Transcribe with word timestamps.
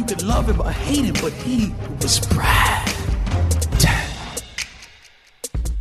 You 0.00 0.06
could 0.06 0.22
love 0.22 0.52
him 0.52 0.60
or 0.60 0.70
hate 0.70 1.04
him, 1.04 1.14
but 1.22 1.32
he 1.32 1.74
was 2.02 2.28
Brad. 2.28 2.88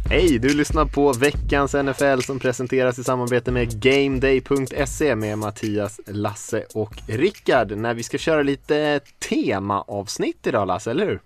Hej, 0.10 0.40
du 0.40 0.54
lyssnar 0.54 0.86
på 0.86 1.14
veckans 1.14 1.74
NFL 1.74 2.20
som 2.22 2.40
presenteras 2.40 3.00
i 3.00 3.04
samarbete 3.04 3.52
med 3.52 3.82
GameDay.se 3.82 5.16
med 5.16 5.38
Mattias, 5.38 6.00
Lasse 6.06 6.66
och 6.74 6.96
Rickard. 7.08 7.72
När 7.78 7.94
vi 7.94 8.04
ska 8.04 8.18
köra 8.18 8.42
lite 8.42 9.00
temaavsnitt 9.30 10.48
idag 10.48 10.68
Lasse, 10.68 10.92
eller 10.92 11.06
hur? 11.06 11.22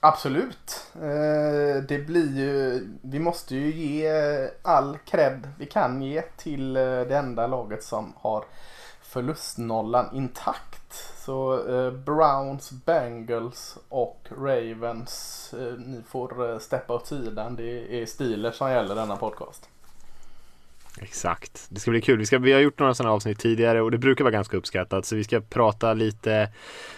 Absolut. 0.00 0.86
Eh, 0.94 1.82
Det 1.88 2.06
blir 2.06 2.36
ju, 2.38 2.88
vi 3.02 3.18
måste 3.18 3.56
ju 3.56 3.74
ge 3.74 4.10
all 4.62 4.98
cred 5.10 5.48
vi 5.58 5.66
kan 5.66 6.02
ge 6.02 6.22
till 6.22 6.76
eh, 6.76 6.82
det 6.82 7.16
enda 7.16 7.46
laget 7.46 7.84
som 7.84 8.12
har 8.16 8.44
förlustnollan 9.02 10.16
intakt. 10.16 10.77
Så 11.28 11.68
eh, 11.68 11.92
Browns, 11.92 12.72
Bengals 12.86 13.78
och 13.88 14.26
Ravens, 14.30 15.54
eh, 15.58 15.78
ni 15.78 16.02
får 16.08 16.50
eh, 16.50 16.58
steppa 16.58 16.94
åt 16.94 17.06
sidan. 17.06 17.56
Det 17.56 18.02
är 18.02 18.06
Steelers 18.06 18.54
som 18.54 18.70
gäller 18.70 18.94
denna 18.94 19.16
podcast. 19.16 19.68
Exakt, 21.00 21.66
det 21.70 21.80
ska 21.80 21.90
bli 21.90 22.00
kul. 22.00 22.18
Vi, 22.18 22.26
ska, 22.26 22.38
vi 22.38 22.52
har 22.52 22.60
gjort 22.60 22.78
några 22.78 22.94
sådana 22.94 23.14
avsnitt 23.14 23.38
tidigare 23.38 23.80
och 23.80 23.90
det 23.90 23.98
brukar 23.98 24.24
vara 24.24 24.32
ganska 24.32 24.56
uppskattat 24.56 25.06
så 25.06 25.16
vi 25.16 25.24
ska 25.24 25.40
prata 25.40 25.94
lite, 25.94 26.48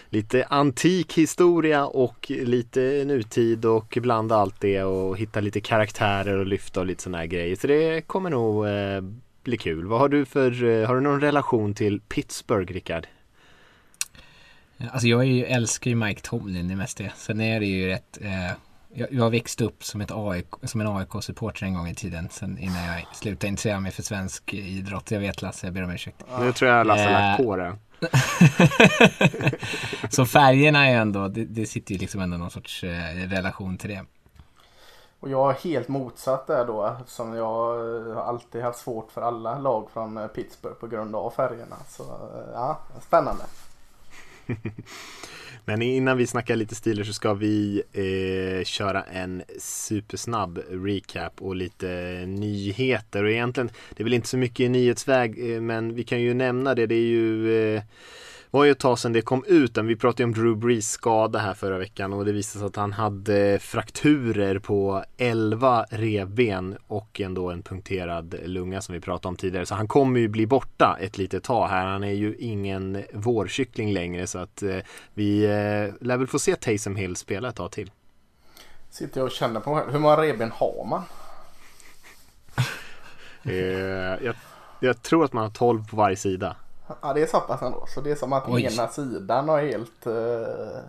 lite 0.08 0.44
antik 0.44 1.18
historia 1.18 1.86
och 1.86 2.26
lite 2.30 3.04
nutid 3.06 3.64
och 3.64 3.98
blanda 4.00 4.36
allt 4.36 4.60
det 4.60 4.82
och 4.82 5.18
hitta 5.18 5.40
lite 5.40 5.60
karaktärer 5.60 6.38
och 6.38 6.46
lyfta 6.46 6.80
och 6.80 6.86
lite 6.86 7.02
sådana 7.02 7.18
här 7.18 7.26
grejer. 7.26 7.56
Så 7.56 7.66
det 7.66 8.06
kommer 8.06 8.30
nog 8.30 8.66
eh, 8.66 9.00
bli 9.44 9.58
kul. 9.58 9.86
Vad 9.86 10.00
har 10.00 10.08
du 10.08 10.24
för, 10.24 10.64
eh, 10.64 10.86
har 10.86 10.94
du 10.94 11.00
någon 11.00 11.20
relation 11.20 11.74
till 11.74 12.00
Pittsburgh 12.00 12.72
Rickard? 12.72 13.06
Alltså 14.92 15.08
jag 15.08 15.20
är 15.20 15.24
ju, 15.24 15.44
älskar 15.44 15.90
ju 15.90 15.96
Mike 15.96 16.20
Tomlin 16.20 16.68
det 16.68 16.76
mesta. 16.76 17.04
Sen 17.16 17.40
är 17.40 17.60
det 17.60 17.66
ju 17.66 17.88
rätt 17.88 18.18
eh, 18.20 18.50
jag, 18.94 19.12
jag 19.12 19.30
växte 19.30 19.64
upp 19.64 19.84
som, 19.84 20.00
ett 20.00 20.10
AIK, 20.12 20.46
som 20.62 20.80
en 20.80 20.86
AIK-supporter 20.86 21.66
en 21.66 21.74
gång 21.74 21.88
i 21.88 21.94
tiden. 21.94 22.28
Sen 22.30 22.58
innan 22.58 22.84
jag 22.84 23.06
slutade 23.12 23.48
intressera 23.48 23.80
mig 23.80 23.92
för 23.92 24.02
svensk 24.02 24.54
idrott. 24.54 25.10
Jag 25.10 25.20
vet 25.20 25.42
Lasse, 25.42 25.66
jag 25.66 25.74
ber 25.74 25.82
om 25.82 25.90
ursäkt. 25.90 26.24
Nu 26.40 26.52
tror 26.52 26.70
jag 26.70 26.86
Lasse 26.86 27.02
har 27.02 27.10
lagt 27.10 27.40
Eh, 27.40 27.46
på 27.46 27.56
det. 27.56 27.76
Så 30.10 30.26
färgerna 30.26 30.88
är 30.88 30.96
ändå, 30.96 31.28
det, 31.28 31.44
det 31.44 31.66
sitter 31.66 31.92
ju 31.92 31.98
liksom 31.98 32.20
ändå 32.20 32.36
någon 32.36 32.50
sorts 32.50 32.84
eh, 32.84 33.28
relation 33.28 33.78
till 33.78 33.90
det. 33.90 34.04
Och 35.20 35.30
jag 35.30 35.50
är 35.50 35.54
helt 35.54 35.88
motsatt 35.88 36.46
där 36.46 36.66
då 36.66 36.96
som 37.06 37.34
jag 37.34 37.76
eh, 37.76 38.14
har 38.14 38.22
alltid 38.22 38.62
haft 38.62 38.78
svårt 38.78 39.12
för 39.12 39.22
alla 39.22 39.58
lag 39.58 39.88
från 39.92 40.16
eh, 40.16 40.26
Pittsburgh 40.26 40.76
på 40.76 40.86
grund 40.86 41.16
av 41.16 41.30
färgerna. 41.30 41.76
Så 41.88 42.02
eh, 42.02 42.52
ja, 42.54 42.78
spännande. 43.00 43.42
Men 45.64 45.82
innan 45.82 46.16
vi 46.16 46.26
snackar 46.26 46.56
lite 46.56 46.74
stiler 46.74 47.04
så 47.04 47.12
ska 47.12 47.34
vi 47.34 47.82
eh, 47.92 48.64
köra 48.64 49.02
en 49.02 49.42
supersnabb 49.58 50.58
recap 50.70 51.42
och 51.42 51.56
lite 51.56 52.24
nyheter. 52.26 53.24
Och 53.24 53.30
egentligen, 53.30 53.70
det 53.90 54.02
är 54.02 54.04
väl 54.04 54.14
inte 54.14 54.28
så 54.28 54.36
mycket 54.36 54.60
i 54.60 54.68
nyhetsväg, 54.68 55.54
eh, 55.54 55.60
men 55.60 55.94
vi 55.94 56.04
kan 56.04 56.20
ju 56.20 56.34
nämna 56.34 56.74
det. 56.74 56.86
Det 56.86 56.94
är 56.94 56.98
ju 56.98 57.54
eh, 57.74 57.82
var 58.50 58.64
ju 58.64 58.70
ett 58.70 58.78
tag 58.78 58.98
sedan 58.98 59.12
det 59.12 59.22
kom 59.22 59.44
ut. 59.46 59.78
Vi 59.78 59.96
pratade 59.96 60.22
ju 60.22 60.24
om 60.24 60.32
Drew 60.32 60.56
Brees 60.56 60.90
skada 60.90 61.38
här 61.38 61.54
förra 61.54 61.78
veckan 61.78 62.12
och 62.12 62.24
det 62.24 62.32
visade 62.32 62.60
sig 62.60 62.66
att 62.66 62.76
han 62.76 62.92
hade 62.92 63.58
frakturer 63.58 64.58
på 64.58 65.04
11 65.16 65.86
revben 65.90 66.76
och 66.86 67.20
ändå 67.20 67.50
en 67.50 67.62
punkterad 67.62 68.34
lunga 68.44 68.80
som 68.80 68.92
vi 68.92 69.00
pratade 69.00 69.28
om 69.28 69.36
tidigare. 69.36 69.66
Så 69.66 69.74
han 69.74 69.88
kommer 69.88 70.20
ju 70.20 70.28
bli 70.28 70.46
borta 70.46 70.98
ett 71.00 71.18
litet 71.18 71.44
tag 71.44 71.68
här. 71.68 71.86
Han 71.86 72.04
är 72.04 72.12
ju 72.12 72.36
ingen 72.38 73.04
vårkyckling 73.12 73.92
längre 73.92 74.26
så 74.26 74.38
att 74.38 74.62
eh, 74.62 74.76
vi 75.14 75.44
eh, 75.44 76.06
lär 76.06 76.16
väl 76.16 76.26
få 76.26 76.38
se 76.38 76.56
Taysom 76.56 76.96
Hill 76.96 77.16
spela 77.16 77.48
ett 77.48 77.56
tag 77.56 77.72
till. 77.72 77.90
Sitter 78.90 79.20
jag 79.20 79.26
och 79.26 79.32
känner 79.32 79.60
på 79.60 79.70
mig 79.70 79.80
själv. 79.80 79.92
Hur 79.92 79.98
många 79.98 80.16
revben 80.16 80.50
har 80.54 80.86
man? 80.90 81.02
Eh, 83.42 83.54
jag, 84.24 84.34
jag 84.80 85.02
tror 85.02 85.24
att 85.24 85.32
man 85.32 85.44
har 85.44 85.50
12 85.50 85.88
på 85.88 85.96
varje 85.96 86.16
sida. 86.16 86.56
Ja 87.02 87.12
det 87.12 87.22
är 87.22 87.26
så 87.26 87.40
pass 87.40 87.62
ändå. 87.62 87.84
Så 87.88 88.00
det 88.00 88.10
är 88.10 88.16
som 88.16 88.32
att 88.32 88.48
Oj. 88.48 88.62
ena 88.64 88.88
sidan 88.88 89.48
har 89.48 89.62
helt 89.62 90.06
eh, 90.06 90.12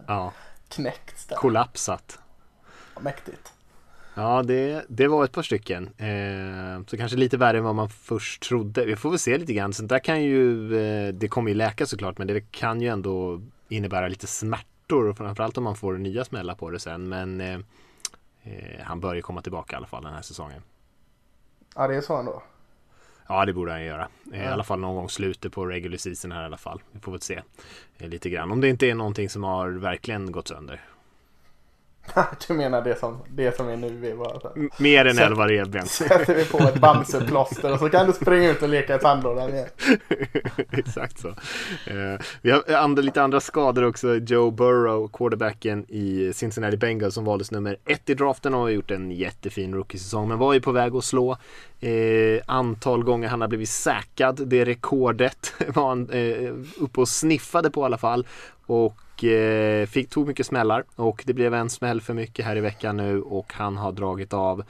Ja, 0.08 0.34
knäckts 0.68 1.26
där. 1.26 1.36
kollapsat. 1.36 2.20
Mäktigt. 3.00 3.54
Ja, 4.14 4.44
det, 4.44 4.86
det 4.90 5.08
var 5.08 5.24
ett 5.26 5.32
par 5.32 5.42
stycken. 5.44 5.90
Eh, 5.98 6.86
så 6.88 6.98
kanske 6.98 7.18
lite 7.18 7.38
värre 7.38 7.58
än 7.58 7.64
vad 7.64 7.76
man 7.76 7.90
först 7.90 8.44
trodde. 8.44 8.86
Vi 8.86 8.96
får 8.96 9.10
väl 9.10 9.20
se 9.20 9.38
lite 9.38 9.54
grann. 9.54 9.74
Sånt 9.74 9.90
där 9.90 10.00
kan 10.00 10.24
ju, 10.24 10.76
eh, 10.80 11.14
det 11.14 11.28
kommer 11.28 11.50
ju 11.50 11.56
läka 11.56 11.86
såklart, 11.86 12.18
men 12.18 12.28
det 12.28 12.42
kan 12.52 12.82
ju 12.82 12.88
ändå 12.88 13.42
innebära 13.70 14.08
lite 14.08 14.28
smärtor. 14.28 15.14
Framförallt 15.14 15.58
om 15.58 15.64
man 15.64 15.76
får 15.76 15.94
nya 15.94 16.26
smällar 16.26 16.56
på 16.56 16.70
det 16.70 16.80
sen. 16.80 17.10
Men 17.10 17.42
eh, 17.42 17.60
eh, 18.44 18.82
han 18.84 19.00
bör 19.00 19.14
ju 19.16 19.22
komma 19.22 19.42
tillbaka 19.42 19.76
i 19.76 19.78
alla 19.78 19.88
fall 19.88 20.04
den 20.04 20.14
här 20.14 20.22
säsongen. 20.22 20.62
Ja 21.76 21.88
det 21.88 21.96
är 21.96 22.02
så 22.02 22.18
ändå. 22.18 22.44
Ja, 23.32 23.46
det 23.46 23.54
borde 23.54 23.72
han 23.72 23.84
göra. 23.84 24.08
Eh, 24.34 24.44
I 24.44 24.48
alla 24.48 24.64
fall 24.64 24.80
någon 24.80 24.96
gång 24.96 25.10
slutet 25.10 25.52
på 25.52 25.66
regular 25.66 25.98
season 25.98 26.32
här 26.32 26.42
i 26.42 26.46
alla 26.46 26.58
fall. 26.58 26.82
Vi 26.92 27.00
får 27.00 27.12
väl 27.12 27.22
se 27.22 27.42
eh, 27.98 28.10
lite 28.10 28.30
grann. 28.30 28.52
Om 28.52 28.62
det 28.62 28.68
inte 28.70 28.88
är 28.88 28.96
någonting 28.96 29.30
som 29.30 29.44
har 29.44 29.70
verkligen 29.70 30.32
gått 30.32 30.48
sönder. 30.48 30.82
du 32.48 32.54
menar 32.54 32.82
det 32.82 33.00
som, 33.00 33.18
det 33.30 33.58
som 33.58 33.70
är 33.70 33.78
nu 33.78 34.12
är 34.12 34.16
bara 34.16 34.40
så 34.40 34.52
här. 34.56 34.82
Mer 34.82 35.06
än 35.06 35.20
11 35.20 35.48
revben. 35.48 35.86
Sätter 35.88 36.36
vi 36.36 36.46
på 36.46 36.58
ett 36.58 36.80
Bamseplåster 36.80 37.74
och 37.74 37.80
så 37.80 37.90
kan 37.90 38.08
du 38.08 38.14
springa 38.14 38.50
ut 38.50 38.62
och 38.62 38.70
leka 38.70 38.96
i 38.96 39.00
sandlådan 39.00 39.50
igen. 39.50 39.68
Exakt 40.72 41.20
så. 41.20 41.28
Eh, 41.28 42.20
vi 42.42 42.52
har 42.52 42.74
andra, 42.74 43.02
lite 43.02 43.24
andra 43.24 43.40
skador 43.40 43.84
också. 43.84 44.16
Joe 44.16 44.52
Burrow, 44.52 45.10
quarterbacken 45.14 45.86
i 45.90 46.34
Cincinnati 46.34 46.78
Bengals 46.78 47.14
som 47.14 47.26
valdes 47.26 47.52
nummer 47.52 47.78
ett 47.86 48.10
i 48.10 48.14
draften 48.14 48.54
och 48.54 48.60
har 48.60 48.70
gjort 48.70 48.92
en 48.92 49.12
jättefin 49.12 49.74
rookie-säsong. 49.74 50.28
Men 50.28 50.38
var 50.38 50.54
ju 50.54 50.62
på 50.62 50.72
väg 50.72 50.96
att 50.96 51.04
slå 51.04 51.38
eh, 51.80 52.42
antal 52.46 53.04
gånger 53.04 53.28
han 53.28 53.42
har 53.42 53.48
blivit 53.48 53.70
säkrad. 53.70 54.48
Det 54.48 54.66
rekordet 54.66 55.54
var 55.68 55.90
han 55.90 56.10
eh, 56.10 56.54
uppe 56.84 57.02
och 57.02 57.08
sniffade 57.08 57.72
på 57.72 57.82
i 57.82 57.86
alla 57.86 57.98
fall. 57.98 58.28
Och 58.66 58.96
eh, 59.24 59.86
fick, 59.86 60.10
tog 60.10 60.28
mycket 60.28 60.46
smällar 60.46 60.84
och 60.96 61.24
det 61.26 61.34
blev 61.34 61.54
en 61.54 61.70
smäll 61.70 62.02
för 62.02 62.14
mycket 62.14 62.46
här 62.46 62.56
i 62.56 62.62
veckan 62.62 62.98
nu 62.98 63.22
och 63.22 63.54
han 63.54 63.78
har 63.78 63.92
dragit 63.92 64.34
av 64.34 64.64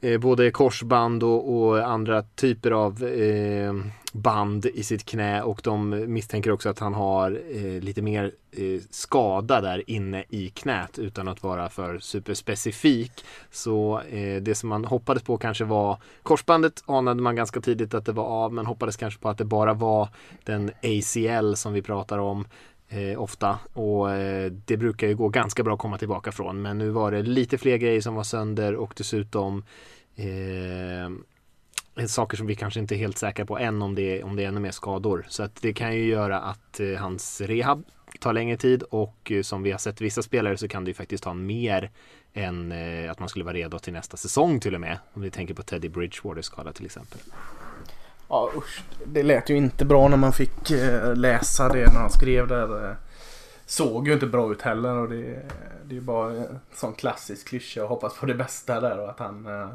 eh, 0.00 0.18
både 0.18 0.50
korsband 0.50 1.22
och, 1.22 1.56
och 1.56 1.88
andra 1.88 2.22
typer 2.22 2.70
av 2.70 3.04
eh, 3.04 3.72
band 4.12 4.66
i 4.66 4.82
sitt 4.82 5.04
knä 5.04 5.42
och 5.42 5.60
de 5.64 6.04
misstänker 6.12 6.50
också 6.50 6.68
att 6.68 6.78
han 6.78 6.94
har 6.94 7.40
eh, 7.50 7.82
lite 7.82 8.02
mer 8.02 8.32
eh, 8.50 8.80
skada 8.90 9.60
där 9.60 9.90
inne 9.90 10.24
i 10.28 10.48
knät 10.48 10.98
utan 10.98 11.28
att 11.28 11.42
vara 11.42 11.68
för 11.68 11.98
superspecifik. 11.98 13.24
Så 13.50 14.00
eh, 14.00 14.42
det 14.42 14.54
som 14.54 14.68
man 14.68 14.84
hoppades 14.84 15.22
på 15.22 15.38
kanske 15.38 15.64
var 15.64 15.98
korsbandet 16.22 16.82
anade 16.86 17.22
man 17.22 17.36
ganska 17.36 17.60
tidigt 17.60 17.94
att 17.94 18.04
det 18.04 18.12
var 18.12 18.24
av 18.24 18.52
men 18.52 18.66
hoppades 18.66 18.96
kanske 18.96 19.20
på 19.20 19.28
att 19.28 19.38
det 19.38 19.44
bara 19.44 19.74
var 19.74 20.08
den 20.44 20.70
ACL 20.82 21.54
som 21.54 21.72
vi 21.72 21.82
pratar 21.82 22.18
om 22.18 22.46
eh, 22.90 23.22
ofta 23.22 23.58
och 23.72 24.12
eh, 24.12 24.52
det 24.52 24.76
brukar 24.76 25.08
ju 25.08 25.16
gå 25.16 25.28
ganska 25.28 25.62
bra 25.62 25.74
att 25.74 25.80
komma 25.80 25.98
tillbaka 25.98 26.32
från 26.32 26.62
men 26.62 26.78
nu 26.78 26.90
var 26.90 27.12
det 27.12 27.22
lite 27.22 27.58
fler 27.58 27.76
grejer 27.76 28.00
som 28.00 28.14
var 28.14 28.24
sönder 28.24 28.74
och 28.74 28.94
dessutom 28.96 29.64
eh, 30.16 31.10
saker 32.06 32.36
som 32.36 32.46
vi 32.46 32.54
kanske 32.54 32.80
inte 32.80 32.94
är 32.94 32.96
helt 32.96 33.18
säkra 33.18 33.46
på 33.46 33.58
än 33.58 33.82
om 33.82 33.94
det, 33.94 34.22
om 34.22 34.36
det 34.36 34.44
är 34.44 34.48
ännu 34.48 34.60
mer 34.60 34.70
skador. 34.70 35.26
Så 35.28 35.42
att 35.42 35.62
det 35.62 35.72
kan 35.72 35.96
ju 35.96 36.04
göra 36.04 36.40
att 36.40 36.80
eh, 36.80 36.94
hans 36.94 37.40
rehab 37.40 37.84
tar 38.20 38.32
längre 38.32 38.56
tid 38.56 38.82
och 38.82 39.32
eh, 39.32 39.42
som 39.42 39.62
vi 39.62 39.70
har 39.70 39.78
sett 39.78 40.00
vissa 40.00 40.22
spelare 40.22 40.56
så 40.56 40.68
kan 40.68 40.84
det 40.84 40.88
ju 40.88 40.94
faktiskt 40.94 41.24
ta 41.24 41.34
mer 41.34 41.90
än 42.34 42.72
eh, 42.72 43.10
att 43.10 43.18
man 43.18 43.28
skulle 43.28 43.44
vara 43.44 43.54
redo 43.54 43.78
till 43.78 43.92
nästa 43.92 44.16
säsong 44.16 44.60
till 44.60 44.74
och 44.74 44.80
med. 44.80 44.98
Om 45.12 45.22
vi 45.22 45.30
tänker 45.30 45.54
på 45.54 45.62
Teddy 45.62 45.88
Bridgewater 45.88 46.42
skada 46.42 46.72
till 46.72 46.86
exempel. 46.86 47.20
Ja 48.30 48.50
usch. 48.56 48.82
Det 49.06 49.22
lät 49.22 49.50
ju 49.50 49.56
inte 49.56 49.84
bra 49.84 50.08
när 50.08 50.16
man 50.16 50.32
fick 50.32 50.70
eh, 50.70 51.14
läsa 51.16 51.68
det 51.68 51.92
när 51.92 52.00
han 52.00 52.10
skrev 52.10 52.48
där. 52.48 52.90
eh. 52.90 52.96
Såg 53.66 54.08
ju 54.08 54.14
inte 54.14 54.26
bra 54.26 54.52
ut 54.52 54.62
heller 54.62 54.94
och 54.94 55.08
det, 55.08 55.22
det 55.84 55.90
är 55.90 55.94
ju 55.94 56.00
bara 56.00 56.30
en 56.32 56.60
sån 56.74 56.94
klassisk 56.94 57.48
klyscha 57.48 57.82
och 57.82 57.88
hoppas 57.88 58.18
på 58.18 58.26
det 58.26 58.34
bästa 58.34 58.80
där 58.80 58.98
och 58.98 59.10
att 59.10 59.18
han 59.18 59.46
eh, 59.46 59.70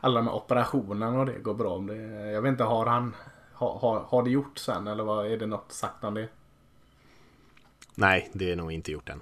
alla 0.00 0.20
de 0.20 0.26
här 0.26 0.34
operationerna 0.34 1.20
och 1.20 1.26
det 1.26 1.38
går 1.38 1.54
bra. 1.54 1.70
Om 1.70 1.86
Det, 1.86 1.96
jag 2.30 2.42
vet 2.42 2.48
inte, 2.50 2.64
har 2.64 2.86
han 2.86 3.14
har, 3.52 3.78
har, 3.78 4.00
har 4.00 4.22
det 4.22 4.30
gjort 4.30 4.58
sen 4.58 4.86
eller 4.86 5.04
vad, 5.04 5.26
är 5.26 5.36
det 5.36 5.46
något 5.46 5.72
sagt 5.72 6.04
om 6.04 6.14
det? 6.14 6.28
Nej, 7.94 8.30
det 8.32 8.52
är 8.52 8.56
nog 8.56 8.72
inte 8.72 8.92
gjort 8.92 9.08
än. 9.08 9.20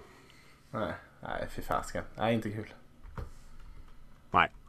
Nej, 0.71 0.93
nej 1.21 1.47
fy 1.51 1.63
fasken. 1.63 2.05
Nej, 2.17 2.35
inte 2.35 2.51
kul. 2.51 2.73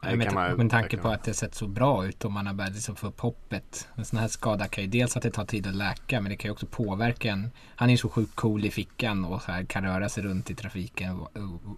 Nej, 0.02 0.16
med, 0.16 0.32
man, 0.32 0.56
med 0.56 0.70
tanke 0.70 0.96
på 0.96 1.08
att 1.08 1.24
det 1.24 1.34
sett 1.34 1.54
så 1.54 1.66
bra 1.66 2.06
ut 2.06 2.24
och 2.24 2.32
man 2.32 2.46
har 2.46 2.54
börjat 2.54 2.74
liksom 2.74 2.96
få 2.96 3.06
upp 3.06 3.20
hoppet. 3.20 3.88
En 3.94 4.04
sån 4.04 4.18
här 4.18 4.28
skada 4.28 4.68
kan 4.68 4.84
ju 4.84 4.90
dels 4.90 5.16
att 5.16 5.22
det 5.22 5.30
tar 5.30 5.44
tid 5.44 5.66
att 5.66 5.74
läka 5.74 6.20
men 6.20 6.30
det 6.30 6.36
kan 6.36 6.48
ju 6.48 6.52
också 6.52 6.66
påverka 6.66 7.30
en. 7.30 7.50
Han 7.76 7.88
är 7.88 7.92
ju 7.92 7.98
så 7.98 8.08
sjukt 8.08 8.36
cool 8.36 8.64
i 8.64 8.70
fickan 8.70 9.24
och 9.24 9.42
så 9.42 9.52
här 9.52 9.64
kan 9.64 9.84
röra 9.84 10.08
sig 10.08 10.22
runt 10.22 10.50
i 10.50 10.54
trafiken 10.54 11.26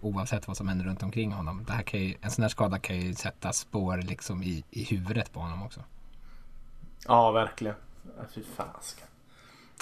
oavsett 0.01 0.47
vad 0.47 0.57
som 0.57 0.67
händer 0.67 0.85
runt 0.85 1.03
omkring 1.03 1.31
honom. 1.31 1.63
Det 1.67 1.73
här 1.73 1.83
kan 1.83 1.99
ju, 1.99 2.15
en 2.21 2.31
sån 2.31 2.41
här 2.41 2.49
skada 2.49 2.79
kan 2.79 2.99
ju 2.99 3.13
sätta 3.13 3.53
spår 3.53 3.97
liksom 3.97 4.43
i, 4.43 4.63
i 4.71 4.83
huvudet 4.83 5.33
på 5.33 5.39
honom 5.39 5.63
också. 5.63 5.79
Ja, 7.07 7.31
verkligen. 7.31 7.75
Fy 8.35 8.43
fasken. 8.55 9.07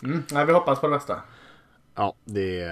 Mm, 0.03 0.23
nej, 0.31 0.45
vi 0.45 0.53
hoppas 0.53 0.79
på 0.79 0.88
det 0.88 0.95
bästa. 0.95 1.21
Ja, 1.95 2.13
det 2.25 2.65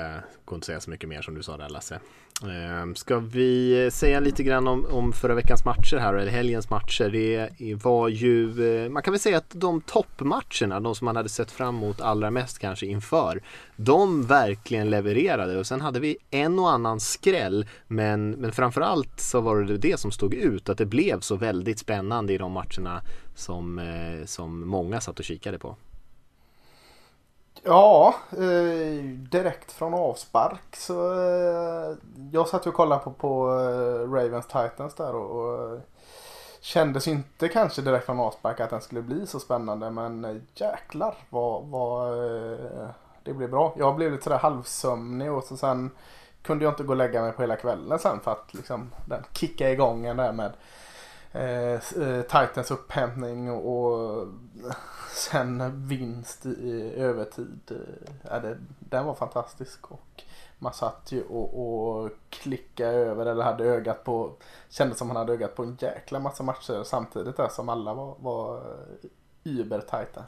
går 0.46 0.56
inte 0.56 0.64
att 0.64 0.66
säga 0.66 0.80
så 0.80 0.90
mycket 0.90 1.10
mer 1.10 1.22
som 1.22 1.36
du 1.36 1.44
sa 1.44 1.58
där 1.58 1.70
Lasse. 1.70 2.00
Ehm, 2.44 2.96
ska 2.96 3.20
vi 3.20 3.90
säga 3.92 4.20
lite 4.20 4.44
grann 4.44 4.68
om, 4.68 4.86
om 4.86 5.14
förra 5.14 5.36
veckans 5.36 5.66
matcher 5.66 5.98
här, 5.98 6.14
eller 6.14 6.32
helgens 6.32 6.70
matcher. 6.70 7.10
Det 7.10 7.76
var 7.84 8.08
ju, 8.08 8.68
eh, 8.84 8.90
man 8.90 9.04
kan 9.04 9.14
väl 9.14 9.20
säga 9.20 9.38
att 9.38 9.52
de 9.52 9.82
toppmatcherna, 9.82 10.80
de 10.80 10.96
som 10.96 11.06
man 11.06 11.16
hade 11.16 11.30
sett 11.30 11.52
fram 11.52 11.78
emot 11.78 12.02
allra 12.02 12.32
mest 12.32 12.60
kanske 12.60 12.86
inför, 12.86 13.42
de 13.76 14.26
verkligen 14.26 14.90
levererade 14.90 15.60
och 15.60 15.68
sen 15.68 15.82
hade 15.82 16.00
vi 16.00 16.18
en 16.32 16.60
och 16.60 16.72
annan 16.72 17.00
skräll 17.00 17.66
men, 17.88 18.32
men 18.32 18.52
framförallt 18.52 19.20
så 19.20 19.42
var 19.42 19.62
det 19.62 19.78
det 19.78 20.00
som 20.00 20.12
stod 20.12 20.34
ut, 20.34 20.70
att 20.70 20.78
det 20.78 20.86
blev 20.86 21.20
så 21.20 21.36
väldigt 21.36 21.80
spännande 21.80 22.34
i 22.34 22.38
de 22.38 22.52
matcherna 22.52 23.02
som, 23.36 23.80
eh, 23.80 24.26
som 24.26 24.68
många 24.68 25.02
satt 25.02 25.20
och 25.20 25.26
kikade 25.26 25.60
på. 25.60 25.76
Ja, 27.64 28.16
eh, 28.32 29.04
direkt 29.04 29.72
från 29.72 29.94
avspark 29.94 30.76
så 30.76 31.14
eh, 31.14 31.98
jag 32.32 32.48
satt 32.48 32.68
och 32.68 32.74
kollade 32.74 33.02
på, 33.02 33.12
på 33.12 33.50
eh, 33.60 34.12
Ravens 34.12 34.48
Titans 34.48 34.96
där 34.96 35.16
och, 35.16 35.46
och 35.46 35.74
eh, 35.74 35.80
kändes 36.62 37.08
inte 37.08 37.48
kanske 37.48 37.82
direkt 37.82 38.06
från 38.06 38.20
avspark 38.20 38.60
att 38.60 38.70
den 38.70 38.82
skulle 38.82 39.02
bli 39.02 39.28
så 39.28 39.40
spännande 39.40 39.92
men 39.92 40.26
eh, 40.26 40.36
jäklar 40.56 41.16
vad, 41.30 41.64
vad 41.64 42.08
eh, 42.14 42.90
det 43.24 43.34
blev 43.34 43.50
bra. 43.50 43.74
Jag 43.78 43.96
blev 43.96 44.12
lite 44.12 44.24
sådär 44.24 44.38
halvsömnig 44.38 45.32
och 45.32 45.44
så 45.44 45.58
sen 45.58 45.92
kunde 46.42 46.64
jag 46.64 46.72
inte 46.72 46.84
gå 46.84 46.94
och 46.94 46.98
lägga 46.98 47.22
mig 47.22 47.32
på 47.32 47.42
hela 47.42 47.56
kvällen 47.56 48.00
sen 48.00 48.20
för 48.20 48.32
att 48.32 48.54
liksom 48.54 48.92
den 49.06 49.24
kicka 49.34 49.72
igång 49.72 50.06
en 50.06 50.18
där 50.18 50.32
med 50.32 50.52
eh, 51.32 51.74
eh 51.74 52.22
Titans 52.22 52.72
upphämtning 52.72 53.52
och, 53.52 53.76
och 53.76 54.28
sen 55.14 55.88
vinst 55.88 56.46
i 56.46 56.94
övertid. 56.96 57.60
Eh, 57.72 58.12
ja, 58.30 58.40
det, 58.40 58.58
den 58.80 59.06
var 59.06 59.14
fantastisk. 59.14 59.92
Och 59.92 60.24
man 60.60 60.74
satt 60.74 61.12
ju 61.12 61.24
och, 61.24 61.60
och 61.62 62.12
klickade 62.30 62.92
över 62.92 63.26
eller 63.26 63.44
hade 63.44 63.64
ögat 63.64 64.04
på, 64.04 64.34
kände 64.70 64.96
som 64.96 65.08
man 65.08 65.18
hade 65.18 65.34
ögat 65.34 65.56
på 65.56 65.64
en 65.64 65.78
jäkla 65.82 66.20
massa 66.20 66.44
matcher 66.44 66.84
samtidigt 66.84 67.38
där 67.38 67.50
som 67.50 67.70
alla 67.70 67.94
var, 67.94 68.16
var 68.20 68.58
eh, 68.58 69.10
übertajta. 69.44 70.24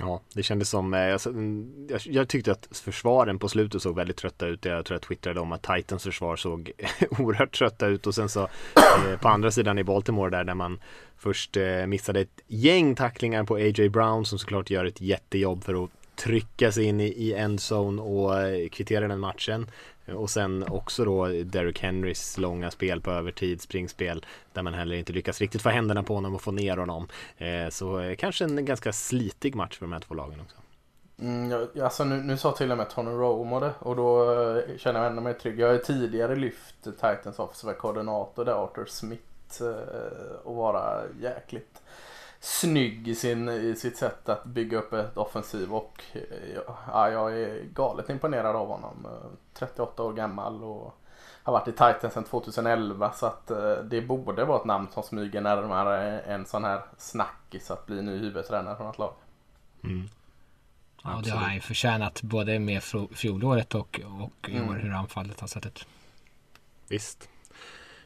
Ja, 0.00 0.20
det 0.34 0.42
kändes 0.42 0.68
som, 0.70 0.94
eh, 0.94 1.18
mm, 1.26 1.86
jag, 1.88 2.00
jag, 2.04 2.28
tyckte 2.28 2.52
att 2.52 2.68
försvaren 2.72 3.38
på 3.38 3.48
slutet 3.48 3.82
såg 3.82 3.96
väldigt 3.96 4.16
trötta 4.16 4.46
ut. 4.46 4.64
Jag 4.64 4.84
tror 4.84 4.94
jag 4.94 5.02
twittrade 5.02 5.40
om 5.40 5.52
att 5.52 5.62
Titans 5.62 6.02
försvar 6.02 6.36
såg 6.36 6.72
oerhört 7.18 7.58
trötta 7.58 7.86
ut 7.86 8.06
och 8.06 8.14
sen 8.14 8.28
så 8.28 8.42
eh, 8.76 9.20
på 9.20 9.28
andra 9.28 9.50
sidan 9.50 9.78
i 9.78 9.84
Baltimore 9.84 10.30
där, 10.30 10.44
där 10.44 10.54
man 10.54 10.80
först 11.16 11.56
eh, 11.56 11.86
missade 11.86 12.20
ett 12.20 12.40
gäng 12.46 12.94
tacklingar 12.94 13.44
på 13.44 13.54
A.J. 13.54 13.88
Brown 13.88 14.24
som 14.24 14.38
såklart 14.38 14.70
gör 14.70 14.84
ett 14.84 15.00
jättejobb 15.00 15.64
för 15.64 15.84
att 15.84 15.90
trycka 16.16 16.72
sig 16.72 16.84
in 16.84 17.00
i, 17.00 17.06
i 17.06 17.34
endzone 17.34 18.02
och 18.02 18.32
kvittera 18.72 19.08
den 19.08 19.20
matchen. 19.20 19.66
Och 20.14 20.30
sen 20.30 20.64
också 20.68 21.04
då 21.04 21.26
Derrick 21.26 21.80
Henrys 21.80 22.38
långa 22.38 22.70
spel 22.70 23.00
på 23.00 23.10
övertid, 23.10 23.60
springspel 23.60 24.26
där 24.52 24.62
man 24.62 24.74
heller 24.74 24.96
inte 24.96 25.12
lyckas 25.12 25.40
riktigt 25.40 25.62
få 25.62 25.68
händerna 25.68 26.02
på 26.02 26.14
honom 26.14 26.34
och 26.34 26.42
få 26.42 26.52
ner 26.52 26.76
honom. 26.76 27.08
Eh, 27.38 27.68
så 27.68 28.00
eh, 28.00 28.16
kanske 28.16 28.44
en 28.44 28.64
ganska 28.64 28.92
slitig 28.92 29.54
match 29.54 29.78
för 29.78 29.86
de 29.86 29.92
här 29.92 30.00
två 30.00 30.14
lagen 30.14 30.40
också. 30.40 30.56
Mm, 31.18 31.50
jag, 31.50 31.84
alltså 31.84 32.04
nu, 32.04 32.16
nu 32.16 32.36
sa 32.36 32.52
till 32.52 32.70
och 32.70 32.76
med 32.76 32.90
Tony 32.90 33.10
Romo 33.10 33.60
det 33.60 33.72
och 33.78 33.96
då 33.96 34.32
eh, 34.32 34.76
känner 34.78 35.00
jag 35.00 35.02
mig 35.02 35.10
ännu 35.10 35.20
mer 35.20 35.32
trygg. 35.32 35.60
Jag 35.60 35.66
har 35.66 35.74
ju 35.74 35.80
tidigare 35.80 36.36
lyft 36.36 36.84
Titans 36.84 37.38
offensiva 37.38 37.74
koordinator 37.74 38.44
där 38.44 38.52
Arthur 38.52 38.86
Smith 38.86 39.62
och 40.44 40.54
vara 40.54 41.02
jäkligt 41.20 41.82
snygg 42.40 43.08
i, 43.08 43.14
sin, 43.14 43.48
i 43.48 43.74
sitt 43.76 43.96
sätt 43.96 44.28
att 44.28 44.44
bygga 44.44 44.78
upp 44.78 44.92
ett 44.92 45.16
offensiv 45.16 45.74
och 45.74 46.02
ja, 46.86 47.10
jag 47.10 47.40
är 47.40 47.64
galet 47.64 48.10
imponerad 48.10 48.56
av 48.56 48.68
honom. 48.68 49.06
38 49.54 50.02
år 50.02 50.12
gammal 50.12 50.64
och 50.64 50.96
har 51.42 51.52
varit 51.52 51.68
i 51.68 51.72
Titans 51.72 52.14
sedan 52.14 52.24
2011 52.24 53.12
så 53.12 53.26
att 53.26 53.50
eh, 53.50 53.74
det 53.74 54.02
borde 54.02 54.44
vara 54.44 54.58
ett 54.58 54.64
namn 54.64 54.88
som 54.90 55.02
smyger 55.02 55.40
närmare 55.40 56.20
en 56.20 56.46
sån 56.46 56.64
här 56.64 56.82
snackis 56.98 57.70
att 57.70 57.86
bli 57.86 58.02
ny 58.02 58.18
huvudtränare 58.18 58.76
för 58.76 58.84
något 58.84 58.98
lag. 58.98 59.12
Mm. 59.84 60.08
Ja, 61.02 61.20
det 61.24 61.30
har 61.30 61.38
han 61.38 61.54
ju 61.54 61.60
förtjänat 61.60 62.22
både 62.22 62.58
med 62.58 62.82
fjolåret 63.14 63.74
och, 63.74 64.00
och 64.20 64.50
i 64.50 64.60
år 64.60 64.64
mm. 64.64 64.80
hur 64.80 64.92
anfallet 64.92 65.40
har 65.40 65.48
sett 65.48 65.66
ut. 65.66 65.86
Visst. 66.88 67.28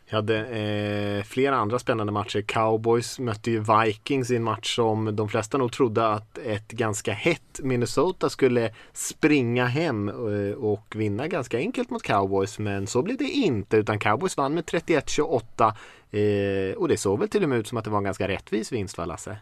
Vi 0.06 0.16
hade 0.16 0.46
eh, 0.46 1.24
flera 1.24 1.56
andra 1.56 1.78
spännande 1.78 2.12
matcher. 2.12 2.42
Cowboys 2.42 3.18
mötte 3.18 3.50
ju 3.50 3.64
Vikings 3.84 4.30
i 4.30 4.36
en 4.36 4.44
match 4.44 4.76
som 4.76 5.16
de 5.16 5.28
flesta 5.28 5.58
nog 5.58 5.72
trodde 5.72 6.08
att 6.08 6.38
ett 6.38 6.68
ganska 6.68 7.12
hett 7.12 7.60
Minnesota 7.62 8.30
skulle 8.30 8.74
springa 8.92 9.66
hem 9.66 10.08
eh, 10.08 10.54
och 10.54 10.86
vinna 10.94 11.28
ganska 11.28 11.58
enkelt 11.58 11.90
mot 11.90 12.02
Cowboys. 12.02 12.58
Men 12.58 12.86
så 12.86 13.02
blev 13.02 13.16
det 13.16 13.24
inte 13.24 13.76
utan 13.76 13.98
Cowboys 13.98 14.36
vann 14.36 14.54
med 14.54 14.64
31-28 14.64 15.72
eh, 16.10 16.76
och 16.76 16.88
det 16.88 16.96
såg 16.96 17.18
väl 17.18 17.28
till 17.28 17.42
och 17.42 17.48
med 17.48 17.58
ut 17.58 17.68
som 17.68 17.78
att 17.78 17.84
det 17.84 17.90
var 17.90 17.98
en 17.98 18.04
ganska 18.04 18.28
rättvis 18.28 18.72
vinst 18.72 18.98
va 18.98 19.04
Lasse? 19.04 19.36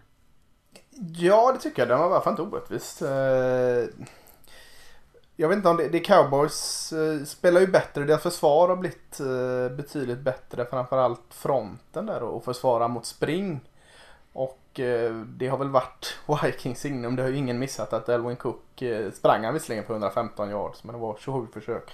Ja 1.14 1.52
det 1.52 1.58
tycker 1.58 1.82
jag. 1.82 1.88
Den 1.88 1.98
var 1.98 2.06
i 2.06 2.12
alla 2.12 2.20
fall 2.20 2.32
inte 2.32 2.42
orättvis. 2.42 3.02
Eh 3.02 3.86
jag 5.36 5.48
vet 5.48 5.56
inte 5.56 5.68
om 5.68 5.76
det, 5.76 5.88
det 5.88 6.00
Cowboys 6.00 6.92
eh, 6.92 7.24
spelar 7.24 7.60
ju 7.60 7.66
bättre. 7.66 8.04
Deras 8.04 8.22
försvar 8.22 8.68
har 8.68 8.76
blivit 8.76 9.20
eh, 9.20 9.76
betydligt 9.76 10.20
bättre. 10.20 10.64
Framförallt 10.64 11.34
fronten 11.34 12.06
där 12.06 12.22
och 12.22 12.44
försvara 12.44 12.88
mot 12.88 13.06
spring. 13.06 13.60
Och 14.32 14.80
eh, 14.80 15.14
det 15.14 15.48
har 15.48 15.58
väl 15.58 15.68
varit 15.68 16.18
Vikings 16.44 16.80
signum. 16.80 17.16
Det 17.16 17.22
har 17.22 17.30
ju 17.30 17.36
ingen 17.36 17.58
missat 17.58 17.92
att 17.92 18.08
Elwin 18.08 18.36
Cook 18.36 18.82
eh, 18.82 19.10
sprang 19.12 19.44
han 19.44 19.54
visserligen 19.54 19.84
på 19.84 19.92
115 19.92 20.50
yards 20.50 20.84
men 20.84 20.94
det 20.94 21.00
var 21.00 21.16
27 21.20 21.46
försök. 21.52 21.92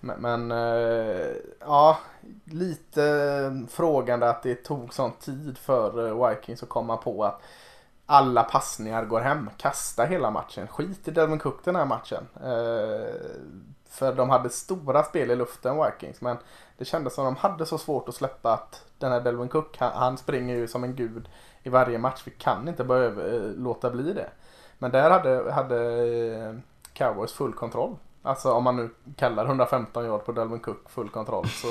Men, 0.00 0.20
men 0.20 0.50
eh, 0.50 1.36
ja, 1.60 1.98
lite 2.44 3.04
eh, 3.04 3.68
frågande 3.68 4.28
att 4.28 4.42
det 4.42 4.54
tog 4.54 4.94
sån 4.94 5.12
tid 5.12 5.58
för 5.58 6.28
Vikings 6.28 6.62
att 6.62 6.68
komma 6.68 6.96
på 6.96 7.24
att 7.24 7.42
alla 8.10 8.44
passningar 8.44 9.04
går 9.04 9.20
hem. 9.20 9.50
Kasta 9.56 10.04
hela 10.04 10.30
matchen. 10.30 10.66
Skit 10.68 11.08
i 11.08 11.10
Delvin 11.10 11.38
Cook 11.38 11.64
den 11.64 11.76
här 11.76 11.84
matchen. 11.84 12.28
Eh, 12.34 13.14
för 13.88 14.12
de 14.12 14.30
hade 14.30 14.50
stora 14.50 15.02
spel 15.02 15.30
i 15.30 15.36
luften 15.36 15.84
Vikings. 15.84 16.20
Men 16.20 16.36
det 16.78 16.84
kändes 16.84 17.14
som 17.14 17.24
de 17.24 17.36
hade 17.36 17.66
så 17.66 17.78
svårt 17.78 18.08
att 18.08 18.14
släppa 18.14 18.52
att 18.52 18.84
den 18.98 19.12
här 19.12 19.20
Delvin 19.20 19.48
Cook, 19.48 19.78
han, 19.78 19.92
han 19.94 20.18
springer 20.18 20.56
ju 20.56 20.68
som 20.68 20.84
en 20.84 20.94
gud 20.94 21.28
i 21.62 21.68
varje 21.68 21.98
match. 21.98 22.22
Vi 22.24 22.30
kan 22.30 22.68
inte 22.68 22.84
bara 22.84 23.04
eh, 23.04 23.42
låta 23.56 23.90
bli 23.90 24.12
det. 24.12 24.30
Men 24.78 24.90
där 24.90 25.10
hade, 25.10 25.52
hade 25.52 25.78
eh, 26.36 26.54
Cowboys 26.92 27.32
full 27.32 27.52
kontroll. 27.52 27.96
Alltså 28.22 28.52
om 28.52 28.64
man 28.64 28.76
nu 28.76 28.90
kallar 29.16 29.44
115 29.44 30.04
yard 30.04 30.24
på 30.24 30.32
Delvin 30.32 30.60
Cook 30.60 30.90
full 30.90 31.08
kontroll. 31.08 31.48
Så, 31.48 31.68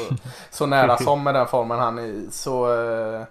så 0.51 0.65
nära 0.65 0.97
som 0.97 1.23
med 1.23 1.35
den 1.35 1.47
formen 1.47 1.79
han 1.79 1.97
är 1.97 2.03
i. 2.03 2.27
Så 2.31 2.73
eh, 2.73 3.23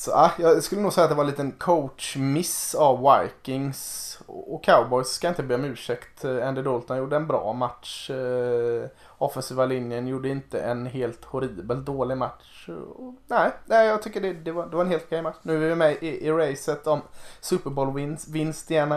så 0.00 0.12
ah, 0.12 0.30
jag 0.38 0.62
skulle 0.62 0.80
nog 0.80 0.92
säga 0.92 1.04
att 1.04 1.10
det 1.10 1.16
var 1.16 1.24
en 1.24 1.30
liten 1.30 1.52
coachmiss 1.52 2.74
av 2.74 3.20
Vikings. 3.22 4.18
Och 4.26 4.64
Cowboys 4.64 5.08
ska 5.08 5.28
inte 5.28 5.42
be 5.42 5.54
om 5.54 5.64
ursäkt. 5.64 6.24
Eh, 6.24 6.48
Andy 6.48 6.62
Dalton 6.62 6.98
gjorde 6.98 7.16
en 7.16 7.26
bra 7.26 7.52
match. 7.52 8.10
Eh, 8.10 8.88
offensiva 9.18 9.66
linjen 9.66 10.06
gjorde 10.06 10.28
inte 10.28 10.60
en 10.60 10.86
helt 10.86 11.24
horribel 11.24 11.84
dålig 11.84 12.16
match. 12.16 12.68
Och, 12.68 13.14
nej, 13.26 13.50
nej, 13.66 13.86
jag 13.86 14.02
tycker 14.02 14.20
det, 14.20 14.32
det, 14.32 14.52
var, 14.52 14.66
det 14.66 14.76
var 14.76 14.84
en 14.84 14.90
helt 14.90 15.04
okej 15.06 15.22
match. 15.22 15.36
Nu 15.42 15.64
är 15.64 15.68
vi 15.68 15.74
med 15.74 15.96
i, 16.00 16.26
i 16.26 16.30
racet 16.30 16.86
om 16.86 17.00
Super 17.40 17.70
Bowl-vinst 17.70 18.70
igen. 18.70 18.94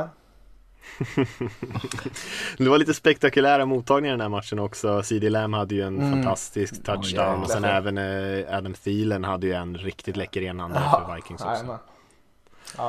det 2.58 2.70
var 2.70 2.78
lite 2.78 2.94
spektakulära 2.94 3.66
mottagningar 3.66 4.14
i 4.14 4.18
den 4.18 4.22
här 4.22 4.30
matchen 4.30 4.60
också. 4.60 5.04
CD 5.04 5.30
Lamb 5.30 5.56
hade 5.56 5.76
ju 5.76 5.82
en 5.82 6.00
mm. 6.00 6.12
fantastisk 6.12 6.84
touchdown 6.84 7.36
oh, 7.36 7.42
och 7.42 7.50
sen 7.50 7.64
även 7.64 7.98
eh, 7.98 8.58
Adam 8.58 8.74
Thielen 8.74 9.24
hade 9.24 9.48
ju 9.48 9.54
en 9.54 9.78
riktigt 9.78 10.18
läcker 10.18 10.42
enhandare 10.42 10.84
ja, 10.84 11.06
för 11.08 11.16
Vikings 11.16 11.42
också. 11.42 11.64
Nej, 11.64 11.78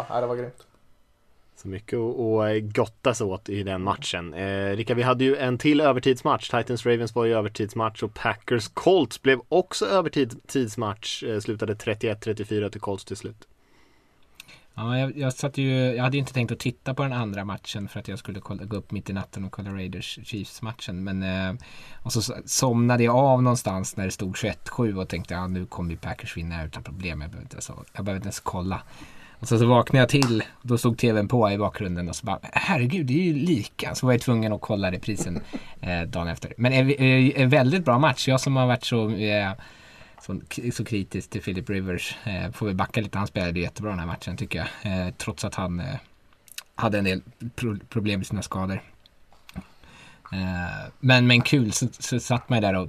ja, 0.09 0.21
det 0.21 0.27
var 0.27 0.37
grymt. 0.37 0.67
Så 1.65 1.69
mycket 1.69 1.99
att 1.99 2.63
gottas 2.63 3.21
åt 3.21 3.49
i 3.49 3.63
den 3.63 3.83
matchen. 3.83 4.35
Eh, 4.35 4.77
Rickard, 4.77 4.97
vi 4.97 5.03
hade 5.03 5.25
ju 5.25 5.37
en 5.37 5.59
till 5.59 5.81
övertidsmatch. 5.81 6.51
Titans 6.51 6.87
Ravens 6.87 7.15
var 7.15 7.25
ju 7.25 7.35
övertidsmatch 7.35 8.03
och 8.03 8.15
Packers 8.15 8.69
Colts 8.69 9.23
blev 9.23 9.41
också 9.49 9.87
övertidsmatch. 9.87 11.23
Eh, 11.23 11.41
slutade 11.41 11.75
31-34 11.75 12.69
till 12.69 12.81
Colts 12.81 13.05
till 13.05 13.17
slut. 13.17 13.49
Ja, 14.77 14.99
jag, 14.99 15.19
jag, 15.19 15.33
satt 15.33 15.59
ju, 15.59 15.71
jag 15.71 16.05
hade 16.05 16.17
ju 16.17 16.21
inte 16.21 16.33
tänkt 16.33 16.53
att 16.53 16.59
titta 16.59 16.95
på 16.95 17.03
den 17.03 17.13
andra 17.13 17.45
matchen 17.45 17.89
för 17.89 18.01
att 18.01 18.09
jag 18.09 18.19
skulle 18.19 18.41
kolla, 18.41 18.65
gå 18.65 18.77
upp 18.77 18.91
mitt 18.91 19.11
i 19.11 19.13
natten 19.13 19.45
och 19.45 19.53
kolla 19.53 19.71
Raiders 19.71 20.19
Chiefs-matchen. 20.25 21.05
Men 21.05 21.23
eh, 21.23 21.55
och 22.03 22.13
så 22.13 22.35
somnade 22.45 23.05
jag 23.05 23.17
av 23.17 23.43
någonstans 23.43 23.97
när 23.97 24.05
det 24.05 24.11
stod 24.11 24.37
21-7 24.37 24.95
och 24.95 25.09
tänkte 25.09 25.35
ja 25.35 25.47
nu 25.47 25.67
kommer 25.67 25.91
ju 25.91 25.97
Packers 25.97 26.37
vinna 26.37 26.65
utan 26.65 26.83
problem. 26.83 27.21
Jag 27.21 27.31
behöver 27.31 27.45
inte 27.45 27.55
ens, 27.55 27.71
jag 27.93 28.05
behöver 28.05 28.17
inte 28.17 28.27
ens 28.27 28.41
kolla. 28.41 28.83
Och 29.39 29.49
så, 29.49 29.59
så 29.59 29.67
vaknade 29.67 30.03
jag 30.03 30.09
till, 30.09 30.43
då 30.63 30.79
stod 30.79 30.99
tvn 30.99 31.29
på 31.29 31.51
i 31.51 31.59
bakgrunden 31.59 32.09
och 32.09 32.17
så 32.17 32.27
bara 32.27 32.39
herregud 32.43 33.07
det 33.07 33.15
är 33.15 33.25
ju 33.25 33.35
lika. 33.35 33.95
Så 33.95 34.07
var 34.07 34.13
jag 34.13 34.21
tvungen 34.23 34.53
att 34.53 34.61
kolla 34.61 34.93
reprisen 34.93 35.43
eh, 35.81 36.03
dagen 36.03 36.29
efter. 36.29 36.55
Men 36.57 36.73
eh, 36.73 36.79
en, 36.79 36.91
eh, 36.91 37.43
en 37.43 37.49
väldigt 37.49 37.85
bra 37.85 37.99
match. 37.99 38.29
Jag 38.29 38.41
som 38.41 38.57
har 38.57 38.67
varit 38.67 38.85
så 38.85 39.11
eh, 39.11 39.53
så, 40.27 40.41
så 40.73 40.85
kritisk 40.85 41.31
till 41.31 41.43
Philip 41.43 41.71
Rivers. 41.71 42.17
Eh, 42.25 42.51
får 42.51 42.67
vi 42.67 42.75
backa 42.75 43.01
lite. 43.01 43.19
Han 43.19 43.27
spelade 43.27 43.61
jättebra 43.61 43.91
den 43.91 43.99
här 43.99 44.07
matchen 44.07 44.37
tycker 44.37 44.59
jag. 44.59 45.07
Eh, 45.07 45.15
trots 45.15 45.45
att 45.45 45.55
han 45.55 45.81
eh, 45.81 45.95
hade 46.75 46.99
en 46.99 47.05
del 47.05 47.23
pro 47.55 47.79
problem 47.89 48.21
med 48.21 48.27
sina 48.27 48.43
skador. 48.43 48.83
Eh, 50.33 50.91
men, 51.01 51.27
men 51.27 51.43
kul 51.43 51.73
så, 51.73 51.89
så 51.99 52.21
satt 52.21 52.49
man 52.49 52.63
där 52.63 52.75
och 52.75 52.89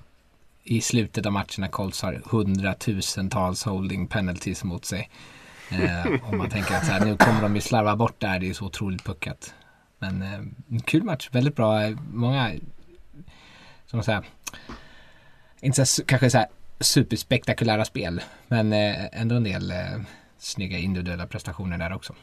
i 0.64 0.82
slutet 0.82 1.26
av 1.26 1.32
matchen 1.32 1.62
när 1.62 1.68
Colts 1.68 2.02
har 2.02 2.22
hundratusentals 2.26 3.64
holding 3.64 4.08
penalties 4.08 4.64
mot 4.64 4.86
sig. 4.86 5.10
Eh, 5.70 6.30
om 6.32 6.38
man 6.38 6.50
tänker 6.50 6.76
att 6.76 6.86
så 6.86 6.92
här, 6.92 7.06
nu 7.06 7.18
kommer 7.18 7.42
de 7.42 7.56
ju 7.56 7.62
slarva 7.62 7.96
bort 7.96 8.20
det 8.20 8.28
här, 8.28 8.40
Det 8.40 8.50
är 8.50 8.54
så 8.54 8.66
otroligt 8.66 9.04
puckat. 9.04 9.54
Men 10.00 10.22
eh, 10.22 10.80
kul 10.86 11.04
match. 11.04 11.30
Väldigt 11.32 11.56
bra. 11.56 11.84
Eh, 11.84 11.98
många, 12.14 12.52
som 13.86 14.04
säga, 14.04 14.24
inte 15.62 15.86
så, 15.86 16.02
här, 16.02 16.08
kanske 16.08 16.30
så 16.30 16.38
här 16.38 16.48
superspektakulära 16.80 17.86
spel. 17.86 18.22
Men 18.48 18.74
eh, 18.74 19.22
ändå 19.22 19.36
en 19.36 19.44
del 19.44 19.72
eh, 19.72 19.78
snygga 20.38 20.78
individuella 20.78 21.28
prestationer 21.28 21.78
där 21.78 21.94
också. 21.94 22.16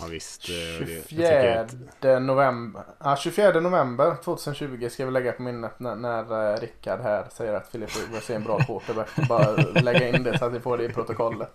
Ja 0.00 0.06
visst. 0.10 0.42
24 0.42 1.60
att... 1.60 2.22
november, 2.22 2.82
ah, 2.98 3.16
24 3.16 3.60
november 3.60 4.16
2020 4.24 4.88
ska 4.88 5.04
vi 5.04 5.10
lägga 5.10 5.32
på 5.32 5.42
minnet 5.42 5.80
när, 5.80 5.96
när 5.96 6.56
Rickard 6.60 7.00
här 7.00 7.26
säger 7.32 7.54
att 7.54 7.68
Filip 7.68 7.90
Rivers 7.96 8.30
är 8.30 8.34
en 8.34 8.42
bra 8.42 8.58
quarterback. 8.58 9.28
Bara 9.28 9.50
lägga 9.80 10.08
in 10.08 10.22
det 10.22 10.38
så 10.38 10.44
att 10.44 10.52
vi 10.52 10.60
får 10.60 10.78
det 10.78 10.84
i 10.84 10.88
protokollet. 10.88 11.52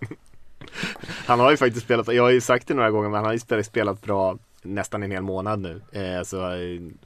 Han 1.26 1.40
har 1.40 1.50
ju 1.50 1.56
faktiskt 1.56 1.84
spelat, 1.84 2.14
jag 2.14 2.22
har 2.22 2.30
ju 2.30 2.40
sagt 2.40 2.68
det 2.68 2.74
några 2.74 2.90
gånger, 2.90 3.08
men 3.08 3.16
han 3.16 3.24
har 3.24 3.32
ju 3.32 3.38
spelat, 3.38 3.66
spelat 3.66 4.02
bra 4.02 4.38
nästan 4.62 5.02
en 5.02 5.10
hel 5.10 5.22
månad 5.22 5.60
nu. 5.60 5.82
Eh, 5.92 6.22
så 6.22 6.50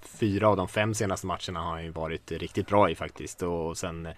fyra 0.00 0.49
av 0.49 0.57
de 0.57 0.69
fem 0.69 0.95
senaste 0.95 1.26
matcherna 1.26 1.61
har 1.61 1.71
han 1.71 1.85
ju 1.85 1.91
varit 1.91 2.33
riktigt 2.33 2.67
bra 2.67 2.91
i 2.91 2.95
faktiskt. 2.95 3.43
Och 3.43 3.76
sen 3.76 4.07
eh, 4.07 4.12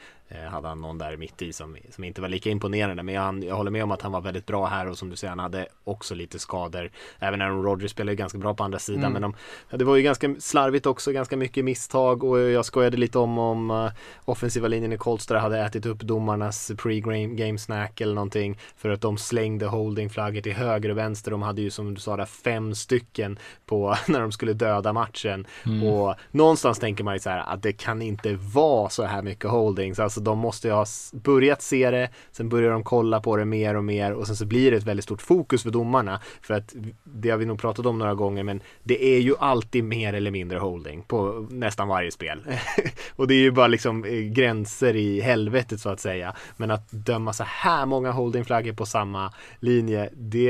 hade 0.50 0.68
han 0.68 0.80
någon 0.80 0.98
där 0.98 1.16
mitt 1.16 1.42
i 1.42 1.52
som, 1.52 1.76
som 1.90 2.04
inte 2.04 2.20
var 2.20 2.28
lika 2.28 2.50
imponerande. 2.50 3.02
Men 3.02 3.14
jag, 3.14 3.44
jag 3.44 3.56
håller 3.56 3.70
med 3.70 3.84
om 3.84 3.90
att 3.90 4.02
han 4.02 4.12
var 4.12 4.20
väldigt 4.20 4.46
bra 4.46 4.66
här 4.66 4.88
och 4.88 4.98
som 4.98 5.10
du 5.10 5.16
säger, 5.16 5.30
han 5.30 5.38
hade 5.38 5.66
också 5.84 6.14
lite 6.14 6.38
skador. 6.38 6.90
Även 7.18 7.42
Aaron 7.42 7.62
Rodgers 7.62 7.90
spelade 7.90 8.16
ganska 8.16 8.38
bra 8.38 8.54
på 8.54 8.64
andra 8.64 8.78
sidan. 8.78 9.04
Mm. 9.04 9.12
Men 9.12 9.22
de, 9.22 9.34
det 9.78 9.84
var 9.84 9.96
ju 9.96 10.02
ganska 10.02 10.34
slarvigt 10.38 10.86
också, 10.86 11.12
ganska 11.12 11.36
mycket 11.36 11.64
misstag. 11.64 12.24
Och 12.24 12.40
jag 12.40 12.64
skojade 12.64 12.96
lite 12.96 13.18
om 13.18 13.38
om 13.38 13.70
uh, 13.70 13.90
offensiva 14.24 14.68
linjen 14.68 14.92
i 14.92 14.96
Colts 14.96 15.26
där 15.26 15.36
hade 15.36 15.58
ätit 15.58 15.86
upp 15.86 15.98
domarnas 15.98 16.70
pre-game 16.70 17.58
snack 17.58 18.00
eller 18.00 18.14
någonting. 18.14 18.58
För 18.76 18.88
att 18.88 19.00
de 19.00 19.18
slängde 19.18 19.66
holdingflaggor 19.66 20.40
till 20.40 20.52
höger 20.52 20.90
och 20.90 20.98
vänster. 20.98 21.30
De 21.30 21.42
hade 21.42 21.62
ju 21.62 21.70
som 21.70 21.94
du 21.94 22.00
sa 22.00 22.16
där 22.16 22.24
fem 22.24 22.74
stycken 22.74 23.38
på 23.66 23.96
när 24.08 24.20
de 24.20 24.32
skulle 24.32 24.52
döda 24.52 24.92
matchen. 24.92 25.46
Mm. 25.66 25.88
Och 25.88 26.14
någonstans 26.30 26.78
tänker 26.78 27.04
man 27.04 27.14
ju 27.14 27.20
så 27.20 27.30
här 27.30 27.38
att 27.38 27.62
det 27.62 27.72
kan 27.72 28.02
inte 28.02 28.34
vara 28.34 28.88
så 28.88 29.04
här 29.04 29.22
mycket 29.22 29.50
holdings. 29.50 29.98
Alltså 29.98 30.20
de 30.25 30.38
måste 30.38 30.69
ju 30.69 30.75
ha 30.75 30.87
börjat 31.12 31.62
se 31.62 31.90
det, 31.90 32.09
sen 32.33 32.49
börjar 32.49 32.71
de 32.71 32.85
kolla 32.85 33.21
på 33.21 33.37
det 33.37 33.45
mer 33.45 33.76
och 33.76 33.85
mer 33.85 34.12
och 34.12 34.26
sen 34.26 34.37
så 34.37 34.47
blir 34.47 34.71
det 34.71 34.76
ett 34.76 34.85
väldigt 34.85 35.04
stort 35.04 35.23
fokus 35.23 35.62
för 35.62 35.71
domarna. 35.71 36.21
För 36.43 36.54
att 36.54 36.75
det 37.04 37.31
har 37.31 37.38
vi 37.38 37.47
nog 37.47 37.61
pratat 37.61 37.87
om 37.87 37.99
några 37.99 38.14
gånger 38.14 38.43
men 38.43 38.61
det 38.83 39.04
är 39.04 39.21
ju 39.21 39.35
alltid 39.38 39.85
mer 39.85 40.12
eller 40.12 40.31
mindre 40.31 40.59
holding 40.59 41.02
på 41.02 41.47
nästan 41.50 41.88
varje 41.88 42.11
spel. 42.11 42.43
och 43.16 43.28
det 43.28 43.35
är 43.35 43.40
ju 43.40 43.50
bara 43.50 43.66
liksom 43.66 44.04
eh, 44.04 44.11
gränser 44.11 44.97
i 44.97 45.21
helvetet 45.21 45.81
så 45.81 45.88
att 45.88 46.00
säga. 46.00 46.35
Men 46.57 46.71
att 46.71 46.90
döma 46.90 47.33
så 47.33 47.45
här 47.45 47.87
många 47.87 48.11
holdingflaggor 48.11 48.73
på 48.73 48.87
samma 48.87 49.33
linje, 49.61 50.11
det, 50.12 50.45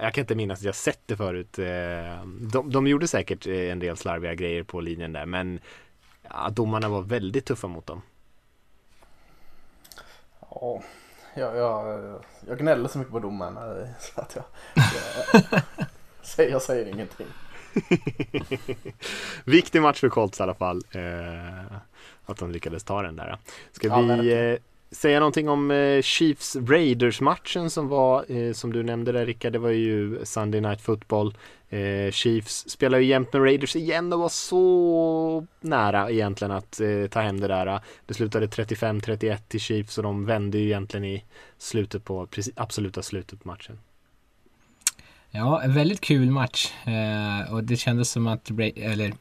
jag 0.00 0.14
kan 0.14 0.22
inte 0.22 0.34
minnas 0.34 0.58
att 0.58 0.64
jag 0.64 0.74
sett 0.74 1.00
det 1.06 1.16
förut. 1.16 1.58
Eh, 1.58 2.26
de, 2.40 2.70
de 2.70 2.86
gjorde 2.86 3.08
säkert 3.08 3.46
eh, 3.46 3.54
en 3.54 3.78
del 3.78 3.96
slarviga 3.96 4.34
grejer 4.34 4.62
på 4.62 4.80
linjen 4.80 5.12
där 5.12 5.26
men 5.26 5.60
ja, 6.28 6.50
domarna 6.50 6.88
var 6.88 7.02
väldigt 7.02 7.44
tuffa 7.44 7.68
mot 7.68 7.86
dem. 7.86 8.02
Ja, 10.54 10.82
jag, 11.34 11.56
jag, 11.56 12.24
jag 12.48 12.58
gnäller 12.58 12.88
så 12.88 12.98
mycket 12.98 13.12
på 13.12 13.18
domarna 13.18 13.86
så 14.00 14.20
att 14.20 14.36
jag, 14.36 14.44
jag, 16.36 16.50
jag 16.50 16.62
säger 16.62 16.86
ingenting. 16.86 17.26
Viktig 19.44 19.82
match 19.82 20.00
för 20.00 20.08
Colts 20.08 20.40
i 20.40 20.42
alla 20.42 20.54
fall. 20.54 20.82
Eh, 20.90 21.76
att 22.26 22.38
de 22.38 22.50
lyckades 22.50 22.84
ta 22.84 23.02
den 23.02 23.16
där. 23.16 23.38
Ska 23.72 23.88
ja, 23.88 24.00
vi 24.00 24.58
säga 24.94 25.20
någonting 25.20 25.48
om 25.48 25.70
eh, 25.70 26.02
Chiefs 26.02 26.56
Raiders 26.56 27.20
matchen 27.20 27.70
som 27.70 27.88
var, 27.88 28.24
eh, 28.28 28.52
som 28.52 28.72
du 28.72 28.82
nämnde 28.82 29.12
där 29.12 29.26
Rickard, 29.26 29.52
det 29.52 29.58
var 29.58 29.70
ju 29.70 30.24
Sunday 30.24 30.60
Night 30.60 30.80
Football. 30.80 31.34
Eh, 31.68 32.10
Chiefs 32.10 32.70
spelar 32.70 32.98
ju 32.98 33.04
jämt 33.04 33.32
med 33.32 33.42
Raiders 33.42 33.76
igen 33.76 34.12
och 34.12 34.18
var 34.18 34.28
så 34.28 35.46
nära 35.60 36.10
egentligen 36.10 36.50
att 36.50 36.80
ta 37.10 37.20
hem 37.20 37.40
det 37.40 37.48
där. 37.48 37.80
Det 38.06 38.14
slutade 38.14 38.46
35-31 38.46 39.38
till 39.48 39.60
Chiefs 39.60 39.98
och 39.98 40.04
de 40.04 40.26
vände 40.26 40.58
ju 40.58 40.64
egentligen 40.64 41.04
i 41.04 41.24
slutet 41.58 42.04
på, 42.04 42.28
absoluta 42.56 43.02
slutet 43.02 43.42
på 43.42 43.48
matchen. 43.48 43.78
Ja, 45.30 45.62
en 45.62 45.74
väldigt 45.74 46.00
kul 46.00 46.30
match 46.30 46.72
och 47.50 47.64
det 47.64 47.76
kändes 47.76 48.10
som 48.10 48.26
att 48.26 48.50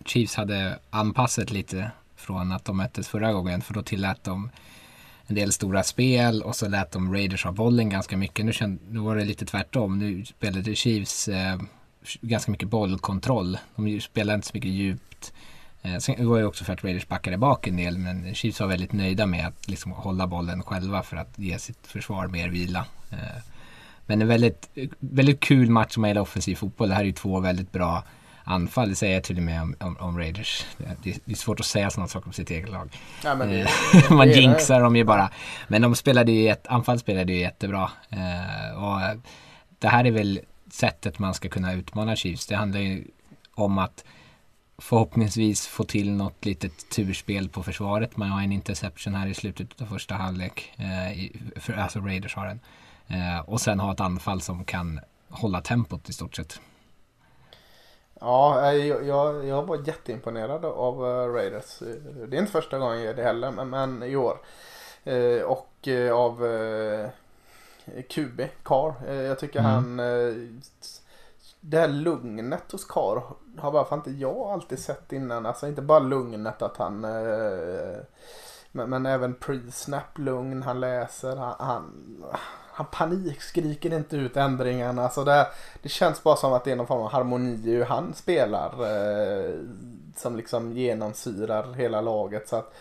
Chiefs 0.05 0.35
hade 0.35 0.79
anpassat 0.89 1.51
lite 1.51 1.91
från 2.15 2.51
att 2.51 2.65
de 2.65 2.77
möttes 2.77 3.07
förra 3.07 3.33
gången 3.33 3.61
för 3.61 3.73
då 3.73 3.81
tillät 3.81 4.23
de 4.23 4.49
en 5.27 5.35
del 5.35 5.51
stora 5.51 5.83
spel 5.83 6.41
och 6.41 6.55
så 6.55 6.67
lät 6.67 6.91
de 6.91 7.13
Raiders 7.13 7.43
ha 7.43 7.51
bollen 7.51 7.89
ganska 7.89 8.17
mycket. 8.17 8.45
Nu, 8.45 8.53
känd, 8.53 8.79
nu 8.89 8.99
var 8.99 9.15
det 9.15 9.25
lite 9.25 9.45
tvärtom. 9.45 9.99
Nu 9.99 10.25
spelade 10.25 10.75
Chiefs 10.75 11.27
eh, 11.27 11.61
ganska 12.21 12.51
mycket 12.51 12.67
bollkontroll. 12.69 13.57
De 13.75 14.01
spelade 14.01 14.35
inte 14.35 14.47
så 14.47 14.51
mycket 14.53 14.71
djupt. 14.71 15.33
Eh, 15.81 15.97
sen 15.97 16.27
var 16.27 16.39
det 16.39 16.45
också 16.45 16.63
för 16.63 16.73
att 16.73 16.83
Raiders 16.83 17.07
backade 17.07 17.37
bak 17.37 17.67
en 17.67 17.77
del 17.77 17.97
men 17.97 18.35
Chiefs 18.35 18.59
var 18.59 18.67
väldigt 18.67 18.93
nöjda 18.93 19.25
med 19.25 19.47
att 19.47 19.69
liksom 19.69 19.91
hålla 19.91 20.27
bollen 20.27 20.63
själva 20.63 21.03
för 21.03 21.17
att 21.17 21.33
ge 21.35 21.59
sitt 21.59 21.87
försvar 21.87 22.27
mer 22.27 22.49
vila. 22.49 22.85
Eh, 23.11 23.43
men 24.05 24.21
en 24.21 24.27
väldigt, 24.27 24.69
väldigt 24.99 25.39
kul 25.39 25.69
match 25.69 25.93
som 25.93 26.05
gäller 26.05 26.21
offensiv 26.21 26.55
fotboll. 26.55 26.89
Det 26.89 26.95
här 26.95 27.01
är 27.01 27.05
ju 27.05 27.11
två 27.11 27.39
väldigt 27.39 27.71
bra 27.71 28.03
anfall. 28.43 28.89
Det 28.89 28.95
säger 28.95 29.13
jag 29.13 29.23
till 29.23 29.37
och 29.37 29.43
med 29.43 29.61
om, 29.61 29.75
om, 29.79 29.97
om 29.97 30.17
Raiders. 30.17 30.65
Det, 30.77 31.17
det, 31.25 31.31
är 31.31 31.35
svårt 31.35 31.59
att 31.59 31.65
säga 31.65 31.89
sådana 31.89 32.07
saker 32.07 32.27
om 32.27 32.33
sitt 32.33 32.49
eget 32.49 32.69
lag. 32.69 32.89
Ja, 33.23 33.35
det, 33.35 33.61
eh, 33.61 34.11
Man 34.11 34.29
jinxar 34.29 34.81
dem 34.81 34.95
ju 34.95 35.03
bara. 35.03 35.29
Men 35.67 35.81
de 35.81 35.95
spelade 35.95 36.31
ju, 36.31 36.49
ett, 36.49 36.67
anfall 36.67 36.99
spelade 36.99 37.33
ju 37.33 37.39
jättebra. 37.39 37.91
Eh, 38.09 38.83
och 38.83 39.19
det 39.79 39.87
här 39.87 40.05
är 40.05 40.11
väl 40.11 40.39
sättet 40.71 41.19
man 41.19 41.33
ska 41.33 41.49
kunna 41.49 41.73
utmana 41.73 42.15
Chiefs. 42.15 42.47
Det 42.47 42.55
handlar 42.55 42.79
ju 42.79 43.07
om 43.55 43.77
att 43.77 44.03
förhoppningsvis 44.77 45.67
få 45.67 45.83
till 45.83 46.11
något 46.11 46.45
litet 46.45 46.89
turspel 46.89 47.49
på 47.49 47.63
försvaret. 47.63 48.17
Man 48.17 48.29
har 48.29 48.41
en 48.41 48.51
interception 48.51 49.15
här 49.15 49.27
i 49.27 49.33
slutet 49.33 49.81
av 49.81 49.85
första 49.85 50.15
halvlek. 50.15 50.73
Eh, 50.77 51.29
för, 51.61 51.73
alltså 51.73 51.99
Raiders 51.99 52.35
har 52.35 52.45
den. 52.47 52.59
Eh, 53.07 53.39
och 53.39 53.61
sen 53.61 53.79
ha 53.79 53.93
ett 53.93 53.99
anfall 53.99 54.41
som 54.41 54.65
kan 54.65 54.99
hålla 55.29 55.61
tempot 55.61 56.09
i 56.09 56.13
stort 56.13 56.35
sett. 56.35 56.59
Ja, 58.25 58.73
jag, 58.73 59.05
jag, 59.05 59.45
jag 59.45 59.63
var 59.63 59.87
jätteimponerad 59.87 60.65
av 60.65 61.03
uh, 61.03 61.33
Raiders. 61.33 61.79
Det 62.27 62.37
är 62.37 62.39
inte 62.39 62.51
första 62.51 62.79
gången 62.79 62.97
jag 62.97 63.05
gör 63.05 63.13
det 63.13 63.23
heller, 63.23 63.51
men, 63.51 63.69
men 63.69 64.03
i 64.03 64.15
år. 64.15 64.37
Och 65.45 65.87
av 66.13 66.37
QB, 68.09 68.41
Carr. 68.63 69.11
jag 69.13 69.39
tycker 69.39 69.59
mm. 69.59 69.71
han... 69.71 69.97
det 71.59 71.79
här 71.79 71.87
lugnet 71.87 72.71
hos 72.71 72.85
Carr 72.85 73.23
har 73.57 73.71
varför 73.71 73.95
inte 73.95 74.11
jag 74.11 74.37
alltid 74.37 74.79
sett 74.79 75.11
innan. 75.11 75.45
Alltså 75.45 75.67
inte 75.67 75.81
bara 75.81 75.99
lugnet 75.99 76.61
att 76.61 76.77
han... 76.77 77.01
men, 78.71 78.89
men 78.89 79.05
även 79.05 79.35
pre-snap 79.35 80.17
lugn, 80.19 80.63
han 80.63 80.79
läser, 80.79 81.35
han, 81.35 81.55
han 81.59 81.91
han 82.73 82.85
panikskriker 82.91 83.93
inte 83.93 84.15
ut 84.15 84.37
ändringarna. 84.37 85.03
Alltså 85.03 85.23
det, 85.23 85.47
det 85.81 85.89
känns 85.89 86.23
bara 86.23 86.35
som 86.35 86.53
att 86.53 86.63
det 86.63 86.71
är 86.71 86.75
någon 86.75 86.87
form 86.87 87.01
av 87.01 87.11
harmoni 87.11 87.69
i 87.69 87.75
hur 87.75 87.85
han 87.85 88.13
spelar. 88.13 88.69
Eh, 88.69 89.55
som 90.15 90.35
liksom 90.35 90.71
genomsyrar 90.71 91.73
hela 91.73 92.01
laget. 92.01 92.49
Så 92.49 92.55
att, 92.55 92.73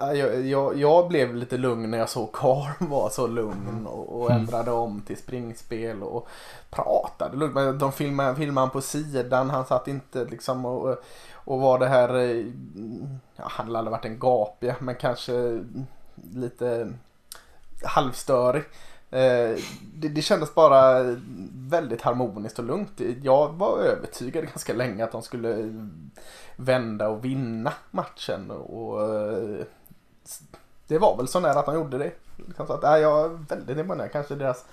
jag, 0.00 0.46
jag, 0.46 0.76
jag, 0.76 1.08
blev 1.08 1.34
lite 1.34 1.56
lugn 1.56 1.90
när 1.90 1.98
jag 1.98 2.08
såg 2.08 2.32
Karl 2.32 2.70
var 2.78 3.10
så 3.10 3.26
lugn 3.26 3.86
och, 3.86 4.20
och 4.20 4.30
mm. 4.30 4.42
ändrade 4.42 4.70
om 4.70 5.00
till 5.00 5.16
springspel 5.16 6.02
och 6.02 6.28
pratade 6.70 7.36
lugnt. 7.36 7.80
De 7.80 7.92
filmade, 7.92 8.36
filmade 8.36 8.66
han 8.66 8.70
på 8.70 8.80
sidan. 8.80 9.50
Han 9.50 9.66
satt 9.66 9.88
inte 9.88 10.24
liksom 10.24 10.64
och, 10.64 10.96
och 11.34 11.60
var 11.60 11.78
det 11.78 11.88
här, 11.88 12.14
eh, 12.16 12.46
ja, 13.36 13.44
han 13.44 13.74
hade 13.74 13.90
varit 13.90 14.04
en 14.04 14.18
gapig 14.18 14.74
men 14.78 14.94
kanske 14.94 15.64
lite 16.32 16.92
halvstörig. 17.84 18.62
Eh, 19.20 19.58
det, 19.94 20.08
det 20.08 20.22
kändes 20.22 20.54
bara 20.54 21.02
väldigt 21.54 22.02
harmoniskt 22.02 22.58
och 22.58 22.64
lugnt. 22.64 23.00
Jag 23.22 23.48
var 23.52 23.78
övertygad 23.78 24.44
ganska 24.44 24.72
länge 24.74 25.04
att 25.04 25.12
de 25.12 25.22
skulle 25.22 25.56
vända 26.56 27.08
och 27.08 27.24
vinna 27.24 27.72
matchen. 27.90 28.50
Och 28.50 29.02
eh, 29.02 29.64
det 30.86 30.98
var 30.98 31.16
väl 31.16 31.28
så 31.28 31.40
nära 31.40 31.58
att 31.58 31.66
de 31.66 31.74
gjorde 31.74 31.98
det. 31.98 32.12
Liksom 32.46 32.66
så 32.66 32.72
att, 32.72 32.82
nej, 32.82 33.02
jag 33.02 33.24
är 33.24 33.28
väldigt 33.48 33.78
imponerad. 33.78 34.12
Kanske 34.12 34.34
deras, 34.34 34.64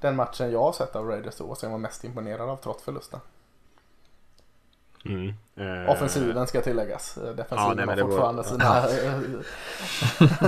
den 0.00 0.16
matchen 0.16 0.50
jag 0.52 0.62
har 0.62 0.72
sett 0.72 0.96
av 0.96 1.06
Raiders 1.08 1.36
då 1.36 1.54
som 1.54 1.66
jag 1.66 1.70
var 1.70 1.78
mest 1.78 2.04
imponerad 2.04 2.48
av 2.50 2.56
trots 2.56 2.82
förlusten. 2.84 3.20
Mm. 5.04 5.34
Eh, 5.56 5.90
Offensiven 5.90 6.46
ska 6.46 6.60
tilläggas. 6.60 7.14
Defensiven 7.14 7.48
Ja, 7.58 7.74
nej, 7.74 7.86
har 7.86 7.96
det 7.96 8.02
var- 8.02 8.10
fortfarande 8.10 8.44
sina 8.44 8.82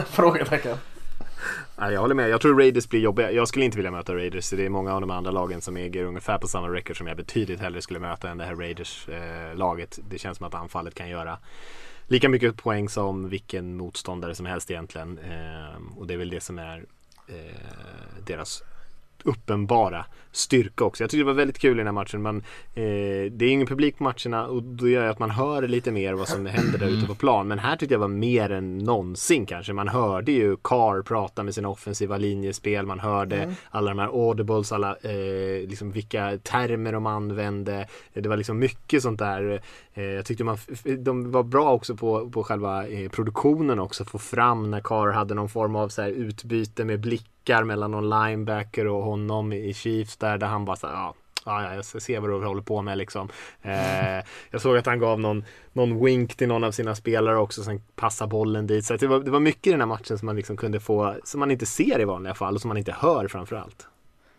frågetecken. 0.04 0.76
Nej, 1.76 1.92
jag 1.92 2.00
håller 2.00 2.14
med. 2.14 2.28
Jag 2.28 2.40
tror 2.40 2.59
Raiders 2.59 2.88
blir 2.88 3.00
jobbiga. 3.00 3.32
Jag 3.32 3.49
skulle 3.49 3.64
inte 3.64 3.76
vilja 3.76 3.90
möta 3.90 4.14
Raiders. 4.14 4.50
Det 4.50 4.64
är 4.64 4.68
många 4.68 4.94
av 4.94 5.00
de 5.00 5.11
andra 5.11 5.30
lagen 5.30 5.61
som 5.61 5.76
äger 5.76 6.04
ungefär 6.04 6.38
på 6.38 6.49
samma 6.49 6.68
record 6.68 6.99
som 6.99 7.06
jag 7.06 7.16
betydligt 7.16 7.61
hellre 7.61 7.82
skulle 7.82 7.99
möta 7.99 8.30
än 8.30 8.38
det 8.38 8.44
här 8.44 8.54
Raiders-laget. 8.56 9.99
Eh, 9.99 10.04
det 10.11 10.18
känns 10.18 10.38
som 10.38 10.47
att 10.47 10.54
anfallet 10.54 10.94
kan 10.94 11.09
göra 11.09 11.38
lika 12.06 12.28
mycket 12.28 12.56
poäng 12.56 12.88
som 12.88 13.28
vilken 13.28 13.76
motståndare 13.76 14.35
som 14.35 14.47
helst 14.47 14.71
egentligen. 14.71 15.18
Eh, 15.18 15.99
och 15.99 16.06
det 16.06 16.14
är 16.14 16.18
väl 16.18 16.30
det 16.30 16.40
som 16.40 16.59
är 16.59 16.85
eh, 17.28 18.25
deras 18.26 18.62
uppenbara 19.25 20.04
styrka 20.33 20.85
också. 20.85 21.03
Jag 21.03 21.11
tycker 21.11 21.25
det 21.25 21.31
var 21.31 21.33
väldigt 21.33 21.59
kul 21.59 21.77
i 21.77 21.79
den 21.79 21.87
här 21.87 21.93
matchen. 21.93 22.23
Men, 22.23 22.37
eh, 22.75 23.33
det 23.33 23.45
är 23.45 23.51
ingen 23.51 23.67
publik 23.67 23.99
på 23.99 24.05
matcherna 24.05 24.47
och 24.47 24.62
då 24.62 24.89
gör 24.89 25.07
att 25.07 25.19
man 25.19 25.31
hör 25.31 25.62
lite 25.69 25.93
mer 25.93 26.15
vad 26.15 26.29
som 26.29 26.47
händer 26.47 26.79
där 26.79 26.89
ute 26.89 27.07
på 27.07 27.15
plan. 27.15 27.49
Men 27.49 27.59
här 27.59 27.77
tyckte 27.77 27.95
jag 27.95 28.01
var 28.01 28.09
mer 28.09 28.51
än 28.51 28.79
någonsin 28.79 29.47
kanske. 29.47 29.73
Man 29.73 29.89
hörde 29.89 30.33
ju 30.33 30.57
Carr 30.57 31.03
prata 31.03 31.43
med 31.43 31.55
sina 31.55 31.69
offensiva 31.69 32.17
linjespel. 32.17 32.87
Man 32.87 33.01
hörde 33.01 33.55
alla 33.71 33.91
de 33.91 33.99
här 33.99 34.29
audibles, 34.29 34.73
alla 34.73 34.97
eh, 34.97 35.69
liksom 35.69 35.93
vilka 35.93 36.39
termer 36.39 36.93
de 36.93 37.07
använde. 37.07 37.87
Det 38.12 38.29
var 38.29 38.37
liksom 38.37 38.59
mycket 38.59 39.03
sånt 39.03 39.19
där. 39.19 39.61
Eh, 39.95 40.05
jag 40.05 40.25
tyckte 40.25 40.45
man, 40.45 40.59
de 40.99 41.31
var 41.31 41.43
bra 41.43 41.73
också 41.73 41.97
på, 41.97 42.31
på 42.31 42.45
själva 42.45 42.87
eh, 42.87 43.11
produktionen 43.11 43.79
också. 43.79 44.05
Få 44.05 44.19
fram 44.19 44.71
när 44.71 44.81
Carr 44.81 45.12
hade 45.12 45.35
någon 45.35 45.49
form 45.49 45.77
av 45.77 45.89
så 45.89 46.03
här 46.03 46.11
utbyte 46.11 46.85
med 46.85 47.01
blickar 47.01 47.65
mellan 47.65 47.91
någon 47.91 48.11
linebacker 48.11 48.87
och 48.87 49.05
honom 49.05 49.53
i 49.53 49.75
Chiefs 49.75 50.17
där, 50.23 50.38
där 50.38 50.47
han 50.47 50.64
bara 50.64 50.76
så 50.76 50.87
här, 50.87 50.95
ja, 50.95 51.14
ja, 51.45 51.62
ja, 51.62 51.75
jag 51.75 51.85
ser 51.85 52.21
vad 52.21 52.31
du 52.31 52.47
håller 52.47 52.62
på 52.62 52.83
med 52.83 52.99
liksom. 52.99 53.29
Eh, 53.62 54.25
jag 54.50 54.61
såg 54.61 54.76
att 54.76 54.87
han 54.87 54.99
gav 54.99 55.21
någon, 55.21 55.45
någon 55.73 56.05
wink 56.05 56.37
till 56.37 56.49
någon 56.49 56.64
av 56.64 56.71
sina 56.73 56.95
spelare 56.95 57.38
också, 57.38 57.62
sen 57.62 57.81
passa 57.97 58.26
bollen 58.26 58.67
dit. 58.67 58.85
Så 58.85 58.97
det, 58.97 59.07
var, 59.07 59.21
det 59.21 59.31
var 59.31 59.41
mycket 59.41 59.67
i 59.67 59.71
den 59.71 59.81
här 59.81 59.87
matchen 59.87 60.19
som 60.19 60.26
man 60.26 60.37
liksom 60.37 60.57
kunde 60.57 60.81
få, 60.81 61.14
som 61.25 61.41
man 61.41 61.50
inte 61.50 61.67
ser 61.67 62.00
i 62.00 62.05
vanliga 62.05 62.35
fall 62.35 62.55
och 62.55 62.61
som 62.61 62.69
man 62.69 62.76
inte 62.76 62.95
hör 62.99 63.29
framförallt. 63.29 63.87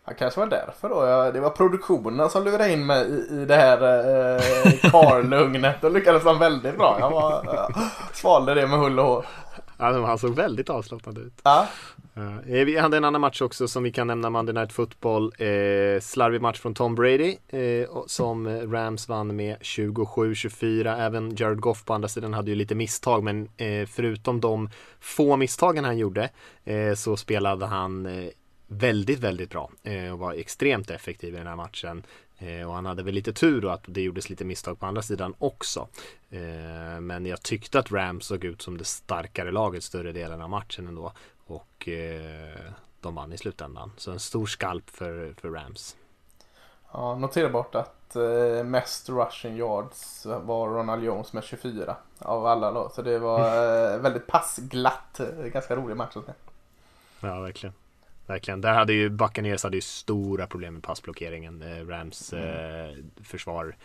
Ja, 0.06 0.12
kanske 0.18 0.40
var 0.40 0.46
därför 0.46 0.88
då. 0.88 1.06
Ja, 1.06 1.30
det 1.30 1.40
var 1.40 1.50
produktionen 1.50 2.30
som 2.30 2.44
lurade 2.44 2.72
in 2.72 2.86
mig 2.86 3.06
i, 3.06 3.42
i 3.42 3.44
det 3.44 3.54
här 3.54 3.78
eh, 3.82 4.90
karlugnet. 4.90 5.76
Då 5.80 5.88
lyckades 5.88 6.24
han 6.24 6.38
väldigt 6.38 6.78
bra. 6.78 6.96
Jag 7.00 7.10
var, 7.10 7.42
ja, 7.44 7.68
svalde 8.12 8.54
det 8.54 8.66
med 8.66 8.78
hull 8.78 8.98
och 8.98 9.06
hår. 9.06 9.26
Ja, 9.78 10.06
han 10.06 10.18
såg 10.18 10.34
väldigt 10.34 10.70
avslappnad 10.70 11.18
ut. 11.18 11.40
Ja, 11.44 11.68
Eh, 12.16 12.64
vi 12.64 12.78
hade 12.78 12.96
en 12.96 13.04
annan 13.04 13.20
match 13.20 13.42
också 13.42 13.68
som 13.68 13.82
vi 13.82 13.92
kan 13.92 14.06
nämna, 14.06 14.30
Monday 14.30 14.54
Night 14.54 14.72
Football. 14.72 15.32
Eh, 15.38 16.00
slarvig 16.00 16.40
match 16.40 16.60
från 16.60 16.74
Tom 16.74 16.94
Brady 16.94 17.36
eh, 17.48 17.88
som 18.06 18.48
Rams 18.72 19.08
vann 19.08 19.36
med 19.36 19.56
27-24. 19.58 20.98
Även 20.98 21.36
Jared 21.36 21.60
Goff 21.60 21.84
på 21.84 21.94
andra 21.94 22.08
sidan 22.08 22.34
hade 22.34 22.50
ju 22.50 22.54
lite 22.54 22.74
misstag 22.74 23.24
men 23.24 23.48
eh, 23.56 23.86
förutom 23.86 24.40
de 24.40 24.70
få 25.00 25.36
misstagen 25.36 25.84
han 25.84 25.98
gjorde 25.98 26.30
eh, 26.64 26.94
så 26.94 27.16
spelade 27.16 27.66
han 27.66 28.06
eh, 28.06 28.28
väldigt, 28.66 29.18
väldigt 29.18 29.50
bra 29.50 29.70
eh, 29.82 30.12
och 30.12 30.18
var 30.18 30.32
extremt 30.32 30.90
effektiv 30.90 31.34
i 31.34 31.38
den 31.38 31.46
här 31.46 31.56
matchen. 31.56 32.02
Eh, 32.44 32.68
och 32.68 32.74
han 32.74 32.86
hade 32.86 33.02
väl 33.02 33.14
lite 33.14 33.32
tur 33.32 33.60
då 33.60 33.70
att 33.70 33.84
det 33.86 34.00
gjordes 34.00 34.30
lite 34.30 34.44
misstag 34.44 34.80
på 34.80 34.86
andra 34.86 35.02
sidan 35.02 35.34
också. 35.38 35.88
Eh, 36.30 37.00
men 37.00 37.26
jag 37.26 37.42
tyckte 37.42 37.78
att 37.78 37.92
Rams 37.92 38.26
såg 38.26 38.44
ut 38.44 38.62
som 38.62 38.78
det 38.78 38.84
starkare 38.84 39.50
laget 39.50 39.84
större 39.84 40.12
delen 40.12 40.42
av 40.42 40.50
matchen 40.50 40.88
ändå. 40.88 41.12
Och 41.46 41.88
eh, 41.88 42.70
de 43.00 43.14
vann 43.14 43.32
i 43.32 43.38
slutändan. 43.38 43.92
Så 43.96 44.10
en 44.10 44.20
stor 44.20 44.46
skalp 44.46 44.90
för, 44.90 45.34
för 45.40 45.50
Rams. 45.50 45.96
ja 46.92 47.14
notera 47.14 47.48
bort 47.48 47.74
att 47.74 48.16
eh, 48.16 48.64
mest 48.64 49.08
rushing 49.08 49.56
yards 49.56 50.26
var 50.26 50.68
Ronald 50.68 51.04
Jones 51.04 51.32
med 51.32 51.44
24 51.44 51.96
av 52.18 52.46
alla 52.46 52.70
lag. 52.70 52.92
Så 52.92 53.02
det 53.02 53.18
var 53.18 53.40
eh, 53.94 53.98
väldigt 53.98 54.26
passglatt. 54.26 55.20
Ganska 55.52 55.76
rolig 55.76 55.96
match 55.96 56.16
att 56.16 56.24
se. 56.24 56.32
Ja, 57.20 57.40
verkligen. 57.40 57.74
Verkligen. 58.26 58.60
Där 58.60 58.72
hade 58.74 58.92
ju 58.92 59.08
Buccaneers 59.10 59.62
hade 59.62 59.76
ju 59.76 59.80
stora 59.80 60.46
problem 60.46 60.74
med 60.74 60.82
passblockeringen. 60.82 61.62
Eh, 61.62 61.86
Rams 61.86 62.32
eh, 62.32 62.94
försvar 63.22 63.76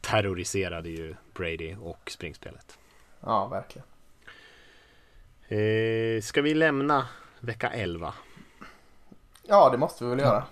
terroriserade 0.00 0.88
ju 0.88 1.14
Brady 1.34 1.74
och 1.80 2.10
springspelet. 2.10 2.78
Ja, 3.20 3.46
verkligen. 3.46 3.86
Eh, 5.48 6.20
ska 6.22 6.42
vi 6.42 6.54
lämna 6.54 7.08
vecka 7.40 7.70
11? 7.70 8.14
Ja, 9.42 9.70
det 9.70 9.78
måste 9.78 10.04
vi 10.04 10.10
väl 10.10 10.18
göra. 10.18 10.44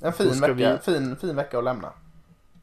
En 0.00 0.12
fin 0.12 0.40
vecka, 0.40 0.52
vi- 0.52 0.78
fin, 0.82 1.16
fin 1.16 1.36
vecka 1.36 1.58
att 1.58 1.64
lämna. 1.64 1.92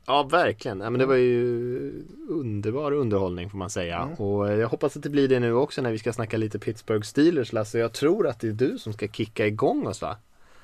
Ja, 0.07 0.23
verkligen. 0.23 0.79
Ja, 0.79 0.89
men 0.89 0.99
det 0.99 1.05
var 1.05 1.15
ju 1.15 2.05
underbar 2.29 2.91
underhållning 2.91 3.49
får 3.49 3.57
man 3.57 3.69
säga. 3.69 4.09
Och 4.17 4.49
eh, 4.49 4.59
jag 4.59 4.67
hoppas 4.67 4.97
att 4.97 5.03
det 5.03 5.09
blir 5.09 5.27
det 5.27 5.39
nu 5.39 5.53
också 5.53 5.81
när 5.81 5.91
vi 5.91 5.99
ska 5.99 6.13
snacka 6.13 6.37
lite 6.37 6.59
Pittsburgh 6.59 7.05
Steelers, 7.05 7.53
Lasse. 7.53 7.79
Jag 7.79 7.93
tror 7.93 8.27
att 8.27 8.39
det 8.39 8.47
är 8.47 8.51
du 8.51 8.77
som 8.77 8.93
ska 8.93 9.07
kicka 9.07 9.47
igång 9.47 9.87
oss 9.87 10.01
va? 10.01 10.17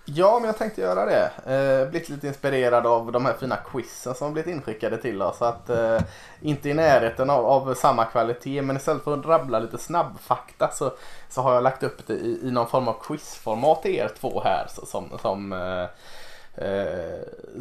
Ja, 0.05 0.39
men 0.39 0.45
jag 0.47 0.57
tänkte 0.57 0.81
göra 0.81 1.05
det. 1.05 1.31
Eh, 1.45 1.89
blivit 1.89 2.09
lite 2.09 2.27
inspirerad 2.27 2.85
av 2.85 3.11
de 3.11 3.25
här 3.25 3.33
fina 3.33 3.57
quizen 3.71 4.15
som 4.15 4.33
blivit 4.33 4.55
inskickade 4.55 4.97
till 4.97 5.21
oss. 5.21 5.37
Så 5.37 5.45
att, 5.45 5.69
eh, 5.69 5.99
inte 6.41 6.69
i 6.69 6.73
närheten 6.73 7.29
av, 7.29 7.45
av 7.45 7.73
samma 7.73 8.05
kvalitet, 8.05 8.61
men 8.61 8.77
istället 8.77 9.03
för 9.03 9.17
att 9.17 9.25
rabbla 9.25 9.59
lite 9.59 9.77
snabbfakta 9.77 10.71
så, 10.73 10.91
så 11.29 11.41
har 11.41 11.53
jag 11.53 11.63
lagt 11.63 11.83
upp 11.83 12.07
det 12.07 12.13
i, 12.13 12.39
i 12.43 12.51
någon 12.51 12.67
form 12.67 12.87
av 12.87 12.95
quizformat 13.03 13.81
till 13.81 13.95
er 13.95 14.11
två 14.19 14.41
här. 14.43 14.67
Så, 14.69 14.85
som, 14.85 15.09
som, 15.21 15.53
eh, 15.53 15.85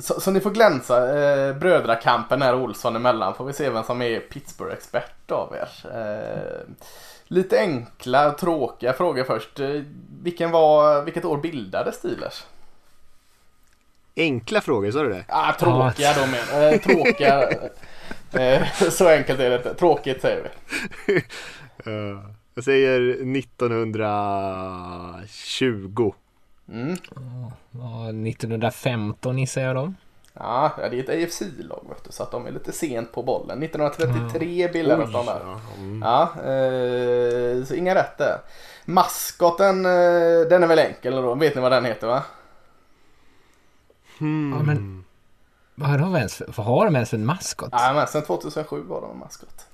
så, 0.01 0.21
så 0.21 0.31
ni 0.31 0.41
får 0.41 0.51
glänsa 0.51 1.21
eh, 1.21 1.57
brödrakampen 1.57 2.43
här 2.43 2.55
Olsson 2.55 2.97
emellan. 2.97 3.35
Får 3.35 3.45
vi 3.45 3.53
se 3.53 3.71
vem 3.71 3.85
som 3.85 4.03
är 4.03 4.21
Pittsburgh-expert 4.21 5.31
av 5.31 5.55
er. 5.55 5.69
Eh, 5.99 6.61
Lite 7.33 7.61
enkla, 7.61 8.31
tråkiga 8.33 8.93
frågor 8.93 9.25
först. 9.25 9.61
Eh, 9.61 9.69
Vilken 10.23 10.51
var, 10.51 11.03
vilket 11.03 11.25
år 11.25 11.37
bildades 11.37 11.95
Steelers? 11.97 12.45
Enkla 14.17 14.61
frågor, 14.61 14.91
sa 14.91 15.03
du 15.03 15.09
det? 15.09 15.25
Ah, 15.29 15.53
tråkiga 15.53 16.13
då 16.15 16.27
men. 16.27 16.73
Eh, 16.73 16.81
tråkiga. 16.81 17.49
Eh, 18.33 18.63
så 18.91 19.09
enkelt 19.09 19.41
är 19.41 19.51
det 19.51 19.57
inte. 19.57 19.75
Tråkigt 19.75 20.23
säger 20.23 20.51
vi. 21.07 21.15
Eh, 21.87 22.21
jag 22.55 22.65
säger 22.65 23.01
1920. 23.39 26.13
Mm. 26.71 26.97
Ja, 27.71 28.09
1915 28.29 29.39
gissar 29.39 29.61
jag 29.61 29.77
då. 29.77 29.93
Ja, 30.35 30.73
det 30.77 30.99
är 30.99 31.03
ett 31.03 31.09
AFC-lag 31.09 31.85
så 32.09 32.23
att 32.23 32.31
de 32.31 32.47
är 32.47 32.51
lite 32.51 32.73
sent 32.73 33.13
på 33.13 33.23
bollen. 33.23 33.63
1933 33.63 34.69
bildades 34.73 35.13
de 35.13 35.27
där. 35.27 35.41
Ja, 35.45 35.61
mm. 35.77 36.03
Ja, 36.03 36.23
eh, 36.23 37.65
så 37.65 37.75
inga 37.75 37.95
rätt 37.95 38.19
där. 38.19 38.39
Maskoten, 38.85 39.87
eh, 39.87 40.41
den 40.51 40.63
är 40.63 40.67
väl 40.67 40.79
enkel 40.79 41.15
då? 41.15 41.35
Vet 41.35 41.55
ni 41.55 41.61
vad 41.61 41.73
den 41.73 41.85
heter 41.85 42.07
va? 42.07 42.23
Hmm. 44.19 44.55
Ja, 44.59 44.63
men 44.63 45.05
vad 45.75 45.91
har 45.91 45.99
de 45.99 46.17
ens 46.17 46.35
för, 46.35 46.53
vad 46.57 46.67
har 46.67 46.85
de 46.85 46.95
ens 46.95 47.15
en 47.15 47.27
maskot? 47.27 47.69
Ja, 47.73 47.93
men 47.95 48.07
sen 48.07 48.23
2007 48.23 48.83
var 48.83 49.01
de 49.01 49.11
en 49.11 49.19
maskot. 49.19 49.67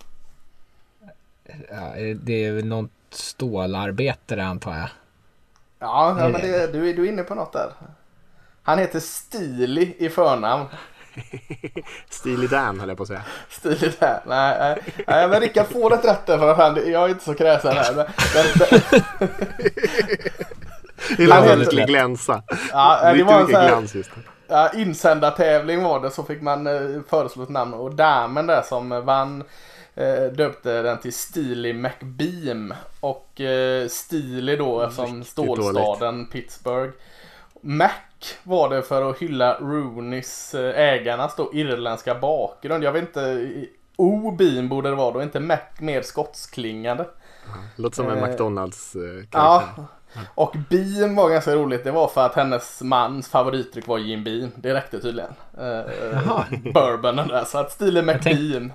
Ja, 1.70 2.14
det 2.14 2.44
är 2.44 2.52
väl 2.52 2.66
något 2.66 2.90
stålarbetare 3.10 4.44
antar 4.44 4.76
jag. 4.76 4.88
Ja, 5.78 6.16
ja 6.18 6.28
men 6.28 6.32
det- 6.40 6.66
det, 6.66 6.66
du, 6.66 6.90
är- 6.90 6.94
du 6.94 7.04
är 7.06 7.08
inne 7.08 7.22
på 7.22 7.34
något 7.34 7.52
där. 7.52 7.72
Han 8.62 8.78
heter 8.78 9.00
Stili 9.00 9.94
i 9.98 10.08
förnamn. 10.10 10.64
Steely 12.10 12.46
Dan 12.46 12.80
höll 12.80 12.88
jag 12.88 12.96
på 12.98 13.02
att 13.02 13.08
säga. 13.08 13.22
Stili 13.50 13.92
där. 13.98 14.20
Nej, 14.26 14.56
nej, 14.60 14.82
nej, 15.06 15.28
men 15.28 15.40
Rickard 15.40 15.66
får 15.66 15.94
ett 15.94 16.04
rätt 16.04 16.26
där 16.26 16.38
för 16.38 16.54
fan. 16.54 16.90
Jag 16.92 17.04
är 17.04 17.08
inte 17.08 17.24
så 17.24 17.34
kräsen 17.34 17.76
här. 17.76 17.94
Men, 17.94 18.06
men, 18.34 19.28
Det 21.16 21.32
Han 21.32 21.42
heter- 21.42 21.56
det 21.56 21.64
skulle 21.66 21.84
glänsa. 21.84 22.42
ja, 22.72 23.00
det 23.02 23.12
Riktigt 23.12 23.26
var 23.26 23.40
en 23.40 23.46
sån 23.46 23.54
här, 23.54 23.68
glans 23.68 23.94
just 23.94 24.10
det. 24.14 24.20
ja, 24.54 24.70
insändartävling 24.74 25.82
var 25.82 26.00
det 26.00 26.10
så 26.10 26.22
fick 26.24 26.42
man 26.42 26.66
eh, 26.66 27.00
föreslå 27.10 27.42
ett 27.42 27.48
namn 27.48 27.74
och 27.74 27.94
damen 27.94 28.46
där 28.46 28.62
som 28.62 29.04
vann 29.04 29.44
döpte 30.32 30.82
den 30.82 30.98
till 30.98 31.12
Steely 31.12 31.72
McBeam 31.72 32.74
och 33.00 33.40
eh, 33.40 33.88
Steely 33.88 34.56
då 34.56 34.90
som 34.90 35.04
Riktigt 35.04 35.26
stålstaden 35.26 36.26
Pittsburgh. 36.26 36.92
Mac 37.60 37.90
var 38.42 38.68
det 38.70 38.82
för 38.82 39.10
att 39.10 39.18
hylla 39.18 39.54
Rooneys 39.54 40.54
eh, 40.54 40.80
ägarnas 40.80 41.36
då 41.36 41.50
irländska 41.54 42.14
bakgrund. 42.14 42.84
Jag 42.84 42.92
vet 42.92 43.02
inte, 43.02 43.50
O-beam 43.96 44.68
borde 44.68 44.88
det 44.88 44.96
vara 44.96 45.12
då, 45.12 45.22
inte 45.22 45.40
Mac 45.40 45.58
mer 45.78 46.02
skottsklingande. 46.02 47.06
Låter 47.76 47.96
som 47.96 48.08
en 48.08 48.18
Eh, 48.18 48.28
McDonalds 48.28 48.96
eh, 48.96 49.02
Ja, 49.02 49.20
karaktär. 49.30 49.84
Och 50.34 50.56
Beam 50.70 51.14
var 51.14 51.30
ganska 51.30 51.54
roligt. 51.54 51.84
Det 51.84 51.90
var 51.90 52.08
för 52.08 52.26
att 52.26 52.34
hennes 52.34 52.82
mans 52.82 53.28
favoritdryck 53.28 53.86
var 53.86 53.98
Jim 53.98 54.24
Beam. 54.24 54.50
Det 54.56 54.74
räckte 54.74 55.00
tydligen. 55.00 55.30
Uh, 55.58 56.72
bourbonen 56.74 57.28
där. 57.28 57.44
Så 57.44 57.58
att 57.58 57.72
stilen 57.72 58.06
McBeam. 58.06 58.72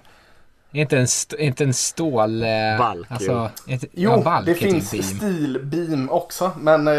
Inte 0.74 0.98
en, 0.98 1.04
st- 1.04 1.44
inte 1.46 1.64
en 1.64 1.74
stål... 1.74 2.44
Eh, 2.44 2.48
Balk, 2.80 3.08
alltså, 3.12 3.50
ett, 3.68 3.86
Jo, 3.92 4.12
ja, 4.12 4.22
balk 4.24 4.46
det 4.46 4.52
heter 4.54 4.66
finns 4.70 4.92
beam. 4.92 5.04
stil 5.04 5.60
beam 5.64 6.10
också. 6.10 6.52
Men 6.60 6.88
eh, 6.88 6.94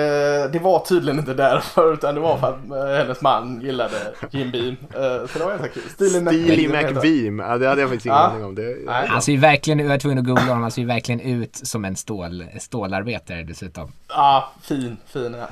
det 0.52 0.60
var 0.62 0.78
tydligen 0.84 1.18
inte 1.18 1.34
därför. 1.34 1.92
Utan 1.94 2.14
det 2.14 2.20
var 2.20 2.36
för 2.38 2.48
att 2.48 2.70
eh, 2.90 2.96
hennes 2.98 3.20
man 3.20 3.60
gillade 3.60 3.96
Jim 4.30 4.50
Beam. 4.50 4.76
Eh, 4.94 5.26
så 5.26 5.38
det 5.38 5.44
var 5.44 5.50
ganska 5.50 5.68
kul. 5.68 5.82
Steely 5.94 6.68
McBeam 6.68 7.38
ja, 7.38 7.58
det 7.58 7.68
hade 7.68 7.80
jag 7.80 7.90
faktiskt 7.90 8.06
ingen 8.06 8.18
aning 8.18 8.44
om. 8.44 8.54
Det, 8.54 8.76
Nej. 8.86 9.06
Han 9.08 9.22
ser 9.22 9.32
ju 9.32 9.38
verkligen, 9.38 9.78
jag 9.78 9.88
var 9.88 9.98
tvungen 9.98 10.18
att 10.18 10.24
googla 10.24 10.42
honom, 10.42 10.62
han 10.62 10.70
ser 10.70 10.82
ju 10.82 10.88
verkligen 10.88 11.20
ut 11.20 11.56
som 11.56 11.84
en 11.84 11.96
stål, 11.96 12.44
stålarbetare 12.60 13.42
dessutom. 13.42 13.92
Ja, 14.08 14.52
fin, 14.62 14.96
fin 15.06 15.34
ja. 15.38 15.46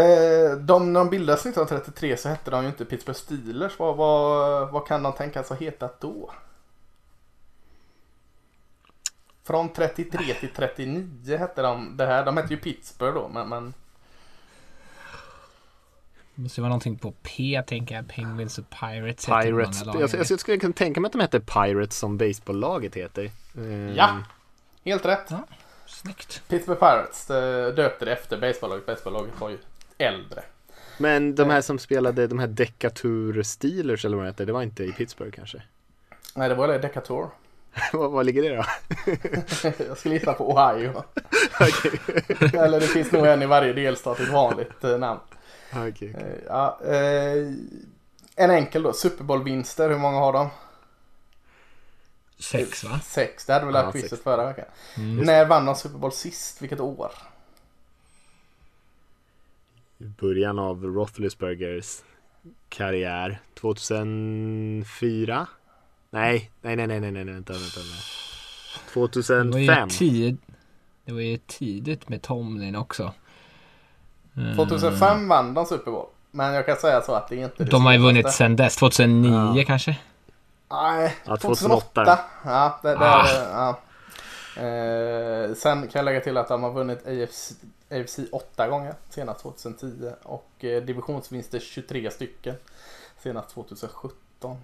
Eh, 0.00 0.56
de, 0.58 0.92
när 0.92 1.00
de 1.00 1.10
bildades 1.10 1.40
1933 1.40 2.16
så 2.16 2.28
hette 2.28 2.50
de 2.50 2.62
ju 2.62 2.68
inte 2.68 2.84
Pittsburgh 2.84 3.18
Steelers. 3.18 3.72
Vad, 3.78 3.96
vad, 3.96 4.70
vad 4.72 4.86
kan 4.86 5.02
de 5.02 5.12
tänkas 5.12 5.48
ha 5.48 5.56
hetat 5.56 6.00
då? 6.00 6.30
Från 9.46 9.68
33 9.68 10.34
till 10.40 10.48
39 10.48 11.36
hette 11.38 11.62
de 11.62 11.96
det 11.96 12.06
här. 12.06 12.24
De 12.24 12.36
hette 12.36 12.54
ju 12.54 12.60
Pittsburgh 12.60 13.14
då, 13.14 13.28
men, 13.28 13.48
men 13.48 13.74
Det 16.34 16.42
måste 16.42 16.60
vara 16.60 16.68
någonting 16.68 16.98
på 16.98 17.12
P, 17.22 17.62
tänker 17.66 17.94
jag. 17.94 18.08
Penguins 18.08 18.58
och 18.58 18.64
Pirates. 18.70 19.26
Pirates, 19.26 19.78
jag, 19.78 19.86
lagen. 19.86 20.24
jag 20.28 20.40
skulle 20.40 20.58
kunna 20.58 20.72
tänka 20.72 21.00
mig 21.00 21.06
att 21.06 21.12
de 21.12 21.20
hette 21.20 21.40
Pirates 21.40 21.98
som 21.98 22.18
baseballlaget 22.18 22.94
heter. 22.94 23.30
Eh, 23.58 23.96
ja, 23.96 24.18
helt 24.84 25.06
rätt. 25.06 25.26
Ja, 25.28 25.46
snyggt. 25.86 26.42
Pittsburgh 26.48 26.80
Pirates 26.80 27.30
eh, 27.30 27.74
döpte 27.74 28.04
det 28.04 28.12
efter 28.12 28.40
baseballaget. 28.40 28.86
Baseballaget 28.86 29.40
var 29.40 29.50
ju 29.50 29.58
äldre. 29.98 30.42
Men 30.98 31.34
de 31.34 31.50
här 31.50 31.60
som 31.60 31.78
spelade, 31.78 32.26
de 32.26 32.38
här 32.38 32.46
Decatur 32.46 33.42
Steelers 33.42 34.04
eller 34.04 34.16
vad 34.16 34.26
det 34.26 34.30
heter, 34.30 34.46
det 34.46 34.52
var 34.52 34.62
inte 34.62 34.84
i 34.84 34.92
Pittsburgh 34.92 35.32
kanske? 35.32 35.62
Nej, 36.34 36.48
det 36.48 36.54
var 36.54 36.68
det 36.68 36.78
Decatur. 36.78 37.28
Vad 37.92 38.10
vad 38.10 38.26
ligger 38.26 38.42
det 38.42 38.56
då? 38.56 38.64
Jag 39.88 39.98
skulle 39.98 40.14
gissa 40.14 40.32
på 40.32 40.52
Ohio. 40.52 41.04
Eller 42.64 42.80
det 42.80 42.86
finns 42.86 43.12
nog 43.12 43.26
en 43.26 43.42
i 43.42 43.46
varje 43.46 43.72
delstat, 43.72 44.20
ett 44.20 44.28
vanligt 44.32 44.84
eh, 44.84 44.98
namn. 44.98 45.20
Okej, 45.72 45.88
okej. 45.90 46.14
Eh, 46.16 46.44
Ja, 46.46 46.78
eh, 46.84 47.46
en 48.36 48.50
enkel 48.50 48.82
då. 48.82 48.92
Super 48.92 49.24
Bowl-vinster, 49.24 49.88
hur 49.90 49.98
många 49.98 50.18
har 50.18 50.32
de? 50.32 50.48
Sex 52.38 52.84
va? 52.84 53.00
Sex. 53.04 53.46
Det 53.46 53.52
hade 53.52 53.66
vi 53.66 53.72
Ja, 53.72 53.82
lärt 53.82 53.92
quizet 53.92 54.10
sex. 54.10 54.22
förra 54.22 54.46
veckan. 54.46 54.64
När 54.96 55.46
vann 55.46 55.66
de 55.66 55.74
Super 55.74 55.98
Bowl 55.98 56.12
sist? 56.12 56.62
Vilket 56.62 56.80
år? 56.80 57.12
I 59.98 60.04
början 60.04 60.58
av 60.58 60.84
Roethlisbergers 60.84 61.98
karriär. 62.68 63.40
2004? 63.60 65.46
Nej, 66.16 66.50
nej, 66.62 66.76
nej, 66.76 66.86
nej, 66.86 67.00
nej, 67.00 67.12
nej, 67.12 67.24
vänta, 67.24 67.52
vänta. 67.52 67.80
vänta. 67.80 69.44
Det 69.44 69.50
var 69.52 69.58
ju 69.58 69.66
2005? 69.66 69.88
tid, 69.88 70.36
Det 71.04 71.12
var 71.12 71.20
ju 71.20 71.36
tidigt 71.46 72.08
med 72.08 72.22
Tomlin 72.22 72.76
också. 72.76 73.12
Mm. 74.36 74.56
2005 74.56 75.28
vann 75.28 75.54
de 75.54 75.66
Super 75.66 75.90
Bowl. 75.90 76.06
Men 76.30 76.54
jag 76.54 76.66
kan 76.66 76.76
säga 76.76 77.02
så 77.02 77.12
att 77.12 77.28
det 77.28 77.40
är 77.40 77.44
inte 77.44 77.64
det 77.64 77.70
De 77.70 77.84
har 77.84 77.92
ju 77.92 77.98
vunnit 77.98 78.32
sen 78.32 78.56
dess. 78.56 78.76
2009 78.76 79.64
kanske? 79.66 79.96
Nej, 80.70 81.16
Ja, 81.24 81.36
2008. 81.36 82.04
2008. 82.04 82.18
Ja, 82.44 82.78
det, 82.82 82.88
det, 82.88 82.98
Ah. 82.98 83.26
ja. 83.52 84.62
Eh, 84.62 85.54
sen 85.54 85.80
kan 85.88 85.90
jag 85.98 86.04
lägga 86.04 86.20
till 86.20 86.36
att 86.36 86.48
de 86.48 86.62
har 86.62 86.72
vunnit 86.72 87.06
AFC, 87.06 87.52
AFC 87.90 88.18
8 88.32 88.68
gånger. 88.68 88.94
Senast 89.10 89.42
2010. 89.42 90.10
Och 90.22 90.64
eh, 90.64 90.82
divisionsvinster 90.82 91.58
23 91.60 92.10
stycken. 92.10 92.54
Senast 93.22 93.50
2017. 93.54 94.56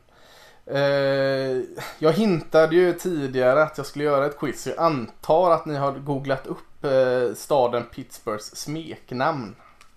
Eh, 0.66 1.60
jag 1.98 2.12
hintade 2.12 2.76
ju 2.76 2.92
tidigare 2.92 3.62
att 3.62 3.76
jag 3.78 3.86
skulle 3.86 4.04
göra 4.04 4.26
ett 4.26 4.38
quiz. 4.38 4.66
Jag 4.66 4.78
antar 4.78 5.50
att 5.50 5.66
ni 5.66 5.74
har 5.74 5.92
googlat 5.92 6.46
upp 6.46 6.84
eh, 6.84 7.34
staden 7.34 7.82
Pittsburghs 7.94 8.56
smeknamn. 8.56 9.54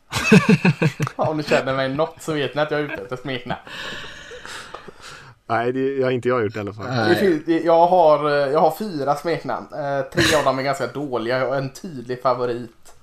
Ja, 1.17 1.29
Om 1.29 1.37
ni 1.37 1.43
känner 1.43 1.75
mig 1.75 1.89
något 1.89 2.15
så 2.21 2.33
vet 2.33 2.55
ni 2.55 2.61
att 2.61 2.71
jag 2.71 2.79
är 2.79 2.83
ute 2.83 3.01
efter 3.01 3.15
smeknamn. 3.15 3.61
Nej, 5.47 5.71
det 5.71 6.03
har 6.03 6.11
inte 6.11 6.27
jag 6.27 6.43
gjort 6.43 6.55
i 6.55 6.59
alla 6.59 6.73
fall. 6.73 7.15
Jag, 7.47 7.87
har, 7.87 8.29
eh, 8.29 8.51
jag 8.51 8.59
har 8.59 8.75
fyra 8.79 9.15
smeknamn. 9.15 9.67
Eh, 9.73 10.01
tre 10.01 10.37
av 10.37 10.43
dem 10.45 10.59
är 10.59 10.63
ganska 10.63 10.87
dåliga. 10.87 11.39
Jag 11.39 11.49
har 11.49 11.55
en 11.55 11.69
tydlig 11.69 12.21
favorit. 12.21 12.94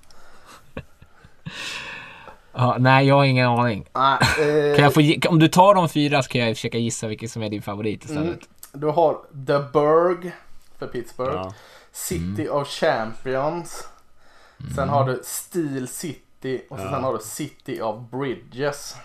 Ja, 2.55 2.77
nej, 2.79 3.07
jag 3.07 3.15
har 3.15 3.25
ingen 3.25 3.47
aning. 3.49 3.89
Ah, 3.93 4.13
eh, 4.41 4.75
Kan 4.77 4.85
jag 4.85 4.95
få, 4.95 5.01
om 5.29 5.39
du 5.39 5.49
tar 5.49 5.75
de 5.75 5.89
fyra 5.89 6.23
så 6.23 6.29
kan 6.29 6.41
jag 6.41 6.57
försöka 6.57 6.79
gissa 6.79 7.07
vilken 7.09 7.29
som 7.29 7.43
är 7.43 7.49
din 7.51 7.63
favorit 7.63 8.05
istället. 8.05 8.25
Mm. 8.25 8.39
Du 8.73 8.87
har 8.87 9.15
The 9.47 9.59
Burg 9.73 10.33
för 10.79 10.87
Pittsburgh. 10.87 11.35
Ja. 11.37 11.55
City 11.93 12.49
of 12.49 12.69
Champions. 12.69 13.85
Sen 14.77 14.89
har 14.89 15.05
du 15.07 15.21
Steel 15.25 15.89
City 15.89 16.63
och 16.71 16.79
sen 16.79 17.05
har 17.05 17.13
du 17.13 17.19
City 17.23 17.81
of 17.81 17.97
Bridges. 18.11 18.97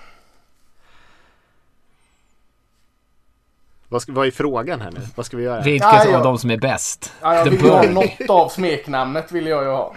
Vad, 3.90 4.02
ska, 4.02 4.12
vad 4.12 4.28
är 4.28 4.32
frågan 4.32 4.82
här 4.82 4.92
nu? 4.92 5.00
Vad 5.16 5.26
ska 5.26 5.38
vi 5.38 5.44
göra? 5.44 5.62
Vilket 5.62 5.88
Ja, 5.94 6.06
ja. 6.10 6.18
av 6.18 6.24
dem 6.24 6.38
som 6.38 6.50
är 6.52 6.58
bäst? 6.58 7.14
Ja, 7.22 7.36
jag 7.36 7.44
The 7.44 7.50
vill 7.50 7.62
ju 7.66 7.70
ha 7.70 7.82
Burg. 7.82 7.94
något 7.94 8.30
av 8.30 8.50
smeknamnet 8.50 9.32
vill 9.32 9.48
jag 9.48 9.64
ju 9.64 9.70
ha. 9.70 9.96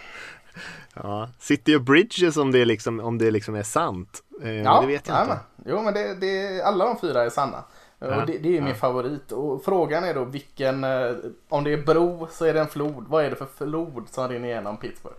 Ja. 1.03 1.29
City 1.39 1.77
of 1.77 1.83
Bridges 1.83 2.37
om 2.37 2.53
det 2.53 2.65
liksom, 2.65 3.01
om 3.01 3.19
det 3.19 3.31
liksom 3.31 3.55
är 3.55 3.63
sant. 3.63 4.23
Eh, 4.43 4.51
Ja, 4.51 4.81
det 4.81 4.87
vet 4.87 5.07
jag 5.09 5.15
nej, 5.15 5.23
inte. 5.23 5.35
men. 5.57 5.73
Jo 5.75 5.83
men 5.83 5.95
det, 5.95 6.15
det, 6.15 6.63
alla 6.63 6.85
de 6.85 6.99
fyra 7.01 7.25
är 7.25 7.31
sanna. 7.31 7.65
Ja, 7.99 8.21
Och 8.21 8.27
det, 8.27 8.39
det 8.39 8.49
är 8.49 8.53
ju 8.53 8.61
min 8.61 8.75
favorit. 8.75 9.33
Och 9.33 9.65
frågan 9.65 10.05
är 10.05 10.15
då 10.15 10.25
vilken, 10.25 10.85
eh, 10.85 11.13
om 11.49 11.65
det 11.65 11.73
är 11.73 11.83
bro 11.83 12.29
så 12.31 12.45
är 12.45 12.55
det 12.55 12.61
en 12.61 12.69
flod. 12.69 13.09
Vad 13.09 13.25
är 13.25 13.31
det 13.31 13.37
för 13.37 13.47
flod 13.57 14.09
som 14.09 14.29
rinner 14.29 14.49
igenom 14.49 14.77
Pittsburgh? 14.77 15.17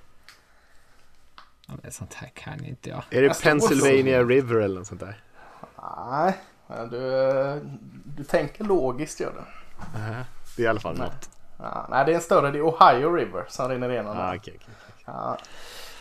Ja, 1.67 1.73
men 1.81 1.91
sånt 1.91 2.13
här 2.13 2.27
kan 2.33 2.65
inte 2.65 2.89
jag. 2.89 3.03
Är 3.09 3.21
det 3.21 3.27
Jag 3.27 3.41
Pennsylvania 3.41 4.23
River 4.23 4.55
eller 4.55 4.79
något 4.79 4.87
sånt 4.87 5.01
där? 5.01 5.23
Nej, 6.03 6.37
du, 6.91 7.71
du 8.17 8.23
tänker 8.23 8.63
logiskt 8.63 9.19
gör 9.19 9.31
du. 9.31 9.41
Det 10.55 10.61
är 10.61 10.65
i 10.65 10.67
alla 10.67 10.79
fall 10.79 10.97
något. 10.97 11.29
Ja, 11.57 11.87
nej, 11.89 12.05
det 12.05 12.11
är 12.11 12.15
en 12.15 12.21
större, 12.21 12.51
det 12.51 12.57
är 12.57 12.63
Ohio 12.67 13.13
River 13.13 13.45
som 13.47 13.69
rinner 13.69 13.89
igenom. 13.89 14.17
Ah, 14.17 14.35
okej, 14.35 14.57
okej. 14.61 14.73
Ja. 15.05 15.37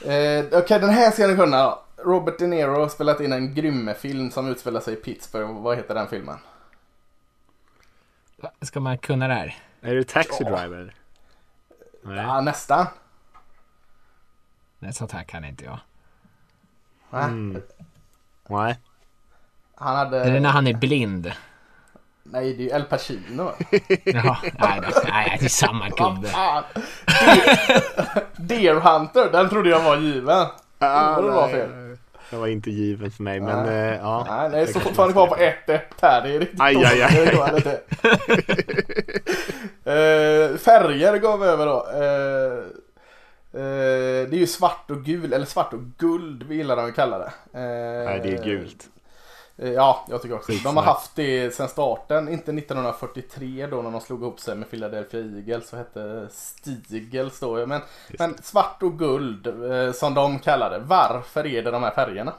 Eh, 0.04 0.44
Okej, 0.52 0.78
den 0.80 0.90
här 0.90 1.10
ska 1.10 1.26
ni 1.26 1.36
kunna. 1.36 1.78
Robert 1.96 2.38
De 2.38 2.46
Niro 2.46 2.80
har 2.80 2.88
spelat 2.88 3.20
in 3.20 3.32
en 3.32 3.54
Grymme-film 3.54 4.30
som 4.30 4.48
utspelar 4.48 4.80
sig 4.80 4.94
i 4.94 4.96
Pittsburgh. 4.96 5.52
Vad 5.52 5.76
heter 5.76 5.94
den 5.94 6.08
filmen? 6.08 6.38
Ska 8.62 8.80
man 8.80 8.98
kunna 8.98 9.28
det 9.28 9.34
här? 9.34 9.58
Är 9.80 9.94
det 9.94 10.04
Taxi 10.08 10.44
Driver? 10.44 10.94
Nej. 12.02 12.16
Ja, 12.16 12.40
nästan. 12.40 12.86
Nej, 14.78 14.92
sånt 14.92 15.12
här 15.12 15.22
kan 15.22 15.44
inte 15.44 15.64
jag. 15.64 15.78
Nej. 17.10 17.24
Mm. 17.24 17.62
Nej. 18.48 18.78
Han 19.74 19.96
hade... 19.96 20.20
Är 20.20 20.30
det 20.30 20.40
när 20.40 20.50
han 20.50 20.66
är 20.66 20.74
blind? 20.74 21.32
Nej, 22.22 22.54
det 22.54 22.62
är 22.62 22.64
ju 22.64 22.70
El 22.70 22.84
Pacino. 22.84 23.52
Jaha, 24.04 24.38
nej, 24.42 24.80
det, 24.80 25.02
nej, 25.08 25.36
det 25.40 25.44
är 25.44 25.48
samma 25.48 25.88
gubbe. 25.88 26.28
Deer, 28.40 28.74
Hunter, 28.74 29.28
den 29.32 29.48
trodde 29.48 29.70
jag 29.70 29.80
var 29.84 29.96
given. 29.96 30.46
Ah, 30.78 31.20
det 31.20 31.30
var 31.30 31.46
nej. 31.46 31.54
fel. 31.54 31.68
Det 32.30 32.36
var 32.36 32.46
inte 32.46 32.70
given 32.70 33.10
för 33.10 33.22
mig, 33.22 33.40
men 33.40 33.66
Nej. 33.66 33.88
eh, 33.90 33.96
ja. 34.00 34.26
Nej, 34.28 34.48
nej, 34.50 34.72
så 34.72 34.80
fortfarande 34.80 35.12
kvar 35.12 35.26
på 35.26 35.34
1-1 35.36 35.80
här. 36.02 36.22
Det 36.22 36.34
är 36.34 36.38
riktigt 36.38 36.60
Aj, 36.60 36.74
dåligt. 36.74 36.90
aj, 36.92 37.02
aj. 37.02 37.26
Det 37.26 37.36
går 37.36 37.56
inte. 37.56 37.80
Eh, 39.84 40.56
färger 40.56 41.16
gav 41.18 41.40
vi 41.40 41.46
över 41.46 41.66
då. 41.66 41.86
Eh, 41.94 42.58
eh, 43.62 44.28
det 44.28 44.36
är 44.36 44.38
ju 44.40 44.46
svart 44.46 44.90
och 44.90 45.04
gul, 45.04 45.32
eller 45.32 45.46
svart 45.46 45.72
och 45.72 45.80
guld 45.98 46.42
vi 46.42 46.54
gillar 46.54 46.76
att 46.76 46.94
kalla 46.94 47.18
det. 47.18 47.32
Nej, 47.52 48.20
det 48.22 48.36
är 48.36 48.44
gult. 48.44 48.84
Eh, 49.60 49.72
Ja, 49.72 50.06
jag 50.10 50.22
tycker 50.22 50.34
också. 50.34 50.52
De 50.52 50.76
har 50.76 50.84
haft 50.84 51.16
det 51.16 51.54
sedan 51.54 51.68
starten. 51.68 52.28
Inte 52.28 52.52
1943 52.52 53.66
då 53.66 53.82
när 53.82 53.90
de 53.90 54.00
slog 54.00 54.22
ihop 54.22 54.40
sig 54.40 54.56
med 54.56 54.70
Philadelphia 54.70 55.20
Eagles 55.20 55.68
så 55.68 55.76
hette 55.76 56.28
Stigels 56.30 57.40
då. 57.40 57.66
Men, 57.66 57.80
men 58.18 58.34
svart 58.42 58.82
och 58.82 58.98
guld 58.98 59.46
eh, 59.46 59.92
som 59.92 60.14
de 60.14 60.38
kallar 60.38 60.70
det. 60.70 60.78
Varför 60.78 61.46
är 61.46 61.62
det 61.62 61.70
de 61.70 61.82
här 61.82 61.94
färgerna? 61.94 62.32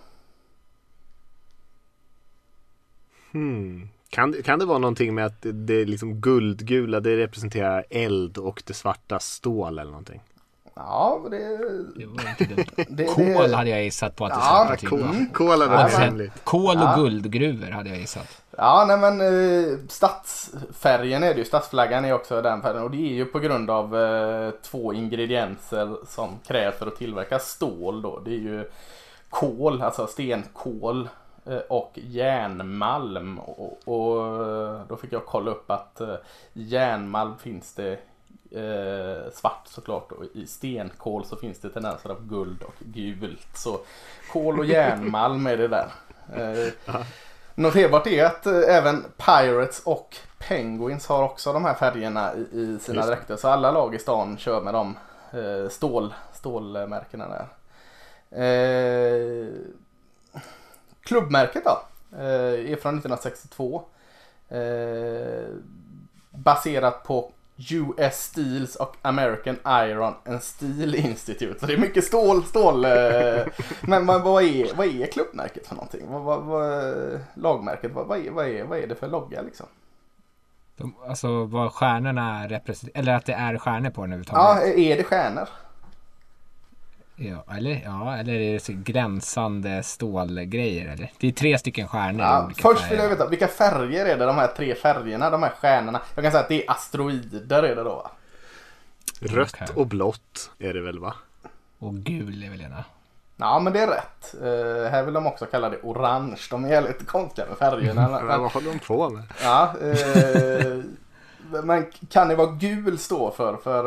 Hmm. 3.32 3.90
Kan, 4.10 4.34
kan 4.44 4.60
det 4.60 4.66
vara 4.66 4.78
någonting 4.78 5.16
med 5.16 5.26
att 5.26 5.42
det, 5.42 5.52
det 5.52 5.74
är 5.74 5.86
liksom 5.86 6.22
guldgula, 6.22 7.00
det 7.00 7.18
representerar 7.18 7.86
eld 7.90 8.38
och 8.38 8.64
det 8.66 8.74
svarta 8.74 9.20
stål 9.20 9.80
eller 9.80 9.92
någonting? 9.92 10.22
Ja, 10.88 11.22
det... 11.32 11.38
Det 11.96 12.06
var 12.06 12.30
inte 12.30 12.46
dumt. 12.56 12.66
det, 12.90 13.06
Kol 13.06 13.54
hade 13.54 13.70
jag 13.70 13.84
gissat 13.84 14.16
på 14.16 14.26
att 14.26 14.32
det 14.32 14.38
Ja, 14.40 14.74
skulle 14.78 14.90
Kol, 14.90 15.00
vara. 15.02 15.26
kol 15.34 15.50
hade 15.50 15.68
varit. 15.68 16.44
Kol 16.44 16.78
och 16.78 16.84
Ja. 16.84 16.96
guldgruvor 16.98 17.72
hade 17.72 17.90
jag 17.90 17.98
gissat. 17.98 18.28
Ja, 18.58 18.86
nej 18.88 18.98
men 18.98 19.22
eh, 19.22 19.78
stadsfärgen 19.90 21.24
är 21.24 21.34
det 21.34 21.40
ju. 21.40 21.46
Stadsflaggan 21.46 22.06
är 22.06 22.14
också 22.14 22.42
den 22.42 22.62
färgen 22.62 22.84
och 22.84 22.92
det 22.92 22.98
är 22.98 23.14
ju 23.14 23.26
på 23.26 23.40
grund 23.40 23.70
av 23.70 23.98
eh, 23.98 24.50
två 24.62 24.94
ingredienser 24.94 25.96
som 26.08 26.40
krävs 26.48 26.76
för 26.76 26.88
att 26.88 26.96
tillverka 26.96 27.40
stål 27.40 28.02
då. 28.02 28.20
Det 28.20 28.32
är 28.32 28.40
ju 28.40 28.70
kol, 29.30 29.82
alltså 29.82 30.08
stenkol 30.08 31.10
eh, 31.46 31.58
och 31.58 31.92
järnmalm. 31.96 33.40
Och, 33.40 33.80
och 33.88 34.26
eh, 34.48 34.82
då 34.90 34.96
fick 34.98 35.14
jag 35.14 35.26
kolla 35.26 35.52
upp 35.52 35.72
att 35.72 36.02
eh, 36.02 36.16
järnmalm 36.54 37.34
finns 37.38 37.74
det 37.76 38.00
eh, 38.52 39.32
svart 39.34 39.68
såklart 39.68 40.12
och 40.12 40.24
i 40.34 40.48
stenkol 40.48 41.26
så 41.26 41.36
finns 41.36 41.60
det 41.60 41.70
tendenser 41.70 42.10
av 42.10 42.28
guld 42.28 42.64
och 42.64 42.76
gult. 42.80 43.58
Så 43.58 43.80
kol 44.32 44.60
och 44.60 44.66
järnmalm 44.66 45.48
är 45.48 45.58
det 45.58 45.68
där. 45.68 45.88
Eh, 46.36 46.94
Noterbart 47.56 48.08
är 48.08 48.26
att 48.26 48.46
eh, 48.46 48.62
även 48.68 49.06
Pirates 49.18 49.82
och 49.86 50.18
Penguins 50.38 51.08
har 51.08 51.24
också 51.24 51.54
de 51.54 51.66
här 51.66 51.74
färgerna 51.74 52.36
i, 52.36 52.60
i 52.60 52.80
sina 52.82 53.06
dräkter. 53.06 53.36
Så 53.36 53.48
alla 53.48 53.72
lag 53.72 53.96
i 53.96 54.00
stan 54.00 54.38
kör 54.38 54.62
med 54.62 54.74
de 54.74 54.98
eh, 55.32 55.70
stål, 55.70 56.14
stålmärkena 56.34 57.28
där. 57.28 57.48
Eh, 58.32 59.48
klubbmärket 61.04 61.64
då 61.66 61.82
eh, 62.18 62.72
är 62.72 62.76
från 62.76 62.98
1962. 62.98 63.84
Eh, 64.50 65.48
baserat 66.30 67.04
på 67.04 67.32
US 67.72 68.24
Steels 68.24 68.76
och 68.76 68.96
American 69.02 69.56
Iron 69.66 70.14
and 70.26 70.44
Steel 70.44 70.96
Institute. 70.96 71.60
Så 71.60 71.66
det 71.66 71.74
är 71.74 71.78
mycket 71.78 72.04
stål, 72.04 72.44
stål. 72.44 72.86
Eh, 72.86 72.92
men 73.82 74.06
vad, 74.06 74.44
är, 74.44 74.76
vad 74.76 74.88
är 74.88 75.06
klubbmärket 75.06 75.68
för 75.68 75.76
någonting? 75.76 76.02
Vad, 76.08 76.22
vad, 76.22 76.44
vad, 76.44 77.20
lagmärket, 77.34 77.92
vad, 77.92 78.08
vad, 78.08 78.26
är, 78.26 78.32
vad, 78.32 78.48
är, 78.48 78.64
vad 78.64 78.80
är 78.80 78.88
det 78.88 78.96
för 78.96 79.08
logga 79.08 79.42
liksom? 79.42 79.66
De, 80.78 80.96
alltså 81.08 81.46
vad 81.46 81.74
stjärnorna 81.74 82.48
representerar, 82.48 83.00
eller 83.02 83.14
att 83.14 83.26
det 83.26 83.34
är 83.34 83.58
stjärnor 83.58 83.90
på 83.90 84.02
den 84.02 84.12
Ja, 84.12 84.18
överhuvudtaget. 84.58 84.78
är 84.78 84.98
det 84.98 85.04
stjärnor? 85.04 85.48
Ja, 87.24 87.56
eller, 87.56 87.82
ja, 87.86 88.18
eller 88.18 88.34
är 88.34 88.54
det 88.54 88.60
så 88.60 88.74
gränsande 88.76 89.84
stålgrejer 89.84 90.94
eller? 90.94 91.12
Det 91.20 91.28
är 91.28 91.32
tre 91.32 91.58
stycken 91.58 91.88
stjärnor 91.88 92.22
Ja, 92.22 92.50
först 92.58 92.92
vill 92.92 93.00
jag 93.00 93.10
veta, 93.10 93.28
vilka 93.28 93.48
färger 93.48 94.06
är 94.06 94.18
det 94.18 94.26
de 94.26 94.36
här 94.36 94.48
tre 94.48 94.76
färgerna, 94.76 95.30
de 95.30 95.44
här 95.44 95.50
stjärnorna? 95.50 96.02
Jag 96.16 96.24
kan 96.24 96.32
säga 96.32 96.44
att 96.44 96.50
det 96.50 96.66
är 96.66 96.72
asteroider 96.72 97.64
är 97.64 97.76
det 97.76 97.84
då 97.84 97.96
va? 97.96 98.12
Rött 99.20 99.54
Okej. 99.54 99.68
och 99.76 99.88
blått 99.88 100.52
är 100.60 100.74
det 100.74 100.82
väl 100.82 101.00
va? 101.00 101.14
Och 101.80 101.94
gul 101.96 102.44
är 102.44 102.50
väl 102.50 102.62
ena. 102.62 102.84
Ja 103.38 103.60
men 103.60 103.74
det 103.74 103.80
är 103.80 103.88
rätt. 103.88 104.36
Eh, 104.42 104.92
här 104.92 105.04
vill 105.04 105.14
de 105.14 105.28
också 105.28 105.46
kalla 105.46 105.70
det 105.70 105.78
orange. 105.84 106.42
De 106.50 106.66
är 106.66 106.82
lite 106.82 107.06
konstiga 107.06 107.48
med 107.48 107.58
färgerna. 107.58 108.10
Men, 108.26 108.42
vad 108.42 108.52
håller 108.52 108.72
de 108.72 108.80
på 108.80 109.10
med? 109.10 109.24
ja, 109.44 109.74
eh, 109.82 110.84
men 111.64 111.86
kan 112.10 112.28
det 112.28 112.36
vara 112.36 112.52
gul 112.52 112.98
stå 113.00 113.32
för, 113.32 113.58
för, 113.58 113.86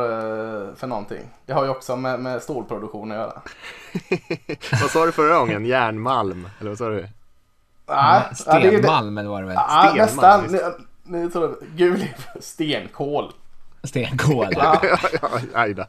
eh, 0.69 0.75
för 0.75 0.87
någonting? 0.87 1.23
Det 1.47 1.53
har 1.53 1.65
ju 1.65 1.71
också 1.71 1.97
med, 1.97 2.21
med 2.21 2.43
stålproduktion 2.43 3.13
att 3.13 3.17
göra. 3.19 3.43
vad 4.83 4.91
sa 4.91 5.07
du 5.07 5.13
förra 5.13 5.39
gången? 5.39 5.65
Järnmalm? 5.65 6.49
Eller 6.61 6.71
vad 6.71 6.79
sa 6.79 6.89
du? 6.89 7.09
Ja, 7.87 8.23
det 8.47 8.51
är 8.51 8.61
det- 8.61 8.69
Stenmalmen 8.79 9.29
var 9.29 9.43
det 9.43 9.49
väl? 9.49 9.57
Ja, 9.57 10.07
Stenmalm, 10.07 10.43
nästan. 10.43 10.73
Nu, 11.05 11.19
nu 11.19 11.31
tror 11.31 11.45
jag, 11.61 11.69
gul 11.77 12.03
är 12.03 12.17
för 12.33 12.41
stenkol. 12.43 13.33
Stenkol. 13.83 14.47
Ja. 14.51 14.83
ja. 15.77 15.87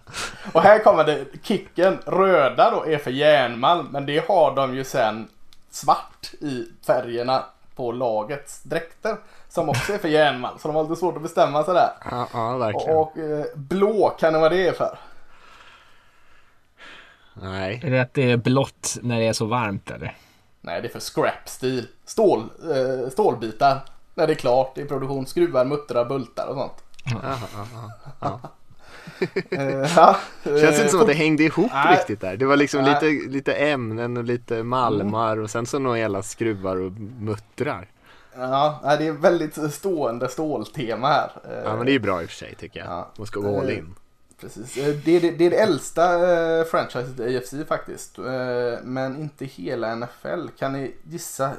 Och 0.54 0.62
här 0.62 0.80
kommer 0.84 1.04
det 1.04 1.26
kicken. 1.44 1.98
Röda 2.06 2.72
då 2.72 2.86
är 2.86 2.98
för 2.98 3.12
järnmalm. 3.12 3.88
Men 3.92 4.06
det 4.06 4.28
har 4.28 4.56
de 4.56 4.76
ju 4.76 4.84
sen 4.84 5.28
svart 5.72 6.34
i 6.42 6.66
färgerna 6.88 7.44
på 7.76 7.92
lagets 7.92 8.64
dräkter. 8.64 9.18
Som 9.56 9.70
också 9.70 9.94
är 9.94 9.98
för 9.98 10.08
järnmalm. 10.08 10.60
Så 10.60 10.68
de 10.68 10.76
har 10.76 10.84
lite 10.84 10.96
svårt 10.96 11.16
att 11.16 11.22
bestämma 11.22 11.64
sig 11.64 11.74
där. 11.74 11.90
Ja, 12.12 12.28
ja 12.34 12.58
verkligen. 12.58 12.98
Och, 12.98 13.02
och 13.02 13.18
eh, 13.18 13.46
blå, 13.56 14.16
kan 14.20 14.34
det 14.34 14.40
vara 14.40 14.50
det 14.50 14.68
är 14.68 14.74
för? 14.74 14.98
Nej. 17.34 17.82
Är 17.84 17.92
det 17.92 18.02
att 18.02 18.14
det 18.14 18.32
är 18.32 18.38
blått 18.38 18.98
när 19.02 19.20
det 19.20 19.28
är 19.28 19.34
så 19.34 19.46
varmt 19.46 19.92
eller? 19.92 20.18
Nej, 20.62 20.82
det 20.82 20.88
är 20.88 20.92
för 20.92 21.00
scrap 21.00 21.50
steel. 21.50 21.88
Stål, 22.06 22.40
eh, 22.40 23.10
stålbitar. 23.10 23.80
När 24.16 24.28
det 24.28 24.34
är 24.34 24.36
klart 24.36 24.78
i 24.78 24.86
produktion. 24.86 25.26
Skruvar, 25.26 25.66
muttrar, 25.66 26.06
bultar 26.06 26.48
och 26.48 26.56
sånt. 26.56 26.84
Aha, 27.24 27.48
aha, 27.56 27.92
ja. 28.20 28.40
Eh, 29.50 29.96
ja, 29.96 30.18
Känns 30.44 30.64
eh, 30.64 30.80
inte 30.80 30.90
som 30.90 31.02
att 31.02 31.08
det 31.08 31.14
hängde 31.14 31.44
ihop 31.44 31.72
nej. 31.74 31.98
riktigt 31.98 32.22
där. 32.22 32.38
Det 32.38 32.46
var 32.46 32.56
liksom 32.56 32.82
Nej. 32.82 32.94
lite, 32.94 33.30
lite 33.30 33.54
ämnen 33.54 34.18
och 34.18 34.24
lite 34.24 34.64
malmar 34.64 35.38
och 35.38 35.50
sen 35.50 35.66
så 35.66 35.80
några 35.80 35.98
hela 35.98 36.24
skruvar 36.24 36.76
och 36.76 36.92
muttrar. 37.20 37.88
Ja, 38.38 38.96
det 39.00 39.08
är 39.08 39.12
väldigt 39.12 39.74
stående 39.74 40.30
ståltema 40.30 41.08
här. 41.08 41.32
Eh, 41.50 41.64
Ja 41.64 41.76
men 41.76 41.86
det 41.86 41.92
är 41.92 41.94
ju 41.94 42.00
bra 42.00 42.22
i 42.22 42.26
och 42.26 42.30
för 42.30 42.36
sig 42.38 42.56
tycker 42.56 42.80
jag. 42.80 42.90
Ja. 42.90 43.12
Man 43.18 43.28
ska 43.28 43.40
gå 43.40 43.60
all 43.60 43.70
in. 43.70 43.96
Precis. 44.40 44.78
Eh, 44.78 44.96
Det 45.06 45.12
är 45.12 45.22
det, 45.22 45.32
det, 45.32 45.46
är 45.46 45.50
det 45.50 45.58
äldsta 45.60 46.32
eh, 46.60 46.66
franchiset 46.66 47.20
i 47.20 47.38
AFC 47.38 47.54
faktiskt. 47.68 48.18
Eh, 48.20 48.26
men 48.84 49.20
inte 49.20 49.46
hela 49.46 49.96
NFL. 49.96 50.48
Kan 50.60 50.74
ni 50.74 50.96
gissa 51.04 51.52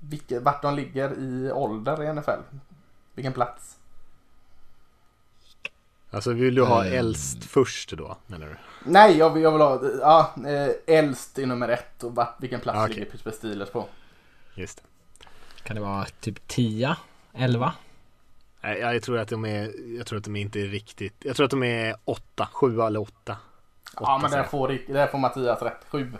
vilka, 0.00 0.40
vart 0.40 0.62
de 0.62 0.74
ligger 0.74 1.10
i 1.18 1.50
ålder 1.52 2.02
i 2.02 2.12
NFL? 2.12 2.40
Vilken 3.14 3.32
plats? 3.32 3.76
Alltså 6.10 6.32
vill 6.32 6.54
du 6.54 6.62
ha 6.62 6.84
Ehm. 6.84 6.92
äldst 6.92 7.44
först 7.44 7.92
då 7.92 8.16
menar 8.26 8.46
du? 8.46 8.56
Nej, 8.84 9.16
jag 9.18 9.30
vill, 9.30 9.42
jag 9.42 9.52
vill 9.52 9.60
ha 9.60 9.80
ja, 10.00 10.34
eh, 10.46 10.70
äldst 10.98 11.38
är 11.38 11.46
nummer 11.46 11.68
ett 11.68 12.04
och 12.04 12.14
vart, 12.14 12.34
vilken 12.40 12.60
plats 12.60 12.78
Ah, 12.78 12.84
okej. 12.84 12.94
ligger 12.94 13.10
Pittsburgh 13.10 13.36
Steelers 13.36 13.70
på? 13.70 13.86
Just 14.54 14.76
det. 14.76 14.82
Kan 15.66 15.76
det 15.76 15.82
vara 15.82 16.04
typ 16.20 16.48
10? 16.48 16.96
11? 17.34 17.72
Nej, 18.60 18.78
jag 18.78 19.02
tror 19.02 19.18
att 19.18 19.28
de 19.28 19.44
är, 19.44 19.72
jag 19.98 20.06
tror 20.06 20.18
att 20.18 20.24
de 20.24 20.36
inte 20.36 20.60
är 20.60 20.66
riktigt, 20.66 21.14
jag 21.18 21.36
tror 21.36 21.44
att 21.44 21.50
de 21.50 21.62
är 21.62 21.96
åtta, 22.04 22.48
sju 22.52 22.80
eller 22.80 23.00
åtta. 23.00 23.36
Ja, 23.94 24.00
Åtta, 24.00 24.18
men 24.22 24.30
där 24.30 24.42
får, 24.44 24.78
där 24.88 25.06
får 25.06 25.18
Mattias 25.18 25.62
rätt. 25.62 25.84
Sju. 25.88 26.12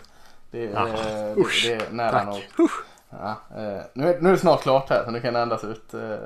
Det, 0.51 0.67
är- 0.67 0.75
Ah, 0.77 0.85
det, 0.85 1.35
det 1.63 1.73
är 1.73 1.91
nära 1.91 2.11
tack. 2.11 2.25
nog. 2.57 2.69
Ja, 3.09 3.29
eh, 3.51 3.81
nu, 3.93 4.07
är, 4.13 4.21
nu 4.21 4.29
är 4.29 4.33
det 4.33 4.37
snart 4.37 4.61
klart 4.61 4.89
här 4.89 5.05
så 5.05 5.11
nu 5.11 5.21
kan 5.21 5.33
det 5.33 5.41
andas 5.41 5.63
ut. 5.63 5.93
eh. 5.93 6.17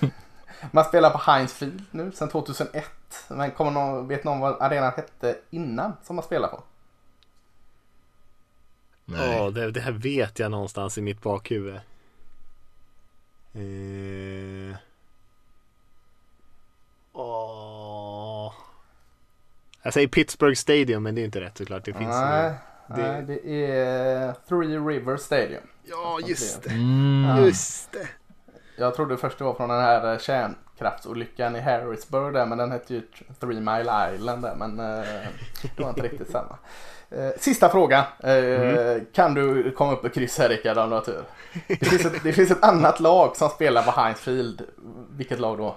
Man 0.70 0.84
spelar 0.84 1.10
på 1.10 1.18
Heinz 1.18 1.52
Field 1.52 1.84
nu 1.90 2.12
sedan 2.12 2.28
2001. 2.28 2.84
Men 3.28 3.50
kommer 3.50 3.70
någon, 3.70 4.08
vet 4.08 4.24
någon 4.24 4.40
vad 4.40 4.62
arenan 4.62 4.92
hette 4.96 5.36
innan 5.50 5.92
som 6.02 6.16
man 6.16 6.24
spelar 6.24 6.48
på? 6.48 6.62
Ja, 9.04 9.50
det, 9.50 9.70
det 9.70 9.80
här 9.80 9.92
vet 9.92 10.38
jag 10.38 10.50
någonstans 10.50 10.98
i 10.98 11.00
mitt 11.02 11.22
bakhuvud. 11.22 11.80
Eh... 13.54 14.76
Åh. 17.12 18.52
Jag 19.82 19.92
säger 19.92 20.08
Pittsburgh 20.08 20.54
Stadium 20.54 21.02
men 21.02 21.14
det 21.14 21.20
är 21.20 21.24
inte 21.24 21.40
rätt 21.40 21.58
såklart. 21.58 21.84
Det 21.84 21.92
finns 21.92 22.08
nej, 22.10 22.52
det- 22.86 22.96
nej, 22.96 23.22
det 23.22 23.66
är 23.76 24.32
Three 24.48 24.78
River 24.78 25.16
Stadium. 25.16 25.62
Ja, 25.84 26.18
just 26.26 26.62
det. 26.62 26.70
Mm. 26.70 27.44
Just 27.44 27.92
det. 27.92 28.08
Jag 28.76 28.94
trodde 28.94 29.16
först 29.16 29.38
det 29.38 29.44
var 29.44 29.54
från 29.54 29.68
den 29.68 29.80
här 29.80 30.12
eh, 30.12 30.18
kärnkraftsolyckan 30.82 31.56
i 31.56 31.60
Harrisburg 31.60 32.34
där 32.34 32.46
men 32.46 32.58
den 32.58 32.72
hette 32.72 32.94
ju 32.94 33.02
Three 33.40 33.60
Mile 33.60 34.14
Island 34.14 34.42
där 34.42 34.54
men 34.54 34.80
eh, 34.80 35.04
det 35.76 35.82
var 35.82 35.88
inte 35.88 36.02
riktigt 36.02 36.30
samma. 36.30 36.58
Eh, 37.10 37.30
Sista 37.38 37.68
frågan. 37.68 38.04
Eh, 38.20 39.02
Kan 39.14 39.34
du 39.34 39.70
komma 39.70 39.92
upp 39.92 40.04
och 40.04 40.14
kryssa 40.14 40.42
här 40.42 40.48
Rickard 40.48 40.78
om 40.78 40.88
du 40.88 40.94
har 40.94 41.02
tur? 41.02 41.24
Det 41.68 41.84
finns, 41.84 42.04
ett, 42.04 42.22
det 42.22 42.32
finns 42.32 42.50
ett 42.50 42.64
annat 42.64 43.00
lag 43.00 43.36
som 43.36 43.48
spelar 43.48 43.82
på 43.82 43.90
Heinz 44.00 44.20
Field. 44.20 44.62
Vilket 45.10 45.40
lag 45.40 45.58
då? 45.58 45.76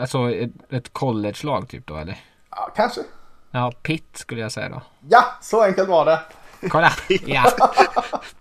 Alltså 0.00 0.30
ett, 0.30 0.50
ett 0.70 0.92
college-lag 0.92 1.68
typ 1.68 1.86
då 1.86 1.96
eller? 1.96 2.18
Ja, 2.50 2.72
kanske. 2.76 3.00
Ja, 3.50 3.72
Pitt 3.82 4.16
skulle 4.16 4.40
jag 4.40 4.52
säga 4.52 4.68
då. 4.68 4.82
Ja, 5.08 5.24
så 5.40 5.62
enkelt 5.62 5.88
var 5.88 6.04
det. 6.04 6.20
Kolla! 6.68 6.92
Ja! 7.26 7.52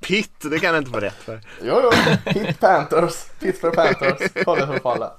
Pitt, 0.01 0.31
det 0.51 0.59
kan 0.59 0.69
jag 0.73 0.77
inte 0.77 0.91
få 0.91 0.99
rätt 0.99 1.13
för. 1.23 1.41
Jo, 1.61 1.79
jo. 1.83 1.91
Pitt 2.33 2.59
Panthers. 2.59 3.13
Pittsburgh 3.39 3.75
Panthers. 3.75 4.43
Collegefotbollen. 4.45 5.09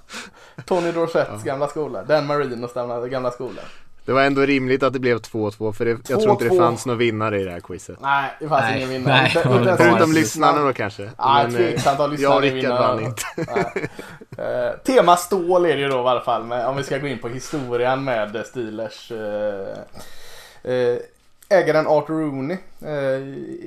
Tony 0.66 0.92
Dorsetts 0.92 1.44
gamla 1.44 1.68
skola. 1.68 2.02
Dan 2.02 2.26
Marinos 2.26 2.72
gamla, 2.74 3.06
gamla 3.08 3.30
skola. 3.30 3.60
Det 4.04 4.12
var 4.12 4.22
ändå 4.22 4.40
rimligt 4.42 4.82
att 4.82 4.92
det 4.92 4.98
blev 4.98 5.18
2-2 5.18 5.72
för 5.72 5.84
det, 5.84 5.90
jag 6.08 6.20
tror 6.20 6.30
inte 6.32 6.44
det 6.44 6.50
2-2. 6.50 6.58
fanns 6.58 6.86
några 6.86 6.98
vinnare 6.98 7.40
i 7.40 7.44
det 7.44 7.50
här 7.50 7.60
quizet. 7.60 7.96
Nej, 8.00 8.30
det 8.40 8.48
fanns 8.48 8.62
Nej, 8.62 8.76
ingen 8.76 8.88
vinnare. 8.88 9.14
nej, 9.22 9.32
Inte- 9.46 9.58
inte 9.58 9.76
Förutom 9.76 10.12
lyssnarna. 10.12 10.62
då 10.62 10.72
kanske. 10.72 11.10
Ja, 11.18 11.42
eh, 11.42 11.48
tveksamt 11.50 12.00
att 12.00 12.10
lyssnarna 12.10 12.34
Jag 12.34 12.36
och 12.36 12.54
Rickard 12.54 12.78
vann 12.78 13.00
inte. 13.04 13.22
Nej. 13.36 13.88
Eh, 14.46 14.72
tema 14.84 15.16
stål 15.16 15.64
är 15.66 15.74
det 15.76 15.80
ju 15.82 15.88
då 15.88 15.96
i 15.96 16.08
alla 16.08 16.20
fall. 16.20 16.44
Men 16.44 16.66
om 16.66 16.76
vi 16.76 16.82
ska 16.82 16.98
gå 16.98 17.06
in 17.06 17.18
på 17.18 17.28
historien 17.28 18.04
med 18.04 18.42
Steelers. 18.46 19.12
Eh, 19.12 20.72
eh, 20.72 20.96
ägaren 21.48 21.86
Art 21.86 22.08
Rooney. 22.08 22.58
Eh, 22.80 23.20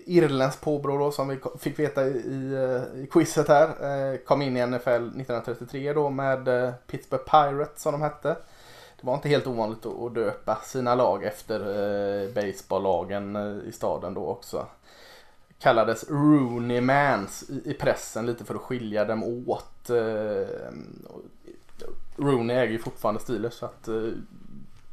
irländsk 0.05 0.61
påbrå 0.61 0.97
då 0.97 1.11
som 1.11 1.27
vi 1.27 1.39
fick 1.59 1.79
veta 1.79 2.07
i, 2.07 2.11
i, 2.11 2.53
eh, 2.53 3.01
i 3.03 3.07
quizet 3.11 3.47
här. 3.47 3.67
Eh, 4.13 4.17
kom 4.17 4.41
in 4.41 4.57
i 4.57 4.65
NFL 4.65 4.89
1933 4.89 5.93
då 5.93 6.09
med 6.09 6.47
eh, 6.47 6.71
Pittsburgh 6.87 7.23
Pirates 7.23 7.81
som 7.81 7.91
de 7.91 8.01
hette. 8.01 8.29
det 9.01 9.07
var 9.07 9.15
inte 9.15 9.29
helt 9.29 9.47
ovanligt 9.47 9.85
att 9.85 10.15
döpa 10.15 10.55
sina 10.63 10.95
lag 10.95 11.23
efter 11.23 11.59
eh, 11.59 12.29
baseballlagen 12.33 13.35
eh, 13.35 13.69
i 13.69 13.71
staden 13.71 14.13
då 14.13 14.25
också. 14.27 14.65
Kallades 15.59 16.09
Rooney 16.09 16.81
Mans 16.81 17.49
i, 17.49 17.71
i 17.71 17.73
pressen 17.73 18.25
lite 18.25 18.45
för 18.45 18.55
att 18.55 18.61
skilja 18.61 19.05
dem 19.05 19.23
åt. 19.47 19.89
Eh, 19.89 20.47
Rooney 22.15 22.57
äger 22.57 22.71
ju 22.71 22.79
fortfarande 22.79 23.21
Steelers 23.21 23.53
så 23.53 23.65
att 23.65 23.87
eh, 23.87 24.11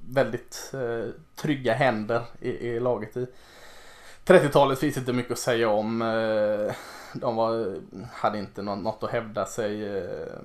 väldigt 0.08 0.70
eh, 0.74 1.10
trygga 1.34 1.74
händer 1.74 2.22
i, 2.40 2.50
i 2.50 2.80
laget 2.80 3.16
i 3.16 3.26
30-talet 4.26 4.78
finns 4.78 4.96
inte 4.96 5.12
mycket 5.12 5.32
att 5.32 5.38
säga 5.38 5.68
om. 5.68 6.02
Eh, 6.02 6.74
de 7.12 7.36
var, 7.36 7.76
hade 8.12 8.38
inte 8.38 8.62
något 8.62 9.02
att 9.02 9.10
hävda 9.10 9.46
sig. 9.46 9.96
Eh. 9.96 10.38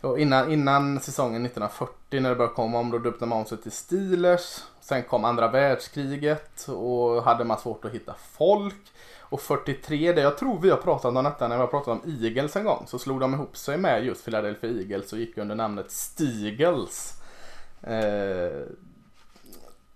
Och 0.00 0.18
innan, 0.18 0.52
innan 0.52 1.00
säsongen 1.00 1.46
1940 1.46 2.20
när 2.20 2.30
det 2.30 2.36
började 2.36 2.54
komma 2.54 2.78
om 2.78 2.90
då 2.90 2.98
döpte 2.98 3.26
man 3.26 3.38
om 3.38 3.44
sig 3.44 3.58
till 3.58 3.72
Steelers. 3.72 4.62
Sen 4.80 5.02
kom 5.02 5.24
andra 5.24 5.48
världskriget 5.48 6.68
och 6.68 7.22
hade 7.22 7.44
man 7.44 7.58
svårt 7.58 7.84
att 7.84 7.92
hitta 7.92 8.14
folk. 8.32 8.92
Och 9.20 9.40
43, 9.40 10.12
det 10.12 10.20
jag 10.20 10.38
tror 10.38 10.60
vi 10.60 10.70
har 10.70 10.76
pratat 10.76 11.16
om 11.16 11.24
detta 11.24 11.48
när 11.48 11.56
vi 11.56 11.60
har 11.60 11.66
pratat 11.66 11.88
om 11.88 12.22
Eagles 12.22 12.56
en 12.56 12.64
gång, 12.64 12.84
så 12.86 12.98
slog 12.98 13.20
de 13.20 13.34
ihop 13.34 13.56
sig 13.56 13.78
med 13.78 14.04
just 14.04 14.24
Philadelphia 14.24 14.70
Eagles 14.70 15.12
och 15.12 15.18
gick 15.18 15.38
under 15.38 15.54
namnet 15.54 15.90
Steagles. 15.90 17.23
Eh, 17.86 18.62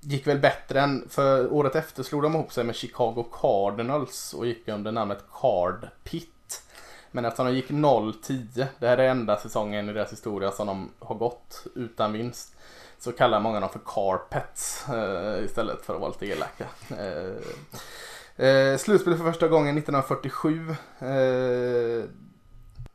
gick 0.01 0.27
väl 0.27 0.39
bättre 0.39 0.81
än, 0.81 1.09
för 1.09 1.53
året 1.53 1.77
efter 1.77 2.03
slog 2.03 2.23
de 2.23 2.35
ihop 2.35 2.53
sig 2.53 2.65
med 2.65 2.75
Chicago 2.75 3.25
Cardinals 3.33 4.35
och 4.35 4.47
gick 4.47 4.69
under 4.69 4.93
namnet 4.93 5.25
Card 5.41 5.89
Pit. 6.05 6.63
Men 7.11 7.25
eftersom 7.25 7.47
de 7.47 7.55
gick 7.55 7.71
0-10, 7.71 8.67
det 8.79 8.89
här 8.89 8.99
är 8.99 9.09
enda 9.09 9.37
säsongen 9.37 9.89
i 9.89 9.93
deras 9.93 10.13
historia 10.13 10.51
som 10.51 10.67
de 10.67 10.91
har 10.99 11.15
gått 11.15 11.67
utan 11.75 12.13
vinst. 12.13 12.55
Så 12.99 13.13
kallar 13.13 13.41
många 13.41 13.61
dem 13.61 13.69
för 13.69 13.81
Carpets 13.87 14.89
eh, 14.89 15.45
istället 15.45 15.85
för 15.85 15.95
att 15.95 16.01
vara 16.01 16.11
lite 16.11 16.27
elaka. 16.27 16.67
Eh, 16.91 18.47
eh, 18.47 18.77
slutspel 18.77 19.17
för 19.17 19.25
första 19.25 19.49
gången 19.49 19.79
1947. 19.79 20.71
Eh, 20.99 22.05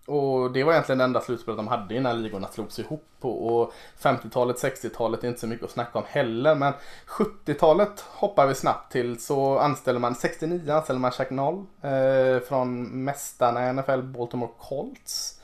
och 0.05 0.51
det 0.51 0.63
var 0.63 0.71
egentligen 0.71 0.97
det 0.99 1.03
enda 1.03 1.21
slutspelet 1.21 1.57
de 1.57 1.67
hade 1.67 1.95
innan 1.95 2.23
ligorna 2.23 2.47
slogs 2.47 2.79
ihop. 2.79 3.07
Och 3.19 3.73
50-talet, 4.01 4.63
60-talet 4.63 5.23
är 5.23 5.27
inte 5.27 5.39
så 5.39 5.47
mycket 5.47 5.65
att 5.65 5.71
snacka 5.71 5.99
om 5.99 6.05
heller. 6.07 6.55
Men 6.55 6.73
70-talet 7.07 7.99
hoppar 7.99 8.47
vi 8.47 8.55
snabbt 8.55 8.91
till 8.91 9.21
så 9.21 9.59
anställer 9.59 9.99
man 9.99 10.15
69 10.15 10.71
anställer 10.71 10.99
man 10.99 11.11
Chuck 11.11 11.29
Noll 11.29 11.65
eh, 11.81 12.47
från 12.47 12.83
mästarna 13.03 13.69
i 13.69 13.73
NFL 13.73 14.01
Baltimore 14.01 14.51
Colts. 14.59 15.39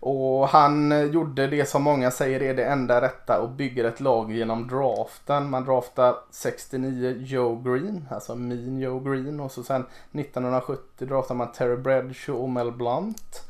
Och 0.00 0.48
han 0.48 1.10
gjorde 1.12 1.46
det 1.46 1.68
som 1.68 1.82
många 1.82 2.10
säger 2.10 2.42
är 2.42 2.54
det 2.54 2.64
enda 2.64 3.00
rätta 3.00 3.40
och 3.40 3.50
bygger 3.50 3.84
ett 3.84 4.00
lag 4.00 4.32
genom 4.32 4.68
draften. 4.68 5.50
Man 5.50 5.64
draftar 5.64 6.16
69 6.30 7.16
Joe 7.18 7.62
Green, 7.62 8.08
alltså 8.10 8.34
min 8.34 8.78
Joe 8.78 9.00
Green. 9.00 9.40
Och 9.40 9.52
så 9.52 9.62
sen 9.62 9.86
1970 10.12 11.06
draftar 11.06 11.34
man 11.34 11.52
Terry 11.52 11.76
Bradshaw 11.76 12.42
och 12.42 12.50
Mel 12.50 12.72
Blunt. 12.72 13.49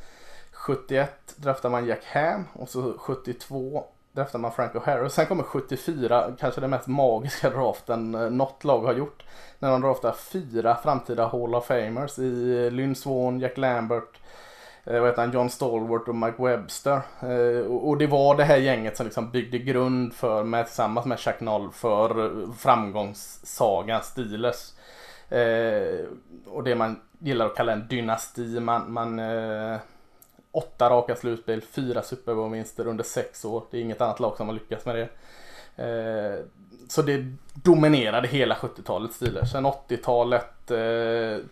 71 0.60 1.10
draftar 1.36 1.70
man 1.70 1.86
Jack 1.86 2.04
Ham 2.04 2.44
och 2.52 2.68
så 2.68 2.92
72 2.98 3.84
draftar 4.12 4.38
man 4.38 4.52
Franco 4.52 4.80
Harris. 4.84 5.12
Sen 5.12 5.26
kommer 5.26 5.42
74, 5.42 6.32
kanske 6.38 6.60
den 6.60 6.70
mest 6.70 6.86
magiska 6.86 7.50
draften 7.50 8.14
eh, 8.14 8.30
något 8.30 8.64
lag 8.64 8.80
har 8.80 8.94
gjort. 8.94 9.22
När 9.58 9.70
de 9.70 9.80
draftar 9.80 10.12
fyra 10.12 10.76
framtida 10.82 11.26
Hall 11.26 11.54
of 11.54 11.66
Famers 11.66 12.18
i 12.18 12.70
Lynn 12.70 12.94
Swan, 12.94 13.40
Jack 13.40 13.58
Lambert, 13.58 14.20
eh, 14.84 15.00
vad 15.00 15.08
heter 15.08 15.22
han, 15.22 15.32
John 15.32 15.50
Stallworth 15.50 16.08
och 16.08 16.16
Mike 16.16 16.42
Webster. 16.42 17.00
Eh, 17.20 17.66
och 17.66 17.98
det 17.98 18.06
var 18.06 18.36
det 18.36 18.44
här 18.44 18.56
gänget 18.56 18.96
som 18.96 19.06
liksom 19.06 19.30
byggde 19.30 19.58
grund 19.58 20.14
för, 20.14 20.44
med, 20.44 20.66
tillsammans 20.66 21.06
med 21.06 21.18
Chuck 21.18 21.40
Noll, 21.40 21.70
för 21.72 22.32
framgångssagan 22.56 24.02
Steelers. 24.02 24.72
och 26.46 26.64
det 26.64 26.74
man 26.74 27.00
gillar 27.18 27.46
att 27.46 27.56
kalla 27.56 27.72
en 27.72 27.88
dynasti. 27.88 28.60
Man, 28.60 28.92
man 28.92 29.20
åtta 30.52 30.90
raka 30.90 31.16
slutspel, 31.16 31.60
fyra 31.60 32.02
Super 32.02 32.34
Bowl-vinster 32.34 32.86
under 32.86 33.04
sex 33.04 33.44
år. 33.44 33.64
Det 33.70 33.78
är 33.78 33.82
inget 33.82 34.00
annat 34.00 34.20
lag 34.20 34.36
som 34.36 34.46
har 34.48 34.54
lyckats 34.54 34.86
med 34.86 34.96
det. 34.96 35.08
Eh, 35.84 36.44
så 36.88 37.02
det 37.02 37.24
dominerade 37.54 38.28
hela 38.28 38.54
70-talet 38.54 39.12
Steelers. 39.12 39.52
Sen 39.52 39.66
80-talet 39.66 40.70
eh, 40.70 41.44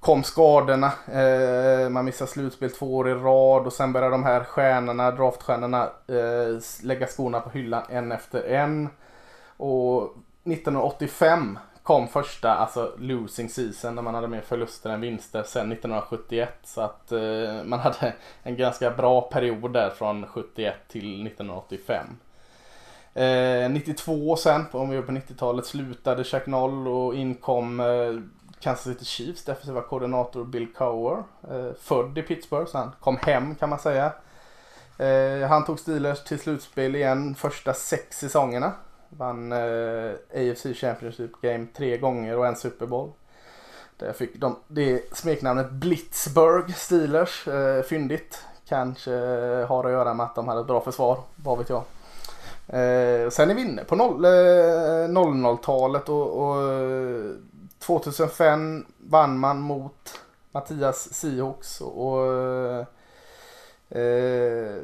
kom 0.00 0.22
skadorna. 0.22 0.92
Eh, 1.12 1.88
man 1.88 2.04
missade 2.04 2.30
slutspel 2.30 2.70
två 2.70 2.96
år 2.96 3.08
i 3.08 3.14
rad 3.14 3.66
och 3.66 3.72
sen 3.72 3.92
började 3.92 4.14
de 4.14 4.24
här 4.24 4.44
stjärnorna, 4.44 5.10
draftstjärnorna 5.10 5.82
eh, 6.06 6.60
lägga 6.82 7.06
skorna 7.06 7.40
på 7.40 7.50
hyllan 7.50 7.82
en 7.88 8.12
efter 8.12 8.42
en. 8.42 8.88
Och 9.56 10.02
1985 10.44 11.58
kom 11.88 12.08
första, 12.08 12.54
alltså 12.54 12.92
losing 12.98 13.48
season, 13.48 13.94
när 13.94 14.02
man 14.02 14.14
hade 14.14 14.28
mer 14.28 14.40
förluster 14.40 14.90
än 14.90 15.00
vinster 15.00 15.42
sen 15.42 15.72
1971. 15.72 16.48
Så 16.64 16.80
att 16.80 17.12
eh, 17.12 17.64
man 17.64 17.78
hade 17.78 18.14
en 18.42 18.56
ganska 18.56 18.90
bra 18.90 19.20
period 19.20 19.72
där 19.72 19.90
från 19.90 20.26
71 20.26 20.74
till 20.88 21.26
1985. 21.26 22.06
Eh, 23.14 23.70
92 23.70 24.36
sen, 24.36 24.64
om 24.70 24.90
vi 24.90 24.96
är 24.96 25.02
på 25.02 25.12
90-talet, 25.12 25.66
slutade 25.66 26.24
Chuck 26.24 26.46
Noll 26.46 26.88
och 26.88 27.14
inkom 27.14 27.80
eh, 27.80 27.86
Kansas 28.60 28.84
City 28.84 29.04
Chiefs 29.04 29.44
defensiva 29.44 29.80
koordinator 29.80 30.44
Bill 30.44 30.74
Cower. 30.74 31.22
Eh, 31.50 31.72
född 31.80 32.18
i 32.18 32.22
Pittsburgh, 32.22 32.70
så 32.70 32.78
han 32.78 32.92
kom 33.00 33.16
hem 33.16 33.54
kan 33.54 33.68
man 33.68 33.78
säga. 33.78 34.12
Eh, 34.98 35.48
han 35.48 35.64
tog 35.64 35.78
Steelers 35.78 36.24
till 36.24 36.38
slutspel 36.38 36.96
igen 36.96 37.34
första 37.34 37.74
sex 37.74 38.18
säsongerna. 38.18 38.72
Vann 39.08 39.52
eh, 39.52 40.12
AFC 40.34 40.66
Championship 40.74 41.40
Game 41.40 41.66
tre 41.76 41.98
gånger 41.98 42.38
och 42.38 42.46
en 42.46 42.56
Super 42.56 42.86
Bowl. 42.86 43.10
Där 43.96 44.12
fick 44.12 44.40
de 44.40 44.56
det 44.68 45.16
smeknamnet 45.16 45.70
Blitzburg 45.70 46.76
Steelers. 46.76 47.48
Eh, 47.48 47.82
fyndigt. 47.82 48.44
Kanske 48.68 49.10
har 49.68 49.84
att 49.84 49.92
göra 49.92 50.14
med 50.14 50.26
att 50.26 50.34
de 50.34 50.48
hade 50.48 50.60
ett 50.60 50.66
bra 50.66 50.80
försvar. 50.80 51.18
Vad 51.36 51.58
vet 51.58 51.68
jag. 51.68 51.82
Eh, 52.68 53.30
sen 53.30 53.50
är 53.50 53.54
vi 53.54 53.62
inne 53.62 53.84
på 53.84 53.94
00-talet 53.94 56.08
eh, 56.08 56.14
och, 56.14 56.48
och 56.48 56.72
eh, 56.72 57.30
2005 57.78 58.86
vann 58.98 59.38
man 59.38 59.60
mot 59.60 60.20
Mattias 60.52 61.14
Seahawks 61.14 61.80
och 61.80 62.26
eh, 63.98 64.77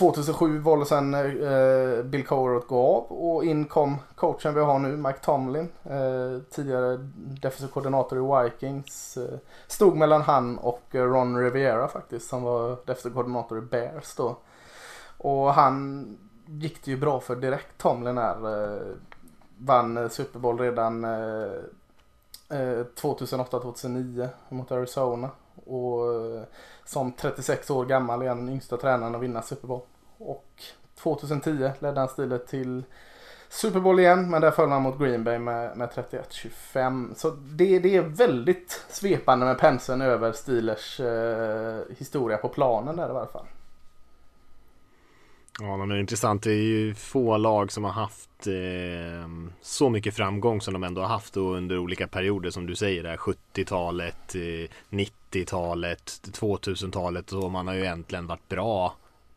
2007 0.00 0.58
valde 0.58 0.86
sen 0.86 1.14
eh, 1.14 2.02
Bill 2.02 2.26
Cowher 2.26 2.56
att 2.56 2.66
gå 2.66 2.86
av 2.86 3.04
och 3.12 3.44
in 3.44 3.64
kom 3.64 3.96
coachen 4.14 4.54
vi 4.54 4.60
har 4.60 4.78
nu, 4.78 4.96
Mike 4.96 5.18
Tomlin. 5.18 5.68
Eh, 5.84 6.42
tidigare 6.50 6.96
defensiv 7.16 7.68
koordinator 7.68 8.18
i 8.18 8.44
Vikings. 8.44 9.16
Eh, 9.16 9.38
stod 9.66 9.96
mellan 9.96 10.22
han 10.22 10.58
och 10.58 10.82
eh, 10.90 11.04
Ron 11.04 11.38
Riviera 11.38 11.88
faktiskt 11.88 12.28
som 12.28 12.42
var 12.42 12.76
defensiv 12.86 13.10
koordinator 13.10 13.58
i 13.58 13.60
Bears 13.60 14.14
då. 14.16 14.36
Och 15.18 15.54
han 15.54 16.06
gick 16.46 16.84
det 16.84 16.90
ju 16.90 16.96
bra 16.96 17.20
för 17.20 17.36
direkt 17.36 17.78
Tomlin 17.78 18.18
här. 18.18 18.64
Eh, 18.74 18.80
vann 19.58 19.96
eh, 19.96 20.08
Super 20.08 20.38
Bowl 20.38 20.58
redan 20.58 21.04
eh, 21.04 21.50
2008-2009 22.48 24.28
mot 24.48 24.72
Arizona. 24.72 25.30
Och 25.54 26.14
eh, 26.14 26.42
som 26.84 27.12
36 27.12 27.70
år 27.70 27.84
gammal 27.84 28.22
är 28.22 28.28
han 28.28 28.38
den 28.38 28.48
yngsta 28.54 28.76
tränaren 28.76 29.14
att 29.14 29.22
vinna 29.22 29.42
Super 29.42 29.68
Bowl. 29.68 29.80
Och 30.18 30.62
2010 30.94 31.70
ledde 31.78 32.00
han 32.00 32.08
stilet 32.08 32.46
till 32.46 32.84
Super 33.48 33.80
Bowl 33.80 34.00
igen, 34.00 34.30
men 34.30 34.40
där 34.40 34.50
föll 34.50 34.70
han 34.70 34.82
mot 34.82 34.98
Green 34.98 35.24
Bay 35.24 35.38
med, 35.38 35.76
med 35.76 35.88
31-25. 35.88 37.14
Så 37.14 37.30
det, 37.30 37.78
det 37.78 37.96
är 37.96 38.02
väldigt 38.02 38.84
svepande 38.88 39.46
med 39.46 39.58
penseln 39.58 40.00
över 40.00 40.32
Steelers 40.32 41.00
eh, 41.00 41.80
historia 41.98 42.36
på 42.36 42.48
planen 42.48 42.96
där 42.96 43.10
i 43.10 43.12
varje 43.12 43.28
fall. 43.28 43.46
Ja, 45.60 45.76
men 45.76 45.88
det 45.88 45.94
är 45.94 46.00
intressant. 46.00 46.42
Det 46.42 46.52
är 46.52 46.62
ju 46.62 46.94
få 46.94 47.36
lag 47.36 47.72
som 47.72 47.84
har 47.84 47.90
haft 47.90 48.46
eh, 48.46 49.28
så 49.62 49.90
mycket 49.90 50.14
framgång 50.14 50.60
som 50.60 50.72
de 50.72 50.84
ändå 50.84 51.00
har 51.00 51.08
haft 51.08 51.36
under 51.36 51.78
olika 51.78 52.08
perioder 52.08 52.50
som 52.50 52.66
du 52.66 52.74
säger 52.76 53.02
där 53.02 53.16
70-talet, 53.16 54.34
eh, 54.34 54.70
90-talet, 54.90 56.20
2000-talet 56.40 57.32
och 57.32 57.50
man 57.50 57.66
har 57.66 57.74
ju 57.74 57.80
egentligen 57.80 58.26
varit 58.26 58.48
bra 58.48 58.94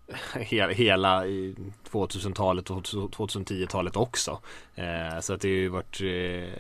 hela, 0.40 1.26
2000-talet 1.26 2.70
eh, 2.70 2.78
och 2.78 2.84
2010-talet 2.84 3.96
också. 3.96 4.40
Eh, 4.76 5.20
så 5.22 5.34
att 5.34 5.42
det 5.42 5.48
har 5.48 5.56
ju 5.56 5.70
varit 5.70 6.02
eh, 6.02 6.54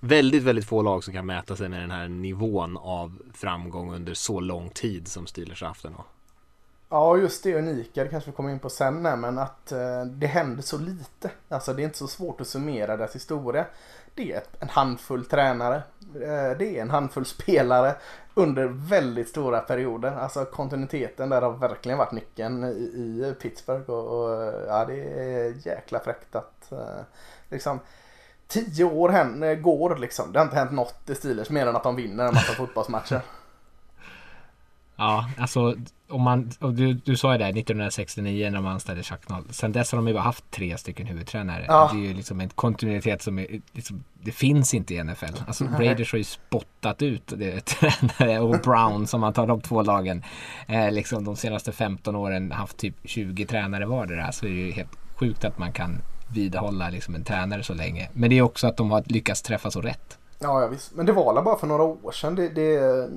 väldigt, 0.00 0.42
väldigt 0.42 0.64
få 0.64 0.82
lag 0.82 1.04
som 1.04 1.14
kan 1.14 1.26
mäta 1.26 1.56
sig 1.56 1.68
med 1.68 1.80
den 1.80 1.90
här 1.90 2.08
nivån 2.08 2.76
av 2.76 3.22
framgång 3.34 3.94
under 3.94 4.14
så 4.14 4.40
lång 4.40 4.70
tid 4.70 5.08
som 5.08 5.26
Steelers 5.26 5.60
har 5.60 5.68
haft 5.68 5.82
den. 5.82 5.94
Ja, 6.94 7.16
just 7.16 7.42
det 7.42 7.54
unika, 7.54 8.04
det 8.04 8.10
kanske 8.10 8.30
vi 8.30 8.36
kommer 8.36 8.50
in 8.50 8.58
på 8.58 8.70
sen 8.70 9.06
här, 9.06 9.16
men 9.16 9.38
att 9.38 9.72
eh, 9.72 10.04
det 10.04 10.26
händer 10.26 10.62
så 10.62 10.78
lite. 10.78 11.30
Alltså 11.48 11.72
det 11.72 11.82
är 11.82 11.84
inte 11.84 11.98
så 11.98 12.08
svårt 12.08 12.40
att 12.40 12.46
summera 12.46 12.96
deras 12.96 13.14
historia. 13.14 13.66
Det 14.14 14.32
är 14.32 14.42
en 14.60 14.68
handfull 14.68 15.24
tränare, 15.24 15.76
eh, 16.14 16.58
det 16.58 16.78
är 16.78 16.82
en 16.82 16.90
handfull 16.90 17.24
spelare 17.24 17.94
under 18.34 18.66
väldigt 18.66 19.28
stora 19.28 19.60
perioder. 19.60 20.10
Alltså 20.10 20.44
kontinuiteten 20.44 21.28
där 21.28 21.42
har 21.42 21.52
verkligen 21.52 21.98
varit 21.98 22.12
nyckeln 22.12 22.64
i, 22.64 22.68
i 22.68 23.34
Pittsburgh 23.40 23.90
och, 23.90 24.24
och, 24.24 24.52
ja, 24.68 24.84
det 24.84 25.02
är 25.02 25.66
jäkla 25.66 26.00
fräckt 26.00 26.36
att 26.36 26.72
eh, 26.72 27.00
liksom 27.48 27.80
Tio 28.48 28.84
år 28.84 29.08
hän, 29.08 29.62
går 29.62 29.96
liksom. 29.96 30.32
Det 30.32 30.38
har 30.38 30.44
inte 30.44 30.56
hänt 30.56 30.72
något 30.72 31.10
i 31.10 31.14
Steelers 31.14 31.50
mer 31.50 31.66
än 31.66 31.76
att 31.76 31.82
de 31.82 31.96
vinner 31.96 32.24
en 32.24 32.34
massa 32.34 32.52
fotbollsmatcher. 32.52 33.20
Ja, 34.96 35.30
alltså 35.38 35.74
om 36.08 36.22
man, 36.22 36.50
och 36.60 36.74
du, 36.74 36.94
du 36.94 37.16
sa 37.16 37.32
ju 37.32 37.38
det 37.38 37.44
1969 37.44 38.50
när 38.50 38.60
man 38.60 38.72
anställde 38.72 39.02
Chuck 39.02 39.28
Noll. 39.28 39.44
Sen 39.50 39.72
dess 39.72 39.92
har 39.92 39.98
de 39.98 40.08
ju 40.08 40.14
bara 40.14 40.22
haft 40.22 40.50
tre 40.50 40.78
stycken 40.78 41.06
huvudtränare. 41.06 41.64
Ja. 41.68 41.90
Det 41.92 41.98
är 41.98 42.08
ju 42.08 42.14
liksom 42.14 42.40
en 42.40 42.48
kontinuitet 42.48 43.22
som 43.22 43.38
är, 43.38 43.46
liksom, 43.72 44.04
det 44.22 44.32
finns 44.32 44.74
inte 44.74 44.94
i 44.94 45.04
NFL. 45.04 45.24
Alltså 45.46 45.64
Raiders 45.64 46.12
har 46.12 46.18
ju 46.18 46.24
spottat 46.24 47.02
ut 47.02 47.32
det, 47.36 47.60
tränare 47.64 48.40
och 48.40 48.58
Brown 48.58 49.06
som 49.06 49.20
man 49.20 49.32
tar 49.32 49.46
de 49.46 49.60
två 49.60 49.82
lagen. 49.82 50.22
Eh, 50.66 50.92
liksom 50.92 51.24
de 51.24 51.36
senaste 51.36 51.72
15 51.72 52.16
åren 52.16 52.52
haft 52.52 52.76
typ 52.76 52.94
20 53.04 53.46
tränare 53.46 53.86
vardera. 53.86 54.32
Så 54.32 54.46
det 54.46 54.52
är 54.52 54.66
ju 54.66 54.72
helt 54.72 54.96
sjukt 55.16 55.44
att 55.44 55.58
man 55.58 55.72
kan 55.72 55.98
vidhålla 56.34 56.90
liksom 56.90 57.14
en 57.14 57.24
tränare 57.24 57.62
så 57.62 57.74
länge. 57.74 58.08
Men 58.12 58.30
det 58.30 58.38
är 58.38 58.42
också 58.42 58.66
att 58.66 58.76
de 58.76 58.90
har 58.90 59.02
lyckats 59.06 59.42
träffa 59.42 59.70
så 59.70 59.80
rätt. 59.80 60.18
Ja, 60.38 60.60
ja 60.60 60.66
visst. 60.66 60.94
Men 60.94 61.06
det 61.06 61.12
var 61.12 61.42
bara 61.42 61.58
för 61.58 61.66
några 61.66 61.82
år 61.82 62.12
sedan 62.12 62.34
det, 62.34 62.48
det 62.48 63.08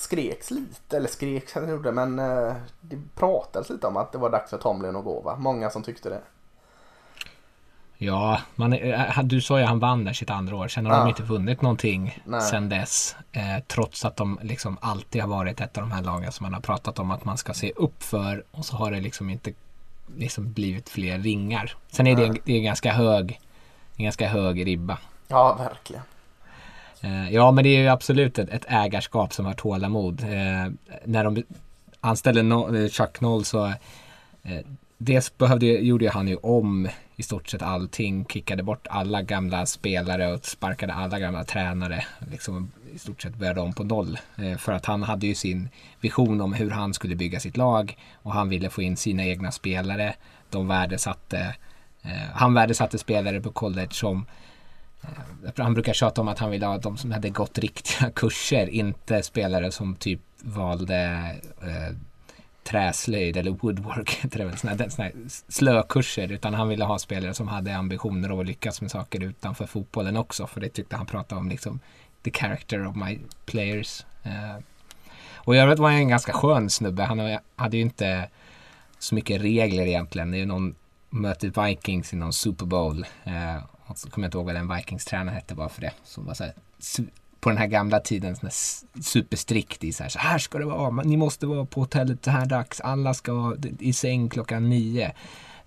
skreks 0.00 0.50
lite, 0.50 0.96
eller 0.96 1.08
skreks 1.08 1.54
han 1.54 1.68
gjorde, 1.68 1.92
men 1.92 2.18
eh, 2.18 2.52
det 2.80 2.98
pratades 3.14 3.70
lite 3.70 3.86
om 3.86 3.96
att 3.96 4.12
det 4.12 4.18
var 4.18 4.30
dags 4.30 4.50
för 4.50 4.58
Tomlin 4.58 4.96
att 4.96 5.04
gå 5.04 5.20
va? 5.20 5.36
Många 5.38 5.70
som 5.70 5.82
tyckte 5.82 6.08
det. 6.08 6.20
Ja, 8.02 8.40
man, 8.54 8.72
eh, 8.72 9.22
du 9.22 9.40
sa 9.40 9.56
ju 9.58 9.62
att 9.62 9.68
han 9.68 9.78
vann 9.78 10.04
där 10.04 10.12
sitt 10.12 10.30
andra 10.30 10.56
år. 10.56 10.68
Sen 10.68 10.86
har 10.86 10.92
Ja. 10.92 10.98
de 11.00 11.08
inte 11.08 11.22
vunnit 11.22 11.62
någonting 11.62 12.18
Nej. 12.24 12.40
sen 12.40 12.68
dess. 12.68 13.16
Eh, 13.32 13.58
trots 13.66 14.04
att 14.04 14.16
de 14.16 14.38
liksom 14.42 14.78
alltid 14.80 15.22
har 15.22 15.28
varit 15.28 15.60
ett 15.60 15.76
av 15.78 15.82
de 15.82 15.92
här 15.92 16.02
lagen 16.02 16.32
som 16.32 16.44
man 16.44 16.54
har 16.54 16.60
pratat 16.60 16.98
om 16.98 17.10
att 17.10 17.24
man 17.24 17.38
ska 17.38 17.54
se 17.54 17.72
upp 17.76 18.02
för. 18.02 18.44
Och 18.50 18.64
så 18.64 18.76
har 18.76 18.90
det 18.90 19.00
liksom 19.00 19.30
inte 19.30 19.52
liksom 20.16 20.52
blivit 20.52 20.88
fler 20.88 21.18
ringar. 21.18 21.76
Sen 21.90 22.06
är 22.06 22.16
det, 22.16 22.36
det 22.44 22.52
är 22.52 22.56
en 22.56 22.64
ganska 22.64 22.92
hög 22.92 23.40
en 23.96 24.04
ganska 24.04 24.28
hög 24.28 24.66
ribba. 24.66 24.98
Ja, 25.28 25.54
verkligen. 25.58 26.02
Eh, 27.00 27.34
ja, 27.34 27.50
men 27.50 27.64
det 27.64 27.76
är 27.76 27.80
ju 27.80 27.88
absolut 27.88 28.38
ett, 28.38 28.50
ett 28.50 28.64
ägarskap 28.68 29.32
som 29.32 29.46
har 29.46 29.54
tålamod. 29.54 30.20
Eh, 30.20 30.72
när 31.04 31.24
de 31.24 31.42
anställde 32.00 32.42
no, 32.42 32.76
eh, 32.76 32.90
Chuck 32.90 33.20
Noll 33.20 33.44
så 33.44 33.66
eh, 34.42 34.60
dels 34.98 35.38
behövde, 35.38 35.66
gjorde 35.66 36.04
ju 36.04 36.10
han 36.10 36.28
ju 36.28 36.36
om 36.36 36.88
i 37.16 37.22
stort 37.22 37.48
sett 37.48 37.62
allting. 37.62 38.24
Kickade 38.24 38.62
bort 38.62 38.86
alla 38.90 39.22
gamla 39.22 39.66
spelare 39.66 40.32
och 40.32 40.44
sparkade 40.44 40.94
alla 40.94 41.18
gamla 41.18 41.44
tränare. 41.44 42.04
Liksom 42.30 42.70
i 42.94 42.98
stort 42.98 43.22
sett 43.22 43.36
började 43.36 43.60
om 43.60 43.72
på 43.72 43.84
noll. 43.84 44.18
Eh, 44.36 44.56
för 44.56 44.72
att 44.72 44.86
han 44.86 45.02
hade 45.02 45.26
ju 45.26 45.34
sin 45.34 45.68
vision 46.00 46.40
om 46.40 46.52
hur 46.52 46.70
han 46.70 46.94
skulle 46.94 47.16
bygga 47.16 47.40
sitt 47.40 47.56
lag. 47.56 47.96
Och 48.22 48.32
han 48.32 48.48
ville 48.48 48.70
få 48.70 48.82
in 48.82 48.96
sina 48.96 49.24
egna 49.24 49.50
spelare. 49.50 50.14
De 50.50 50.68
värdesatte, 50.68 51.54
eh, 52.02 52.30
han 52.34 52.54
värdesatte 52.54 52.98
spelare 52.98 53.40
på 53.40 53.52
college 53.52 53.92
som 53.92 54.26
han 55.56 55.74
brukar 55.74 55.92
tjata 55.92 56.20
om 56.20 56.28
att 56.28 56.38
han 56.38 56.50
vill 56.50 56.62
ha 56.62 56.78
de 56.78 56.96
som 56.96 57.12
hade 57.12 57.30
gått 57.30 57.58
riktiga 57.58 58.10
kurser, 58.14 58.66
inte 58.66 59.22
spelare 59.22 59.72
som 59.72 59.94
typ 59.94 60.20
valde 60.42 60.96
eh, 61.62 61.96
träslöjd 62.64 63.36
eller 63.36 63.50
woodwork, 63.50 64.10
sådana 64.32 64.76
här- 64.76 65.02
här 65.02 65.12
slökurser, 65.48 66.32
utan 66.32 66.54
han 66.54 66.68
ville 66.68 66.84
ha 66.84 66.98
spelare 66.98 67.34
som 67.34 67.48
hade 67.48 67.76
ambitioner 67.76 68.32
och 68.32 68.40
att 68.40 68.46
lyckas 68.46 68.80
med 68.80 68.90
saker 68.90 69.22
utanför 69.22 69.66
fotbollen 69.66 70.16
också, 70.16 70.46
för 70.46 70.60
det 70.60 70.68
tyckte 70.68 70.96
han 70.96 71.06
pratade 71.06 71.40
om 71.40 71.48
liksom 71.48 71.80
the 72.22 72.30
character 72.30 72.86
of 72.86 72.96
my 72.96 73.18
players. 73.46 74.04
Eh, 74.22 74.62
och 75.34 75.56
i 75.56 75.58
övrigt 75.58 75.78
var 75.78 75.90
han 75.90 75.98
en 75.98 76.08
ganska 76.08 76.32
skön 76.32 76.70
snubbe, 76.70 77.02
han 77.02 77.38
hade 77.56 77.76
ju 77.76 77.82
inte 77.82 78.28
så 78.98 79.14
mycket 79.14 79.40
regler 79.40 79.86
egentligen. 79.86 80.30
Det 80.30 80.36
är 80.36 80.38
ju 80.38 80.46
någon 80.46 80.74
möter 81.10 81.66
Vikings 81.66 82.12
i 82.12 82.16
någon 82.16 82.32
Super 82.32 82.66
Bowl. 82.66 83.06
Eh, 83.24 83.62
så 83.98 84.10
kommer 84.10 84.24
jag 84.24 84.28
inte 84.28 84.38
ihåg 84.38 84.46
vad 84.46 84.54
den 84.54 84.76
Vikings-tränaren 84.76 85.34
hette 85.34 85.54
bara 85.54 85.68
för 85.68 85.80
det. 85.80 85.92
Som 86.04 86.26
var 86.26 86.34
så 86.34 86.44
här, 86.44 86.54
på 87.40 87.48
den 87.48 87.58
här 87.58 87.66
gamla 87.66 88.00
tiden 88.00 88.36
sån 88.36 88.46
här 88.46 89.02
superstrikt 89.02 89.84
i 89.84 89.92
så 89.92 90.02
här, 90.02 90.10
så 90.10 90.18
här 90.18 90.38
ska 90.38 90.58
det 90.58 90.64
vara. 90.64 90.90
Ni 90.90 91.16
måste 91.16 91.46
vara 91.46 91.64
på 91.64 91.80
hotellet 91.80 92.24
så 92.24 92.30
här 92.30 92.46
dags. 92.46 92.80
Alla 92.80 93.14
ska 93.14 93.32
vara 93.32 93.56
i 93.78 93.92
säng 93.92 94.28
klockan 94.28 94.68
nio. 94.68 95.12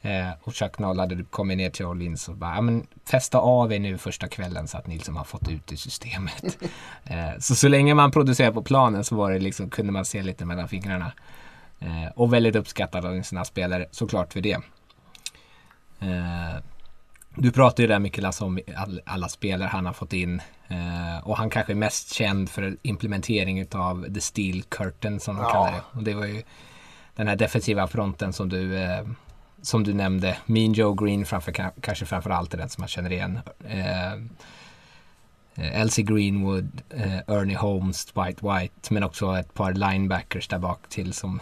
Eh, 0.01 0.29
och 0.41 0.55
Chuck 0.55 0.79
Noll 0.79 0.99
hade 0.99 1.23
kommit 1.23 1.57
ner 1.57 1.69
till 1.69 1.85
Orleans 1.85 2.29
och 2.29 2.35
bara, 2.35 2.55
ja 2.55 2.61
men 2.61 2.87
fästa 3.05 3.37
av 3.37 3.73
er 3.73 3.79
nu 3.79 3.97
första 3.97 4.27
kvällen 4.27 4.67
så 4.67 4.77
att 4.77 4.87
ni 4.87 4.93
liksom 4.93 5.15
har 5.15 5.23
fått 5.23 5.49
ut 5.49 5.71
i 5.71 5.77
systemet. 5.77 6.43
eh, 7.03 7.39
så 7.39 7.55
så 7.55 7.67
länge 7.67 7.93
man 7.93 8.11
producerade 8.11 8.53
på 8.53 8.63
planen 8.63 9.03
så 9.03 9.15
var 9.15 9.31
det 9.31 9.39
liksom, 9.39 9.69
kunde 9.69 9.91
man 9.91 10.05
se 10.05 10.23
lite 10.23 10.45
mellan 10.45 10.67
fingrarna. 10.67 11.11
Eh, 11.79 12.11
och 12.15 12.33
väldigt 12.33 12.55
uppskattad 12.55 13.05
av 13.05 13.21
sina 13.21 13.45
spelare, 13.45 13.85
såklart 13.91 14.33
för 14.33 14.41
det. 14.41 14.57
Du 17.35 17.51
pratar 17.51 17.83
ju 17.83 17.87
där 17.87 18.21
Lasse 18.21 18.43
om 18.43 18.59
all, 18.77 19.01
alla 19.05 19.27
spelare 19.29 19.67
han 19.69 19.85
har 19.85 19.93
fått 19.93 20.13
in. 20.13 20.41
Eh, 20.67 21.27
och 21.27 21.37
han 21.37 21.49
kanske 21.49 21.73
är 21.73 21.75
mest 21.75 22.13
känd 22.13 22.49
för 22.49 22.77
implementering 22.81 23.65
av 23.73 24.13
The 24.13 24.21
Steel 24.21 24.63
Curtain 24.63 25.19
som 25.19 25.35
de 25.35 25.41
Ja. 25.43 25.49
kallar 25.51 25.71
det. 25.71 25.81
Och 25.97 26.03
det 26.03 26.13
var 26.13 26.25
ju 26.25 26.43
den 27.15 27.27
här 27.27 27.35
defensiva 27.35 27.87
fronten 27.87 28.33
som 28.33 28.49
du, 28.49 28.77
eh, 28.77 29.05
som 29.61 29.83
du 29.83 29.93
nämnde. 29.93 30.37
Mean 30.45 30.73
Joe 30.73 30.93
Green 30.93 31.25
framför, 31.25 31.51
ka- 31.51 31.71
kanske 31.81 32.05
framför 32.05 32.29
allt 32.29 32.53
är 32.53 32.57
den 32.57 32.69
som 32.69 32.81
man 32.81 32.87
känner 32.87 33.11
igen. 33.11 33.39
Eh, 33.67 34.13
eh, 34.13 35.81
Elsie 35.81 36.03
Greenwood, 36.05 36.81
eh, 36.89 37.17
Ernie 37.27 37.55
Holmes, 37.57 38.05
Dwight 38.05 38.43
White, 38.43 38.93
men 38.93 39.03
också 39.03 39.37
ett 39.39 39.53
par 39.53 39.73
linebackers 39.73 40.47
där 40.47 40.59
bak 40.59 40.79
till 40.89 41.13
som 41.13 41.39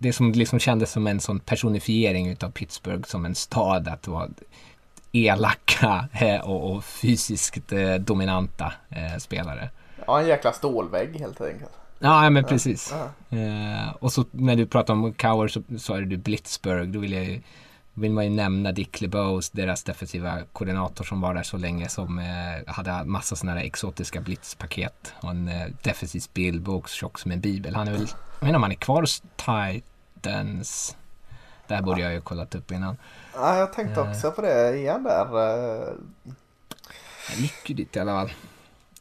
det 0.00 0.12
som 0.12 0.32
liksom 0.32 0.58
kändes 0.58 0.92
som 0.92 1.06
en 1.06 1.20
sån 1.20 1.40
personifiering 1.40 2.28
utav 2.28 2.50
Pittsburgh 2.50 3.02
som 3.08 3.24
en 3.24 3.34
stad 3.34 3.88
att 3.88 4.08
vara 4.08 4.28
elaka 5.12 6.08
eh, 6.12 6.40
och, 6.40 6.72
och 6.72 6.84
fysiskt 6.84 7.72
eh, 7.72 7.94
dominanta 7.94 8.72
eh, 8.90 9.18
spelare. 9.18 9.70
Ja, 10.06 10.20
en 10.20 10.26
jäkla 10.26 10.52
stålvägg 10.52 11.20
helt 11.20 11.40
enkelt. 11.40 11.70
Ja, 11.98 12.30
men 12.30 12.44
precis. 12.44 12.94
Ja. 13.28 13.38
Eh, 13.38 13.94
och 13.98 14.12
så 14.12 14.24
när 14.30 14.56
du 14.56 14.66
pratar 14.66 14.94
om 14.94 15.12
Cowher 15.12 15.48
så 15.48 15.62
sa 15.78 15.96
du 16.00 16.16
Blitzburg. 16.16 16.88
Då 16.88 16.98
vill, 16.98 17.12
jag 17.12 17.24
ju, 17.24 17.40
vill 17.94 18.12
man 18.12 18.24
ju 18.24 18.30
nämna 18.30 18.72
Dick 18.72 19.00
LeBeaus, 19.00 19.50
deras 19.50 19.84
defensiva 19.84 20.38
koordinator 20.52 21.04
som 21.04 21.20
var 21.20 21.34
där 21.34 21.42
så 21.42 21.56
länge 21.56 21.88
som 21.88 22.18
eh, 22.18 22.72
hade 22.72 23.04
massa 23.04 23.36
sådana 23.36 23.58
här 23.58 23.66
exotiska 23.66 24.20
blitzpaket 24.20 25.14
och 25.20 25.30
en 25.30 25.48
eh, 25.48 25.66
defensiv 25.82 26.20
spelbok 26.20 26.88
tjock 26.88 27.18
som 27.18 27.30
en 27.30 27.40
bibel. 27.40 27.74
Han 27.74 27.88
är 27.88 27.92
väl, 27.92 28.00
jag 28.00 28.40
vet 28.40 28.48
inte 28.48 28.56
om 28.56 28.62
han 28.62 28.72
är 28.72 28.76
kvar 28.76 29.00
hos 29.00 29.22
Titans. 29.36 30.96
Där 31.68 31.82
borde 31.82 32.00
jag 32.00 32.12
ju 32.12 32.20
kollat 32.20 32.54
upp 32.54 32.72
innan. 32.72 32.96
Ja, 33.34 33.58
jag 33.58 33.72
tänkte 33.72 34.00
också 34.00 34.30
på 34.32 34.42
det 34.42 34.76
igen 34.76 35.02
där. 35.02 35.20
eh, 35.20 35.88
Han 37.28 37.36
gick 37.38 37.70
ju 37.70 37.74
dit 37.74 37.96
i 37.96 38.00
alla 38.00 38.12
fall. 38.12 38.32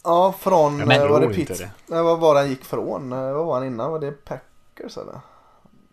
Ja, 0.03 0.34
från... 0.39 0.80
Jag 0.80 0.91
eh, 0.95 1.07
var 1.09 1.22
det 1.22 1.28
Pitts... 1.34 1.59
det. 1.59 1.72
Nej, 1.88 2.03
vad 2.03 2.20
var 2.20 2.34
det 2.34 2.39
han 2.39 2.49
gick 2.49 2.65
från? 2.65 3.13
Eh, 3.13 3.20
Vad 3.34 3.45
var 3.45 3.53
han 3.53 3.68
innan? 3.68 3.91
Var 3.91 3.99
det 3.99 4.11
Packers 4.11 4.97
eller? 4.97 5.20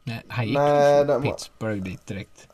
Nej, 0.03 0.23
han 0.29 0.47
gick 0.47 0.57
Nej, 0.57 0.99
från 0.99 1.07
de 1.07 1.13
var- 1.15 1.21
Pittsburgh 1.23 1.83
dit 1.83 2.07
direkt. 2.07 2.49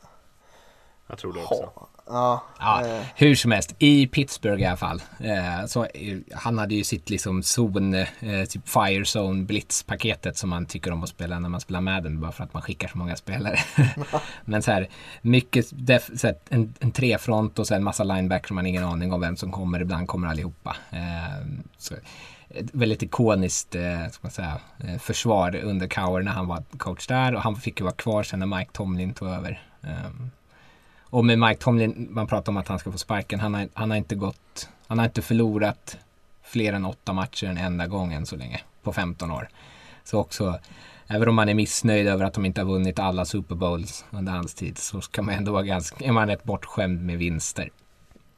Jag 1.07 1.17
tror 1.17 1.33
det 1.33 1.39
också. 1.43 1.71
Ha. 1.75 1.87
Ja. 2.11 2.43
Ja, 2.59 2.85
eh, 2.85 3.01
hur 3.15 3.35
som 3.35 3.51
helst, 3.51 3.75
i 3.79 4.07
Pittsburgh 4.07 4.61
i 4.61 4.65
alla 4.65 4.77
fall. 4.77 5.01
Eh, 5.19 5.65
så, 5.65 5.83
eh, 5.85 6.17
han 6.33 6.57
hade 6.57 6.75
ju 6.75 6.83
sitt 6.83 7.09
liksom 7.09 7.43
zon, 7.43 7.93
eh, 7.93 8.07
typ 8.49 8.69
Fire 8.69 9.03
Zone 9.19 9.43
Blitz-paketet 9.43 10.37
som 10.37 10.49
man 10.49 10.65
tycker 10.65 10.91
om 10.91 11.03
att 11.03 11.09
spela 11.09 11.39
när 11.39 11.49
man 11.49 11.61
spelar 11.61 11.81
Madden 11.81 12.21
bara 12.21 12.31
för 12.31 12.43
att 12.43 12.53
man 12.53 12.61
skickar 12.61 12.87
så 12.87 12.97
många 12.97 13.15
spelare. 13.15 13.59
Men 14.45 14.61
så 14.61 14.71
här, 14.71 14.89
mycket, 15.21 15.65
def, 15.71 16.09
så 16.15 16.27
här, 16.27 16.35
en, 16.49 16.73
en 16.79 16.91
trefront 16.91 17.59
och 17.59 17.67
sen 17.67 17.83
massa 17.83 18.03
linebackers 18.03 18.47
som 18.47 18.55
man 18.55 18.65
ingen 18.65 18.83
aning 18.83 19.13
om 19.13 19.21
vem 19.21 19.37
som 19.37 19.51
kommer. 19.51 19.81
Ibland 19.81 20.07
kommer 20.07 20.27
allihopa. 20.27 20.75
Eh, 20.91 21.47
så, 21.77 21.93
ett 22.49 22.69
väldigt 22.73 23.03
ikoniskt 23.03 23.75
eh, 23.75 24.07
ska 24.11 24.19
man 24.21 24.31
säga, 24.31 24.59
försvar 24.99 25.55
under 25.55 25.87
Cowher 25.87 26.21
när 26.21 26.31
han 26.31 26.47
var 26.47 26.63
coach 26.77 27.07
där 27.07 27.35
och 27.35 27.41
han 27.41 27.55
fick 27.55 27.79
ju 27.79 27.83
vara 27.83 27.95
kvar 27.95 28.23
sen 28.23 28.39
när 28.39 28.57
Mike 28.57 28.71
Tomlin 28.73 29.13
tog 29.13 29.27
över. 29.27 29.61
Um, 29.81 30.31
och 31.11 31.25
med 31.25 31.39
Mike 31.39 31.61
Tomlin, 31.61 32.07
man 32.11 32.27
pratar 32.27 32.51
om 32.51 32.57
att 32.57 32.67
han 32.67 32.79
ska 32.79 32.91
få 32.91 32.97
sparken. 32.97 33.39
Han 33.39 33.53
har, 33.53 33.67
han 33.73 33.89
har 33.89 33.97
inte 33.97 34.15
gått, 34.15 34.69
han 34.87 34.99
har 34.99 35.05
inte 35.05 35.21
förlorat 35.21 35.97
fler 36.43 36.73
än 36.73 36.85
åtta 36.85 37.13
matcher 37.13 37.47
en 37.47 37.57
enda 37.57 37.87
gång 37.87 38.13
än 38.13 38.25
så 38.25 38.35
länge. 38.35 38.61
På 38.83 38.93
15 38.93 39.31
år. 39.31 39.49
Så 40.03 40.19
också, 40.19 40.59
även 41.07 41.29
om 41.29 41.35
man 41.35 41.49
är 41.49 41.53
missnöjd 41.53 42.07
över 42.07 42.25
att 42.25 42.33
de 42.33 42.45
inte 42.45 42.61
har 42.61 42.65
vunnit 42.65 42.99
alla 42.99 43.25
Super 43.25 43.55
Bowls 43.55 44.05
under 44.11 44.31
hans 44.31 44.53
tid 44.53 44.77
så 44.77 45.01
ska 45.01 45.21
man 45.21 45.35
ändå 45.35 45.51
vara 45.51 45.63
ganska, 45.63 46.05
är 46.05 46.11
man 46.11 46.27
rätt 46.27 46.43
bortskämd 46.43 47.05
med 47.05 47.17
vinster. 47.17 47.69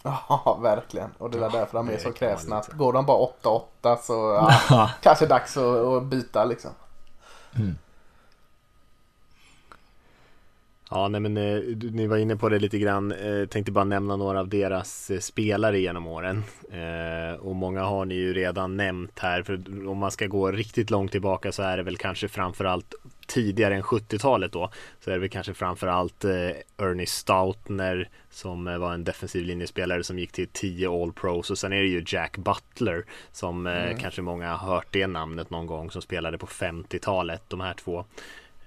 Ja, 0.03 0.59
verkligen. 0.61 1.09
Och 1.17 1.31
det 1.31 1.37
är 1.37 1.49
därför 1.49 1.77
de 1.77 1.89
är 1.89 1.97
så 1.97 2.03
kan 2.03 2.13
kräsna. 2.13 2.63
går 2.73 2.93
de 2.93 3.05
bara 3.05 3.27
8-8 3.43 3.97
så 4.01 4.13
ja, 4.69 4.91
kanske 5.01 5.25
dags 5.25 5.57
att, 5.57 5.85
att 5.85 6.03
byta 6.03 6.45
liksom. 6.45 6.71
Ja, 10.95 11.07
nej 11.07 11.21
men 11.21 11.37
eh, 11.37 11.61
ni 11.91 12.07
var 12.07 12.17
inne 12.17 12.35
på 12.35 12.49
det 12.49 12.59
lite 12.59 12.79
grann. 12.79 13.11
Eh, 13.11 13.45
tänkte 13.45 13.71
bara 13.71 13.83
nämna 13.83 14.15
några 14.15 14.39
av 14.39 14.47
deras 14.47 15.11
eh, 15.11 15.19
spelare 15.19 15.79
genom 15.79 16.07
åren. 16.07 16.43
Eh, 16.71 17.39
och 17.39 17.55
många 17.55 17.83
har 17.83 18.05
ni 18.05 18.15
ju 18.15 18.33
redan 18.33 18.77
nämnt 18.77 19.19
här. 19.19 19.43
För 19.43 19.87
om 19.87 19.97
man 19.97 20.11
ska 20.11 20.27
gå 20.27 20.51
riktigt 20.51 20.89
långt 20.89 21.11
tillbaka 21.11 21.51
så 21.51 21.63
är 21.63 21.77
det 21.77 21.83
väl 21.83 21.97
kanske 21.97 22.27
framförallt 22.27 22.93
tidigare 23.27 23.75
än 23.75 23.83
70-talet 23.83 24.51
då. 24.51 24.69
Så 24.99 25.09
är 25.09 25.13
det 25.13 25.19
väl 25.19 25.29
kanske 25.29 25.53
framförallt 25.53 26.23
eh, 26.23 26.31
Ernie 26.77 27.05
Stoutner 27.05 28.09
som 28.29 28.67
eh, 28.67 28.77
var 28.77 28.93
en 28.93 29.03
defensiv 29.03 29.45
linjespelare 29.45 30.03
som 30.03 30.19
gick 30.19 30.31
till 30.31 30.47
10 30.47 31.03
All 31.03 31.13
Pros. 31.13 31.51
Och 31.51 31.57
sen 31.57 31.73
är 31.73 31.81
det 31.81 31.87
ju 31.87 32.03
Jack 32.07 32.37
Butler 32.37 33.05
som 33.31 33.67
mm. 33.67 33.97
kanske 33.97 34.21
många 34.21 34.53
har 34.55 34.75
hört 34.75 34.87
det 34.91 35.07
namnet 35.07 35.49
någon 35.49 35.67
gång 35.67 35.91
som 35.91 36.01
spelade 36.01 36.37
på 36.37 36.47
50-talet. 36.47 37.41
De 37.47 37.61
här 37.61 37.73
två. 37.73 38.05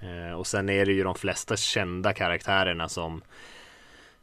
Eh, 0.00 0.32
och 0.32 0.46
sen 0.46 0.68
är 0.68 0.86
det 0.86 0.92
ju 0.92 1.04
de 1.04 1.14
flesta 1.14 1.56
kända 1.56 2.12
karaktärerna 2.12 2.88
som 2.88 3.22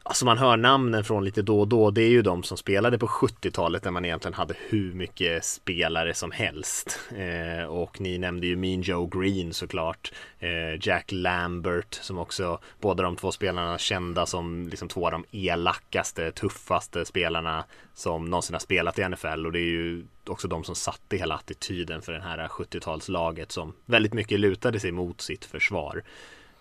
Alltså 0.06 0.26
man 0.26 0.38
hör 0.38 0.58
namnen 0.58 1.04
från 1.04 1.26
lite 1.26 1.42
då 1.42 1.60
och 1.60 1.68
då. 1.68 1.92
Det 1.92 2.02
är 2.02 2.10
ju 2.10 2.22
de 2.22 2.44
som 2.44 2.58
spelade 2.58 2.98
på 2.98 3.08
70-talet 3.08 3.84
när 3.84 3.92
man 3.92 4.06
egentligen 4.06 4.34
hade 4.34 4.54
hur 4.70 4.94
mycket 4.94 5.46
spelare 5.46 6.14
som 6.14 6.32
helst. 6.32 7.00
Eh, 7.16 7.66
och 7.66 8.02
ni 8.02 8.18
nämnde 8.18 8.48
ju 8.48 8.56
Mean 8.56 8.82
Joe 8.82 9.08
Green 9.08 9.54
såklart. 9.54 10.12
Eh, 10.40 10.88
Jack 10.88 11.12
Lambert 11.12 11.94
som 11.94 12.18
också 12.18 12.60
båda 12.82 13.04
de 13.04 13.16
två 13.16 13.32
spelarna 13.32 13.78
kända 13.78 14.26
som 14.26 14.68
liksom 14.68 14.88
två 14.88 15.06
av 15.06 15.12
de 15.12 15.26
elakaste, 15.32 16.32
tuffaste 16.32 17.06
spelarna 17.06 17.66
som 17.94 18.26
någonsin 18.26 18.54
har 18.54 18.60
spelat 18.60 19.00
i 19.00 19.10
NFL. 19.10 19.46
Och 19.46 19.52
det 19.52 19.60
är 19.60 19.72
ju 19.72 20.06
också 20.28 20.48
de 20.48 20.64
som 20.64 20.76
satte 20.76 21.18
hela 21.18 21.36
attityden 21.36 22.02
för 22.02 22.14
det 22.14 22.22
här 22.22 22.48
70-talslaget 22.48 23.52
som 23.52 23.74
väldigt 23.86 24.14
mycket 24.14 24.40
lutade 24.40 24.80
sig 24.80 24.92
mot 24.92 25.22
sitt 25.22 25.46
försvar. 25.46 26.04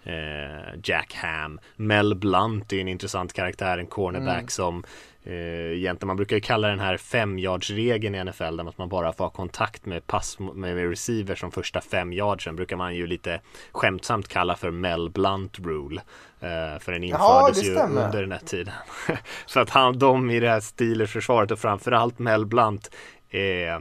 Eh, 0.04 0.74
Jack 0.84 1.14
Ham. 1.14 1.60
Mel 1.76 2.14
Blunt 2.14 2.72
är 2.72 2.80
en 2.80 2.88
intressant 2.88 3.32
karaktär, 3.32 3.78
en 3.78 3.86
cornerback 3.86 4.38
mm. 4.38 4.48
som 4.48 4.84
eh, 5.24 5.34
egentligen, 5.34 6.06
man 6.06 6.16
brukar 6.16 6.36
ju 6.36 6.40
kalla 6.40 6.68
den 6.68 6.80
här 6.80 6.96
femyardsregeln 6.96 8.14
i 8.14 8.24
NFL 8.24 8.56
där 8.56 8.68
att 8.68 8.78
man 8.78 8.88
bara 8.88 9.12
får 9.12 9.24
ha 9.24 9.30
kontakt 9.30 9.86
med 9.86 10.06
pass 10.06 10.38
med 10.38 10.88
receiver 10.88 11.34
som 11.34 11.50
första 11.50 11.80
fem 11.80 12.12
yardsen 12.12 12.56
brukar 12.56 12.76
man 12.76 12.94
ju 12.94 13.06
lite 13.06 13.40
skämtsamt 13.72 14.28
kalla 14.28 14.56
för 14.56 14.70
Mel 14.70 15.10
Blunt 15.10 15.58
rule. 15.58 16.00
Eh, 16.40 16.78
för 16.80 16.92
den 16.92 17.04
infördes 17.04 17.64
ju 17.64 17.74
under 17.74 18.20
den 18.20 18.32
här 18.32 18.38
tiden. 18.38 18.74
Så 19.46 19.60
att 19.60 19.70
han, 19.70 19.98
de 19.98 20.30
i 20.30 20.40
det 20.40 20.48
här 20.48 20.60
Steelers 20.60 21.12
försvaret 21.12 21.50
och 21.50 21.58
framförallt 21.58 22.18
Mel 22.18 22.46
Blunt 22.46 22.90
eh, 23.30 23.80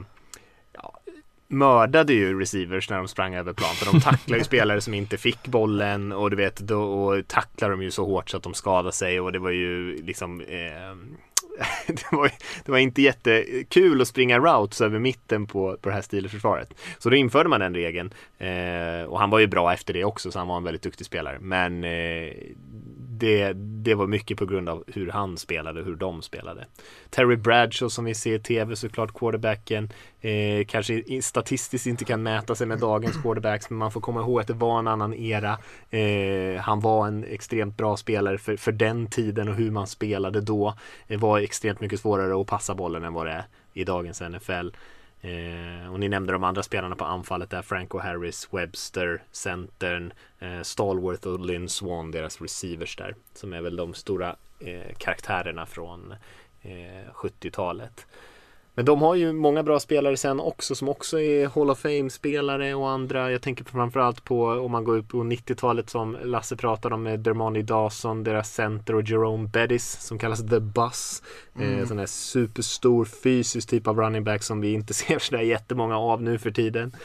mördade 1.52 2.12
ju 2.12 2.40
receivers 2.40 2.90
när 2.90 2.96
de 2.96 3.08
sprang 3.08 3.34
över 3.34 3.52
plan. 3.52 3.74
För 3.74 3.92
de 3.92 4.00
tacklar 4.00 4.38
ju 4.38 4.44
spelare 4.52 4.80
som 4.80 4.94
inte 4.94 5.16
fick 5.16 5.46
bollen 5.46 6.12
och 6.12 6.30
du 6.30 6.36
vet, 6.36 6.56
då 6.56 6.82
och 6.82 7.28
tacklar 7.28 7.70
de 7.70 7.82
ju 7.82 7.90
så 7.90 8.04
hårt 8.04 8.30
så 8.30 8.36
att 8.36 8.42
de 8.42 8.54
skadar 8.54 8.90
sig 8.90 9.20
och 9.20 9.32
det 9.32 9.38
var 9.38 9.50
ju 9.50 10.02
liksom 10.02 10.40
eh, 10.40 10.96
det, 11.86 12.12
var, 12.12 12.30
det 12.64 12.72
var 12.72 12.78
inte 12.78 13.02
jättekul 13.02 14.00
att 14.00 14.08
springa 14.08 14.38
routes 14.38 14.80
över 14.80 14.98
mitten 14.98 15.46
på, 15.46 15.76
på 15.80 15.88
det 15.88 15.94
här 15.94 16.02
Steelers-försvaret. 16.02 16.74
Så 16.98 17.10
då 17.10 17.16
införde 17.16 17.48
man 17.48 17.60
den 17.60 17.74
regeln. 17.74 18.12
Eh, 18.38 19.04
och 19.06 19.18
han 19.18 19.30
var 19.30 19.38
ju 19.38 19.46
bra 19.46 19.72
efter 19.72 19.94
det 19.94 20.04
också, 20.04 20.30
så 20.30 20.38
han 20.38 20.48
var 20.48 20.56
en 20.56 20.64
väldigt 20.64 20.82
duktig 20.82 21.06
spelare. 21.06 21.38
Men 21.40 21.84
eh, 21.84 22.32
det, 23.22 23.52
det 23.56 23.94
var 23.94 24.06
mycket 24.06 24.38
på 24.38 24.46
grund 24.46 24.68
av 24.68 24.84
hur 24.86 25.10
han 25.10 25.38
spelade 25.38 25.80
och 25.80 25.86
hur 25.86 25.96
de 25.96 26.22
spelade. 26.22 26.66
Terry 27.10 27.36
Bradshaw 27.36 27.90
som 27.90 28.04
vi 28.04 28.14
ser 28.14 28.34
i 28.34 28.38
tv 28.38 28.76
såklart, 28.76 29.14
quarterbacken. 29.14 29.92
Eh, 30.20 30.64
kanske 30.68 31.22
statistiskt 31.22 31.86
inte 31.86 32.04
kan 32.04 32.22
mäta 32.22 32.54
sig 32.54 32.66
med 32.66 32.78
dagens 32.78 33.22
quarterbacks, 33.22 33.70
men 33.70 33.78
man 33.78 33.92
får 33.92 34.00
komma 34.00 34.20
ihåg 34.20 34.40
att 34.40 34.46
det 34.46 34.52
var 34.52 34.78
en 34.78 34.88
annan 34.88 35.14
era. 35.14 35.58
Eh, 35.90 36.60
han 36.60 36.80
var 36.80 37.06
en 37.06 37.24
extremt 37.24 37.76
bra 37.76 37.96
spelare 37.96 38.38
för, 38.38 38.56
för 38.56 38.72
den 38.72 39.06
tiden 39.06 39.48
och 39.48 39.54
hur 39.54 39.70
man 39.70 39.86
spelade 39.86 40.40
då. 40.40 40.74
Det 41.06 41.16
var 41.16 41.38
extremt 41.38 41.80
mycket 41.80 42.00
svårare 42.00 42.40
att 42.40 42.46
passa 42.46 42.74
bollen 42.74 43.04
än 43.04 43.12
vad 43.12 43.26
det 43.26 43.32
är 43.32 43.44
i 43.72 43.84
dagens 43.84 44.20
NFL. 44.20 44.68
Eh, 45.24 45.92
och 45.92 46.00
ni 46.00 46.08
nämnde 46.08 46.32
de 46.32 46.44
andra 46.44 46.62
spelarna 46.62 46.96
på 46.96 47.04
anfallet 47.04 47.50
där, 47.50 47.62
Franco 47.62 47.98
Harris, 47.98 48.48
Webster, 48.50 49.22
centern, 49.30 50.12
eh, 50.38 50.62
Stallworth 50.62 51.28
och 51.28 51.40
Lynn 51.40 51.68
Swan, 51.68 52.10
deras 52.10 52.40
receivers 52.40 52.96
där, 52.96 53.14
som 53.34 53.52
är 53.52 53.60
väl 53.60 53.76
de 53.76 53.94
stora 53.94 54.36
eh, 54.60 54.94
karaktärerna 54.98 55.66
från 55.66 56.14
eh, 56.62 57.12
70-talet. 57.14 58.06
Men 58.74 58.84
de 58.84 59.02
har 59.02 59.14
ju 59.14 59.32
många 59.32 59.62
bra 59.62 59.80
spelare 59.80 60.16
sen 60.16 60.40
också 60.40 60.74
som 60.74 60.88
också 60.88 61.20
är 61.20 61.46
Hall 61.46 61.70
of 61.70 61.78
Fame-spelare 61.78 62.74
och 62.74 62.90
andra. 62.90 63.30
Jag 63.30 63.42
tänker 63.42 63.64
framförallt 63.64 64.24
på 64.24 64.44
om 64.44 64.72
man 64.72 64.84
går 64.84 64.96
upp 64.96 65.08
på 65.08 65.18
90-talet 65.18 65.90
som 65.90 66.16
Lasse 66.22 66.56
pratade 66.56 66.94
om 66.94 67.02
med 67.02 67.20
Dermani 67.20 67.62
Dawson, 67.62 68.24
deras 68.24 68.54
center 68.54 68.94
och 68.94 69.02
Jerome 69.02 69.48
Bettis 69.48 70.00
som 70.00 70.18
kallas 70.18 70.48
The 70.48 70.60
Bus. 70.60 71.22
Eh, 71.56 71.62
mm. 71.62 71.78
Eh, 71.78 71.86
sån 71.86 71.98
här 71.98 72.06
superstor 72.06 73.04
fysisk 73.04 73.68
typ 73.68 73.86
av 73.86 73.98
running 73.98 74.24
back 74.24 74.42
som 74.42 74.60
vi 74.60 74.72
inte 74.72 74.94
ser 74.94 75.18
sådär 75.18 75.42
jättemånga 75.42 75.98
av 75.98 76.22
nu 76.22 76.38
för 76.38 76.50
tiden. 76.50 76.96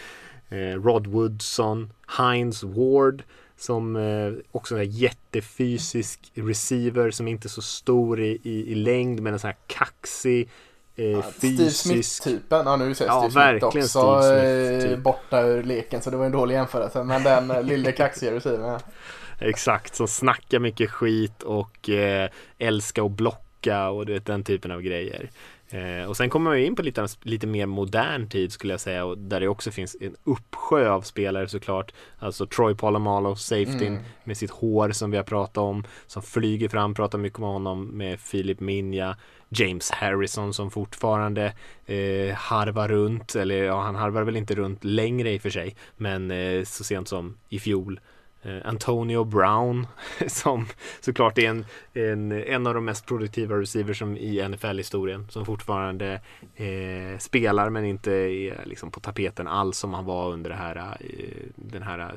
Eh, 0.50 0.82
Rod 0.82 1.08
Woodson, 1.08 1.94
Heinz 2.18 2.64
Ward 2.64 3.24
som 3.58 3.96
eh, 3.96 4.34
också 4.52 4.78
är 4.78 4.84
jättefysisk 4.84 6.32
receiver 6.36 7.12
som 7.12 7.28
inte 7.28 7.48
är 7.48 7.50
så 7.50 7.62
stor 7.62 8.22
i, 8.22 8.40
i, 8.44 8.72
i 8.72 8.76
längd 8.76 9.22
men 9.22 9.34
en 9.34 9.40
sån 9.40 9.48
här 9.48 9.58
kaxig 9.68 10.50
Eh, 10.98 11.06
ja, 11.06 11.22
Steve 11.22 11.72
Smith-typen. 11.72 12.66
Ja, 12.66 12.76
nu 12.76 12.96
säger 12.96 13.12
ja, 13.12 13.30
Steve 13.30 13.60
Smith 13.60 13.66
också 13.66 13.88
Steve 13.88 14.80
Smith, 14.80 14.96
typ. 14.96 15.04
borta 15.04 15.42
ur 15.42 15.64
leken 15.64 16.02
så 16.02 16.10
det 16.10 16.18
var 16.18 16.26
en 16.26 16.32
dålig 16.32 16.56
jämförelse. 16.56 17.04
Men 17.04 17.24
den 17.24 17.52
eh, 17.52 17.64
lille 17.64 17.92
kaxiga 17.92 18.32
receiven. 18.32 18.80
Exakt, 19.40 19.96
som 19.96 20.08
snackar 20.08 20.60
mycket 20.60 20.92
skit 20.92 21.44
och 21.44 21.90
eh, 21.90 22.30
älskar 22.58 23.06
att 23.06 23.12
blocka 23.12 23.90
och 23.90 24.06
du 24.06 24.14
vet 24.14 24.26
den 24.26 24.44
typen 24.44 24.72
av 24.72 24.82
grejer. 24.82 25.30
Eh, 25.70 26.10
och 26.10 26.18
sen 26.18 26.30
kommer 26.30 26.52
man 26.52 26.60
in 26.60 26.76
på 26.76 26.82
lite, 26.82 27.08
lite 27.22 27.48
mer 27.48 27.66
modern 27.66 28.30
tid 28.30 28.52
skulle 28.52 28.74
jag 28.74 28.80
säga 28.80 29.06
och 29.06 29.18
där 29.18 29.40
det 29.40 29.48
också 29.48 29.72
finns 29.72 29.98
en 30.02 30.16
uppsjö 30.24 30.90
av 30.90 31.02
spelare 31.02 31.48
såklart. 31.48 31.94
Alltså 32.20 32.46
Troy 32.46 32.76
Polamalu, 32.76 33.36
safetyn 33.36 33.88
mm. 33.88 34.04
med 34.24 34.38
sitt 34.38 34.52
hår 34.52 34.92
som 34.92 35.12
vi 35.12 35.18
har 35.18 35.24
pratat 35.24 35.58
om, 35.58 35.84
som 36.08 36.22
flyger 36.22 36.70
fram, 36.70 36.94
pratar 36.94 37.18
mycket 37.18 37.40
om 37.40 37.46
honom 37.46 37.86
med 37.86 38.20
Filip 38.20 38.60
Minja. 38.60 39.18
James 39.50 39.92
Harrison 39.92 40.54
som 40.54 40.72
fortfarande 40.72 41.54
eh, 41.86 42.36
harvar 42.36 42.88
runt, 42.88 43.36
eller 43.36 43.64
ja, 43.64 43.82
han 43.82 43.96
harvar 43.96 44.24
väl 44.24 44.36
inte 44.36 44.56
runt 44.56 44.84
längre 44.84 45.34
i 45.34 45.38
och 45.38 45.42
för 45.42 45.50
sig, 45.50 45.76
men 45.98 46.32
eh, 46.32 46.64
så 46.64 46.84
sent 46.84 47.08
som 47.08 47.38
i 47.50 47.60
fjol. 47.60 48.00
Eh, 48.42 48.58
Antonio 48.66 49.24
Brown 49.24 49.88
som 50.28 50.66
såklart 51.02 51.38
är 51.38 51.50
en, 51.50 51.66
en, 51.94 52.32
en 52.32 52.68
av 52.68 52.74
de 52.74 52.86
mest 52.86 53.06
produktiva 53.06 53.56
receivers 53.56 54.00
som 54.00 54.18
i 54.18 54.48
NFL-historien 54.48 55.28
som 55.30 55.46
fortfarande 55.46 56.22
eh, 56.56 57.18
spelar 57.20 57.70
men 57.70 57.86
inte 57.86 58.12
är 58.12 58.66
liksom 58.66 58.92
på 58.92 59.00
tapeten 59.00 59.48
alls 59.48 59.78
som 59.78 59.94
han 59.94 60.06
var 60.06 60.32
under 60.32 60.50
det 60.50 60.56
här, 60.56 60.98
eh, 61.00 61.44
den 61.56 61.84
här 61.84 62.14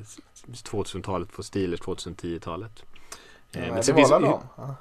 2000-talet 0.46 1.32
på 1.32 1.42
Steelers, 1.42 1.80
2010-talet. 1.80 2.84
Eh, 3.52 3.68
ja, 3.68 3.74
det 3.86 3.92
var 3.92 4.10
väl 4.10 4.22
de? 4.22 4.40
Ja. 4.56 4.74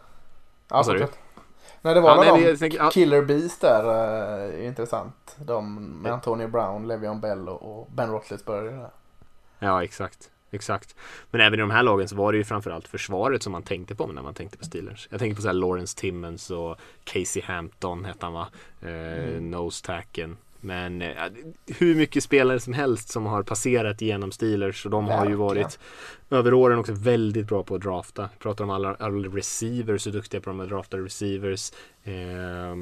Alltså, 0.68 0.94
Nej 1.82 1.94
det 1.94 2.02
var 2.02 2.26
ja, 2.26 2.34
nej, 2.34 2.44
de 2.44 2.58
tänker, 2.58 2.92
Killer 2.92 3.22
Bees 3.22 3.60
där 3.60 3.84
är 3.84 4.62
intressant. 4.62 5.36
De 5.38 5.76
med 6.02 6.12
Antonio 6.12 6.48
Brown, 6.48 6.92
Le'Veon 6.92 7.20
Bell 7.20 7.50
och 7.50 7.88
Ben 7.92 8.10
Roethlisberger. 8.10 8.90
Ja 9.60 9.84
exakt. 9.84 10.30
Exakt. 10.52 10.96
Men 11.32 11.42
även 11.42 11.60
i 11.60 11.62
de 11.62 11.72
här 11.72 11.84
lagen 11.84 12.08
så 12.08 12.16
var 12.16 12.32
det 12.32 12.38
ju 12.38 12.44
framförallt 12.44 12.88
försvaret 12.88 13.44
som 13.44 13.52
man 13.52 13.64
tänkte 13.64 13.96
på 13.96 14.08
när 14.08 14.22
man 14.22 14.34
tänkte 14.34 14.58
på 14.58 14.66
Steelers. 14.66 15.08
Jag 15.12 15.20
tänkte 15.20 15.36
på 15.36 15.42
så 15.42 15.48
här 15.48 15.56
Lawrence 15.56 15.98
Timmons 15.98 16.52
och 16.52 16.78
Casey 17.04 17.42
Hampton 17.46 18.06
hette 18.06 18.26
han 18.26 18.34
va? 18.34 18.48
Eh, 18.82 18.90
mm. 18.90 19.52
Nose 19.52 19.86
tacken. 19.86 20.38
Men 20.62 21.02
eh, 21.02 21.14
hur 21.68 21.96
mycket 21.96 22.24
spelare 22.24 22.60
som 22.60 22.74
helst 22.74 23.10
som 23.10 23.26
har 23.26 23.44
passerat 23.44 24.02
genom 24.02 24.32
Steelers 24.32 24.86
och 24.86 24.92
de 24.92 25.06
Verkligen. 25.06 25.20
har 25.20 25.30
ju 25.30 25.36
varit 25.36 25.80
över 26.30 26.54
åren 26.54 26.80
också 26.80 26.94
väldigt 26.94 27.48
bra 27.48 27.64
på 27.64 27.76
att 27.76 27.82
drafta. 27.82 28.30
pratar 28.40 28.64
om 28.64 28.70
alla, 28.70 28.96
alla 29.00 29.28
receivers, 29.28 30.08
hur 30.08 30.12
duktiga 30.12 30.42
på 30.42 30.50
de 30.50 30.60
att 30.60 30.70
drafta 30.70 30.98
receivers. 30.98 31.72
Eh, 32.04 32.76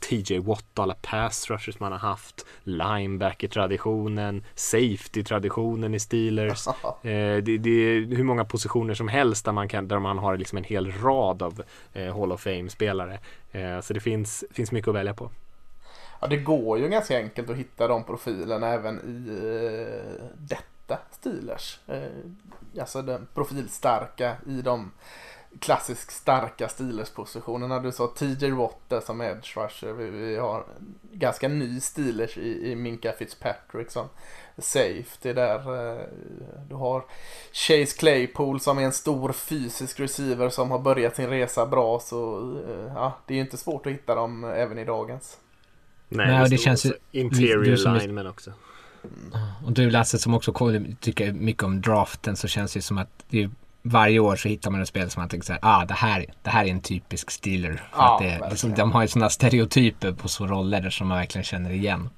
TJ 0.00 0.38
Watt, 0.38 0.78
alla 0.78 0.94
pass 0.94 1.50
rushers 1.50 1.80
man 1.80 1.92
har 1.92 1.98
haft, 1.98 2.46
linebacker-traditionen, 2.62 4.44
safety-traditionen 4.54 5.94
i 5.94 6.00
Steelers. 6.00 6.66
eh, 7.02 7.36
det, 7.42 7.58
det, 7.58 7.70
är 7.70 8.16
hur 8.16 8.24
många 8.24 8.44
positioner 8.44 8.94
som 8.94 9.08
helst 9.08 9.44
där 9.44 9.52
man, 9.52 9.68
kan, 9.68 9.88
där 9.88 9.98
man 9.98 10.18
har 10.18 10.36
liksom 10.36 10.58
en 10.58 10.64
hel 10.64 10.92
rad 10.92 11.42
av 11.42 11.62
eh, 11.92 12.18
Hall 12.18 12.32
of 12.32 12.40
Fame-spelare. 12.40 13.18
Eh, 13.52 13.80
så 13.80 13.94
det 13.94 14.00
finns, 14.00 14.44
finns 14.50 14.72
mycket 14.72 14.88
att 14.88 14.94
välja 14.94 15.14
på. 15.14 15.30
Ja, 16.20 16.26
det 16.26 16.36
går 16.36 16.78
ju 16.78 16.88
ganska 16.88 17.18
enkelt 17.18 17.50
att 17.50 17.56
hitta 17.56 17.88
de 17.88 18.04
profilerna 18.04 18.68
även 18.68 18.98
i 18.98 19.28
eh, 19.28 20.24
detta 20.38 20.98
Steelers. 21.10 21.78
Eh, 21.86 22.80
alltså 22.80 23.02
den 23.02 23.26
profilstarka 23.34 24.36
i 24.46 24.62
de 24.62 24.92
klassiskt 25.60 26.10
starka 26.10 26.68
Steelers-positionerna. 26.68 27.78
Du 27.78 27.92
sa 27.92 28.06
TJ 28.06 28.50
Watt 28.50 29.04
som 29.04 29.20
edge 29.20 29.56
rusher. 29.56 29.92
Vi, 29.92 30.10
vi, 30.10 30.36
har 30.36 30.64
ganska 31.12 31.48
ny 31.48 31.80
Steelers 31.80 32.38
i, 32.38 32.70
i 32.72 32.76
Minka 32.76 33.12
Fitzpatrick 33.12 33.90
som 33.90 34.08
safety 34.58 35.32
där. 35.32 35.58
Eh, 35.94 36.00
du 36.68 36.74
har 36.74 37.04
Chase 37.52 37.98
Claypool 37.98 38.60
som 38.60 38.78
är 38.78 38.82
en 38.82 38.92
stor 38.92 39.32
fysisk 39.32 40.00
receiver 40.00 40.48
som 40.48 40.70
har 40.70 40.78
börjat 40.78 41.16
sin 41.16 41.26
resa 41.30 41.66
bra. 41.66 42.00
Så 42.00 42.38
eh, 42.68 42.92
ja, 42.94 43.18
det 43.26 43.34
är 43.34 43.36
ju 43.36 43.42
inte 43.42 43.56
svårt 43.56 43.86
att 43.86 43.92
hitta 43.92 44.14
dem 44.14 44.44
även 44.44 44.78
i 44.78 44.84
dagens. 44.84 45.38
Nej, 46.08 46.26
Nej, 46.26 46.42
och 46.42 46.50
det 46.50 46.56
står 46.58 46.64
känns 46.64 46.86
ju- 46.86 46.92
Interior 47.12 47.86
är- 47.88 48.00
linemen 48.00 48.26
också. 48.26 48.52
Och 49.64 49.72
du 49.72 49.90
Lasse 49.90 50.18
som 50.18 50.34
också 50.34 50.52
tycker 51.00 51.32
mycket 51.32 51.62
om 51.62 51.80
draften 51.80 52.36
så 52.36 52.48
känns 52.48 52.72
det 52.72 52.82
som 52.82 52.98
att 52.98 53.24
det 53.30 53.42
är, 53.42 53.50
varje 53.88 54.18
år 54.18 54.36
så 54.36 54.48
hittar 54.48 54.70
man 54.70 54.82
ett 54.82 54.88
spel 54.88 55.10
som 55.10 55.20
man 55.20 55.28
tänker 55.28 55.46
så 55.46 55.52
här, 55.52 55.60
ah 55.62 55.84
det 55.84 55.94
här, 55.94 56.26
det 56.42 56.50
här 56.50 56.64
är 56.64 56.68
en 56.70 56.80
typisk 56.80 57.30
Steeler. 57.30 57.72
För 57.72 57.98
Ja, 57.98 58.14
att 58.14 58.22
det, 58.22 58.48
liksom, 58.50 58.74
de 58.74 58.92
har 58.92 59.02
ju 59.02 59.08
sådana 59.08 59.30
stereotyper 59.30 60.12
på 60.12 60.28
så 60.28 60.46
roller 60.46 60.90
som 60.90 61.08
man 61.08 61.18
verkligen 61.18 61.44
känner 61.44 61.70
igen. 61.70 62.10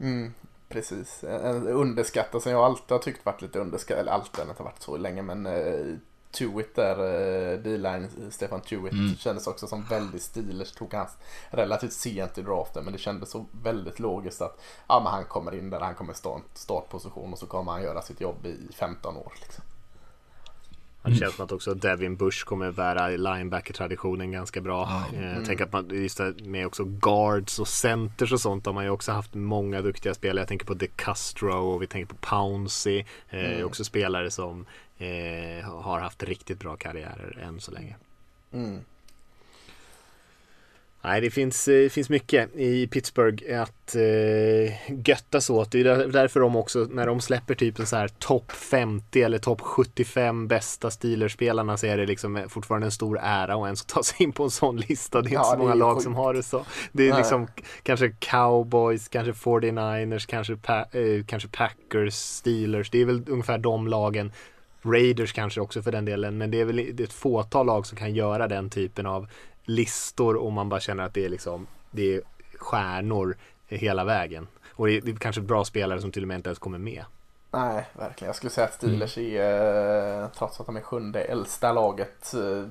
Mm, 0.00 0.34
precis. 0.68 1.24
En 1.24 1.68
underskattad 1.68 2.42
som 2.42 2.52
jag 2.52 2.60
alltid 2.60 2.90
har 2.90 2.98
tyckt 2.98 3.26
varit 3.26 3.42
lite 3.42 3.58
underskattad. 3.58 4.00
Eller 4.00 4.12
alltid, 4.12 4.46
den 4.46 4.54
har 4.58 4.64
varit 4.64 4.82
så 4.82 4.96
länge 4.96 5.22
men 5.22 5.46
uh, 5.46 5.96
Tuitt 6.30 6.74
där, 6.76 7.00
uh, 7.00 7.58
D-line, 7.62 8.08
Stefan 8.30 8.60
Tuitt 8.60 8.92
Mm. 8.92 9.16
kändes 9.16 9.46
också 9.46 9.66
som 9.66 9.84
väldigt 9.84 10.22
Steelers. 10.22 10.72
Tog 10.72 10.94
hans 10.94 11.10
relativt 11.50 11.92
sent 11.92 12.38
i 12.38 12.42
draften 12.42 12.84
men 12.84 12.92
det 12.92 12.98
kändes 12.98 13.30
så 13.30 13.46
väldigt 13.62 13.98
logiskt 14.00 14.42
att 14.42 14.60
ja, 14.88 15.00
men 15.04 15.12
han 15.12 15.24
kommer 15.24 15.54
in 15.54 15.70
där, 15.70 15.80
han 15.80 15.94
kommer 15.94 16.12
stå 16.12 16.34
en 16.34 16.42
startposition 16.54 17.32
och 17.32 17.38
så 17.38 17.46
kommer 17.46 17.72
han 17.72 17.82
göra 17.82 18.02
sitt 18.02 18.20
jobb 18.20 18.46
i 18.46 18.56
15 18.74 19.16
år. 19.16 19.32
Liksom. 19.40 19.64
Det 21.04 21.14
känns 21.14 21.34
som 21.34 21.44
att 21.44 21.52
också 21.52 21.74
Devin 21.74 22.16
Bush 22.16 22.44
kommer 22.44 22.72
bära 22.72 23.08
linebacker-traditionen 23.08 24.32
ganska 24.32 24.60
bra. 24.60 25.02
Eh, 25.14 25.32
Jag 25.36 25.44
tänker 25.44 25.64
att 25.64 25.72
man, 25.72 25.88
just 25.90 26.20
med 26.44 26.66
också 26.66 26.84
guards 26.84 27.58
och 27.58 27.68
centers 27.68 28.32
och 28.32 28.40
sånt 28.40 28.66
har 28.66 28.72
man 28.72 28.84
ju 28.84 28.90
också 28.90 29.12
haft 29.12 29.34
många 29.34 29.82
duktiga 29.82 30.14
spelare. 30.14 30.40
Jag 30.40 30.48
tänker 30.48 30.66
på 30.66 30.74
De 30.74 30.86
Castro 30.96 31.52
och 31.54 31.82
vi 31.82 31.86
tänker 31.86 32.14
på 32.14 32.26
Pouncy. 32.26 33.04
Eh, 33.30 33.64
Också 33.64 33.84
spelare 33.84 34.30
som 34.30 34.66
eh, 34.98 35.64
har 35.70 36.00
haft 36.00 36.22
riktigt 36.22 36.58
bra 36.58 36.76
karriärer 36.76 37.38
än 37.42 37.60
så 37.60 37.70
länge. 37.70 37.96
Mm. 38.52 38.78
Nej, 41.04 41.20
det 41.20 41.30
finns, 41.30 41.68
eh, 41.68 41.88
finns 41.88 42.08
mycket 42.10 42.56
i 42.56 42.86
Pittsburgh 42.86 43.60
att 43.62 43.94
eh, 43.96 44.92
göttas 45.08 45.50
åt. 45.50 45.72
Det 45.72 45.80
är 45.80 45.84
där- 45.84 46.06
därför 46.06 46.40
de 46.40 46.56
också, 46.56 46.88
när 46.90 47.06
de 47.06 47.20
släpper 47.20 47.54
typ 47.54 47.78
en 47.78 47.86
så 47.86 47.96
här 47.96 48.08
topp 48.08 48.52
50 48.52 49.22
eller 49.22 49.38
topp 49.38 49.60
75 49.60 50.48
bästa 50.48 50.90
Steelers-spelarna 50.90 51.76
så 51.76 51.86
är 51.86 51.96
det 51.96 52.06
liksom 52.06 52.44
fortfarande 52.48 52.86
en 52.86 52.90
stor 52.90 53.18
ära 53.22 53.54
att 53.54 53.64
ens 53.66 53.84
ta 53.84 54.02
sig 54.02 54.22
in 54.22 54.32
på 54.32 54.44
en 54.44 54.50
sån 54.50 54.76
lista. 54.76 55.22
Det 55.22 55.28
är 55.30 55.32
Ja, 55.32 55.40
inte 55.40 55.50
så 55.50 55.58
många 55.58 55.74
lag 55.74 55.94
sjukt. 55.94 56.04
som 56.04 56.14
har 56.14 56.34
det 56.34 56.42
så. 56.42 56.64
Det 56.92 57.02
är 57.06 57.10
Nej. 57.10 57.18
liksom 57.18 57.48
kanske 57.82 58.08
Cowboys, 58.18 59.08
kanske 59.08 59.32
49ers, 59.32 60.26
kanske, 60.26 60.56
pa- 60.56 60.86
eh, 60.92 61.24
kanske 61.26 61.48
Packers, 61.48 62.14
Steelers. 62.14 62.90
Det 62.90 62.98
är 63.00 63.04
väl 63.04 63.22
ungefär 63.28 63.58
de 63.58 63.88
lagen. 63.88 64.32
Raiders 64.84 65.32
kanske 65.32 65.60
också 65.60 65.82
för 65.82 65.92
den 65.92 66.04
delen, 66.04 66.38
men 66.38 66.50
det 66.50 66.60
är 66.60 66.64
väl 66.64 66.78
ett 67.00 67.12
fåtal 67.12 67.66
lag 67.66 67.86
som 67.86 67.98
kan 67.98 68.14
göra 68.14 68.48
den 68.48 68.70
typen 68.70 69.06
av 69.06 69.26
listor 69.64 70.36
och 70.36 70.52
man 70.52 70.68
bara 70.68 70.80
känner 70.80 71.04
att 71.04 71.14
det 71.14 71.24
är 71.24 71.28
liksom 71.28 71.66
det 71.90 72.14
är 72.16 72.22
stjärnor 72.58 73.36
hela 73.66 74.04
vägen. 74.04 74.46
Och 74.70 74.86
det 74.86 74.92
är, 74.92 75.00
det 75.00 75.10
är 75.10 75.16
kanske 75.16 75.40
bra 75.40 75.64
spelare 75.64 76.00
som 76.00 76.12
till 76.12 76.22
och 76.22 76.28
med 76.28 76.34
inte 76.34 76.48
ens 76.48 76.58
kommer 76.58 76.78
med. 76.78 77.04
Nej, 77.50 77.86
verkligen. 77.92 78.28
Jag 78.28 78.36
skulle 78.36 78.50
säga 78.50 78.66
att 78.66 78.74
Steelers 78.74 79.18
är, 79.18 80.22
eh, 80.22 80.28
trots 80.28 80.60
att 80.60 80.66
de 80.66 80.76
är 80.76 80.80
sjunde 80.80 81.20
äldsta 81.20 81.72
laget, 81.72 82.34
eh, 82.34 82.66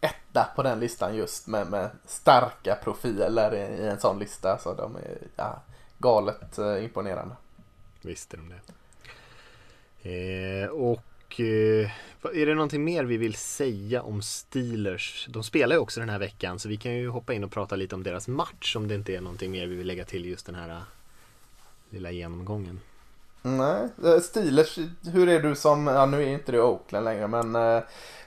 etta 0.00 0.48
på 0.56 0.62
den 0.62 0.80
listan 0.80 1.16
just 1.16 1.46
med, 1.46 1.70
med 1.70 1.90
starka 2.06 2.78
profiler 2.84 3.54
i, 3.54 3.82
i 3.82 3.88
en 3.88 4.00
sån 4.00 4.18
lista. 4.18 4.58
Så 4.58 4.74
de 4.74 4.96
är 4.96 5.18
ja, 5.36 5.62
galet 5.98 6.58
eh, 6.58 6.84
imponerande. 6.84 7.34
Visste 8.02 8.36
de 8.36 8.48
det. 8.48 8.60
Eh, 10.02 10.68
och 10.68 11.40
eh, 11.40 11.90
är 12.28 12.46
det 12.46 12.54
någonting 12.54 12.84
mer 12.84 13.04
vi 13.04 13.16
vill 13.16 13.34
säga 13.34 14.02
om 14.02 14.22
Steelers? 14.22 15.26
De 15.30 15.42
spelar 15.42 15.76
ju 15.76 15.80
också 15.80 16.00
den 16.00 16.08
här 16.08 16.18
veckan 16.18 16.58
så 16.58 16.68
vi 16.68 16.76
kan 16.76 16.92
ju 16.92 17.08
hoppa 17.08 17.32
in 17.32 17.44
och 17.44 17.50
prata 17.50 17.76
lite 17.76 17.94
om 17.94 18.02
deras 18.02 18.28
match 18.28 18.76
om 18.76 18.88
det 18.88 18.94
inte 18.94 19.14
är 19.14 19.20
någonting 19.20 19.50
mer 19.50 19.66
vi 19.66 19.76
vill 19.76 19.86
lägga 19.86 20.04
till 20.04 20.26
just 20.26 20.46
den 20.46 20.54
här 20.54 20.68
äh, 20.68 20.82
lilla 21.90 22.10
genomgången. 22.10 22.80
Nej, 23.42 23.88
eh, 24.04 24.20
Steelers, 24.20 24.78
hur 25.12 25.28
är 25.28 25.40
du 25.40 25.54
som, 25.54 25.86
ja 25.86 26.06
nu 26.06 26.22
är 26.22 26.26
inte 26.26 26.52
det 26.52 26.62
Oakland 26.62 27.04
längre 27.04 27.26
men 27.28 27.56
eh, 27.56 27.82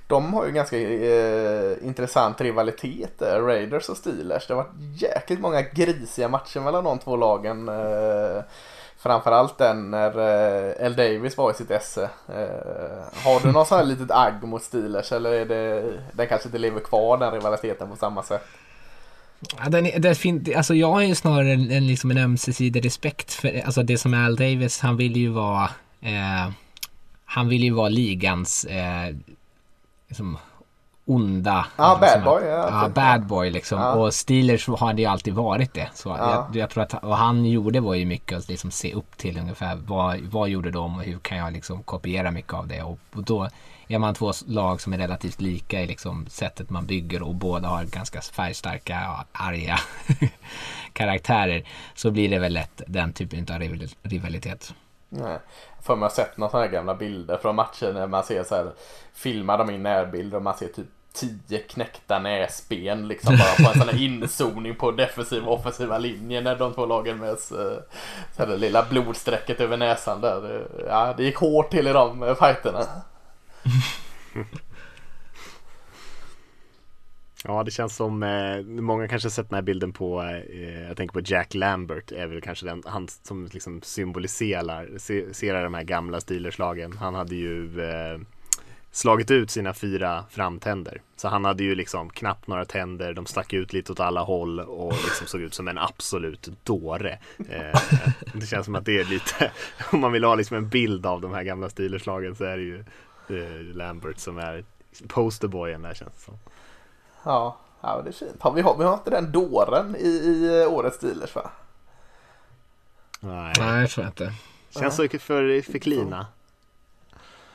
de 0.08 0.34
har 0.34 0.46
ju 0.46 0.52
ganska 0.52 0.78
eh, 0.80 1.88
intressant 1.88 2.42
rivalitet 2.42 3.20
där, 3.20 3.42
Raiders 3.42 3.90
och 3.90 3.98
Steelers. 3.98 4.48
Det 4.48 4.54
har 4.54 4.64
varit 4.64 5.02
jäkligt 5.02 5.40
många 5.40 5.62
grisiga 5.62 6.28
matcher 6.28 6.60
mellan 6.60 6.84
de 6.84 7.00
två 7.00 7.16
lagen. 7.16 7.70
Eh, 7.70 8.44
framförallt 9.06 9.58
den 9.58 9.92
när 9.92 10.10
eh, 10.10 10.86
L. 10.86 10.96
Davis 10.96 11.38
var 11.38 11.52
i 11.52 11.54
sitt 11.54 11.72
esse. 11.72 12.04
Eh, 12.30 13.24
har 13.24 13.40
du 13.44 13.52
någon 13.52 13.66
sån 13.66 13.78
här 13.78 13.86
litet 13.86 14.12
agg 14.12 14.44
mot 14.44 14.64
Steelers 14.64 15.12
eller 15.12 15.32
är 15.34 15.46
det, 15.46 15.94
den 16.14 16.28
kanske 16.28 16.48
inte 16.48 16.58
lever 16.58 16.80
kvar 16.80 17.18
den 17.18 17.32
rivaliteten 17.32 17.90
på 17.90 17.96
samma 17.96 18.24
sätt? 18.24 18.42
Ja, 19.64 19.70
den, 19.70 19.86
är- 19.86 20.14
fin, 20.14 20.54
alltså 20.58 20.74
jag 20.76 20.92
har 20.92 21.02
ju 21.02 21.16
snarare 21.16 21.54
en, 21.54 21.72
en, 21.72 21.88
liksom 21.88 22.12
en 22.12 22.18
ömsesidig 22.18 22.86
respekt 22.86 23.34
för, 23.34 23.62
alltså 23.66 23.84
det 23.84 23.98
som 23.98 24.14
är 24.14 24.26
Al 24.26 24.36
Davis, 24.36 24.80
han 24.80 24.98
vill 24.98 25.16
ju 25.16 25.30
vara, 25.30 25.70
eh, 26.02 26.50
han 27.26 27.48
vill 27.50 27.64
ju 27.64 27.72
vara 27.74 27.90
ligans, 27.90 28.66
eh, 28.66 29.16
liksom, 30.08 30.38
onda. 31.06 31.66
Ja, 31.78 32.00
liksom, 32.02 32.24
bad 32.24 32.34
boy, 32.34 32.44
ja, 32.50 32.70
Ja, 32.72 32.86
typ. 32.86 32.94
bad 32.96 33.26
boy 33.26 33.50
liksom. 33.50 33.80
Ja. 33.80 33.94
Och 33.94 34.14
Steelers 34.14 34.68
har 34.68 34.94
det 34.94 35.02
ju 35.02 35.08
alltid 35.08 35.34
varit 35.34 35.74
det. 35.74 35.90
Så 35.94 36.10
Ja. 36.10 36.48
jag, 36.54 36.56
jag 36.62 36.70
tror 36.70 36.84
att 36.84 36.94
vad 37.04 37.18
han 37.18 37.46
gjorde 37.46 37.80
var 37.80 37.94
ju 37.94 38.06
mycket 38.06 38.38
att 38.38 38.48
liksom 38.48 38.72
se 38.72 38.94
upp 38.94 39.18
till 39.18 39.38
ungefär 39.40 39.76
vad, 39.76 40.20
vad 40.20 40.50
gjorde 40.50 40.72
de 40.72 40.96
och 40.96 41.04
hur 41.04 41.20
kan 41.20 41.38
jag 41.38 41.54
liksom 41.54 41.84
kopiera 41.84 42.32
mycket 42.32 42.54
av 42.54 42.68
det. 42.68 42.82
Och, 42.84 43.00
och 43.16 43.24
då 43.24 43.50
är 43.88 44.00
man 44.00 44.14
två 44.16 44.32
lag 44.46 44.82
som 44.82 44.94
är 44.94 44.98
relativt 44.98 45.42
lika 45.42 45.82
i 45.82 45.88
liksom 45.88 46.26
sättet 46.30 46.70
man 46.70 46.86
bygger 46.86 47.22
och 47.24 47.36
båda 47.36 47.68
har 47.68 47.84
ganska 47.84 48.22
färgstarka, 48.22 48.94
ja, 48.94 49.26
arga 49.32 49.80
karaktärer. 50.94 51.64
Så 51.96 52.12
blir 52.12 52.30
det 52.30 52.40
väl 52.40 52.54
lätt 52.54 52.82
den 52.88 53.14
typen 53.14 53.40
av 53.56 53.60
rival- 53.62 53.96
rivalitet. 54.04 54.74
Nej. 55.10 55.40
För 55.82 55.96
man 55.96 56.02
har 56.02 56.10
sett 56.10 56.38
några 56.38 56.52
sådana 56.52 56.66
här 56.66 56.74
gamla 56.74 56.96
bilder 56.96 57.38
från 57.38 57.56
matcher 57.56 57.94
när 57.94 58.08
man 58.08 58.24
ser 58.24 58.44
så 58.44 58.56
här 58.56 58.72
filmar 59.14 59.58
de 59.58 59.70
in 59.70 59.84
närbilder 59.84 60.38
och 60.38 60.44
man 60.44 60.58
ser 60.58 60.68
typ 60.68 60.86
tio 61.14 61.60
knäckta 61.60 62.20
näsben 62.20 63.08
liksom 63.08 63.38
bara 63.38 63.66
på 63.66 63.74
en 63.74 63.80
sån 63.80 63.90
här 63.90 64.02
inzoning 64.04 64.76
på 64.76 64.92
defensiva 64.92 65.48
och 65.48 65.54
offensiva 65.60 65.98
linjen 65.98 66.44
när 66.44 66.56
de 66.56 66.74
två 66.74 66.86
lagen 66.86 67.18
möts. 67.18 67.52
Eh, 67.52 67.78
så 68.36 68.44
här 68.44 68.48
det 68.48 68.58
lilla 68.58 68.84
blodsträcket 68.90 69.60
över 69.62 69.78
näsan 69.78 70.22
där. 70.22 70.42
Det- 70.42 70.68
Ja, 70.90 71.14
det 71.18 71.24
gick 71.24 71.38
hårt 71.38 71.70
till 71.72 71.88
i 71.88 71.94
de 71.94 72.24
eh, 72.24 72.36
fighterna. 72.36 72.80
Ja, 77.48 77.64
det 77.64 77.72
känns 77.72 77.96
som, 77.96 78.24
eh, 78.24 78.62
många 78.62 79.08
kanske 79.08 79.26
har 79.26 79.32
sett 79.32 79.50
den 79.50 79.56
här 79.56 79.62
bilden 79.62 79.94
på, 79.94 80.22
eh, 80.22 80.82
jag 80.88 80.98
tänker 80.98 81.14
på 81.14 81.22
Jack 81.26 81.54
Lambert, 81.54 82.12
är 82.12 82.28
väl 82.28 82.42
kanske 82.42 82.66
den, 82.66 82.84
han 82.86 83.08
som 83.08 83.48
liksom 83.54 83.82
symboliserar 83.82 84.90
se- 84.98 85.34
ser 85.34 85.64
de 85.64 85.74
här 85.74 85.84
gamla 85.84 86.22
stilerslagen. 86.22 86.98
Han 86.98 87.16
hade 87.16 87.36
ju 87.36 87.82
eh, 87.82 88.20
slagit 88.92 89.32
ut 89.32 89.52
sina 89.52 89.74
fyra 89.74 90.26
framtänder. 90.30 91.02
Så 91.16 91.28
han 91.28 91.46
hade 91.46 91.64
ju 91.64 91.76
liksom 91.76 92.10
knappt 92.10 92.48
några 92.48 92.66
tänder, 92.66 93.14
de 93.14 93.26
stack 93.26 93.54
ut 93.54 93.74
lite 93.74 93.92
åt 93.92 94.00
alla 94.00 94.22
håll 94.22 94.60
och 94.60 94.92
liksom 94.94 95.28
såg 95.28 95.42
ut 95.42 95.54
som 95.54 95.68
en 95.68 95.78
absolut 95.78 96.50
dåre. 96.64 97.20
Eh, 97.50 97.80
det 98.34 98.48
känns 98.48 98.66
som 98.66 98.76
att 98.76 98.86
det 98.86 99.00
är 99.00 99.06
lite, 99.06 99.52
om 99.92 100.00
man 100.00 100.12
vill 100.12 100.24
ha 100.24 100.36
liksom 100.36 100.58
en 100.58 100.70
bild 100.70 101.06
av 101.06 101.22
de 101.22 101.34
här 101.34 101.44
gamla 101.44 101.70
stilerslagen 101.70 102.36
så 102.36 102.44
är 102.44 102.58
det 102.58 102.64
ju 102.64 102.80
eh, 103.30 103.76
Lambert 103.76 104.18
som 104.18 104.38
är 104.38 104.64
posterboyen 105.08 105.82
där 105.82 105.94
känns 105.94 106.14
det 106.14 106.20
som. 106.22 106.38
Ja, 107.26 107.58
ja 107.82 108.02
det 108.04 108.10
är 108.10 108.14
fint. 108.14 108.42
Har 108.42 108.52
vi, 108.52 108.62
har, 108.62 108.78
vi 108.78 108.84
har 108.84 108.94
inte 108.94 109.10
den 109.10 109.32
dåren 109.32 109.96
i, 109.96 110.08
i 110.08 110.62
eh, 110.62 110.74
årets 110.74 110.98
Steelers 110.98 111.36
va? 111.36 111.52
Nej. 113.20 113.54
Nej, 113.60 113.82
jag 113.82 113.90
tror 113.90 114.08
inte. 114.08 114.34
Känns 114.70 114.96
så 114.96 115.08
för, 115.08 115.62
för 115.72 115.80
klina. 115.80 116.26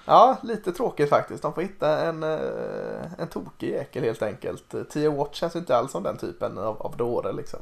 Ja, 0.05 0.37
lite 0.43 0.73
tråkigt 0.73 1.09
faktiskt. 1.09 1.43
De 1.43 1.55
får 1.55 1.63
hitta 1.63 2.07
en, 2.07 2.23
eh, 2.23 3.13
en 3.19 3.29
tokig 3.29 3.71
jäkel 3.71 4.05
helt 4.05 4.23
enkelt. 4.23 4.75
Tio 4.91 5.09
Watt 5.11 5.35
känns 5.35 5.57
inte 5.57 5.77
alls 5.77 5.93
som 5.93 6.03
den 6.03 6.19
typen 6.19 6.59
av, 6.59 6.83
av 6.83 6.97
dåre 6.97 7.33
liksom. 7.33 7.61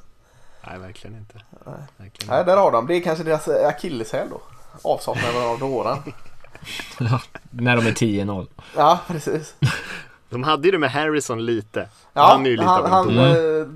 Nej, 0.66 0.78
verkligen 0.78 1.16
inte. 1.16 1.34
Verkligen 1.96 2.30
Nej, 2.30 2.40
inte. 2.40 2.44
där 2.44 2.56
har 2.56 2.72
de. 2.72 2.86
Det 2.86 2.94
är 2.94 3.00
kanske 3.00 3.24
deras 3.24 3.48
eh, 3.48 3.68
akilleshäl 3.68 4.28
då. 4.30 4.40
Avsaknaden 4.82 5.42
av 5.42 5.58
dåren. 5.58 5.98
När 7.50 7.76
de 7.76 7.86
är 7.86 7.92
10-0. 7.92 8.46
Ja, 8.76 9.00
precis. 9.06 9.54
De 10.28 10.42
hade 10.42 10.68
ju 10.68 10.72
det 10.72 10.78
med 10.78 10.90
Harrison 10.90 11.46
lite. 11.46 11.88
Ja, 12.12 12.22
han 12.22 12.46
är 12.46 12.50
ju 12.50 12.56
lite 12.56 12.68
han, 12.68 12.78
av 12.80 12.86
en 12.86 13.16
han 13.18 13.18
eh, 13.60 13.66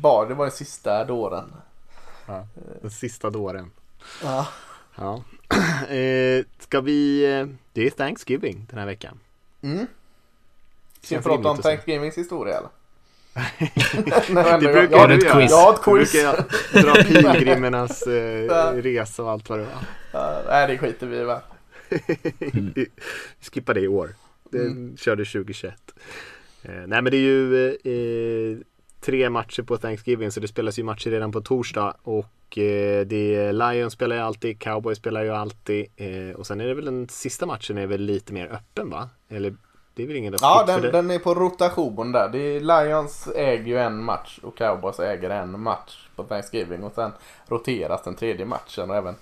bar, 0.00 0.26
det 0.26 0.34
var 0.34 0.44
den 0.44 0.52
sista 0.52 1.04
dåren. 1.04 1.52
Den 2.82 2.90
sista 2.90 3.30
dåren. 3.30 3.70
Ja. 4.22 4.46
Ja. 4.96 5.22
eh, 5.94 6.44
ska 6.58 6.80
vi... 6.80 7.24
eh, 7.40 7.46
Det 7.72 7.86
är 7.86 7.90
Thanksgiving 7.90 8.66
den 8.70 8.78
här 8.78 8.86
veckan. 8.86 9.18
Mm. 9.62 9.86
Ska 11.02 11.16
vi 11.16 11.22
prata 11.22 11.48
om. 11.48 11.58
Thanksgivings 11.58 12.18
historia 12.18 12.58
eller? 12.58 12.68
När 14.34 14.58
det 14.60 14.72
brukar 14.72 14.96
ja, 14.96 15.06
du 15.06 15.14
ett 15.14 15.32
quiz. 15.32 15.50
Jag 15.50 15.56
har 15.58 15.72
ett 15.72 15.84
Du 15.84 15.96
quiz. 15.96 16.12
brukar 16.12 16.82
dra 16.82 16.94
pilgrimernas 17.04 18.02
eh, 18.06 18.72
resa 18.82 19.22
och 19.22 19.30
allt 19.30 19.48
vad 19.48 19.58
det 19.58 19.64
var. 19.64 19.72
Ja, 20.12 20.42
nej, 20.48 20.66
det 20.66 20.78
skiter 20.78 21.06
vi 21.06 21.16
i 21.16 21.24
va. 21.24 21.40
Vi 22.74 22.86
skippar 23.52 23.74
det 23.74 23.80
i 23.80 23.88
år. 23.88 24.14
Det 24.52 24.98
körde 25.00 25.24
2021. 25.24 25.74
Eh, 26.62 26.70
nej 26.72 27.02
men 27.02 27.04
det 27.04 27.16
är 27.16 27.20
ju 27.20 27.68
eh, 27.68 28.58
tre 29.00 29.30
matcher 29.30 29.62
på 29.62 29.76
Thanksgiving 29.76 30.30
så 30.30 30.40
det 30.40 30.48
spelas 30.48 30.78
ju 30.78 30.82
matcher 30.82 31.10
redan 31.10 31.32
på 31.32 31.40
torsdag 31.40 31.96
och 32.02 32.58
eh, 32.58 33.06
det 33.06 33.34
är 33.34 33.52
Lions 33.52 33.92
spelar 33.92 34.16
ju 34.16 34.22
alltid, 34.22 34.60
Cowboys 34.60 34.98
spelar 34.98 35.22
ju 35.22 35.30
alltid 35.30 35.86
eh, 35.96 36.36
och 36.36 36.46
sen 36.46 36.60
är 36.60 36.66
det 36.66 36.74
väl 36.74 36.84
den 36.84 37.08
sista 37.08 37.46
matchen 37.46 37.78
är 37.78 37.86
väl 37.86 38.00
lite 38.00 38.32
mer 38.32 38.46
öppen 38.46 38.90
va? 38.90 39.08
Eller 39.28 39.56
det 39.94 40.02
är 40.02 40.06
väl 40.06 40.16
ingen 40.16 40.34
Ja, 40.40 40.64
den, 40.66 40.82
den 40.82 41.10
är 41.10 41.18
på 41.18 41.34
rotation 41.34 42.12
där. 42.12 42.28
Det 42.28 42.38
är 42.38 42.60
Lions 42.60 43.28
äger 43.36 43.66
ju 43.66 43.78
en 43.78 44.04
match 44.04 44.38
och 44.42 44.56
Cowboys 44.56 45.00
äger 45.00 45.30
en 45.30 45.60
match 45.60 46.08
på 46.16 46.22
Thanksgiving 46.22 46.84
och 46.84 46.92
sen 46.94 47.10
roteras 47.46 48.02
den 48.02 48.14
tredje 48.14 48.46
matchen 48.46 48.90
och 48.90 48.96
även 48.96 49.14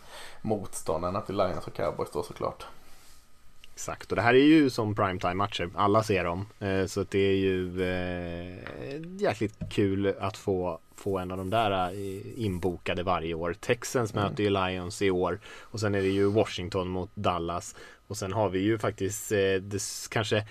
motståndarna 0.43 1.20
till 1.20 1.37
Lions 1.37 1.66
och 1.66 1.74
Cowboys 1.74 2.11
då 2.12 2.22
såklart. 2.22 2.66
Exakt 3.81 4.12
och 4.12 4.16
det 4.16 4.22
här 4.22 4.35
är 4.35 4.45
ju 4.45 4.70
som 4.70 4.95
primetime-matcher. 4.95 5.70
Alla 5.74 6.03
ser 6.03 6.24
dem. 6.24 6.47
Eh, 6.59 6.87
så 6.87 7.05
det 7.11 7.18
är 7.18 7.37
ju 7.37 7.83
eh, 7.83 9.01
jäkligt 9.18 9.59
kul 9.70 10.14
att 10.20 10.37
få, 10.37 10.78
få 10.97 11.18
en 11.18 11.31
av 11.31 11.37
de 11.39 11.51
där 11.51 11.93
eh, 11.93 12.45
inbokade 12.45 13.03
varje 13.03 13.35
år. 13.35 13.55
Texans 13.61 14.14
möter 14.14 14.45
ju 14.45 14.51
Lions 14.51 15.03
i 15.03 15.11
år 15.11 15.41
och 15.61 15.81
sen 15.81 15.95
är 15.95 16.03
det 16.03 16.09
ju 16.09 16.31
Washington 16.31 16.89
mot 16.89 17.11
Dallas. 17.14 17.76
Och 18.07 18.16
sen 18.16 18.33
har 18.33 18.49
vi 18.49 18.59
ju 18.59 18.78
faktiskt 18.78 19.33
kanske 20.11 20.47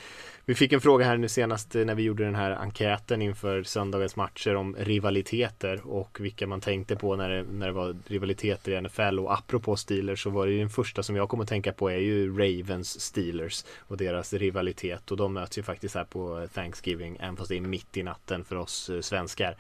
vi 0.50 0.56
fick 0.56 0.74
en 0.74 0.82
fråga 0.82 1.06
här 1.06 1.18
nu 1.18 1.30
senast 1.30 1.76
eh, 1.76 1.86
när 1.86 1.95
vi 1.95 2.04
gjorde 2.04 2.26
den 2.26 2.36
här 2.36 2.52
enkäten 2.52 3.22
inför 3.22 3.64
söndagens 3.64 4.16
matcher 4.16 4.56
om 4.56 4.76
rivaliteter 4.80 5.82
och 5.88 6.18
vilka 6.20 6.47
man 6.47 6.62
tänkte 6.62 6.95
på 6.95 7.16
när 7.16 7.30
det, 7.30 7.43
när 7.52 7.68
det 7.68 7.74
var 7.74 7.95
rivaliteter 8.08 8.72
i 8.72 8.82
NFL 8.82 9.20
och 9.20 9.34
apropå 9.34 9.76
Steelers 9.76 10.24
så 10.24 10.30
var 10.30 10.45
det 10.45 10.52
ju 10.52 10.60
den 10.60 10.70
första 10.70 11.04
som 11.04 11.16
jag 11.16 11.30
kommer 11.30 11.43
att 11.43 11.50
tänka 11.50 11.74
på 11.74 11.89
är 11.89 11.97
ju 11.97 12.38
Ravens 12.38 13.02
Steelers 13.02 13.66
och 13.80 13.97
deras 13.97 14.34
rivalitet 14.34 15.12
och 15.12 15.18
de 15.18 15.34
möts 15.34 15.58
ju 15.58 15.64
faktiskt 15.64 15.95
här 15.95 16.04
på 16.04 16.47
Thanksgiving 16.54 17.18
även 17.20 17.38
fast 17.38 17.50
det 17.50 17.58
är 17.58 17.62
mitt 17.62 17.97
i 17.97 18.04
natten 18.04 18.43
för 18.43 18.56
oss 18.56 18.89
eh, 18.89 19.02
svenskar 19.02 19.56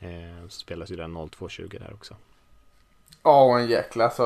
eh, 0.00 0.48
så 0.48 0.60
spelas 0.60 0.90
ju 0.90 0.96
den 0.96 1.16
02.20 1.16 1.78
där 1.78 1.92
också. 1.94 2.16
Ja, 3.22 3.44
och 3.44 3.60
en 3.60 3.68
jäkla 3.68 4.10
så... 4.10 4.22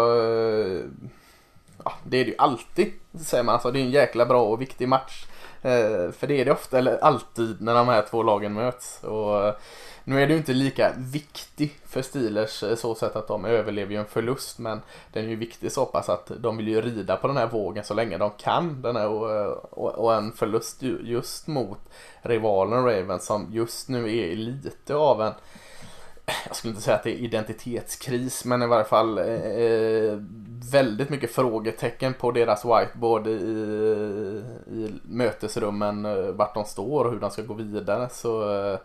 Ja, 1.85 1.93
det 2.05 2.17
är 2.17 2.25
det 2.25 2.31
ju 2.31 2.37
alltid, 2.39 2.93
säger 3.21 3.45
man. 3.45 3.53
Alltså, 3.53 3.71
det 3.71 3.81
är 3.81 3.85
en 3.85 3.91
jäkla 3.91 4.27
bra 4.27 4.45
och 4.45 4.61
viktig 4.61 4.89
match. 4.89 5.27
Eh, 5.63 6.13
för 6.13 6.27
det 6.27 6.41
är 6.41 6.45
det 6.45 6.53
ofta, 6.53 6.79
eller 6.79 6.99
alltid, 6.99 7.63
när 7.63 7.75
de 7.75 7.89
här 7.89 8.03
två 8.11 8.23
lagen 8.23 8.53
möts. 8.53 9.05
Och 9.05 9.47
eh, 9.47 9.55
nu 10.05 10.23
är 10.23 10.27
det 10.27 10.33
ju 10.33 10.39
inte 10.39 10.53
lika 10.53 10.93
viktig 10.97 11.79
för 11.87 12.03
Steelers 12.03 12.63
eh, 12.63 12.77
så 12.77 12.95
sätt 12.95 13.17
att 13.17 13.29
de 13.29 13.45
överlever 13.45 13.93
ju 13.93 13.99
en 13.99 14.07
förlust. 14.07 14.59
Men 14.59 14.81
den 15.13 15.25
är 15.25 15.29
ju 15.29 15.37
viktig 15.37 15.73
så 15.73 15.87
pass 15.87 16.09
att 16.09 16.31
de 16.39 16.57
vill 16.57 16.69
ju 16.69 16.81
rida 16.81 17.17
på 17.17 17.27
den 17.27 17.37
här 17.37 17.47
vågen 17.47 17.85
så 17.85 17.95
länge 17.95 18.19
de 18.19 18.31
kan. 18.31 18.83
Den 18.83 18.97
här, 18.97 19.09
och, 19.09 19.51
och, 19.71 20.05
och 20.05 20.15
en 20.15 20.33
förlust 20.33 20.83
just 21.03 21.47
mot 21.47 21.79
rivalen 22.23 22.85
Ravens 22.85 23.27
som 23.27 23.47
just 23.53 23.89
nu 23.89 24.17
är 24.19 24.37
lite 24.37 24.95
av 24.95 25.23
en 25.23 25.33
jag 26.47 26.57
skulle 26.57 26.71
inte 26.71 26.83
säga 26.83 26.97
att 26.97 27.03
det 27.03 27.11
är 27.11 27.25
identitetskris 27.25 28.45
men 28.45 28.63
i 28.63 28.67
varje 28.67 28.85
fall 28.85 29.19
eh, 29.19 29.25
eh 29.25 30.19
väldigt 30.73 31.11
mycket 31.11 31.31
frågetecken 31.31 32.15
på 32.15 32.31
deras 32.31 32.65
whiteboard 32.65 33.27
i, 33.27 33.31
i 34.71 34.93
mötesrummen 35.03 36.05
eh, 36.05 36.33
vart 36.33 36.55
de 36.55 36.65
står 36.65 37.05
och 37.05 37.13
hur 37.13 37.21
de 37.21 37.31
ska 37.31 37.43
gå 37.43 37.55
vidare 37.55 38.09
så 38.13 38.43
eh, 38.43 38.79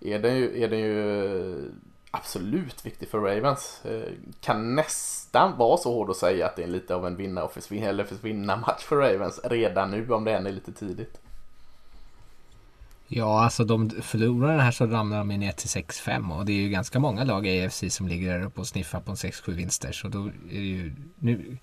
är 0.00 0.18
den 0.18 0.36
ju, 0.36 0.62
är 0.62 0.68
den 0.68 0.78
ju 0.78 1.72
absolut 2.10 2.86
viktig 2.86 3.08
för 3.08 3.18
Ravens. 3.18 3.84
Eh, 3.84 4.12
kan 4.40 4.74
nästan 4.74 5.58
vara 5.58 5.76
så 5.76 5.94
hård 5.94 6.10
att 6.10 6.16
säga 6.16 6.46
att 6.46 6.56
det 6.56 6.62
är 6.62 6.66
lite 6.66 6.94
av 6.94 7.06
en 7.06 7.16
vinna 7.16 7.44
och 7.44 7.52
försvinna, 7.52 7.86
eller 7.86 8.04
försvinna 8.04 8.56
match 8.56 8.82
för 8.82 8.96
Ravens 8.96 9.40
redan 9.44 9.90
nu 9.90 10.10
om 10.10 10.24
det 10.24 10.32
än 10.32 10.46
är 10.46 10.52
lite 10.52 10.72
tidigt. 10.72 11.20
Ja, 13.16 13.44
alltså 13.44 13.64
de 13.64 13.90
förlorar 13.90 14.50
den 14.50 14.60
här 14.60 14.70
så 14.70 14.86
ramlar 14.86 15.18
de 15.18 15.28
ner 15.28 15.52
till 15.52 15.68
6-5 15.68 16.38
och 16.38 16.44
det 16.44 16.52
är 16.52 16.56
ju 16.56 16.68
ganska 16.68 16.98
många 16.98 17.24
lag 17.24 17.46
i 17.46 17.64
AFC 17.64 17.84
som 17.88 18.08
ligger 18.08 18.38
där 18.38 18.46
uppe 18.46 18.60
och 18.60 18.66
sniffar 18.66 19.00
på 19.00 19.10
en 19.10 19.16
6-7 19.16 19.52
vinster. 19.52 19.92
Så 19.92 20.08
då 20.08 20.26
är 20.26 20.30
det 20.48 20.56
ju, 20.56 20.92
nu 21.18 21.58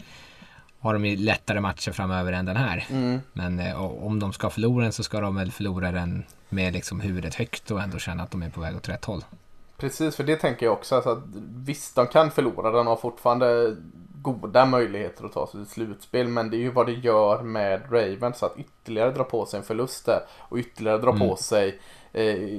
har 0.79 0.93
de 0.93 1.05
ju 1.05 1.17
lättare 1.17 1.59
matcher 1.59 1.91
framöver 1.91 2.33
än 2.33 2.45
den 2.45 2.57
här. 2.57 2.85
Men 3.33 3.59
eh, 3.59 3.83
och 3.83 4.07
om 4.07 4.19
de 4.19 4.33
ska 4.33 4.49
förlora 4.49 4.83
den 4.83 4.93
så 4.93 5.03
ska 5.03 5.19
de 5.19 5.35
väl 5.35 5.51
förlora 5.51 5.91
den 5.91 6.23
med 6.49 6.73
liksom 6.73 7.01
huvudet 7.01 7.35
högt 7.35 7.71
och 7.71 7.81
ändå 7.81 7.97
känna 7.97 8.23
att 8.23 8.31
de 8.31 8.43
är 8.43 8.49
på 8.49 8.61
väg 8.61 8.75
åt 8.75 8.89
rätt 8.89 9.05
håll. 9.05 9.23
Precis, 9.77 10.15
för 10.15 10.23
det 10.23 10.35
tänker 10.35 10.65
jag 10.65 10.73
också. 10.73 10.95
Alltså 10.95 11.09
att 11.09 11.23
visst, 11.65 11.95
de 11.95 12.07
kan 12.07 12.31
förlora. 12.31 12.71
Den 12.71 12.87
har 12.87 12.95
fortfarande 12.95 13.75
goda 14.21 14.65
möjligheter 14.65 15.25
att 15.25 15.33
ta 15.33 15.47
sig 15.47 15.65
till 15.65 15.73
slutspel. 15.73 16.27
Men 16.27 16.49
det 16.49 16.57
är 16.57 16.59
ju 16.59 16.71
vad 16.71 16.85
det 16.85 16.93
gör 16.93 17.43
med 17.43 17.81
Ravens. 17.91 18.43
Att 18.43 18.57
ytterligare 18.57 19.11
dra 19.11 19.23
på 19.23 19.45
sig 19.45 19.57
en 19.57 19.63
förlust 19.63 20.05
där. 20.05 20.21
Och 20.39 20.57
ytterligare 20.57 20.97
dra 20.97 21.17
på 21.17 21.35
sig 21.35 21.79
eh, 22.13 22.49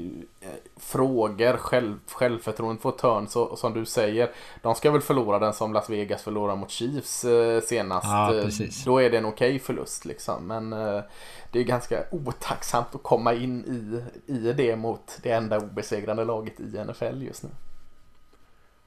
frågor, 0.76 1.56
själv, 1.56 1.98
självförtroende 2.06 2.82
på 2.82 2.90
törn. 2.90 3.28
Så, 3.28 3.56
som 3.56 3.74
du 3.74 3.84
säger, 3.84 4.30
de 4.62 4.74
ska 4.74 4.90
väl 4.90 5.00
förlora 5.00 5.38
den 5.38 5.52
som 5.52 5.72
Las 5.72 5.90
Vegas 5.90 6.22
förlorade 6.22 6.58
mot 6.58 6.70
Chiefs 6.70 7.24
eh, 7.24 7.60
senast. 7.60 8.06
Ja, 8.06 8.32
Eh. 8.80 8.84
Då 8.84 9.02
är 9.02 9.10
det 9.10 9.18
en 9.18 9.26
okej 9.26 9.58
förlust 9.58 10.04
liksom. 10.04 10.46
Men 10.46 10.72
eh, 10.72 11.00
det 11.52 11.58
är 11.58 11.64
ganska 11.64 12.04
otacksamt 12.10 12.94
att 12.94 13.02
komma 13.02 13.34
in 13.34 13.64
i, 13.64 14.32
i 14.32 14.52
det 14.52 14.76
mot 14.76 15.18
det 15.22 15.30
enda 15.30 15.58
obesegrande 15.58 16.24
laget 16.24 16.60
i 16.60 16.84
NFL 16.84 17.22
just 17.22 17.42
nu. 17.42 17.50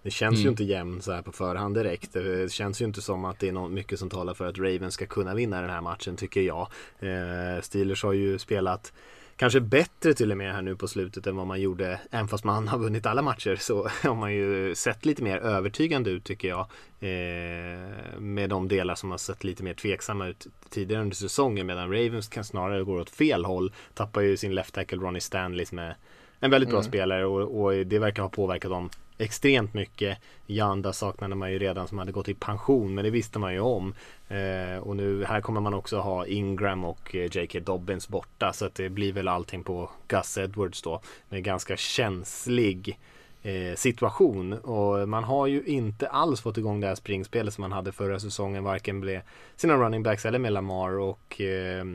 Det 0.05 0.11
känns 0.11 0.37
ju 0.39 0.41
Mm. 0.41 0.51
inte 0.51 0.63
jämnt 0.63 1.03
så 1.03 1.11
här 1.11 1.21
på 1.21 1.31
förhand 1.31 1.75
direkt. 1.75 2.13
Det 2.13 2.51
känns 2.51 2.81
ju 2.81 2.85
inte 2.85 3.01
som 3.01 3.25
att 3.25 3.39
det 3.39 3.47
är 3.47 3.51
något 3.51 3.71
mycket 3.71 3.99
som 3.99 4.09
talar 4.09 4.33
för 4.33 4.45
att 4.47 4.57
Ravens 4.57 4.93
ska 4.93 5.05
kunna 5.05 5.33
vinna 5.33 5.61
den 5.61 5.69
här 5.69 5.81
matchen 5.81 6.15
tycker 6.15 6.41
jag. 6.41 6.67
Eh, 6.99 7.61
Steelers 7.61 8.03
har 8.03 8.13
ju 8.13 8.37
spelat 8.39 8.93
kanske 9.35 9.59
bättre 9.59 10.13
till 10.13 10.31
och 10.31 10.37
med 10.37 10.53
här 10.53 10.61
nu 10.61 10.75
på 10.75 10.87
slutet 10.87 11.27
än 11.27 11.35
vad 11.35 11.47
man 11.47 11.61
gjorde. 11.61 11.99
Även 12.11 12.27
fast 12.27 12.43
man 12.43 12.67
har 12.67 12.77
vunnit 12.79 13.05
alla 13.05 13.21
matcher 13.21 13.55
så 13.55 13.87
har 14.03 14.15
man 14.15 14.33
ju 14.33 14.75
sett 14.75 15.05
lite 15.05 15.23
mer 15.23 15.37
övertygande 15.37 16.09
ut 16.09 16.23
tycker 16.23 16.47
jag. 16.47 16.59
Eh, 16.99 18.19
med 18.19 18.49
de 18.49 18.67
delar 18.67 18.95
som 18.95 19.11
har 19.11 19.17
sett 19.17 19.43
lite 19.43 19.63
mer 19.63 19.73
tveksamma 19.73 20.27
ut 20.27 20.47
tidigare 20.69 21.01
under 21.01 21.15
säsongen. 21.15 21.67
Medan 21.67 21.91
Ravens 21.91 22.27
kan 22.27 22.43
snarare 22.43 22.83
gå 22.83 23.01
åt 23.01 23.09
fel 23.09 23.45
håll. 23.45 23.73
Tappar 23.93 24.21
ju 24.21 24.37
sin 24.37 24.55
left 24.55 24.73
tackle 24.73 24.97
Ronnie 24.97 25.19
Stanley 25.21 25.65
som 25.65 25.79
är 25.79 25.95
en 26.39 26.51
väldigt 26.51 26.69
bra 26.69 26.83
spelare 26.83 27.25
och, 27.25 27.63
och 27.65 27.85
det 27.85 27.99
verkar 27.99 28.21
ha 28.23 28.29
påverkat 28.29 28.71
dem 28.71 28.89
extremt 29.17 29.73
mycket. 29.73 30.17
Janda 30.45 30.93
saknade 30.93 31.35
man 31.35 31.51
ju 31.51 31.59
redan 31.59 31.87
som 31.87 31.97
hade 31.97 32.11
gått 32.11 32.29
i 32.29 32.33
pension 32.33 32.95
men 32.95 33.03
det 33.03 33.09
visste 33.09 33.39
man 33.39 33.53
ju 33.53 33.59
om. 33.59 33.93
Eh, 34.27 34.77
och 34.77 34.95
nu 34.95 35.25
här 35.25 35.41
kommer 35.41 35.61
man 35.61 35.73
också 35.73 35.99
ha 35.99 36.25
Ingram 36.25 36.85
och 36.85 37.15
eh, 37.15 37.29
J.K. 37.31 37.59
Dobbins 37.59 38.07
borta 38.07 38.53
så 38.53 38.65
att 38.65 38.75
det 38.75 38.89
blir 38.89 39.13
väl 39.13 39.27
allting 39.27 39.63
på 39.63 39.89
Gus 40.07 40.37
Edwards 40.37 40.81
då. 40.81 41.01
Med 41.29 41.43
ganska 41.43 41.77
känslig 41.77 42.99
eh, 43.43 43.75
situation 43.75 44.53
och 44.53 45.09
man 45.09 45.23
har 45.23 45.47
ju 45.47 45.63
inte 45.63 46.07
alls 46.07 46.41
fått 46.41 46.57
igång 46.57 46.79
det 46.79 46.87
här 46.87 46.95
springspelet 46.95 47.53
som 47.53 47.61
man 47.61 47.71
hade 47.71 47.91
förra 47.91 48.19
säsongen 48.19 48.63
varken 48.63 48.99
med 48.99 49.21
sina 49.55 49.75
running 49.75 50.03
backs 50.03 50.25
eller 50.25 50.39
med 50.39 50.53
Lamar 50.53 50.99
och 50.99 51.41
eh, 51.41 51.85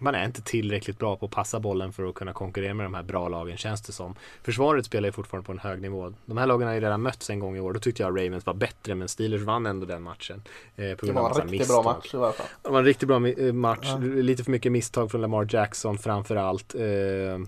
man 0.00 0.14
är 0.14 0.24
inte 0.24 0.42
tillräckligt 0.42 0.98
bra 0.98 1.16
på 1.16 1.26
att 1.26 1.32
passa 1.32 1.60
bollen 1.60 1.92
för 1.92 2.08
att 2.08 2.14
kunna 2.14 2.32
konkurrera 2.32 2.74
med 2.74 2.86
de 2.86 2.94
här 2.94 3.02
bra 3.02 3.28
lagen 3.28 3.56
känns 3.56 3.82
det 3.82 3.92
som. 3.92 4.14
Försvaret 4.42 4.86
spelar 4.86 5.08
ju 5.08 5.12
fortfarande 5.12 5.46
på 5.46 5.52
en 5.52 5.58
hög 5.58 5.80
nivå. 5.82 6.12
De 6.26 6.38
här 6.38 6.46
lagen 6.46 6.68
har 6.68 6.74
ju 6.74 6.80
redan 6.80 7.02
mötts 7.02 7.30
en 7.30 7.38
gång 7.38 7.56
i 7.56 7.60
år. 7.60 7.72
Då 7.72 7.80
tyckte 7.80 8.02
jag 8.02 8.10
Ravens 8.18 8.46
var 8.46 8.54
bättre 8.54 8.94
men 8.94 9.08
Steelers 9.08 9.42
vann 9.42 9.66
ändå 9.66 9.86
den 9.86 10.02
matchen. 10.02 10.42
Eh, 10.76 10.94
på 10.96 11.06
Det 11.06 11.12
grund 11.12 11.18
av 11.18 11.24
var 11.24 11.30
en 11.30 11.36
riktigt 11.48 11.58
misstag. 11.60 11.84
bra 11.84 11.92
match 11.92 12.14
i 12.14 12.16
alla 12.16 12.32
fall. 12.32 12.46
Det 12.62 12.70
var 12.70 12.78
en 12.78 12.84
riktigt 12.84 13.08
bra 13.08 13.26
eh, 13.28 13.52
match. 13.52 13.86
Lite 14.00 14.44
för 14.44 14.50
mycket 14.50 14.72
misstag 14.72 15.10
från 15.10 15.20
Lamar 15.20 15.46
Jackson 15.50 15.98
framförallt. 15.98 16.74
Eh, 16.74 16.80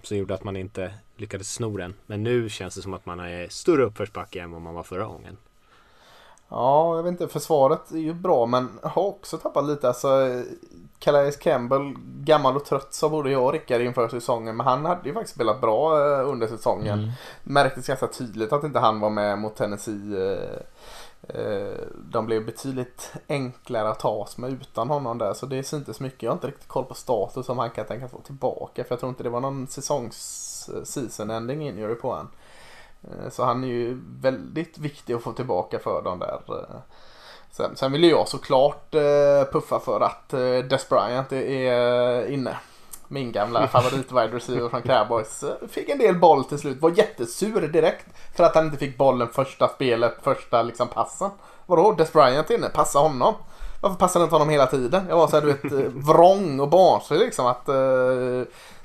som 0.02 0.16
gjorde 0.16 0.34
att 0.34 0.44
man 0.44 0.56
inte 0.56 0.94
lyckades 1.16 1.52
sno 1.54 1.76
den. 1.76 1.94
Men 2.06 2.22
nu 2.22 2.48
känns 2.48 2.74
det 2.74 2.82
som 2.82 2.94
att 2.94 3.06
man 3.06 3.20
är 3.20 3.48
större 3.48 3.82
uppförsbacke 3.82 4.40
än 4.42 4.50
vad 4.50 4.62
man 4.62 4.74
var 4.74 4.82
förra 4.82 5.04
gången. 5.04 5.36
Ja, 6.52 6.96
jag 6.96 7.02
vet 7.02 7.10
inte. 7.10 7.28
Försvaret 7.28 7.90
är 7.90 7.98
ju 7.98 8.14
bra 8.14 8.46
men 8.46 8.78
har 8.82 9.02
också 9.02 9.38
tappat 9.38 9.64
lite. 9.64 9.88
Alltså, 9.88 10.42
Calais 10.98 11.36
Campbell, 11.36 11.94
gammal 12.24 12.56
och 12.56 12.64
trött 12.64 12.94
sa 12.94 13.08
både 13.08 13.30
jag 13.30 13.44
och 13.44 13.52
Rickard 13.52 13.80
inför 13.80 14.08
säsongen. 14.08 14.56
Men 14.56 14.66
han 14.66 14.84
hade 14.84 15.08
ju 15.08 15.14
faktiskt 15.14 15.34
spelat 15.34 15.60
bra 15.60 15.98
eh, 16.20 16.28
under 16.28 16.46
säsongen. 16.46 17.12
Märktes 17.44 17.86
ganska 17.86 18.06
tydligt 18.06 18.52
att 18.52 18.64
inte 18.64 18.78
han 18.78 19.00
var 19.00 19.10
med 19.10 19.38
mot 19.38 19.56
Tennessee. 19.56 20.32
eh, 20.32 20.58
eh, 21.40 21.74
De 22.10 22.26
blev 22.26 22.46
betydligt 22.46 23.12
enklare 23.28 23.88
att 23.88 23.98
tas 24.00 24.38
med 24.38 24.50
utan 24.52 24.88
honom 24.88 25.18
där. 25.18 25.34
Så 25.34 25.46
det 25.46 25.62
syntes 25.62 26.00
mycket. 26.00 26.22
Jag 26.22 26.30
har 26.30 26.36
inte 26.36 26.46
riktigt 26.46 26.68
koll 26.68 26.84
på 26.84 26.94
status 26.94 27.48
om 27.48 27.58
han 27.58 27.70
kan 27.70 27.84
tänkas 27.86 28.10
få 28.10 28.18
tillbaka. 28.18 28.84
För 28.84 28.92
jag 28.92 29.00
tror 29.00 29.10
inte 29.10 29.22
det 29.22 29.30
var 29.30 29.40
någon 29.40 29.66
säsongs 29.66 30.70
season 30.84 31.30
ending 31.30 31.68
injury 31.68 31.94
på 31.94 32.14
han. 32.14 32.28
Eh, 33.04 33.30
Så 33.30 33.44
han 33.44 33.64
är 33.64 33.68
ju 33.68 34.00
väldigt 34.20 34.78
viktig 34.78 35.14
att 35.14 35.22
få 35.22 35.32
tillbaka 35.32 35.78
för 35.78 36.02
dem 36.02 36.18
där. 36.18 36.40
eh. 36.48 36.76
Sen, 37.50 37.76
sen 37.76 37.92
vill 37.92 38.04
jag 38.04 38.28
såklart 38.28 38.94
eh, 38.94 39.44
puffa 39.52 39.80
för 39.80 40.00
att 40.00 40.28
Des 40.70 40.88
Bryant 40.88 41.32
är 41.32 42.26
inne. 42.30 42.56
min 43.08 43.32
gamla 43.32 43.66
favorit 43.68 44.12
wide 44.12 44.26
receiver 44.36 44.68
från 44.68 44.82
Cowboys, 44.82 45.44
fick 45.68 45.88
en 45.88 45.98
del 45.98 46.18
boll 46.18 46.44
till 46.44 46.58
slut. 46.58 46.80
Var 46.82 46.90
jättesur 46.90 47.68
direkt 47.68 48.06
för 48.36 48.44
att 48.44 48.54
han 48.54 48.64
inte 48.64 48.78
fick 48.78 48.98
bollen 48.98 49.28
första 49.28 49.68
spelet, 49.68 50.14
första 50.22 50.62
liksom 50.62 50.88
passen. 50.88 51.30
Vadå, 51.66 51.92
Des 51.92 52.12
Bryant 52.12 52.50
inne, 52.50 52.68
passa 52.68 52.98
honom. 52.98 53.34
Varför 53.82 53.96
passar 53.96 54.22
inte 54.22 54.34
honom 54.34 54.48
hela 54.48 54.66
tiden? 54.66 55.06
Jag 55.08 55.16
var 55.16 55.28
så 55.28 55.36
här, 55.40 55.46
du 55.46 55.52
vet, 55.52 55.72
eh, 55.72 55.92
vrång 55.92 56.60
och 56.60 56.68
barnslig 56.68 57.18
liksom 57.18 57.46
att 57.46 57.68
eh, 57.68 57.74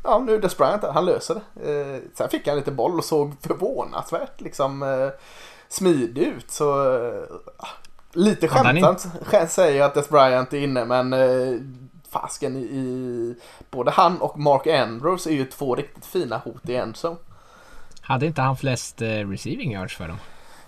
ja, 0.04 0.24
nu 0.26 0.36
är 0.36 0.40
Des 0.40 0.58
Bryant 0.58 0.84
han 0.84 1.06
löser 1.06 1.36
det. 1.36 1.72
Eh, 1.72 2.02
sen 2.14 2.30
fick 2.30 2.48
han 2.48 2.58
lite 2.58 2.72
boll 2.72 2.98
och 2.98 3.06
såg 3.06 3.34
förvånansvärt 3.42 4.42
liksom 4.42 4.84
eh, 4.84 5.10
smidig 5.70 6.24
ut. 6.24 6.52
Så 6.52 6.96
eh, 6.96 7.24
lite 8.12 8.48
skämtsamt 8.48 9.08
säger 9.50 9.78
jag 9.78 9.86
att 9.86 9.94
Des 9.94 10.10
Bryant 10.10 10.54
är 10.54 10.58
inne 10.58 10.86
men 10.86 11.14
eh, 11.14 11.60
fasken 12.10 12.56
i, 12.56 12.60
i 12.60 13.36
både 13.70 13.92
han 13.92 14.22
och 14.22 14.40
Mark 14.40 14.68
Andrews 14.68 15.28
är 15.28 15.32
ju 15.32 15.46
två 15.46 15.76
riktigt 15.76 16.06
fina 16.06 16.38
hot 16.38 16.70
i 16.70 16.76
endzone. 16.76 17.16
Hade 18.02 18.26
inte 18.26 18.42
han 18.42 18.58
flest 18.58 19.02
eh, 19.02 19.08
receiving 19.08 19.72
yards 19.72 19.96
för 19.98 20.08
dem? 20.08 20.18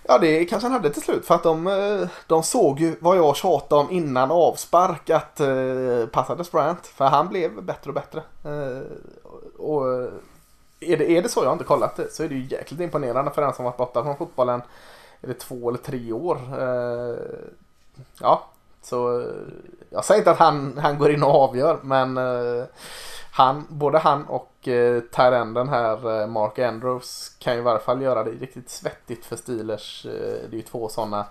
Ja 0.10 0.18
det 0.18 0.46
kanske 0.46 0.66
han 0.66 0.74
hade 0.74 0.90
till 0.90 1.02
slut 1.02 1.26
för 1.26 1.36
att 1.36 1.44
de, 1.44 1.68
eh, 1.68 2.08
de 2.28 2.44
såg 2.44 2.80
ju 2.80 2.96
vad 3.00 3.18
jag 3.18 3.36
tjatade 3.36 3.82
om 3.82 3.92
innan 3.92 4.32
avspark 4.32 5.10
att 5.10 5.40
eh, 5.40 6.06
passa 6.12 6.36
Des 6.36 6.50
För 6.50 7.06
han 7.06 7.28
blev 7.28 7.64
bättre 7.64 7.90
och 7.90 7.94
bättre. 7.94 8.22
Eh, 8.44 8.82
och 9.58 9.94
eh, 9.94 10.10
är 10.80 10.98
det, 10.98 11.12
är 11.12 11.22
det 11.22 11.30
så, 11.30 11.40
jag 11.40 11.46
har 11.46 11.54
inte 11.54 11.66
kollat 11.66 11.96
det, 11.96 12.14
så 12.14 12.24
är 12.24 12.30
det 12.30 12.36
ju 12.36 12.48
jäkligt 12.58 12.80
imponerande 12.80 13.32
för 13.32 13.42
den 13.42 13.54
som 13.54 13.66
varit 13.66 13.78
borta 13.78 14.04
från 14.04 14.18
fotbollen. 14.18 14.62
Är 15.22 15.28
det 15.28 15.34
två 15.34 15.70
eller 15.70 15.80
tre 15.80 16.12
år? 16.12 16.38
Eh, 16.60 17.18
ja, 18.22 18.48
så 18.82 19.22
eh, 19.22 19.28
jag 19.90 20.06
säger 20.06 20.20
inte 20.20 20.32
att 20.32 20.40
han, 20.40 20.78
han 20.78 20.98
går 20.98 21.12
in 21.12 21.24
och 21.24 21.44
avgör 21.44 21.80
men 21.82 22.18
eh, 22.18 22.64
han, 23.32 23.66
både 23.70 23.98
han 24.00 24.26
och 24.26 24.68
eh, 24.68 25.02
Tyrenden 25.02 25.70
här, 25.70 26.22
eh, 26.22 26.28
Mark 26.28 26.60
Andrews, 26.60 27.36
kan 27.40 27.54
ju 27.54 27.60
i 27.60 27.64
varje 27.64 27.80
fall 27.80 28.02
göra 28.02 28.24
det 28.24 28.32
riktigt 28.32 28.70
svettigt 28.70 29.26
för 29.26 29.36
Steelers. 29.36 30.06
Eh, 30.06 30.12
det 30.50 30.56
är 30.56 30.58
ju 30.58 30.62
två 30.62 30.90
sådana 30.90 31.26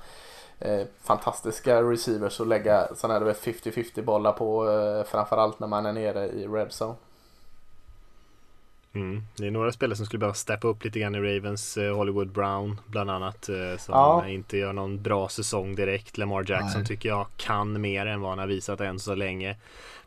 eh, 0.59 0.81
fantastiska 1.03 1.83
receivers 1.83 2.41
att 2.41 2.49
lägga 2.49 2.89
sådana 2.97 3.25
här 3.27 3.33
50-50 3.33 4.03
bollar 4.03 4.33
på, 4.33 4.71
eh, 4.71 5.11
framförallt 5.11 5.61
när 5.61 5.67
man 5.67 5.87
är 5.87 5.93
nere 5.93 6.27
i 6.27 6.47
red 6.47 6.69
zone. 6.69 6.95
Mm. 8.93 9.23
Det 9.37 9.47
är 9.47 9.51
några 9.51 9.73
spelare 9.73 9.97
som 9.97 10.07
skulle 10.07 10.19
behöva 10.21 10.35
steppa 10.35 10.69
upp 10.69 10.85
lite 10.85 10.99
grann 10.99 11.15
i 11.15 11.19
Ravens. 11.19 11.77
Eh, 11.77 11.97
Hollywood 11.97 12.29
Brown 12.29 12.81
bland 12.87 13.11
annat. 13.11 13.49
Eh, 13.49 13.79
som 13.79 13.95
Ja. 13.95 14.29
inte 14.29 14.57
gör 14.57 14.73
någon 14.73 15.03
bra 15.03 15.29
säsong 15.29 15.75
direkt. 15.75 16.19
Lamar 16.19 16.45
Jackson 16.51 16.81
Nej. 16.81 16.87
tycker 16.87 17.09
jag 17.09 17.27
kan 17.37 17.81
mer 17.81 18.07
än 18.07 18.21
vad 18.21 18.31
han 18.31 18.39
har 18.39 18.47
visat 18.47 18.81
än 18.81 18.99
så 18.99 19.15
länge. 19.15 19.57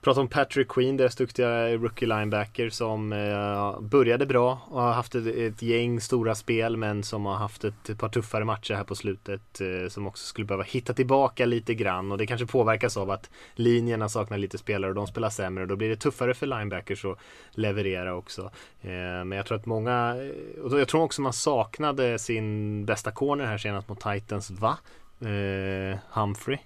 Prata 0.01 0.21
om 0.21 0.27
Patrick 0.27 0.67
Queen, 0.67 0.97
deras 0.97 1.15
duktiga 1.15 1.77
rookie 1.77 2.07
linebacker 2.07 2.69
som 2.69 3.13
eh, 3.13 3.79
började 3.81 4.25
bra 4.25 4.61
och 4.69 4.81
har 4.81 4.91
haft 4.91 5.15
ett, 5.15 5.27
ett 5.27 5.61
gäng 5.61 6.01
stora 6.01 6.35
spel 6.35 6.77
men 6.77 7.03
som 7.03 7.25
har 7.25 7.35
haft 7.35 7.63
ett, 7.63 7.89
ett 7.89 7.99
par 7.99 8.09
tuffare 8.09 8.45
matcher 8.45 8.73
här 8.73 8.83
på 8.83 8.95
slutet. 8.95 9.61
Eh, 9.61 9.89
som 9.89 10.07
också 10.07 10.25
skulle 10.25 10.45
behöva 10.45 10.63
hitta 10.63 10.93
tillbaka 10.93 11.45
lite 11.45 11.73
grann 11.73 12.11
och 12.11 12.17
det 12.17 12.27
kanske 12.27 12.47
påverkas 12.47 12.97
av 12.97 13.11
att 13.11 13.29
linjerna 13.55 14.09
saknar 14.09 14.37
lite 14.37 14.57
spelare 14.57 14.91
och 14.91 14.95
de 14.95 15.07
spelar 15.07 15.29
sämre. 15.29 15.63
och 15.63 15.67
Då 15.67 15.75
blir 15.75 15.89
det 15.89 15.95
tuffare 15.95 16.33
för 16.33 16.45
linebackers 16.45 17.05
att 17.05 17.17
leverera 17.51 18.15
också. 18.15 18.41
Eh, 18.81 18.89
Men 18.91 19.31
jag 19.31 19.45
tror 19.45 19.57
att 19.57 19.65
många, 19.65 20.15
eh, 20.55 20.61
och 20.63 20.79
jag 20.79 20.87
tror 20.87 21.01
också 21.01 21.21
man 21.21 21.33
saknade 21.33 22.19
sin 22.19 22.85
bästa 22.85 23.11
corner 23.11 23.45
här 23.45 23.57
senast 23.57 23.89
mot 23.89 23.99
Titans, 23.99 24.51
va? 24.51 24.77
Eh, 25.21 25.97
Humphrey? 26.09 26.57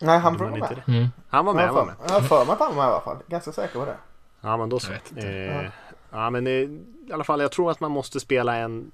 Nej, 0.00 0.18
han 0.18 0.36
var 0.36 0.50
med. 0.50 0.82
Mm. 0.88 1.06
Han 1.28 1.44
var 1.44 1.54
med, 1.54 1.62
Jag 1.62 1.66
han 1.68 1.74
har 1.76 1.82
var 1.82 1.86
med. 1.86 1.96
för- 1.96 2.14
jag 2.14 2.20
har 2.20 2.28
för 2.28 2.44
mig 2.44 2.52
att 2.52 2.58
han 2.58 2.68
var 2.76 2.82
med 2.84 2.90
i 2.90 2.92
alla 2.92 3.00
fall. 3.00 3.16
Ganska 3.28 3.52
säker 3.52 3.78
på 3.78 3.84
det. 3.84 3.96
Ja 4.40 4.56
men 4.56 4.68
då 4.68 4.78
så. 4.78 4.86
Jag 4.92 4.92
vet 4.92 5.10
inte. 5.12 5.28
Eh, 5.28 5.70
ja 6.10 6.30
men 6.30 6.46
eh, 6.46 6.52
i 6.52 7.12
alla 7.12 7.24
fall 7.24 7.40
jag 7.40 7.52
tror 7.52 7.70
att 7.70 7.80
man 7.80 7.90
måste 7.90 8.20
spela 8.20 8.56
en 8.56 8.90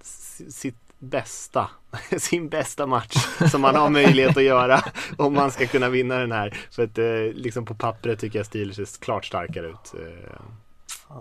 sitt 0.50 0.76
bästa, 0.98 1.70
sin 2.18 2.48
bästa 2.48 2.86
match 2.86 3.14
som 3.50 3.60
man 3.60 3.74
har 3.76 3.90
möjlighet 3.90 4.36
att 4.36 4.42
göra 4.42 4.80
om 5.18 5.34
man 5.34 5.50
ska 5.50 5.66
kunna 5.66 5.88
vinna 5.88 6.18
den 6.18 6.32
här. 6.32 6.56
För 6.70 6.84
att 6.84 6.98
eh, 6.98 7.34
liksom 7.34 7.64
på 7.66 7.74
pappret 7.74 8.18
tycker 8.20 8.38
jag 8.38 8.46
Steelers 8.46 8.76
ser 8.76 9.00
klart 9.04 9.24
starkare 9.24 9.66
ut. 9.66 9.94
Eh, 9.94 10.32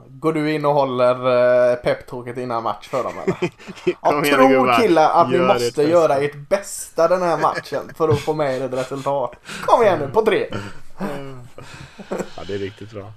Går 0.10 0.34
du 0.34 0.54
in 0.54 0.66
och 0.66 0.74
håller 0.74 1.28
uh, 1.72 1.76
peptalket 1.76 2.38
innan 2.38 2.64
match 2.64 2.88
för 2.88 3.04
dem 3.04 3.14
eller? 3.24 3.36
Tror 4.36 4.50
gubbar. 4.50 4.82
killar 4.82 5.22
att 5.22 5.30
ni 5.32 5.40
måste 5.40 5.84
ert 5.84 5.90
göra 5.90 6.16
ert 6.16 6.36
bästa 6.50 7.08
den 7.08 7.22
här 7.22 7.38
matchen 7.38 7.92
för 7.98 8.10
att 8.10 8.20
få 8.20 8.34
med 8.34 8.58
er 8.58 8.66
ett 8.66 8.74
resultat. 8.74 9.32
Kom 9.66 9.84
igen 9.84 10.00
nu, 10.00 10.08
på 10.08 10.22
tre! 10.26 10.48
Ja 12.38 12.44
det 12.48 12.54
är 12.54 12.58
riktigt 12.58 12.92
bra. 12.92 13.12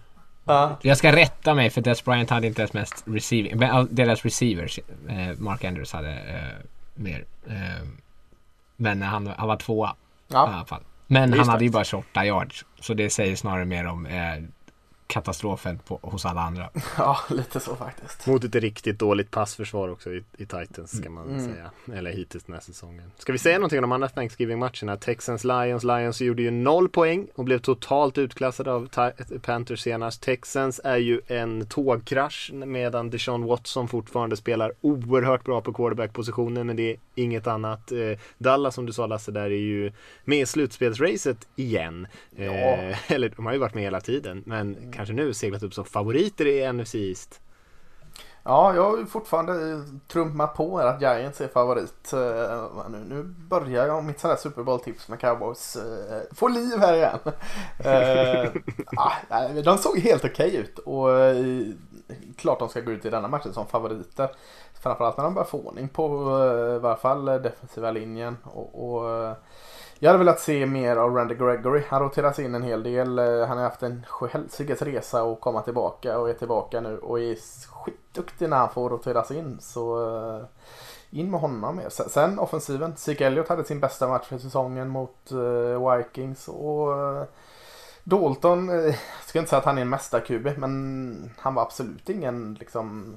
Ja. 0.45 0.77
Jag 0.83 0.99
ska 0.99 1.12
rätta 1.16 1.55
mig 1.55 1.71
för 1.71 1.81
Des 1.81 2.05
Bryant 2.05 2.31
hade 2.31 2.47
inte 2.47 2.62
ens 2.62 2.73
mest 2.73 3.03
receiving. 3.07 3.59
Deras 3.91 4.25
receivers, 4.25 4.79
eh, 5.09 5.39
Mark 5.39 5.64
Andrews 5.64 5.93
hade 5.93 6.11
eh, 6.12 6.66
mer. 6.95 7.25
Eh, 7.47 7.87
men 8.77 9.03
han, 9.03 9.27
han 9.37 9.49
var 9.49 9.57
tvåa 9.57 9.89
i 9.91 10.33
Ja. 10.33 10.39
alla 10.39 10.64
fall. 10.64 10.83
Men 11.07 11.33
är 11.33 11.39
han 11.39 11.49
hade 11.49 11.64
ju 11.64 11.71
bara 11.71 11.85
28 11.85 12.25
yards. 12.27 12.64
Så 12.81 12.95
det 12.95 13.11
säger 13.11 13.37
snarare 13.37 13.64
mer 13.64 13.87
om 13.87 14.07
eh, 14.07 14.43
katastrofen 15.09 15.78
på, 15.78 15.98
hos 16.02 16.24
alla 16.26 16.40
andra. 16.40 16.70
ja, 16.98 17.18
lite 17.30 17.61
så 17.61 17.76
faktiskt. 17.76 18.26
Mot 18.26 18.44
ett 18.44 18.54
riktigt 18.54 18.98
dåligt 18.98 19.30
passförsvar 19.30 19.88
också 19.88 20.11
i, 20.12 20.24
i 20.38 20.46
Titans 20.46 20.98
ska 20.98 21.11
man 21.11 21.28
Mm. 21.28 21.52
säga. 21.54 21.70
Eller 21.98 22.11
hittills 22.11 22.44
den 22.44 22.54
här 22.54 22.61
säsongen. 22.62 23.12
Ska 23.18 23.32
vi 23.32 23.38
säga 23.38 23.59
någonting 23.59 23.78
om 23.78 23.82
de 23.82 23.92
andra 23.92 24.09
Thanksgiving-matcherna? 24.09 24.96
Texans 24.96 25.44
Lions. 25.44 25.84
Lions 25.84 26.20
gjorde 26.20 26.42
ju 26.42 26.50
noll 26.50 26.88
poäng 26.88 27.26
och 27.34 27.44
blev 27.44 27.59
totalt 27.59 28.18
utklassade 28.18 28.72
av 28.72 28.88
Panthers 29.42 29.80
senast. 29.80 30.22
Texans 30.22 30.80
är 30.84 30.96
ju 30.96 31.20
en 31.26 31.66
tågkrasch 31.66 32.50
medan 32.52 33.11
Deshaun 33.11 33.44
Watson 33.44 33.88
fortfarande 33.88 34.36
spelar 34.36 34.72
oerhört 34.80 35.44
bra 35.44 35.61
på 35.61 35.72
quarterback-positionen 35.72 36.66
men 36.66 36.76
det 36.76 36.90
är 36.92 36.96
inget 37.19 37.47
annat. 37.47 37.93
Eh, 37.93 38.19
Dallas 38.39 38.75
som 38.75 38.87
du 38.87 38.93
sa 38.93 39.07
Lasse 39.07 39.33
där 39.33 39.45
är 39.45 39.49
ju 39.51 39.93
med 40.25 40.39
i 40.39 40.47
slutspelsracet 40.47 41.49
igen. 41.57 42.07
Eh, 42.37 43.12
eller 43.12 43.29
de 43.29 43.47
har 43.47 43.53
ju 43.53 43.59
varit 43.59 43.75
med 43.75 43.85
hela 43.85 44.01
tiden 44.01 44.43
men 44.47 44.93
kanske 44.93 45.14
nu 45.14 45.35
seglat 45.35 45.62
upp 45.62 45.75
som 45.75 45.85
favoriter 45.85 46.47
i 46.47 46.73
NFC 46.73 46.95
East. 46.95 47.41
Ja, 48.49 48.75
jag 48.75 48.83
har 48.83 49.05
fortfarande 49.05 49.85
trummat 50.09 50.55
på 50.55 50.79
här 50.79 50.87
att 50.87 51.01
Giants 51.01 51.41
är 51.41 51.49
favorit. 51.49 52.12
Eh, 52.12 52.89
Nu, 52.89 52.99
nu 53.09 53.23
börjar 53.23 53.87
jag 53.87 54.05
mitt 54.05 54.21
sådär 54.21 54.37
Super 54.37 54.62
Bowl-tips 54.62 55.09
med 55.09 55.21
Cowboys 55.21 55.77
eh, 55.77 56.23
få 56.37 56.49
liv 56.49 56.79
här 56.79 56.95
igen. 56.97 57.19
Eh, 57.79 58.51
ah, 59.31 59.49
de 59.64 59.79
såg 59.79 59.99
helt 59.99 60.25
okej 60.25 60.57
ut 60.57 60.79
och 60.79 61.09
klart 62.36 62.59
de 62.59 62.68
ska 62.68 62.80
gå 62.80 62.90
ut 62.90 63.04
i 63.04 63.11
denna 63.11 63.28
matchen 63.28 63.52
som 63.52 63.66
favoriter. 63.66 64.28
Framförallt 64.80 65.16
när 65.16 65.24
de 65.24 65.34
börjar 65.34 65.46
få 65.46 65.59
ordning 65.59 65.88
på 65.88 66.04
eh, 66.04 66.76
i 66.76 66.78
varje 66.78 66.96
fall 66.96 67.28
eh, 67.28 67.34
defensiva 67.34 67.90
linjen. 67.90 68.36
Och, 68.44 68.94
och, 68.94 69.11
eh, 69.11 69.32
jag 69.98 70.09
hade 70.09 70.18
velat 70.18 70.40
se 70.40 70.66
mer 70.66 70.96
av 70.96 71.14
Randy 71.14 71.34
Gregory. 71.34 71.82
Han 71.88 72.02
roteras 72.02 72.38
in 72.38 72.54
en 72.54 72.62
hel 72.62 72.82
del. 72.82 73.18
Han 73.18 73.59
har 73.59 73.64
haft 73.64 73.82
en 73.82 74.04
sjuhelsikes 74.09 74.82
resa 74.82 75.22
och 75.22 75.40
komma 75.40 75.62
tillbaka 75.62 76.18
och 76.18 76.30
är 76.30 76.34
tillbaka 76.34 76.80
nu 76.80 76.98
och 76.98 77.20
är 77.20 77.36
skitduktig 77.68 78.48
när 78.48 78.56
han 78.56 78.70
får 78.70 78.90
roteras 78.90 79.30
in. 79.30 79.59
Så 79.61 80.46
in 81.11 81.30
med 81.30 81.40
honom 81.40 81.76
mer. 81.76 81.88
Sen- 81.88 82.38
offensiven. 82.38 82.96
Zeke 82.96 83.26
Elliot 83.26 83.48
hade 83.48 83.64
sin 83.64 83.80
bästa 83.80 84.09
match 84.09 84.26
för 84.26 84.38
säsongen 84.38 84.88
mot 84.88 85.32
Vikings. 85.96 86.48
Och 86.48 86.88
Dalton, 88.09 88.68
eh, 88.68 88.74
jag 88.84 88.94
ska 89.26 89.38
inte 89.38 89.48
säga 89.48 89.59
att 89.59 89.64
han 89.64 89.78
är 89.78 89.82
en 89.82 89.94
mästar-QB 89.94 90.59
men 90.59 91.30
han 91.38 91.54
var 91.54 91.62
absolut 91.62 92.09
ingen 92.09 92.54
liksom 92.61 93.16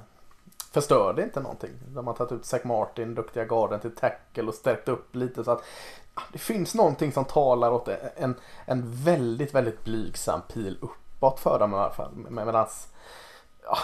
förstörde 0.72 1.24
inte 1.24 1.40
någonting. 1.42 1.72
De 1.88 2.08
har 2.08 2.14
tagit 2.14 2.32
ut 2.32 2.46
Zack 2.46 2.64
Martin, 2.64 3.16
duktiga 3.16 3.46
garden 3.46 3.80
till 3.80 3.96
tackle 3.96 4.44
och 4.44 4.54
stärkt 4.54 4.88
upp 4.88 5.16
lite 5.16 5.44
så 5.44 5.52
att 5.52 5.64
det 6.32 6.40
finns 6.40 6.76
någonting 6.76 7.12
som 7.12 7.26
talar 7.26 7.72
åt 7.72 7.88
en, 8.16 8.36
en 8.66 8.92
väldigt, 9.04 9.56
väldigt 9.56 9.84
blygsam 9.84 10.42
pil 10.54 10.78
uppåt 10.82 11.40
för 11.40 11.60
dem 11.60 11.74
i 11.74 11.76
alla 11.76 11.92
fall. 11.94 12.12
Med- 12.16 12.46
Medans, 12.46 12.88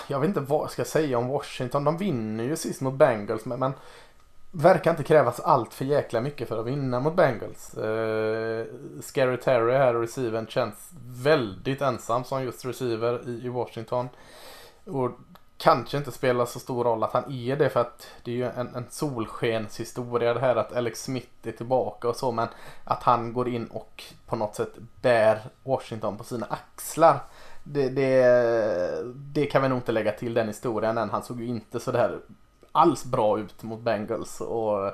jag 0.08 0.20
vet 0.20 0.28
inte 0.28 0.40
vad 0.40 0.62
jag 0.62 0.72
ska 0.72 0.86
säga 0.86 1.18
om 1.18 1.28
Washington. 1.28 1.84
De 1.84 1.98
vinner 1.98 2.44
ju 2.44 2.56
sist 2.56 2.82
mot 2.82 2.94
Bengals 2.94 3.46
men, 3.46 3.60
men 3.60 3.74
verkar 4.52 4.92
inte 4.92 5.04
krävas 5.04 5.40
allt 5.40 5.74
för 5.74 5.86
jäkla 5.86 6.22
mycket 6.22 6.48
för 6.48 6.60
att 6.60 6.66
vinna 6.66 7.00
mot 7.00 7.16
Bengals. 7.16 7.74
Eh, 7.78 8.66
Scary 9.02 9.38
Terry 9.38 9.74
här, 9.74 9.94
receiven, 9.94 10.48
känns 10.48 10.90
väldigt 11.06 11.82
ensam 11.82 12.24
som 12.24 12.44
just 12.44 12.66
receiver 12.66 13.30
i, 13.30 13.46
i 13.46 13.50
Washington. 13.50 14.10
Och 14.86 15.12
kanske 15.58 15.98
inte 15.98 16.12
spelar 16.12 16.46
så 16.46 16.60
stor 16.60 16.84
roll 16.84 17.04
att 17.04 17.14
han 17.14 17.32
är 17.32 17.56
det 17.56 17.70
för 17.70 17.80
att 17.80 18.08
det 18.24 18.32
är 18.32 18.36
ju 18.36 18.46
en, 18.46 18.76
en 18.76 18.86
solskenshistoria 18.90 20.34
det 20.34 20.40
här 20.40 20.56
att 20.56 20.74
Alex 20.74 21.04
Smith 21.04 21.28
är 21.44 21.52
tillbaka 21.52 22.08
och 22.08 22.16
så 22.16 22.32
men 22.32 22.48
att 22.84 23.04
han 23.04 23.34
går 23.34 23.50
in 23.50 23.68
och 23.68 24.04
på 24.26 24.36
något 24.36 24.56
sätt 24.56 24.74
bär 25.02 25.40
Washington 25.64 26.18
på 26.18 26.24
sina 26.24 26.46
axlar. 26.50 27.20
Det, 27.64 27.90
det, 27.90 29.04
det 29.16 29.46
kan 29.46 29.62
vi 29.62 29.70
nog 29.70 29.78
inte 29.78 29.92
lägga 29.92 30.12
till 30.12 30.34
den 30.34 30.48
historien 30.48 30.98
än. 30.98 31.10
Han 31.10 31.24
såg 31.24 31.42
ju 31.42 31.48
inte 31.48 31.80
så 31.80 31.92
där 31.92 32.20
alls 32.78 33.06
bra 33.06 33.40
ut 33.40 33.64
mot 33.64 33.80
Bengals. 33.80 34.42
Och 34.42 34.88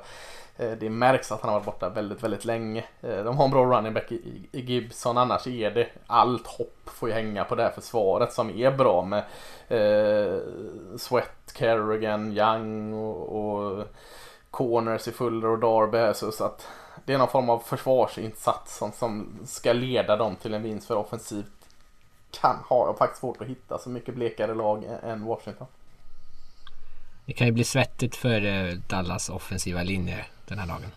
eh, 0.57 0.71
det 0.79 0.89
märks 0.89 1.31
att 1.31 1.41
han 1.41 1.49
har 1.49 1.59
varit 1.59 1.65
borta 1.65 1.89
väldigt, 1.89 2.23
väldigt 2.23 2.45
länge. 2.45 2.85
Eh, 3.01 3.23
de 3.23 3.37
har 3.37 3.45
en 3.45 3.51
bra 3.51 3.65
running 3.65 3.93
back 3.93 4.11
i, 4.11 4.47
i 4.51 4.61
Gibson. 4.61 5.17
Annars 5.17 5.47
är 5.47 5.71
det 5.71 5.87
allt 6.07 6.47
hopp 6.47 6.79
får 6.85 7.09
ju 7.09 7.15
hänga 7.15 7.43
på 7.43 7.55
det 7.55 7.63
här 7.63 7.71
försvaret 7.71 8.33
som 8.33 8.49
är 8.49 8.71
bra 8.71 9.05
med 9.05 9.23
eh, 9.67 10.39
Sweat, 10.97 11.53
Kerrigan, 11.55 12.37
Young 12.37 12.93
och, 12.93 13.39
och 13.39 13.87
Corners 14.51 15.07
i 15.07 15.11
Fuller 15.11 15.47
och 15.47 15.59
Darby. 15.59 16.13
Så, 16.13 16.31
så 16.31 16.43
att 16.43 16.67
det 17.05 17.13
är 17.13 17.17
någon 17.17 17.27
form 17.27 17.49
av 17.49 17.59
försvarsinsats 17.59 18.77
som, 18.77 18.91
som 18.91 19.39
ska 19.45 19.73
leda 19.73 20.15
dem 20.15 20.35
till 20.35 20.53
en 20.53 20.63
vinst 20.63 20.87
för 20.87 20.95
offensivt 20.95 21.47
kan 22.41 22.55
ha 22.69 22.87
jag 22.87 22.97
faktiskt 22.97 23.19
svårt 23.21 23.41
att 23.41 23.47
hitta 23.47 23.79
så 23.79 23.89
mycket 23.89 24.15
blekare 24.15 24.55
lag 24.55 24.83
än 25.03 25.25
Washington. 25.25 25.67
Det 27.25 27.33
kan 27.33 27.47
ju 27.47 27.53
bli 27.53 27.63
svettigt 27.63 28.15
för 28.15 28.45
eh, 28.45 28.73
Dallas 28.87 29.29
offensiva 29.29 29.83
linje 29.83 30.25
den 30.45 30.59
här 30.59 30.67
dagen. 30.67 30.91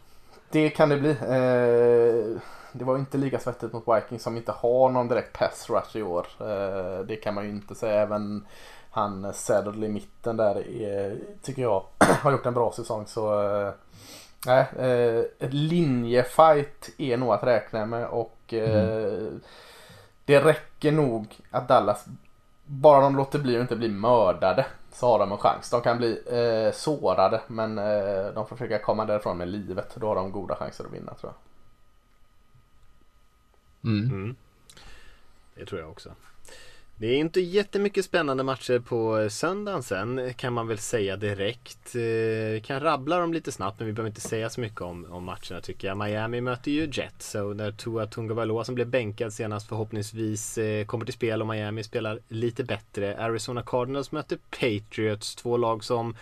Det 0.51 0.71
kan 0.71 0.89
det 0.89 0.97
bli. 0.97 1.11
Eh, 1.11 2.41
det 2.73 2.85
var 2.85 2.99
inte 2.99 3.19
lika 3.19 3.39
svettigt 3.39 3.73
mot 3.73 3.85
Vikings 3.89 4.23
som 4.23 4.37
inte 4.37 4.53
har 4.53 4.91
någon 4.91 5.09
direkt 5.09 5.39
pass 5.39 5.71
rush 5.71 5.97
i 5.97 6.03
år. 6.03 6.27
Eh, 6.41 7.07
det 7.07 7.17
kan 7.17 7.35
man 7.35 7.45
ju 7.45 7.51
inte 7.51 7.75
säga. 7.75 8.03
Även 8.03 8.47
han 8.91 9.35
Saddle 9.35 9.87
i 9.87 9.89
mitten 9.89 10.37
där 10.37 10.69
är, 10.83 11.19
tycker 11.43 11.63
jag 11.63 11.83
har 11.99 12.33
gjort 12.33 12.47
en 12.47 12.55
bra 12.55 12.73
säsong. 12.73 13.07
Så 13.07 13.73
nej, 14.47 14.67
ett 15.39 15.53
linjefight 15.53 16.91
är 16.99 17.17
nog 17.17 17.33
att 17.33 17.45
räkna 17.45 17.87
med 17.87 18.07
och 18.07 18.39
mm. 18.53 19.41
det 20.25 20.41
räcker 20.41 20.93
nog 20.93 21.27
att 21.51 21.69
Dallas 21.69 22.07
bara 22.67 23.01
de 23.01 23.17
låter 23.17 23.39
bli 23.39 23.57
att 23.57 23.61
inte 23.61 23.77
bli 23.77 23.89
mördade 23.89 24.67
så 24.93 25.07
har 25.07 25.19
de 25.19 25.33
en 25.33 25.39
chans. 25.39 25.71
De 25.71 25.81
kan 25.81 25.99
bli 25.99 26.23
eh, 26.27 26.73
sårade 26.73 27.41
men 27.47 27.79
eh, 27.79 28.27
de 28.35 28.47
får 28.47 28.57
försöka 28.57 28.79
komma 28.79 29.05
därifrån 29.05 29.39
med 29.39 29.49
livet. 29.49 29.97
Då 29.97 30.07
har 30.07 30.15
de 30.15 30.33
goda 30.33 30.57
chanser 30.57 30.85
att 30.85 30.93
vinna 30.93 31.15
tror 31.15 31.33
jag. 31.33 31.39
Mm. 33.93 34.11
Mm. 34.11 34.37
Det 35.55 35.67
tror 35.67 35.81
jag 35.81 35.91
också. 35.91 36.11
Det 36.99 37.07
är 37.07 37.17
inte 37.17 37.41
jättemycket 37.41 38.05
spännande 38.05 38.43
matcher 38.43 38.79
på 38.79 39.19
eh, 39.19 39.29
söndagen 39.29 39.83
sen 39.83 40.35
kan 40.35 40.53
man 40.53 40.69
väl 40.69 40.79
säga 40.79 41.17
direkt. 41.17 41.95
Eh, 41.95 42.01
vi 42.53 42.63
kan 42.67 42.81
rabbla 42.81 43.19
dem 43.19 43.33
lite 43.33 43.53
snabbt 43.53 43.79
men 43.79 43.87
vi 43.87 43.93
behöver 43.93 44.09
inte 44.09 44.21
säga 44.21 44.51
så 44.51 44.61
mycket 44.61 44.81
om, 44.81 45.07
om 45.11 45.25
matcherna 45.25 45.61
tycker 45.63 45.89
jag. 45.89 45.97
Miami 45.97 46.41
möter 46.41 46.71
ju 46.71 46.89
Jets 46.93 47.35
och 47.35 47.57
där 47.57 47.73
Tua 47.73 48.07
Tungavaloa 48.07 48.65
som 48.65 48.75
blev 48.75 48.89
bänkad 48.89 49.33
senast 49.33 49.69
förhoppningsvis 49.69 50.59
eh, 50.59 50.85
kommer 50.85 51.05
till 51.05 51.15
spel 51.15 51.41
och 51.43 51.49
Miami 51.49 51.83
spelar 51.83 52.19
lite 52.29 52.65
bättre. 52.65 53.19
Arizona 53.19 53.63
Cardinals 53.63 54.13
möter 54.13 54.39
Patriots, 54.51 55.35
två 55.35 55.57
lag 55.57 55.85
som 55.85 56.17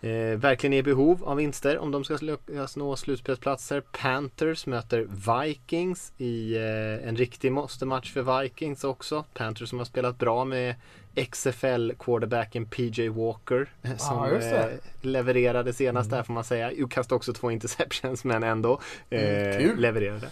eh, 0.00 0.38
verkligen 0.38 0.72
är 0.72 0.78
i 0.78 0.82
behov 0.82 1.24
av 1.24 1.36
vinster 1.36 1.78
om 1.78 1.90
de 1.90 2.04
ska 2.04 2.16
lyckas 2.20 2.76
nå 2.76 2.96
slutspelsplatser. 2.96 3.80
Panthers 3.80 4.66
möter 4.66 5.06
Vikings 5.10 6.12
i 6.18 6.56
eh, 6.56 7.08
en 7.08 7.16
riktig 7.16 7.52
måste-match 7.52 8.12
för 8.12 8.42
Vikings 8.42 8.84
också. 8.84 9.24
Panthers 9.34 9.68
som 9.68 9.78
har 9.78 9.84
spelat 9.84 10.18
bra 10.18 10.44
med 10.44 10.74
XFL-quarterbacken 11.16 12.66
PJ 12.66 13.08
Walker 13.08 13.68
eh, 13.82 13.96
som 13.96 14.18
ah, 14.18 14.28
eh, 14.28 14.68
levererade 15.00 15.72
senast 15.72 16.08
mm. 16.08 16.16
där 16.16 16.22
får 16.22 16.32
man 16.32 16.44
säga. 16.44 16.70
Kastade 16.90 17.16
också 17.16 17.32
två 17.32 17.50
interceptions 17.50 18.24
men 18.24 18.42
ändå 18.42 18.80
mm, 19.10 19.70
eh, 19.70 19.76
levererade. 19.76 20.28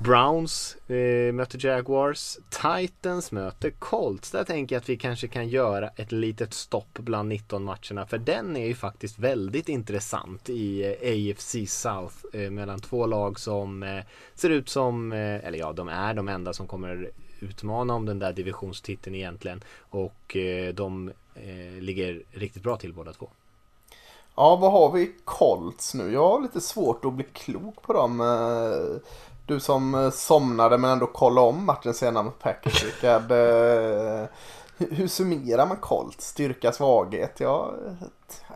Browns 0.00 0.76
eh, 0.88 1.32
möter 1.32 1.66
Jaguars. 1.66 2.38
Titans 2.50 3.32
möter 3.32 3.70
Colts. 3.70 4.30
Där 4.30 4.44
tänker 4.44 4.76
jag 4.76 4.80
att 4.80 4.88
vi 4.88 4.96
kanske 4.96 5.28
kan 5.28 5.48
göra 5.48 5.88
ett 5.88 6.12
litet 6.12 6.54
stopp 6.54 6.98
bland 6.98 7.28
19 7.28 7.64
matcherna. 7.64 8.06
För 8.06 8.18
den 8.18 8.56
är 8.56 8.66
ju 8.66 8.74
faktiskt 8.74 9.18
väldigt 9.18 9.68
intressant 9.68 10.48
i 10.48 10.84
eh, 10.84 11.32
AFC 11.32 11.56
South. 11.66 12.16
Eh, 12.32 12.50
mellan 12.50 12.80
två 12.80 13.06
lag 13.06 13.40
som 13.40 13.82
eh, 13.82 14.04
ser 14.34 14.50
ut 14.50 14.68
som, 14.68 15.12
eh, 15.12 15.46
eller 15.46 15.58
ja 15.58 15.72
de 15.72 15.88
är 15.88 16.14
de 16.14 16.28
enda 16.28 16.52
som 16.52 16.66
kommer 16.66 17.10
utmana 17.40 17.94
om 17.94 18.06
den 18.06 18.18
där 18.18 18.32
divisionstiteln 18.32 19.16
egentligen. 19.16 19.64
Och 19.90 20.36
eh, 20.36 20.74
de 20.74 21.08
eh, 21.34 21.80
ligger 21.80 22.22
riktigt 22.30 22.62
bra 22.62 22.76
till 22.76 22.92
båda 22.92 23.12
två. 23.12 23.28
Ja, 24.38 24.56
vad 24.56 24.72
har 24.72 24.92
vi 24.92 25.12
Colts 25.24 25.94
nu? 25.94 26.12
Jag 26.12 26.28
har 26.28 26.42
lite 26.42 26.60
svårt 26.60 27.04
att 27.04 27.12
bli 27.12 27.24
klok 27.32 27.82
på 27.82 27.92
dem. 27.92 28.20
Eh, 28.20 29.00
du 29.48 29.60
som 29.60 29.94
eh, 29.94 30.10
somnade 30.10 30.78
men 30.78 30.90
ändå 30.90 31.06
kollade 31.06 31.46
om 31.46 31.66
matchen 31.66 31.94
senare 31.94 32.24
mot 32.24 32.38
Packers, 32.38 32.84
Rickard. 32.84 33.30
Eh, 33.30 34.24
hur 34.78 35.08
summerar 35.08 35.66
man 35.66 35.76
Colts 35.76 36.26
styrka, 36.26 36.72
svaghet? 36.72 37.40
Jag, 37.40 37.74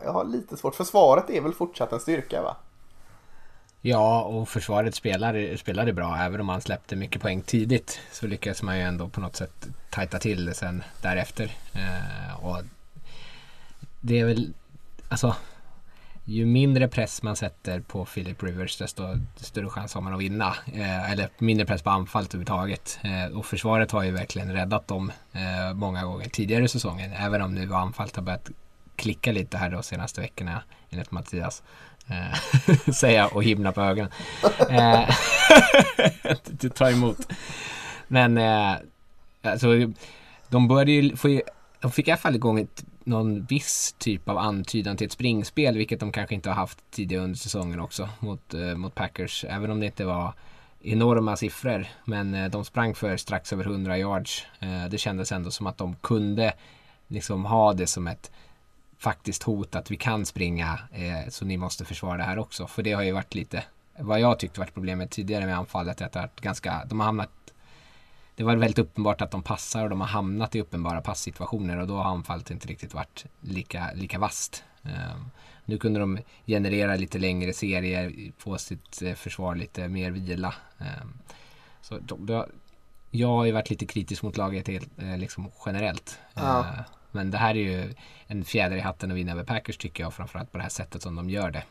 jag 0.03 0.13
har 0.13 0.25
lite 0.25 0.57
svårt. 0.57 0.75
Försvaret 0.75 1.29
är 1.29 1.41
väl 1.41 1.53
fortsatt 1.53 1.91
en 1.91 1.99
styrka 1.99 2.41
va? 2.41 2.55
Ja, 3.81 4.21
och 4.21 4.49
försvaret 4.49 4.95
spelade, 4.95 5.57
spelade 5.57 5.93
bra. 5.93 6.17
Även 6.17 6.39
om 6.39 6.45
man 6.45 6.61
släppte 6.61 6.95
mycket 6.95 7.21
poäng 7.21 7.41
tidigt 7.41 7.99
så 8.11 8.27
lyckades 8.27 8.63
man 8.63 8.77
ju 8.77 8.83
ändå 8.83 9.09
på 9.09 9.21
något 9.21 9.35
sätt 9.35 9.67
tajta 9.89 10.19
till 10.19 10.45
det 10.45 10.53
sen 10.53 10.83
därefter. 11.01 11.55
Eh, 11.73 12.45
och 12.45 12.57
det 14.01 14.19
är 14.19 14.25
väl, 14.25 14.53
alltså 15.09 15.35
ju 16.25 16.45
mindre 16.45 16.87
press 16.87 17.23
man 17.23 17.35
sätter 17.35 17.79
på 17.79 18.05
Philip 18.05 18.43
Rivers 18.43 18.77
desto 18.77 19.03
större 19.35 19.69
chans 19.69 19.93
har 19.93 20.01
man 20.01 20.13
att 20.13 20.19
vinna. 20.19 20.55
Eh, 20.73 21.11
eller 21.11 21.29
mindre 21.37 21.65
press 21.65 21.81
på 21.81 21.89
anfallet 21.89 22.29
överhuvudtaget. 22.29 22.99
Eh, 23.01 23.37
och 23.37 23.45
försvaret 23.45 23.91
har 23.91 24.03
ju 24.03 24.11
verkligen 24.11 24.53
räddat 24.53 24.87
dem 24.87 25.11
eh, 25.31 25.73
många 25.73 26.05
gånger 26.05 26.29
tidigare 26.29 26.63
i 26.63 26.67
säsongen. 26.67 27.13
Även 27.13 27.41
om 27.41 27.55
nu 27.55 27.73
anfallet 27.73 28.15
har 28.15 28.23
börjat 28.23 28.49
klicka 28.95 29.31
lite 29.31 29.57
här 29.57 29.69
de 29.69 29.83
senaste 29.83 30.21
veckorna 30.21 30.63
enligt 30.89 31.11
Mattias. 31.11 31.63
Eh, 32.07 32.93
säga 32.93 33.27
och 33.27 33.43
himla 33.43 33.71
på 33.71 33.81
ögonen. 33.81 34.11
Eh, 34.69 35.15
du 36.45 36.69
tar 36.69 36.91
emot. 36.91 37.17
Men 38.07 38.37
eh, 38.37 38.75
alltså, 39.41 39.67
de 40.49 40.67
började 40.67 40.91
ju 40.91 41.15
få 41.15 41.41
de 41.83 41.91
fick 41.91 42.07
i 42.07 42.11
alla 42.11 42.17
fall 42.17 42.35
igång 42.35 42.59
ett 42.59 42.83
någon 43.05 43.43
viss 43.43 43.95
typ 43.97 44.29
av 44.29 44.37
antydan 44.37 44.97
till 44.97 45.05
ett 45.05 45.11
springspel, 45.11 45.77
vilket 45.77 45.99
de 45.99 46.11
kanske 46.11 46.35
inte 46.35 46.49
har 46.49 46.55
haft 46.55 46.91
tidigare 46.91 47.23
under 47.23 47.37
säsongen 47.37 47.79
också 47.79 48.09
mot, 48.19 48.53
eh, 48.53 48.75
mot 48.75 48.95
Packers. 48.95 49.45
Även 49.49 49.71
om 49.71 49.79
det 49.79 49.85
inte 49.85 50.05
var 50.05 50.33
enorma 50.83 51.35
siffror. 51.35 51.87
Men 52.05 52.33
eh, 52.33 52.49
de 52.49 52.65
sprang 52.65 52.95
för 52.95 53.17
strax 53.17 53.53
över 53.53 53.65
100 53.65 53.97
yards. 53.97 54.45
Eh, 54.59 54.85
det 54.89 54.97
kändes 54.97 55.31
ändå 55.31 55.51
som 55.51 55.67
att 55.67 55.77
de 55.77 55.95
kunde 55.95 56.53
liksom 57.07 57.45
ha 57.45 57.73
det 57.73 57.87
som 57.87 58.07
ett 58.07 58.31
faktiskt 58.97 59.43
hot 59.43 59.75
att 59.75 59.91
vi 59.91 59.97
kan 59.97 60.25
springa 60.25 60.79
eh, 60.91 61.29
så 61.29 61.45
ni 61.45 61.57
måste 61.57 61.85
försvara 61.85 62.17
det 62.17 62.23
här 62.23 62.39
också. 62.39 62.67
För 62.67 62.83
det 62.83 62.91
har 62.91 63.03
ju 63.03 63.11
varit 63.11 63.35
lite 63.35 63.63
vad 63.99 64.19
jag 64.19 64.39
tyckte 64.39 64.59
varit 64.59 64.73
problemet 64.73 65.11
tidigare 65.11 65.45
med 65.45 65.57
anfallet. 65.57 66.01
Att 66.01 66.11
det 66.11 66.19
har 66.19 66.29
ganska, 66.41 66.85
de 66.85 66.99
har 66.99 67.05
hamnat 67.05 67.29
det 68.35 68.43
var 68.43 68.55
väldigt 68.55 68.79
uppenbart 68.79 69.21
att 69.21 69.31
de 69.31 69.43
passar 69.43 69.83
och 69.83 69.89
de 69.89 70.01
har 70.01 70.07
hamnat 70.07 70.55
i 70.55 70.61
uppenbara 70.61 71.01
passsituationer 71.01 71.79
och 71.79 71.87
då 71.87 71.95
har 71.95 72.03
anfallet 72.03 72.51
inte 72.51 72.67
riktigt 72.67 72.93
varit 72.93 73.25
lika, 73.41 73.89
lika 73.95 74.19
vast. 74.19 74.63
Um, 74.81 75.31
nu 75.65 75.77
kunde 75.77 75.99
de 75.99 76.19
generera 76.45 76.95
lite 76.95 77.19
längre 77.19 77.53
serier, 77.53 78.31
få 78.37 78.57
sitt 78.57 79.01
eh, 79.01 79.13
försvar 79.13 79.55
lite 79.55 79.87
mer 79.87 80.11
vila. 80.11 80.53
Um, 80.77 81.13
så 81.81 81.99
de, 81.99 82.45
jag 83.11 83.27
har 83.27 83.45
ju 83.45 83.51
varit 83.51 83.69
lite 83.69 83.85
kritisk 83.85 84.23
mot 84.23 84.37
laget 84.37 84.67
helt, 84.67 84.89
eh, 84.97 85.17
liksom 85.17 85.51
generellt. 85.65 86.19
Ja. 86.33 86.59
Uh, 86.59 86.81
men 87.11 87.31
det 87.31 87.37
här 87.37 87.55
är 87.55 87.59
ju 87.59 87.93
en 88.27 88.45
fjäder 88.45 88.77
i 88.77 88.79
hatten 88.79 89.11
att 89.11 89.17
vinna 89.17 89.31
över 89.31 89.43
Packers 89.43 89.77
tycker 89.77 90.03
jag, 90.03 90.13
framförallt 90.13 90.51
på 90.51 90.57
det 90.57 90.63
här 90.63 90.69
sättet 90.69 91.01
som 91.01 91.15
de 91.15 91.29
gör 91.29 91.51
det. 91.51 91.63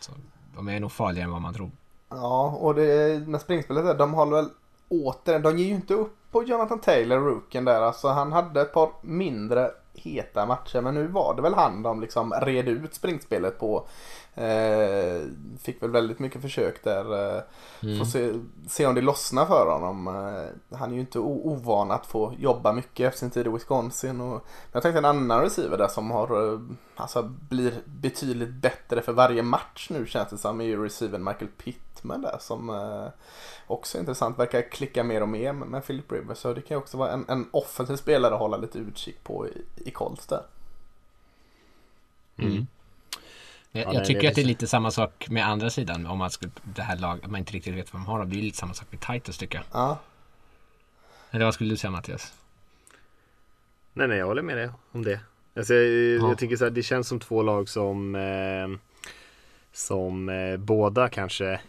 Så 0.00 0.12
de 0.54 0.68
är 0.68 0.80
nog 0.80 0.92
farligare 0.92 1.24
än 1.24 1.32
vad 1.32 1.42
man 1.42 1.54
tror. 1.54 1.70
Ja, 2.08 2.58
och 2.60 2.74
det 2.74 3.28
med 3.28 3.40
springspelet 3.40 3.98
de 3.98 4.14
håller 4.14 4.36
väl 4.36 4.50
återigen, 4.92 5.42
de 5.42 5.58
ger 5.58 5.66
ju 5.66 5.74
inte 5.74 5.94
upp 5.94 6.16
på 6.30 6.42
Jonathan 6.42 6.80
Taylor, 6.80 7.18
rookien 7.18 7.64
där. 7.64 7.80
Alltså 7.80 8.08
han 8.08 8.32
hade 8.32 8.60
ett 8.60 8.72
par 8.72 8.90
mindre 9.00 9.70
heta 9.94 10.46
matcher 10.46 10.80
men 10.80 10.94
nu 10.94 11.06
var 11.06 11.34
det 11.34 11.42
väl 11.42 11.54
han 11.54 11.82
de 11.82 12.00
liksom 12.00 12.32
red 12.32 12.68
ut 12.68 12.94
springspelet 12.94 13.58
på. 13.58 13.86
Eh, 14.34 15.22
fick 15.58 15.82
väl 15.82 15.90
väldigt 15.90 16.18
mycket 16.18 16.42
försök 16.42 16.84
där. 16.84 17.34
Eh, 17.36 17.42
mm. 17.82 17.98
Får 17.98 18.04
se, 18.04 18.32
se 18.68 18.86
om 18.86 18.94
det 18.94 19.00
lossnar 19.00 19.46
för 19.46 19.70
honom. 19.70 20.08
Eh, 20.08 20.76
han 20.78 20.90
är 20.90 20.94
ju 20.94 21.00
inte 21.00 21.18
ovan 21.18 21.90
att 21.90 22.06
få 22.06 22.34
jobba 22.38 22.72
mycket 22.72 23.06
efter 23.06 23.18
sin 23.18 23.30
tid 23.30 23.46
i 23.46 23.50
Wisconsin. 23.50 24.20
Och, 24.20 24.46
jag 24.72 24.82
tänkte 24.82 24.98
en 24.98 25.04
annan 25.04 25.40
receiver 25.40 25.78
där 25.78 25.88
som 25.88 26.10
har, 26.10 26.52
eh, 26.52 26.60
alltså 26.96 27.22
blir 27.22 27.74
betydligt 27.84 28.54
bättre 28.54 29.02
för 29.02 29.12
varje 29.12 29.42
match 29.42 29.88
nu 29.90 30.06
känns 30.06 30.30
det 30.30 30.38
som. 30.38 30.60
är 30.60 30.64
ju 30.64 30.84
receiven 30.84 31.24
Michael 31.24 31.50
Pittman 32.02 32.22
där 32.22 32.38
som 32.40 32.70
eh, 32.70 33.08
också 33.66 33.98
intressant. 33.98 34.38
Verkar 34.38 34.70
klicka 34.70 35.04
mer 35.04 35.20
och 35.20 35.28
mer 35.28 35.52
med 35.52 35.86
Philip 35.86 36.12
Rivers. 36.12 36.38
Så 36.38 36.54
det 36.54 36.60
kan 36.60 36.74
ju 36.74 36.78
också 36.78 36.96
vara 36.96 37.12
en, 37.12 37.24
en 37.28 37.48
offensiv 37.50 37.96
spelare 37.96 38.34
att 38.34 38.40
hålla 38.40 38.56
lite 38.56 38.78
utkik 38.78 39.24
på 39.24 39.48
i, 39.48 39.62
i 39.76 39.90
Colts 39.90 40.26
där. 40.26 40.42
Mm. 42.36 42.66
Jag, 43.72 43.94
jag 43.94 44.04
tycker 44.04 44.28
att 44.28 44.34
det 44.34 44.40
är 44.40 44.46
lite 44.46 44.66
samma 44.66 44.90
sak 44.90 45.28
med 45.28 45.46
andra 45.46 45.70
sidan. 45.70 46.06
Om 46.06 46.18
man 46.18 46.30
skulle, 46.30 46.52
det 46.62 46.82
här 46.82 46.96
lag, 46.96 47.28
man 47.28 47.38
inte 47.38 47.52
riktigt 47.52 47.74
vet 47.74 47.92
vad 47.92 48.02
man 48.02 48.18
har. 48.18 48.24
Det 48.24 48.36
är 48.36 48.42
lite 48.42 48.58
samma 48.58 48.74
sak 48.74 48.86
med 48.90 49.00
Titus 49.00 49.38
tycker 49.38 49.58
jag. 49.58 49.64
Ja. 49.72 49.98
Eller 51.30 51.44
vad 51.44 51.54
skulle 51.54 51.70
du 51.70 51.76
säga 51.76 51.90
Mattias? 51.90 52.32
Nej, 53.92 54.08
nej, 54.08 54.18
jag 54.18 54.26
håller 54.26 54.42
med 54.42 54.56
dig 54.56 54.70
om 54.92 55.04
det. 55.04 55.20
Alltså, 55.56 55.74
jag, 55.74 56.30
jag 56.30 56.38
tänker 56.38 56.56
så 56.56 56.64
här, 56.64 56.70
det 56.70 56.82
känns 56.82 57.08
som 57.08 57.20
två 57.20 57.42
lag 57.42 57.68
som 57.68 58.14
eh, 58.14 58.78
som 59.72 60.28
eh, 60.28 60.56
båda 60.56 61.08
kanske 61.08 61.60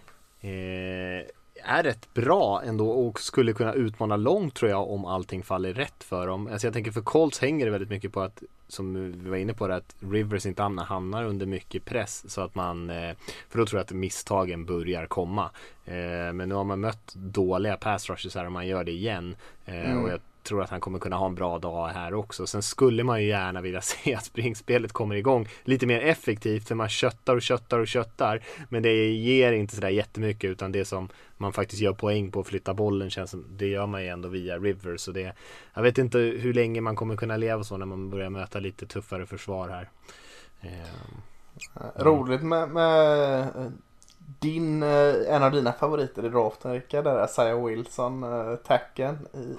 eh, 0.44 1.28
är 1.66 1.84
rätt 1.84 2.14
bra 2.14 2.62
ändå 2.64 2.90
och 2.90 3.20
skulle 3.20 3.54
kunna 3.54 3.74
utmana 3.74 4.16
långt 4.16 4.56
tror 4.56 4.72
jag 4.72 4.92
om 4.92 5.06
allting 5.06 5.44
faller 5.44 5.74
rätt 5.74 6.04
för 6.04 6.28
dem. 6.28 6.48
Alltså 6.48 6.68
jag 6.68 6.74
tänker 6.74 6.92
för 6.92 7.02
Colts 7.02 7.40
hänger 7.40 7.66
det 7.66 7.72
väldigt 7.72 7.90
mycket 7.90 8.14
på 8.14 8.22
att 8.22 8.44
som 8.68 9.12
vi 9.24 9.30
var 9.30 9.38
inne 9.38 9.54
på 9.54 9.68
det 9.68 9.76
att 9.76 9.96
Rivers 10.00 10.46
inte 10.46 10.64
hamnar 10.64 11.24
under 11.24 11.46
mycket 11.46 11.86
press 11.86 12.32
så 12.32 12.42
att 12.42 12.56
man 12.56 12.90
eh, 12.90 13.16
för 13.50 13.60
då 13.60 13.66
tror 13.66 13.80
jag 13.80 13.84
att 13.84 13.92
misstagen 13.92 14.66
börjar 14.66 15.06
komma. 15.06 15.50
Eh, 15.86 16.34
men 16.34 16.50
nu 16.50 16.56
har 16.56 16.64
man 16.64 16.80
mött 16.80 17.14
dåliga 17.16 17.78
pass 17.78 18.10
rushes 18.10 18.36
här 18.36 18.46
och 18.46 18.52
man 18.52 18.68
gör 18.68 18.84
det 18.84 18.92
igen 18.92 19.36
eh, 19.66 19.92
mm. 19.92 20.04
och 20.04 20.10
jag 20.10 20.20
tror 20.44 20.62
att 20.62 20.70
han 20.70 20.80
kommer 20.80 21.00
kunna 21.00 21.16
ha 21.16 21.26
en 21.26 21.36
bra 21.36 21.60
dag 21.60 21.88
här 21.88 22.14
också. 22.14 22.48
Sen 22.48 22.62
skulle 22.62 23.04
man 23.04 23.22
ju 23.22 23.28
gärna 23.28 23.62
vilja 23.62 23.82
se 23.82 24.16
att 24.16 24.26
springspelet 24.26 24.94
kommer 24.94 25.16
igång 25.16 25.48
lite 25.64 25.86
mer 25.86 26.02
effektivt 26.02 26.68
för 26.68 26.76
man 26.76 26.90
köttar 26.90 27.36
och 27.36 27.42
köttar 27.42 27.80
och 27.80 27.88
köttar. 27.88 28.44
Men 28.70 28.84
det 28.84 29.10
ger 29.10 29.52
inte 29.52 29.76
sådär 29.76 29.90
jättemycket 29.90 30.50
utan 30.50 30.72
det 30.72 30.86
som 30.86 31.10
man 31.38 31.54
faktiskt 31.54 31.82
gör 31.82 31.94
poäng 31.94 32.32
på 32.32 32.40
att 32.40 32.48
flytta 32.48 32.74
bollen 32.74 33.10
känns 33.10 33.32
som 33.32 33.46
det 33.50 33.68
gör 33.68 33.86
man 33.86 34.04
ju 34.04 34.08
ändå 34.08 34.30
via 34.30 34.58
Rivers. 34.58 35.02
Så 35.02 35.12
det, 35.12 35.34
jag 35.74 35.84
vet 35.84 35.98
inte 35.98 36.18
hur 36.18 36.54
länge 36.54 36.82
man 36.82 36.96
kommer 36.96 37.16
kunna 37.16 37.38
leva 37.38 37.64
så 37.64 37.78
när 37.78 37.86
man 37.86 38.10
börjar 38.10 38.30
möta 38.30 38.60
lite 38.60 38.88
tuffare 38.88 39.26
försvar 39.26 39.70
här. 39.70 39.90
Eh, 40.62 41.24
Roligt 41.96 42.44
med, 42.44 42.70
med 42.70 43.40
eh, 43.40 43.68
din, 44.40 44.84
eh, 44.84 45.36
en 45.36 45.44
av 45.44 45.52
dina 45.52 45.72
favoriter 45.72 46.26
i 46.26 46.30
draften 46.30 46.74
Rickard, 46.74 47.08
är 47.08 47.26
Isaiah 47.26 47.66
Wilson, 47.66 48.24
eh, 48.24 48.56
tacken 48.56 49.28
i 49.34 49.56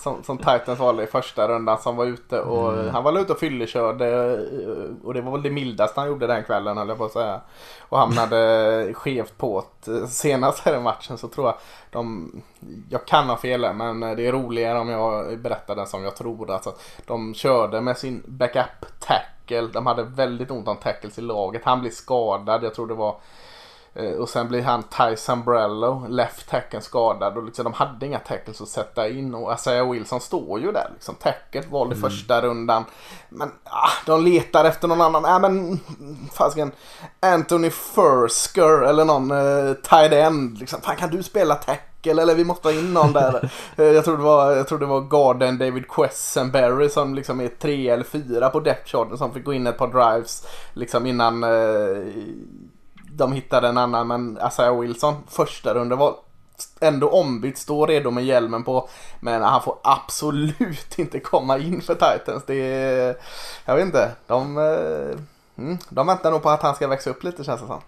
som, 0.00 0.22
som 0.22 0.38
Titans 0.38 0.78
valde 0.78 1.02
i 1.02 1.06
första 1.06 1.48
rundan 1.48 1.78
som 1.78 1.96
var 1.96 2.04
ute 2.04 2.40
och 2.40 2.72
mm. 2.72 2.90
han 2.94 3.04
var 3.04 3.18
ute 3.20 3.32
och 3.32 3.38
fyllekörde 3.38 4.32
eh, 4.32 5.06
och 5.06 5.14
det 5.14 5.20
var 5.20 5.32
väl 5.32 5.42
det 5.42 5.50
mildaste 5.50 6.00
han 6.00 6.08
gjorde 6.08 6.26
den 6.26 6.44
kvällen 6.44 6.78
höll 6.78 6.88
jag 6.88 6.98
på 6.98 7.04
att 7.04 7.12
säga. 7.12 7.40
Och 7.88 7.98
hamnade 7.98 8.90
skevt 8.94 9.38
på 9.38 9.64
det. 9.84 10.06
Senast 10.06 10.58
här 10.58 10.76
i 10.76 10.80
matchen 10.80 11.18
så 11.18 11.28
tror 11.28 11.46
jag 11.46 11.56
de, 11.90 12.32
jag 12.90 13.06
kan 13.06 13.28
ha 13.28 13.36
fel 13.36 13.74
men 13.74 14.00
det 14.00 14.26
är 14.26 14.32
roligare 14.32 14.78
om 14.78 14.88
jag 14.88 15.38
berättar 15.38 15.76
den 15.76 15.86
som 15.86 16.04
jag 16.04 16.16
tror. 16.16 16.50
Alltså, 16.50 16.74
de 17.06 17.34
körde 17.34 17.80
med 17.80 17.98
sin 17.98 18.22
backup 18.26 18.86
tackle. 18.98 19.68
De 19.72 19.86
hade 19.86 20.02
väldigt 20.02 20.50
ont 20.50 20.68
om 20.68 20.76
tackles 20.76 21.18
i 21.18 21.22
laget. 21.22 21.62
Han 21.64 21.80
blev 21.80 21.90
skadad. 21.90 22.64
Jag 22.64 22.74
tror 22.74 22.86
det 22.86 22.94
var 22.94 23.16
Eh, 23.16 23.49
och 24.18 24.28
sen 24.28 24.48
blir 24.48 24.62
han 24.62 24.82
Ty 24.82 25.16
Sambrello, 25.16 26.06
left 26.08 26.50
tacken 26.50 26.82
skadad 26.82 27.36
och 27.36 27.44
liksom 27.44 27.64
de 27.64 27.72
hade 27.72 28.06
inga 28.06 28.18
tackles 28.18 28.60
att 28.60 28.68
sätta 28.68 29.08
in 29.08 29.34
och 29.34 29.54
Isaiah 29.54 29.90
Wilson 29.90 30.20
står 30.20 30.60
ju 30.60 30.72
där 30.72 30.90
liksom. 30.94 31.14
Tacket 31.14 31.70
valde 31.70 31.94
mm. 31.94 32.10
första 32.10 32.40
rundan. 32.42 32.84
Men 33.28 33.52
ah, 33.64 33.90
de 34.06 34.24
letar 34.24 34.64
efter 34.64 34.88
någon 34.88 35.00
annan. 35.00 35.24
Äh, 35.24 35.40
men 35.40 35.80
fasiken 36.32 36.72
Anthony 37.20 37.70
Fursker 37.70 38.82
eller 38.82 39.04
någon 39.04 39.30
uh, 39.30 39.74
tight 39.74 40.12
end. 40.12 40.58
Liksom. 40.58 40.80
Fan 40.80 40.96
kan 40.96 41.10
du 41.10 41.22
spela 41.22 41.54
tackle 41.54 42.22
eller 42.22 42.34
vi 42.34 42.44
måste 42.44 42.68
ha 42.68 42.72
in 42.72 42.94
någon 42.94 43.12
där. 43.12 43.50
Eh, 43.76 43.84
jag, 43.84 44.04
tror 44.04 44.16
det 44.16 44.22
var, 44.22 44.52
jag 44.52 44.68
tror 44.68 44.78
det 44.78 44.86
var 44.86 45.00
Garden 45.00 45.58
David 45.58 45.88
Quessenberry 45.88 46.88
som 46.88 47.14
liksom 47.14 47.40
är 47.40 47.48
tre 47.48 47.88
eller 47.88 48.04
fyra 48.04 48.48
på 48.48 48.60
depth 48.60 49.16
som 49.16 49.34
fick 49.34 49.44
gå 49.44 49.52
in 49.52 49.66
ett 49.66 49.78
par 49.78 49.86
drives 49.86 50.46
liksom 50.74 51.06
innan 51.06 51.44
uh, 51.44 52.06
de 53.20 53.32
hittade 53.32 53.68
en 53.68 53.78
annan 53.78 54.08
men 54.08 54.38
Isaiah 54.46 54.80
Wilson 54.80 55.14
första 55.28 55.74
rundan 55.74 55.98
var 55.98 56.14
ändå 56.80 57.08
ombytt, 57.08 57.58
står 57.58 57.86
redo 57.86 58.10
med 58.10 58.24
hjälmen 58.24 58.64
på. 58.64 58.88
Men 59.20 59.42
han 59.42 59.62
får 59.62 59.78
absolut 59.82 60.98
inte 60.98 61.20
komma 61.20 61.58
in 61.58 61.80
för 61.80 61.94
Titans. 61.94 62.44
Det 62.46 62.54
är, 62.54 63.16
jag 63.64 63.76
vet 63.76 63.84
inte, 63.84 64.10
de, 64.26 64.58
eh, 64.58 65.64
mm, 65.64 65.78
de 65.88 66.06
väntar 66.06 66.30
nog 66.30 66.42
på 66.42 66.50
att 66.50 66.62
han 66.62 66.74
ska 66.74 66.88
växa 66.88 67.10
upp 67.10 67.24
lite 67.24 67.44
känns 67.44 67.60
det 67.60 67.66
som. 67.66 67.80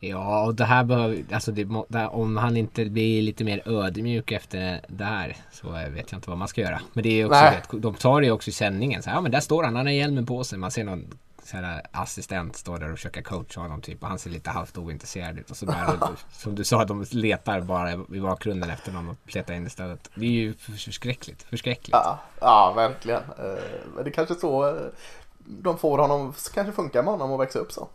Ja, 0.00 0.44
och 0.44 0.54
det 0.54 0.64
här 0.64 0.84
behöver, 0.84 1.24
alltså 1.32 1.52
det, 1.52 1.66
om 2.10 2.36
han 2.36 2.56
inte 2.56 2.84
blir 2.84 3.22
lite 3.22 3.44
mer 3.44 3.62
ödmjuk 3.68 4.32
efter 4.32 4.80
det 4.88 5.04
här 5.04 5.36
så 5.52 5.70
vet 5.70 6.12
jag 6.12 6.18
inte 6.18 6.30
vad 6.30 6.38
man 6.38 6.48
ska 6.48 6.60
göra. 6.60 6.80
Men 6.92 7.02
det 7.02 7.20
är 7.20 7.26
också 7.26 7.40
rätt, 7.40 7.82
de 7.82 7.94
tar 7.94 8.20
det 8.20 8.30
också 8.30 8.50
i 8.50 8.52
sändningen. 8.52 9.02
Så 9.02 9.10
här, 9.10 9.16
ja 9.16 9.20
men 9.20 9.32
där 9.32 9.40
står 9.40 9.64
han, 9.64 9.76
han 9.76 9.86
har 9.86 9.92
hjälmen 9.92 10.26
på 10.26 10.44
sig. 10.44 10.58
Man 10.58 10.70
ser 10.70 10.84
någon 10.84 11.18
så 11.50 11.56
här, 11.56 11.82
assistent 11.92 12.56
står 12.56 12.78
där 12.78 12.92
och 12.92 12.98
försöker 12.98 13.22
coacha 13.22 13.60
honom 13.60 13.80
typ 13.80 14.02
och 14.02 14.08
han 14.08 14.18
ser 14.18 14.30
lite 14.30 14.50
halvt 14.50 14.78
ointresserad 14.78 15.38
ut. 15.38 15.50
Och 15.50 15.56
så 15.56 15.66
där, 15.66 15.98
som 16.32 16.54
du 16.54 16.64
sa, 16.64 16.84
de 16.84 17.06
letar 17.10 17.60
bara 17.60 17.92
i 17.92 18.20
bakgrunden 18.20 18.70
efter 18.70 18.92
någon 18.92 19.08
och 19.08 19.16
letar 19.34 19.54
in 19.54 19.66
istället. 19.66 20.10
Det 20.14 20.26
är 20.26 20.30
ju 20.30 20.54
förskräckligt. 20.54 21.42
Förskräckligt. 21.42 21.92
Ja, 21.92 22.18
ja 22.40 22.72
verkligen. 22.76 23.22
Eh, 23.22 23.62
men 23.94 24.04
det 24.04 24.10
är 24.10 24.12
kanske 24.12 24.34
så 24.34 24.68
eh, 24.68 24.82
de 25.38 25.78
får 25.78 25.98
honom, 25.98 26.34
kanske 26.54 26.72
funkar 26.72 27.02
med 27.02 27.12
honom 27.12 27.32
att 27.32 27.40
växa 27.40 27.58
upp 27.58 27.72
så. 27.72 27.88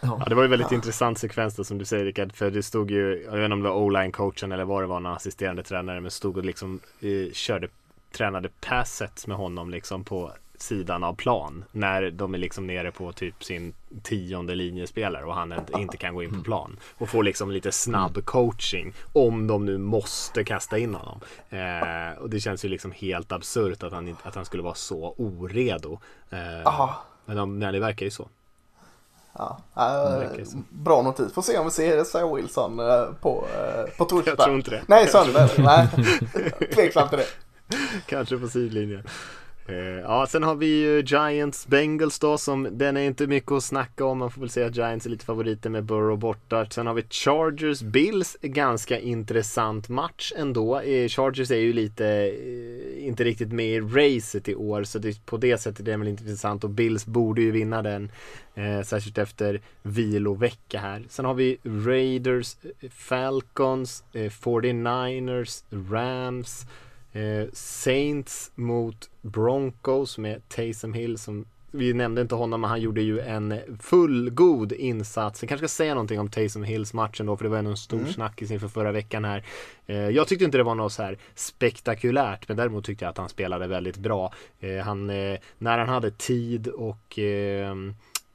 Ja, 0.00 0.24
det 0.26 0.34
var 0.34 0.42
ju 0.42 0.48
väldigt 0.48 0.70
ja. 0.70 0.74
intressant 0.74 1.18
sekvens 1.18 1.56
då 1.56 1.64
som 1.64 1.78
du 1.78 1.84
säger 1.84 2.04
Rickard, 2.04 2.32
för 2.32 2.50
det 2.50 2.62
stod 2.62 2.90
ju, 2.90 3.22
jag 3.24 3.32
vet 3.32 3.44
inte 3.44 3.52
om 3.52 3.62
det 3.62 3.68
var 3.68 3.76
o-line 3.76 4.12
coachen 4.12 4.52
eller 4.52 4.64
vad 4.64 4.82
det 4.82 4.86
var, 4.86 5.00
någon 5.00 5.12
assisterande 5.12 5.62
tränare, 5.62 6.00
men 6.00 6.10
stod 6.10 6.36
och 6.36 6.44
liksom 6.44 6.80
eh, 7.00 7.32
körde, 7.32 7.68
tränade 8.12 8.48
passet 8.60 9.26
med 9.26 9.36
honom 9.36 9.70
liksom 9.70 10.04
på 10.04 10.32
sidan 10.62 11.04
av 11.04 11.14
plan 11.14 11.64
när 11.72 12.10
de 12.10 12.34
är 12.34 12.38
liksom 12.38 12.66
nere 12.66 12.90
på 12.92 13.12
typ 13.12 13.44
sin 13.44 13.74
tionde 14.02 14.54
linjespelare 14.54 15.24
och 15.24 15.34
han 15.34 15.54
inte 15.78 15.96
kan 15.96 16.14
gå 16.14 16.22
in 16.22 16.28
på 16.28 16.34
mm. 16.34 16.44
plan 16.44 16.76
och 16.98 17.08
få 17.08 17.22
liksom 17.22 17.50
lite 17.50 17.72
snabb 17.72 18.10
mm. 18.10 18.22
coaching 18.22 18.94
om 19.12 19.46
de 19.46 19.64
nu 19.64 19.78
måste 19.78 20.44
kasta 20.44 20.78
in 20.78 20.94
honom. 20.94 21.20
Eh, 21.50 22.18
och 22.18 22.30
det 22.30 22.40
känns 22.40 22.64
ju 22.64 22.68
liksom 22.68 22.92
helt 22.92 23.32
absurt 23.32 23.82
att 23.82 23.92
han, 23.92 24.16
att 24.22 24.34
han 24.34 24.44
skulle 24.44 24.62
vara 24.62 24.74
så 24.74 25.14
oredo. 25.18 25.98
Eh, 26.30 26.90
men 27.24 27.36
de, 27.36 27.58
nej, 27.58 27.72
det 27.72 27.80
verkar 27.80 28.06
ju 28.06 28.10
så. 28.10 28.28
Ja, 29.32 29.60
äh, 29.76 30.40
bra 30.68 31.02
notis. 31.02 31.32
Får 31.32 31.42
se 31.42 31.58
om 31.58 31.64
vi 31.64 31.70
ser 31.70 32.04
Sarah 32.04 32.34
Wilson 32.34 32.80
äh, 32.80 33.04
på, 33.20 33.46
äh, 33.54 33.96
på 33.96 34.04
torsdag. 34.04 34.30
Jag 34.30 34.44
tror 34.44 34.56
inte 34.56 34.70
det. 34.70 34.82
Nej, 34.86 35.06
söndag. 35.06 35.48
Nej, 35.58 35.88
tveksam 36.74 37.08
till 37.08 37.18
det. 37.18 37.26
Kanske 38.06 38.38
på 38.38 38.48
sidlinjen. 38.48 39.02
Eh, 39.70 40.00
ja, 40.00 40.26
sen 40.26 40.42
har 40.42 40.54
vi 40.54 40.66
ju 40.66 41.02
Giants 41.06 41.66
Bengals 41.66 42.18
då 42.18 42.38
som 42.38 42.68
den 42.72 42.96
är 42.96 43.00
inte 43.00 43.26
mycket 43.26 43.52
att 43.52 43.64
snacka 43.64 44.04
om. 44.04 44.18
Man 44.18 44.30
får 44.30 44.40
väl 44.40 44.50
säga 44.50 44.66
att 44.66 44.76
Giants 44.76 45.06
är 45.06 45.10
lite 45.10 45.24
favoriter 45.24 45.70
med 45.70 45.84
Burrow 45.84 46.18
borta. 46.18 46.66
Sen 46.70 46.86
har 46.86 46.94
vi 46.94 47.02
Chargers 47.10 47.82
Bills, 47.82 48.36
ganska 48.42 48.98
intressant 48.98 49.88
match 49.88 50.32
ändå. 50.36 50.80
Eh, 50.80 51.08
Chargers 51.08 51.50
är 51.50 51.56
ju 51.56 51.72
lite 51.72 52.06
eh, 52.06 53.06
inte 53.06 53.24
riktigt 53.24 53.52
med 53.52 53.66
i 53.66 53.80
racet 53.80 54.48
i 54.48 54.54
år 54.54 54.84
så 54.84 54.98
det, 54.98 55.26
på 55.26 55.36
det 55.36 55.58
sättet 55.58 55.80
är 55.80 55.92
det 55.92 55.96
väl 55.96 56.08
intressant 56.08 56.64
och 56.64 56.70
Bills 56.70 57.06
borde 57.06 57.42
ju 57.42 57.50
vinna 57.50 57.82
den. 57.82 58.10
Eh, 58.54 58.82
särskilt 58.82 59.18
efter 59.18 59.60
vilovecka 59.82 60.78
här. 60.78 61.04
Sen 61.08 61.24
har 61.24 61.34
vi 61.34 61.58
Raiders, 61.62 62.56
Falcons, 62.90 64.04
eh, 64.12 64.30
49ers, 64.30 65.64
Rams. 65.90 66.66
Eh, 67.12 67.48
Saints 67.52 68.52
mot 68.54 69.09
Broncos 69.22 70.18
med 70.18 70.48
Taysom 70.48 70.94
Hill 70.94 71.18
som 71.18 71.44
vi 71.72 71.92
nämnde 71.92 72.20
inte 72.20 72.34
honom 72.34 72.60
men 72.60 72.70
han 72.70 72.80
gjorde 72.80 73.02
ju 73.02 73.20
en 73.20 73.60
fullgod 73.80 74.72
insats. 74.72 75.42
Jag 75.42 75.48
kanske 75.48 75.68
ska 75.68 75.76
säga 75.76 75.94
någonting 75.94 76.20
om 76.20 76.30
Taysom 76.30 76.64
Hills 76.64 76.94
matchen 76.94 77.26
då 77.26 77.36
för 77.36 77.44
det 77.44 77.48
var 77.48 77.58
ändå 77.58 77.70
en 77.70 77.76
stor 77.76 77.98
mm. 77.98 78.12
snackis 78.12 78.50
inför 78.50 78.68
förra 78.68 78.92
veckan 78.92 79.24
här. 79.24 79.44
Eh, 79.86 79.96
jag 79.96 80.28
tyckte 80.28 80.44
inte 80.44 80.58
det 80.58 80.64
var 80.64 80.74
något 80.74 80.92
så 80.92 81.02
här 81.02 81.18
spektakulärt 81.34 82.48
men 82.48 82.56
däremot 82.56 82.84
tyckte 82.84 83.04
jag 83.04 83.10
att 83.10 83.18
han 83.18 83.28
spelade 83.28 83.66
väldigt 83.66 83.96
bra. 83.96 84.32
Eh, 84.60 84.78
han, 84.78 85.10
eh, 85.10 85.38
när 85.58 85.78
han 85.78 85.88
hade 85.88 86.10
tid 86.10 86.68
och 86.68 87.18
eh, 87.18 87.74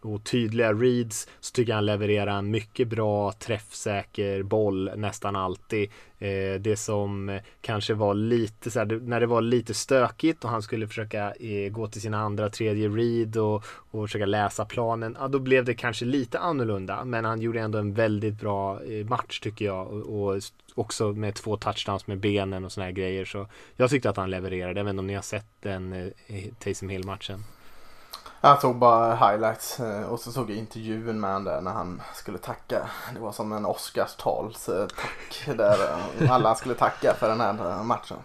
och 0.06 0.24
tydliga 0.24 0.74
reads 0.74 1.28
så 1.40 1.52
tycker 1.52 1.72
jag 1.72 1.78
han 1.78 1.86
levererar 1.86 2.38
en 2.38 2.52
mycket 2.52 2.88
bra 2.88 3.32
träffsäker 3.32 4.44
boll 4.44 4.92
nästan 4.96 5.36
alltid. 5.36 5.90
Eh, 6.20 6.60
det 6.60 6.80
som 6.80 7.40
kanske 7.62 7.94
var 7.94 8.14
lite 8.14 8.72
så 8.72 8.80
här, 8.80 8.86
när 8.86 9.20
det 9.20 9.26
var 9.26 9.42
lite 9.42 9.74
stökigt 9.74 10.44
och 10.44 10.50
han 10.50 10.62
skulle 10.62 10.88
försöka 10.88 11.34
eh, 11.34 11.72
gå 11.72 11.88
till 11.88 12.02
sina 12.02 12.18
andra 12.18 12.50
tredje 12.50 12.90
read 12.90 13.38
och, 13.38 13.64
och 13.92 14.08
försöka 14.08 14.26
läsa 14.26 14.66
planen. 14.66 15.18
Ja, 15.20 15.28
då 15.28 15.40
blev 15.40 15.66
det 15.66 15.74
kanske 15.74 16.06
lite 16.06 16.40
annorlunda 16.40 17.06
men 17.06 17.26
han 17.26 17.42
gjorde 17.42 17.60
ändå 17.60 17.78
en 17.78 17.94
väldigt 17.94 18.40
bra 18.40 18.84
eh, 18.84 19.06
match 19.06 19.40
tycker 19.40 19.66
jag 19.66 19.88
och, 19.88 20.34
och 20.34 20.42
också 20.76 21.12
med 21.12 21.36
två 21.36 21.58
touchdowns 21.58 22.08
med 22.08 22.20
benen 22.20 22.66
och 22.66 22.72
såna 22.72 22.86
här 22.86 22.92
grejer 22.92 23.26
så 23.26 23.48
jag 23.76 23.90
tyckte 23.90 24.10
att 24.10 24.18
han 24.18 24.30
levererade. 24.30 24.80
även 24.80 25.00
om 25.00 25.08
ni 25.08 25.14
har 25.14 25.22
sett 25.22 25.48
den 25.62 25.94
eh, 25.94 26.44
Taysom 26.60 26.90
Hill 26.90 27.06
matchen. 27.06 27.44
Jag 28.46 28.62
såg 28.62 28.76
bara 28.76 29.16
highlights 29.16 29.80
eh, 29.80 30.02
och 30.02 30.20
så 30.20 30.32
såg 30.32 30.50
jag 30.50 30.58
intervjun 30.58 31.20
med 31.20 31.30
honom 31.30 31.44
där 31.44 31.62
när 31.62 31.72
han 31.72 32.02
skulle 32.14 32.38
tacka. 32.38 32.90
Det 33.14 33.20
var 33.20 33.32
som 33.32 33.52
en 33.52 33.66
Oscars-tals 33.66 34.66
tack 34.66 35.58
där 35.58 35.78
eh, 36.20 36.32
alla 36.32 36.56
skulle 36.56 36.76
tacka 36.76 37.14
för 37.14 37.30
den 37.30 37.42
här 37.42 37.70
eh, 37.70 37.84
matchen. 37.84 38.18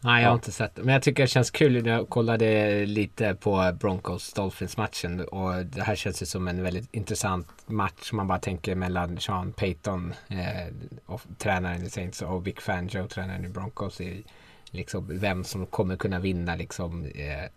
Nej, 0.00 0.22
jag 0.22 0.30
har 0.30 0.34
inte 0.34 0.52
sett 0.52 0.74
det. 0.74 0.82
Men 0.82 0.92
jag 0.92 1.02
tycker 1.02 1.22
det 1.22 1.26
känns 1.26 1.50
kul. 1.50 1.86
Jag 1.86 2.08
kollade 2.08 2.86
lite 2.86 3.34
på 3.34 3.72
Broncos 3.80 4.32
Dolphins 4.32 4.76
matchen 4.76 5.20
och 5.20 5.66
det 5.66 5.82
här 5.82 5.94
känns 5.94 6.22
ju 6.22 6.26
som 6.26 6.48
en 6.48 6.62
väldigt 6.62 6.94
intressant 6.94 7.48
match. 7.66 8.12
Man 8.12 8.26
bara 8.26 8.38
tänker 8.38 8.74
mellan 8.74 9.20
Sean 9.20 9.52
Payton, 9.52 10.14
eh, 10.28 10.74
och 11.06 11.20
tränaren 11.38 11.82
i 11.82 11.90
Saints 11.90 12.22
och 12.22 12.46
Vic 12.46 12.56
Fangio, 12.58 13.08
tränaren 13.08 13.44
i 13.44 13.48
Broncos. 13.48 14.00
I, 14.00 14.24
liksom, 14.72 15.18
vem 15.18 15.44
som 15.44 15.66
kommer 15.66 15.96
kunna 15.96 16.18
vinna 16.18 16.56
liksom, 16.56 17.04
eh, 17.04 17.50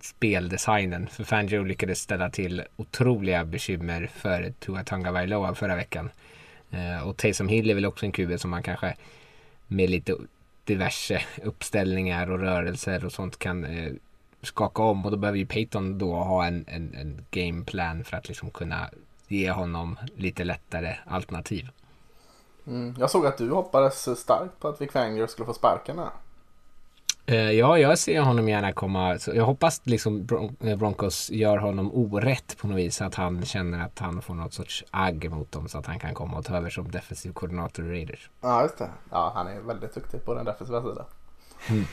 speldesignen. 0.00 1.06
För 1.06 1.24
Fangio 1.24 1.64
lyckades 1.64 2.00
ställa 2.00 2.30
till 2.30 2.62
otroliga 2.76 3.44
bekymmer 3.44 4.06
för 4.06 4.52
Tua 4.58 4.84
Tonga 4.84 5.12
Vailoa 5.12 5.54
förra 5.54 5.76
veckan. 5.76 6.10
Eh, 6.70 7.08
och 7.08 7.16
Taysom 7.16 7.48
Hill 7.48 7.70
är 7.70 7.74
väl 7.74 7.86
också 7.86 8.06
en 8.06 8.12
QB 8.12 8.40
som 8.40 8.50
man 8.50 8.62
kanske 8.62 8.96
med 9.66 9.90
lite 9.90 10.16
diverse 10.64 11.22
uppställningar 11.42 12.30
och 12.30 12.38
rörelser 12.38 13.04
och 13.04 13.12
sånt 13.12 13.38
kan 13.38 13.64
eh, 13.64 13.92
skaka 14.42 14.82
om 14.82 15.04
och 15.04 15.10
då 15.10 15.16
behöver 15.16 15.38
ju 15.38 15.46
Peyton 15.46 15.98
då 15.98 16.14
ha 16.14 16.46
en, 16.46 16.64
en, 16.68 16.94
en 16.94 17.24
gameplan 17.30 18.04
för 18.04 18.16
att 18.16 18.28
liksom 18.28 18.50
kunna 18.50 18.90
ge 19.28 19.50
honom 19.50 19.96
lite 20.16 20.44
lättare 20.44 20.96
alternativ. 21.06 21.68
Mm. 22.66 22.94
Jag 22.98 23.10
såg 23.10 23.26
att 23.26 23.38
du 23.38 23.50
hoppades 23.50 24.20
starkt 24.20 24.60
på 24.60 24.68
att 24.68 24.80
Vic 24.80 24.92
Fangio 24.92 25.26
skulle 25.26 25.46
få 25.46 25.54
sparken 25.54 25.98
här. 25.98 26.10
Uh, 27.30 27.52
ja, 27.52 27.78
jag 27.78 27.98
ser 27.98 28.20
honom 28.20 28.48
gärna 28.48 28.72
komma. 28.72 29.18
Så 29.18 29.30
jag 29.34 29.44
hoppas 29.44 29.80
liksom 29.84 30.26
Bron 30.26 30.56
eh, 30.60 30.76
Broncos 30.76 31.30
gör 31.30 31.58
honom 31.58 31.94
orätt 31.94 32.56
på 32.58 32.66
något 32.66 32.78
vis. 32.78 32.96
Så 32.96 33.04
att 33.04 33.14
han 33.14 33.44
känner 33.44 33.84
att 33.84 33.98
han 33.98 34.22
får 34.22 34.34
något 34.34 34.52
sorts 34.52 34.84
agg 34.90 35.30
mot 35.30 35.52
dem. 35.52 35.68
Så 35.68 35.78
att 35.78 35.86
han 35.86 35.98
kan 35.98 36.14
komma 36.14 36.38
och 36.38 36.44
ta 36.44 36.56
över 36.56 36.70
som 36.70 36.90
defensiv 36.90 37.32
koordinator 37.32 37.86
i 37.86 37.90
Raiders. 37.90 38.30
Ja, 38.40 38.62
just 38.62 38.78
det. 38.78 38.90
Ja, 39.10 39.32
han 39.34 39.46
är 39.48 39.60
väldigt 39.60 39.94
duktig 39.94 40.24
på 40.24 40.34
den 40.34 40.44
defensiva 40.44 40.82
sidan. 40.82 41.04
Mm. 41.70 41.84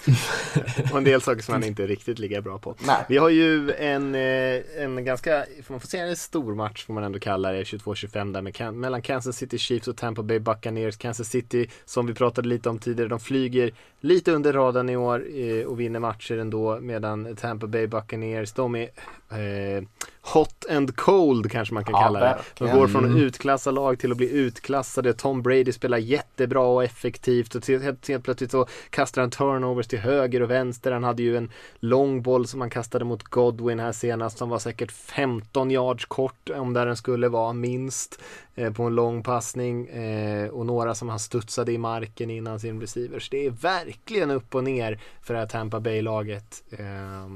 och 0.92 0.98
en 0.98 1.04
del 1.04 1.22
saker 1.22 1.42
som 1.42 1.54
han 1.54 1.64
inte 1.64 1.86
riktigt 1.86 2.18
ligger 2.18 2.40
bra 2.40 2.58
på. 2.58 2.74
Nej. 2.86 3.04
Vi 3.08 3.16
har 3.16 3.28
ju 3.28 3.72
en, 3.72 4.14
eh, 4.14 4.60
en 4.78 5.04
ganska, 5.04 5.44
får 5.62 5.74
man 5.74 5.80
får 5.80 5.88
säga 5.88 6.06
en 6.06 6.16
stor 6.16 6.54
match 6.54 6.86
får 6.86 6.94
man 6.94 7.04
ändå 7.04 7.18
kalla 7.18 7.52
det, 7.52 7.62
22-25 7.62 8.32
där 8.32 8.42
med, 8.42 8.74
mellan 8.74 9.02
Kansas 9.02 9.36
City 9.36 9.58
Chiefs 9.58 9.88
och 9.88 9.96
Tampa 9.96 10.22
Bay 10.22 10.38
Buccaneers. 10.38 10.96
Kansas 10.96 11.28
City, 11.28 11.68
som 11.84 12.06
vi 12.06 12.14
pratade 12.14 12.48
lite 12.48 12.68
om 12.68 12.78
tidigare, 12.78 13.08
de 13.08 13.20
flyger 13.20 13.72
lite 14.00 14.32
under 14.32 14.52
radarn 14.52 14.88
i 14.88 14.96
år 14.96 15.24
eh, 15.34 15.64
och 15.64 15.80
vinner 15.80 16.00
matcher 16.00 16.38
ändå 16.38 16.80
medan 16.80 17.36
Tampa 17.36 17.66
Bay 17.66 17.86
Buccaneers, 17.86 18.52
de 18.52 18.74
är 18.74 18.88
eh, 19.30 19.84
hot 20.22 20.66
and 20.70 20.96
cold 20.96 21.50
kanske 21.50 21.74
man 21.74 21.84
kan 21.84 21.92
ja, 21.92 22.02
kalla 22.02 22.20
det. 22.20 22.38
De 22.58 22.70
går 22.70 22.88
från 22.88 23.18
utklassade 23.18 23.74
lag 23.74 23.98
till 23.98 24.10
att 24.10 24.16
bli 24.16 24.30
utklassade. 24.30 25.12
Tom 25.12 25.42
Brady 25.42 25.72
spelar 25.72 25.98
jättebra 25.98 26.62
och 26.62 26.84
effektivt 26.84 27.54
och 27.54 27.66
helt, 27.68 28.08
helt 28.08 28.24
plötsligt 28.24 28.50
så 28.50 28.66
kastar 28.90 29.20
han 29.20 29.30
turnovers 29.30 29.86
till 29.86 29.98
höger 29.98 30.42
och 30.42 30.50
vänster. 30.50 30.92
Han 30.92 31.04
hade 31.04 31.22
ju 31.22 31.36
en 31.36 31.50
lång 31.78 32.22
boll 32.22 32.46
som 32.46 32.60
han 32.60 32.70
kastade 32.70 33.04
mot 33.04 33.22
Godwin 33.22 33.80
här 33.80 33.92
senast 33.92 34.38
som 34.38 34.48
var 34.48 34.58
säkert 34.58 34.92
15 34.92 35.70
yards 35.70 36.04
kort 36.04 36.50
om 36.50 36.72
där 36.72 36.86
den 36.86 36.96
skulle 36.96 37.28
vara 37.28 37.52
minst 37.52 38.20
eh, 38.54 38.72
på 38.72 38.82
en 38.82 38.94
lång 38.94 39.22
passning 39.22 39.88
eh, 39.88 40.48
och 40.48 40.66
några 40.66 40.94
som 40.94 41.08
han 41.08 41.18
studsade 41.18 41.72
i 41.72 41.78
marken 41.78 42.30
innan 42.30 42.60
sin 42.60 42.80
receivers. 42.80 43.30
Det 43.30 43.46
är 43.46 43.50
verkligen 43.50 44.30
upp 44.30 44.54
och 44.54 44.64
ner 44.64 45.00
för 45.22 45.34
det 45.34 45.40
här 45.40 45.46
Tampa 45.46 45.80
Bay-laget. 45.80 46.62
Eh, 46.70 47.26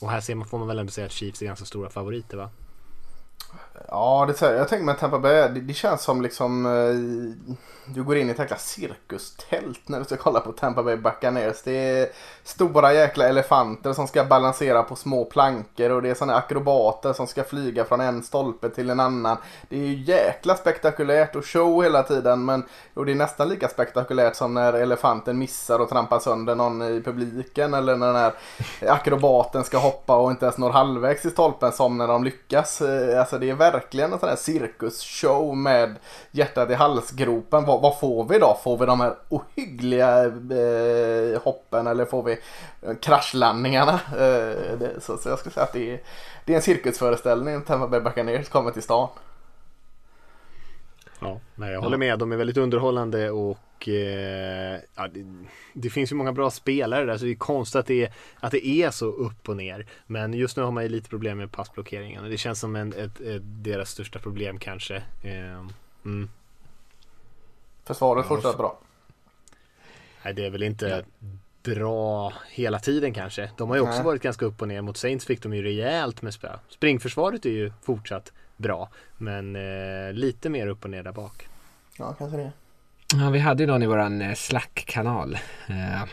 och 0.00 0.10
här 0.10 0.20
ser 0.20 0.34
man, 0.34 0.48
får 0.48 0.58
man 0.58 0.68
väl 0.68 0.78
ändå 0.78 0.92
säga 0.92 1.06
att 1.06 1.12
Chiefs 1.12 1.42
är 1.42 1.46
ganska 1.46 1.64
stora 1.64 1.90
favoriter 1.90 2.36
va? 2.36 2.50
Ja, 3.88 4.28
det 4.28 4.42
är 4.46 4.54
jag. 4.54 4.68
tänker 4.68 4.84
med 4.84 4.98
Tampa 4.98 5.18
Bay, 5.18 5.48
det, 5.48 5.60
det 5.60 5.74
känns 5.74 6.02
som 6.02 6.22
liksom 6.22 6.66
eh, 6.66 7.54
du 7.94 8.02
går 8.02 8.16
in 8.16 8.28
i 8.28 8.30
ett 8.30 8.38
jäkla 8.38 8.56
cirkustält 8.56 9.88
när 9.88 9.98
du 9.98 10.04
ska 10.04 10.16
kolla 10.16 10.40
på 10.40 10.52
Tampa 10.52 10.82
Bay 10.82 10.96
Buccaneers. 10.96 11.62
Det 11.62 11.72
är 11.72 12.08
stora 12.44 12.92
jäkla 12.92 13.28
elefanter 13.28 13.92
som 13.92 14.06
ska 14.06 14.24
balansera 14.24 14.82
på 14.82 14.96
små 14.96 15.24
plankor 15.24 15.90
och 15.90 16.02
det 16.02 16.10
är 16.10 16.14
sådana 16.14 16.36
akrobater 16.36 17.12
som 17.12 17.26
ska 17.26 17.44
flyga 17.44 17.84
från 17.84 18.00
en 18.00 18.22
stolpe 18.22 18.68
till 18.68 18.90
en 18.90 19.00
annan. 19.00 19.36
Det 19.68 19.76
är 19.76 19.86
ju 19.86 20.02
jäkla 20.02 20.54
spektakulärt 20.54 21.36
och 21.36 21.46
show 21.46 21.82
hela 21.82 22.02
tiden 22.02 22.44
men 22.44 22.64
och 22.94 23.06
det 23.06 23.12
är 23.12 23.16
nästan 23.16 23.48
lika 23.48 23.68
spektakulärt 23.68 24.36
som 24.36 24.54
när 24.54 24.72
elefanten 24.72 25.38
missar 25.38 25.78
och 25.78 25.88
trampar 25.88 26.18
sönder 26.18 26.54
någon 26.54 26.82
i 26.82 27.02
publiken 27.04 27.74
eller 27.74 27.96
när 27.96 28.06
den 28.06 28.16
här 28.16 28.32
akrobaten 28.88 29.64
ska 29.64 29.78
hoppa 29.78 30.16
och 30.16 30.30
inte 30.30 30.44
ens 30.44 30.58
når 30.58 30.70
halvvägs 30.70 31.24
i 31.24 31.30
stolpen 31.30 31.72
som 31.72 31.98
när 31.98 32.08
de 32.08 32.24
lyckas. 32.24 32.80
Eh, 32.80 33.20
alltså 33.20 33.37
det 33.38 33.50
är 33.50 33.54
verkligen 33.54 34.12
en 34.12 34.18
sån 34.18 34.28
här 34.28 34.36
cirkusshow 34.36 35.56
med 35.56 35.94
hjärtat 36.30 36.70
i 36.70 36.74
halsgropen 36.74 37.64
vad, 37.64 37.98
får 37.98 38.24
vi 38.24 38.38
då? 38.38 38.58
Får 38.64 38.78
vi 38.78 38.86
de 38.86 39.00
här 39.00 39.14
ohyggliga 39.28 40.24
eh, 40.24 41.42
hoppen 41.42 41.86
eller 41.86 42.04
får 42.04 42.22
vi 42.22 42.38
eh, 42.82 42.94
kraschlandningarna? 42.94 44.00
Eh, 44.12 44.78
det, 44.78 44.92
så, 45.00 45.16
så, 45.16 45.28
jag 45.28 45.38
skulle 45.38 45.52
säga 45.52 45.64
att 45.64 45.72
det 45.72 45.90
är, 45.94 46.00
det 46.44 46.52
är 46.52 46.56
en 46.56 46.62
cirkusföreställning 46.62 47.62
Tampa 47.62 47.88
Bay 47.88 48.00
Buccaneers 48.00 48.48
kommer 48.48 48.70
till 48.70 48.82
stan. 48.82 49.08
Ja, 51.20 51.40
nej, 51.54 51.72
jag 51.72 51.80
håller 51.80 51.96
med. 51.96 52.18
De 52.18 52.32
är 52.32 52.36
väldigt 52.36 52.56
underhållande 52.56 53.30
och 53.30 53.58
eh, 53.88 54.80
ja, 54.94 55.08
det, 55.12 55.24
det, 55.72 55.90
finns 55.90 56.12
ju 56.12 56.16
många 56.16 56.32
bra 56.32 56.50
spelare 56.50 57.04
där 57.04 57.18
så 57.18 57.24
det 57.24 57.30
är 57.30 57.34
konstigt 57.34 57.76
att 57.76 57.86
det 57.86 58.04
är, 58.04 58.12
att 58.40 58.52
det 58.52 58.66
är 58.66 58.90
så 58.90 59.06
upp 59.06 59.48
och 59.48 59.56
ner. 59.56 59.86
Men 60.06 60.34
just 60.34 60.56
nu 60.56 60.62
har 60.62 60.70
man 60.70 60.82
ju 60.82 60.88
lite 60.88 61.08
problem 61.08 61.38
med 61.38 61.52
passblockeringen 61.52 62.24
och 62.24 62.30
det 62.30 62.36
känns 62.36 62.60
som 62.60 62.76
en, 62.76 62.92
ett, 62.92 63.20
ett, 63.20 63.42
deras 63.44 63.90
största 63.90 64.18
problem 64.18 64.58
kanske. 64.58 64.96
Eh, 65.22 65.66
mm. 66.04 66.30
Försvaret 67.84 68.26
ja, 68.28 68.36
fortsatt 68.36 68.56
bra. 68.56 68.78
Nej, 70.24 70.34
det 70.34 70.46
är 70.46 70.50
väl 70.50 70.62
inte 70.62 71.04
ja. 71.18 71.26
bra 71.74 72.32
hela 72.50 72.78
tiden 72.78 73.14
kanske. 73.14 73.50
De 73.56 73.68
har 73.68 73.76
ju 73.76 73.82
också 73.82 73.94
Nej. 73.94 74.04
varit 74.04 74.22
ganska 74.22 74.46
upp 74.46 74.62
och 74.62 74.68
ner. 74.68 74.82
Mot 74.82 74.96
Saints 74.96 75.24
fick 75.26 75.42
de 75.42 75.54
ju 75.54 75.62
rejält 75.62 76.22
med 76.22 76.34
spö. 76.34 76.58
Springförsvaret 76.68 77.46
är 77.46 77.50
ju 77.50 77.72
fortsatt 77.82 78.32
bra. 78.56 78.88
Men 79.18 79.56
eh, 79.56 80.12
lite 80.12 80.50
mer 80.50 80.66
upp 80.66 80.84
och 80.84 80.90
ner 80.90 81.02
där 81.02 81.12
bak. 81.12 81.48
Ja, 81.98 82.14
kanske 82.18 82.36
det. 82.36 82.52
Ja, 83.14 83.30
vi 83.30 83.38
hade 83.38 83.62
ju 83.62 83.66
någon 83.66 83.82
i 83.82 83.86
våran 83.86 84.22
eh, 84.22 84.34
Slack-kanal. 84.34 85.38
Eh, 85.68 86.04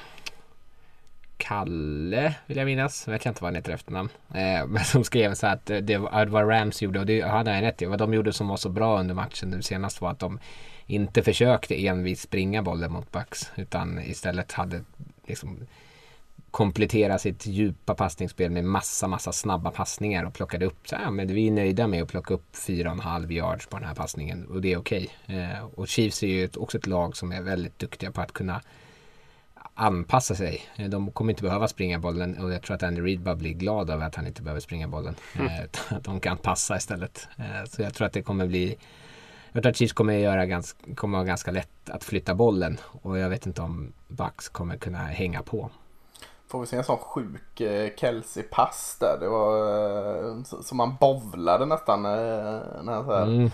Kalle 1.38 2.35
vill 2.45 2.57
jag 2.57 2.65
minnas. 2.65 3.03
Jag 3.07 3.13
vet 3.13 3.26
inte 3.26 3.43
vad 3.43 3.47
han 3.47 3.55
heter 3.55 3.73
efternamn. 3.73 4.09
Eh, 4.34 4.65
men 4.67 4.84
som 4.84 5.03
skrev 5.03 5.34
så 5.34 5.47
att 5.47 5.69
eh, 5.69 5.77
det 5.77 5.97
var 5.97 6.26
vad 6.26 6.49
Rams 6.49 6.81
gjorde 6.81 6.99
och 6.99 7.05
det 7.05 7.22
hade 7.22 7.51
han 7.51 7.61
rätt 7.61 7.81
i. 7.81 7.85
Vad 7.85 7.99
de 7.99 8.13
gjorde 8.13 8.34
som 8.34 8.47
var 8.47 8.57
så 8.57 8.69
bra 8.69 8.99
under 8.99 9.15
matchen 9.15 9.49
nu 9.49 9.61
senast 9.61 10.01
var 10.01 10.11
att 10.11 10.19
de 10.19 10.39
inte 10.85 11.23
försökte 11.23 11.88
envis 11.88 12.22
springa 12.22 12.61
bollen 12.61 12.91
mot 12.91 13.11
Bucks 13.11 13.51
utan 13.55 13.99
istället 13.99 14.51
hade 14.51 14.84
liksom 15.27 15.57
komplettera 16.56 17.18
sitt 17.18 17.45
djupa 17.45 17.95
passningsspel 17.95 18.52
med 18.52 18.64
massa, 18.64 19.07
massa 19.07 19.32
snabba 19.32 19.72
passningar 19.72 20.23
och 20.23 20.34
plockade 20.34 20.65
upp. 20.65 20.88
Så, 20.88 20.95
ja, 20.95 21.11
men 21.11 21.27
vi 21.27 21.48
är 21.48 21.52
nöjda 21.52 21.88
med 21.88 22.03
att 22.03 22.10
plocka 22.10 22.34
upp 22.34 22.56
4,5 22.56 23.32
yards 23.32 23.68
på 23.68 23.77
den 23.77 23.88
här 23.88 23.95
passningen 23.95 24.45
och 24.45 24.61
det 24.61 24.73
är 24.73 24.77
okej. 24.77 25.10
Okay. 25.23 25.38
Eh, 25.38 25.65
och 25.76 25.88
Chiefs 25.88 26.23
är 26.23 26.27
ju 26.27 26.49
också 26.57 26.77
ett 26.77 26.88
lag 26.88 27.18
som 27.18 27.32
är 27.32 27.41
väldigt 27.41 27.80
duktiga 27.80 28.11
på 28.11 28.22
att 28.22 28.32
kunna 28.32 28.61
anpassa 29.73 30.36
sig. 30.36 30.61
Eh, 30.76 30.90
de 30.90 31.11
kommer 31.11 31.34
inte 31.34 31.44
behöva 31.44 31.68
springa 31.68 31.99
bollen 31.99 32.38
och 32.38 32.53
jag 32.53 32.61
tror 32.61 32.76
att 32.76 32.84
Andy 32.84 33.02
Reid 33.02 33.22
bara 33.22 33.36
blir 33.36 33.53
glad 33.53 33.90
över 33.90 34.06
att 34.06 34.15
han 34.15 34.27
inte 34.27 34.41
behöver 34.41 34.61
springa 34.61 34.88
bollen. 34.88 35.15
Mm. 35.34 35.48
Eh, 35.48 35.99
de 36.02 36.19
kan 36.19 36.38
passa 36.38 36.77
istället. 36.77 37.27
Så 37.65 37.82
jag 37.82 37.94
tror 37.94 38.07
att 38.07 38.14
det 38.14 38.22
kommer 38.22 38.48
bli 38.48 38.77
jag 39.52 39.64
tror 39.64 39.69
att 39.69 39.77
Chiefs 39.77 39.94
kommer, 39.94 40.14
göra 40.14 40.45
ganska, 40.45 40.95
kommer 40.95 41.18
vara 41.18 41.27
ganska 41.27 41.52
lätt 41.52 41.90
att 41.90 42.03
flytta 42.03 42.36
bollen 42.36 42.77
och 43.02 43.18
jag 43.18 43.30
vet 43.30 43.45
inte 43.45 43.61
om 43.61 43.94
Bucks 44.07 44.49
kommer 44.49 44.77
kunna 44.77 44.98
hänga 44.98 45.41
på. 45.41 45.72
Får 46.47 46.61
vi 46.61 46.67
se 46.67 46.77
en 46.77 46.84
sån 46.84 46.97
sjuk 46.97 47.61
eh, 47.61 47.91
Kelsey-pass 47.97 48.97
där. 48.99 49.17
Det 49.19 49.27
var 49.27 49.57
eh, 50.30 50.43
som 50.43 50.77
man 50.77 50.95
bovlade 50.99 51.65
nästan 51.65 52.05
eh, 52.05 52.11
när 52.84 52.93
han 52.93 53.05
så 53.05 53.15
här 53.15 53.23
mm. 53.23 53.51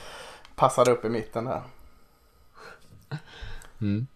passade 0.56 0.92
upp 0.92 1.06
i 1.06 1.10
mitten 1.10 1.46
där. 1.46 1.62
Mm. 3.82 4.08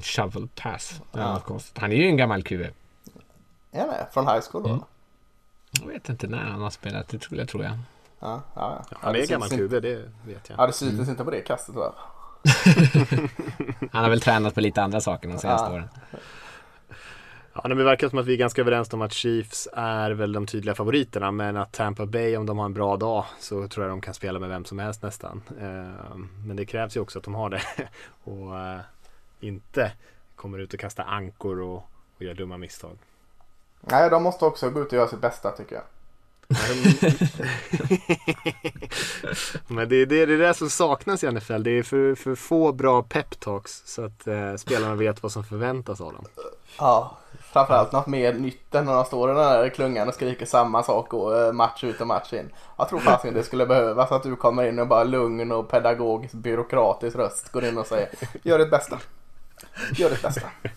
Shovel 0.00 0.48
pass. 0.54 1.00
Ja. 1.12 1.42
Han 1.74 1.92
är 1.92 1.96
ju 1.96 2.06
en 2.06 2.16
gammal 2.16 2.42
QB. 2.42 2.60
Är 3.72 3.86
det? 3.86 4.06
Från 4.12 4.26
high 4.26 4.40
school 4.50 4.62
då? 4.62 4.68
Mm. 4.68 4.82
Jag 5.80 5.86
vet 5.86 6.08
inte 6.08 6.26
när 6.26 6.38
han 6.38 6.62
har 6.62 6.70
spelat. 6.70 7.08
Det 7.08 7.18
tror 7.18 7.38
jag. 7.38 7.48
Tror 7.48 7.64
jag. 7.64 7.78
Ja, 8.20 8.42
ja, 8.54 8.84
ja. 8.90 8.96
Han 9.00 9.16
är 9.16 9.26
gammal 9.26 9.48
QB, 9.48 9.70
det 9.70 10.10
vet 10.26 10.48
jag. 10.48 10.58
Ja, 10.58 10.66
det 10.66 10.72
syntes 10.72 10.98
mm. 10.98 11.10
inte 11.10 11.24
på 11.24 11.30
det 11.30 11.40
kastet 11.40 11.74
va? 11.74 11.94
Han 13.92 14.02
har 14.02 14.10
väl 14.10 14.20
tränat 14.20 14.54
på 14.54 14.60
lite 14.60 14.82
andra 14.82 15.00
saker 15.00 15.28
de 15.28 15.38
senaste 15.38 15.68
ja. 15.68 15.74
åren. 15.74 15.88
Ja, 17.62 17.68
det 17.68 17.74
verkar 17.74 18.08
som 18.08 18.18
att 18.18 18.26
vi 18.26 18.32
är 18.32 18.36
ganska 18.36 18.60
överens 18.60 18.92
om 18.92 19.02
att 19.02 19.12
Chiefs 19.12 19.68
är 19.72 20.10
väl 20.10 20.32
de 20.32 20.46
tydliga 20.46 20.74
favoriterna 20.74 21.30
men 21.30 21.56
att 21.56 21.72
Tampa 21.72 22.06
Bay 22.06 22.36
om 22.36 22.46
de 22.46 22.58
har 22.58 22.64
en 22.64 22.74
bra 22.74 22.96
dag 22.96 23.24
så 23.38 23.68
tror 23.68 23.86
jag 23.86 23.92
de 23.92 24.00
kan 24.00 24.14
spela 24.14 24.38
med 24.38 24.48
vem 24.48 24.64
som 24.64 24.78
helst 24.78 25.02
nästan. 25.02 25.42
Ehm, 25.60 26.28
men 26.46 26.56
det 26.56 26.66
krävs 26.66 26.96
ju 26.96 27.00
också 27.00 27.18
att 27.18 27.24
de 27.24 27.34
har 27.34 27.50
det 27.50 27.62
och 28.24 28.60
eh, 28.60 28.80
inte 29.40 29.92
kommer 30.36 30.58
ut 30.58 30.74
och 30.74 30.80
kastar 30.80 31.04
ankor 31.04 31.60
och, 31.60 31.88
och 32.16 32.22
gör 32.22 32.34
dumma 32.34 32.56
misstag. 32.56 32.98
Nej, 33.80 34.10
de 34.10 34.22
måste 34.22 34.44
också 34.44 34.70
gå 34.70 34.80
ut 34.80 34.86
och 34.86 34.92
göra 34.92 35.08
sitt 35.08 35.20
bästa 35.20 35.50
tycker 35.50 35.74
jag. 35.74 35.84
Men 39.68 39.88
det 39.88 39.96
är 39.96 40.06
det, 40.06 40.26
det, 40.26 40.34
är 40.34 40.38
det 40.38 40.54
som 40.54 40.70
saknas 40.70 41.24
i 41.24 41.30
NFL. 41.30 41.62
Det 41.62 41.70
är 41.70 41.82
för, 41.82 42.14
för 42.14 42.34
få 42.34 42.72
bra 42.72 43.02
peptalks 43.02 43.82
så 43.86 44.04
att 44.04 44.26
eh, 44.26 44.54
spelarna 44.56 44.94
vet 44.94 45.22
vad 45.22 45.32
som 45.32 45.44
förväntas 45.44 46.00
av 46.00 46.12
dem. 46.12 46.24
Ja, 46.78 47.16
framförallt 47.52 47.92
något 47.92 48.06
mer 48.06 48.32
nytt 48.32 48.74
än 48.74 48.84
när 48.84 48.94
de 48.94 49.04
står 49.04 49.30
i 49.30 49.34
den 49.34 49.42
här 49.42 49.68
klungan 49.68 50.08
och 50.08 50.14
skriker 50.14 50.46
samma 50.46 50.82
sak 50.82 51.12
och 51.12 51.38
eh, 51.38 51.52
match 51.52 51.84
ut 51.84 52.00
och 52.00 52.06
match 52.06 52.32
in. 52.32 52.50
Jag 52.76 52.88
tror 52.88 52.98
fasiken 52.98 53.34
det 53.34 53.42
skulle 53.42 53.66
behövas 53.66 54.12
att 54.12 54.22
du 54.22 54.36
kommer 54.36 54.68
in 54.68 54.78
och 54.78 54.86
bara 54.86 55.04
lugn 55.04 55.52
och 55.52 55.68
pedagogisk 55.68 56.34
byråkratisk 56.34 57.16
röst 57.16 57.52
går 57.52 57.64
in 57.64 57.78
och 57.78 57.86
säger 57.86 58.08
gör 58.42 58.58
ditt 58.58 58.70
bästa. 58.70 58.98
Gör 59.92 60.10
ditt 60.10 60.22
bästa. 60.22 60.46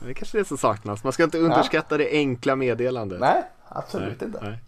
Det 0.00 0.10
är 0.10 0.14
kanske 0.14 0.38
är 0.38 0.38
det 0.38 0.48
som 0.48 0.58
saknas. 0.58 1.04
Man 1.04 1.12
ska 1.12 1.24
inte 1.24 1.38
underskatta 1.38 1.96
det 1.96 2.10
enkla 2.10 2.56
meddelandet. 2.56 3.20
Nej, 3.20 3.42
absolut 3.68 4.22
inte. 4.22 4.40
Nej. 4.42 4.58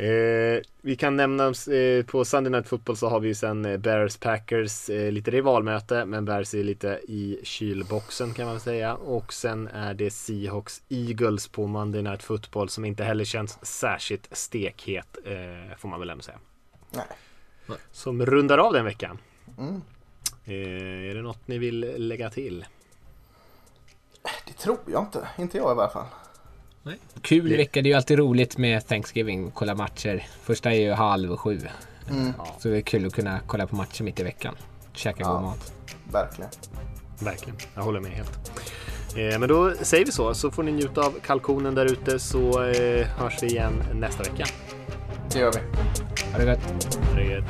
Eh, 0.00 0.62
vi 0.80 0.96
kan 0.96 1.16
nämna 1.16 1.44
eh, 1.46 2.04
på 2.06 2.24
Sunday 2.24 2.50
Night 2.50 2.68
Football 2.68 2.96
så 2.96 3.08
har 3.08 3.20
vi 3.20 3.28
ju 3.28 3.34
sen 3.34 3.64
eh, 3.64 3.76
Bears 3.76 4.16
Packers 4.16 4.90
eh, 4.90 5.12
lite 5.12 5.30
rivalmöte 5.30 6.04
men 6.04 6.24
Bears 6.24 6.54
är 6.54 6.64
lite 6.64 7.00
i 7.08 7.40
kylboxen 7.42 8.34
kan 8.34 8.46
man 8.46 8.60
säga 8.60 8.94
och 8.94 9.32
sen 9.32 9.68
är 9.68 9.94
det 9.94 10.10
Seahawks 10.10 10.82
Eagles 10.88 11.48
på 11.48 11.66
Monday 11.66 12.02
Night 12.02 12.22
Football 12.22 12.68
som 12.68 12.84
inte 12.84 13.04
heller 13.04 13.24
känns 13.24 13.66
särskilt 13.66 14.28
stekhet 14.32 15.18
eh, 15.24 15.76
får 15.78 15.88
man 15.88 16.00
väl 16.00 16.10
ändå 16.10 16.22
säga. 16.22 16.38
Nej. 16.90 17.06
Som 17.92 18.26
rundar 18.26 18.58
av 18.58 18.72
den 18.72 18.84
veckan. 18.84 19.18
Mm. 19.58 19.82
Eh, 20.44 21.10
är 21.10 21.14
det 21.14 21.22
något 21.22 21.48
ni 21.48 21.58
vill 21.58 22.08
lägga 22.08 22.30
till? 22.30 22.66
Det 24.46 24.52
tror 24.52 24.78
jag 24.86 25.02
inte. 25.02 25.28
Inte 25.38 25.56
jag 25.56 25.66
i 25.66 25.70
alla 25.70 25.88
fall. 25.88 26.06
Kul 27.22 27.48
Det- 27.50 27.56
vecka, 27.56 27.82
det 27.82 27.88
är 27.88 27.90
ju 27.90 27.96
alltid 27.96 28.18
roligt 28.18 28.58
med 28.58 28.86
Thanksgiving, 28.88 29.50
kolla 29.50 29.74
matcher. 29.74 30.26
Första 30.42 30.70
är 30.72 30.80
ju 30.80 30.92
halv 30.92 31.36
sju. 31.36 31.60
Mm. 32.10 32.32
Så 32.58 32.68
det 32.68 32.76
är 32.76 32.80
kul 32.80 33.06
att 33.06 33.12
kunna 33.14 33.40
kolla 33.46 33.66
på 33.66 33.76
matcher 33.76 34.02
mitt 34.04 34.20
i 34.20 34.22
veckan. 34.22 34.54
Käka 34.92 35.16
Ja. 35.20 35.32
god 35.32 35.42
mat. 35.42 35.72
Verkligen. 36.12 36.50
Verkligen, 37.18 37.56
jag 37.74 37.82
håller 37.82 38.00
med 38.00 38.10
helt. 38.10 38.50
Eh, 39.16 39.38
men 39.38 39.48
då 39.48 39.72
säger 39.82 40.04
vi 40.06 40.12
så, 40.12 40.34
så 40.34 40.50
får 40.50 40.62
ni 40.62 40.72
njuta 40.72 41.00
av 41.00 41.14
kalkonen 41.26 41.74
där 41.74 41.84
ute 41.86 42.18
så 42.18 42.62
eh, 42.64 43.06
hörs 43.06 43.42
vi 43.42 43.46
igen 43.46 43.82
nästa 43.94 44.22
vecka. 44.22 44.44
Det 45.32 45.38
gör 45.38 45.52
vi. 45.52 45.58
Ha 46.32 46.38
det 46.38 46.44
gott. 46.44 46.94
Ha 47.08 47.14
det 47.16 47.24
gött. 47.24 47.44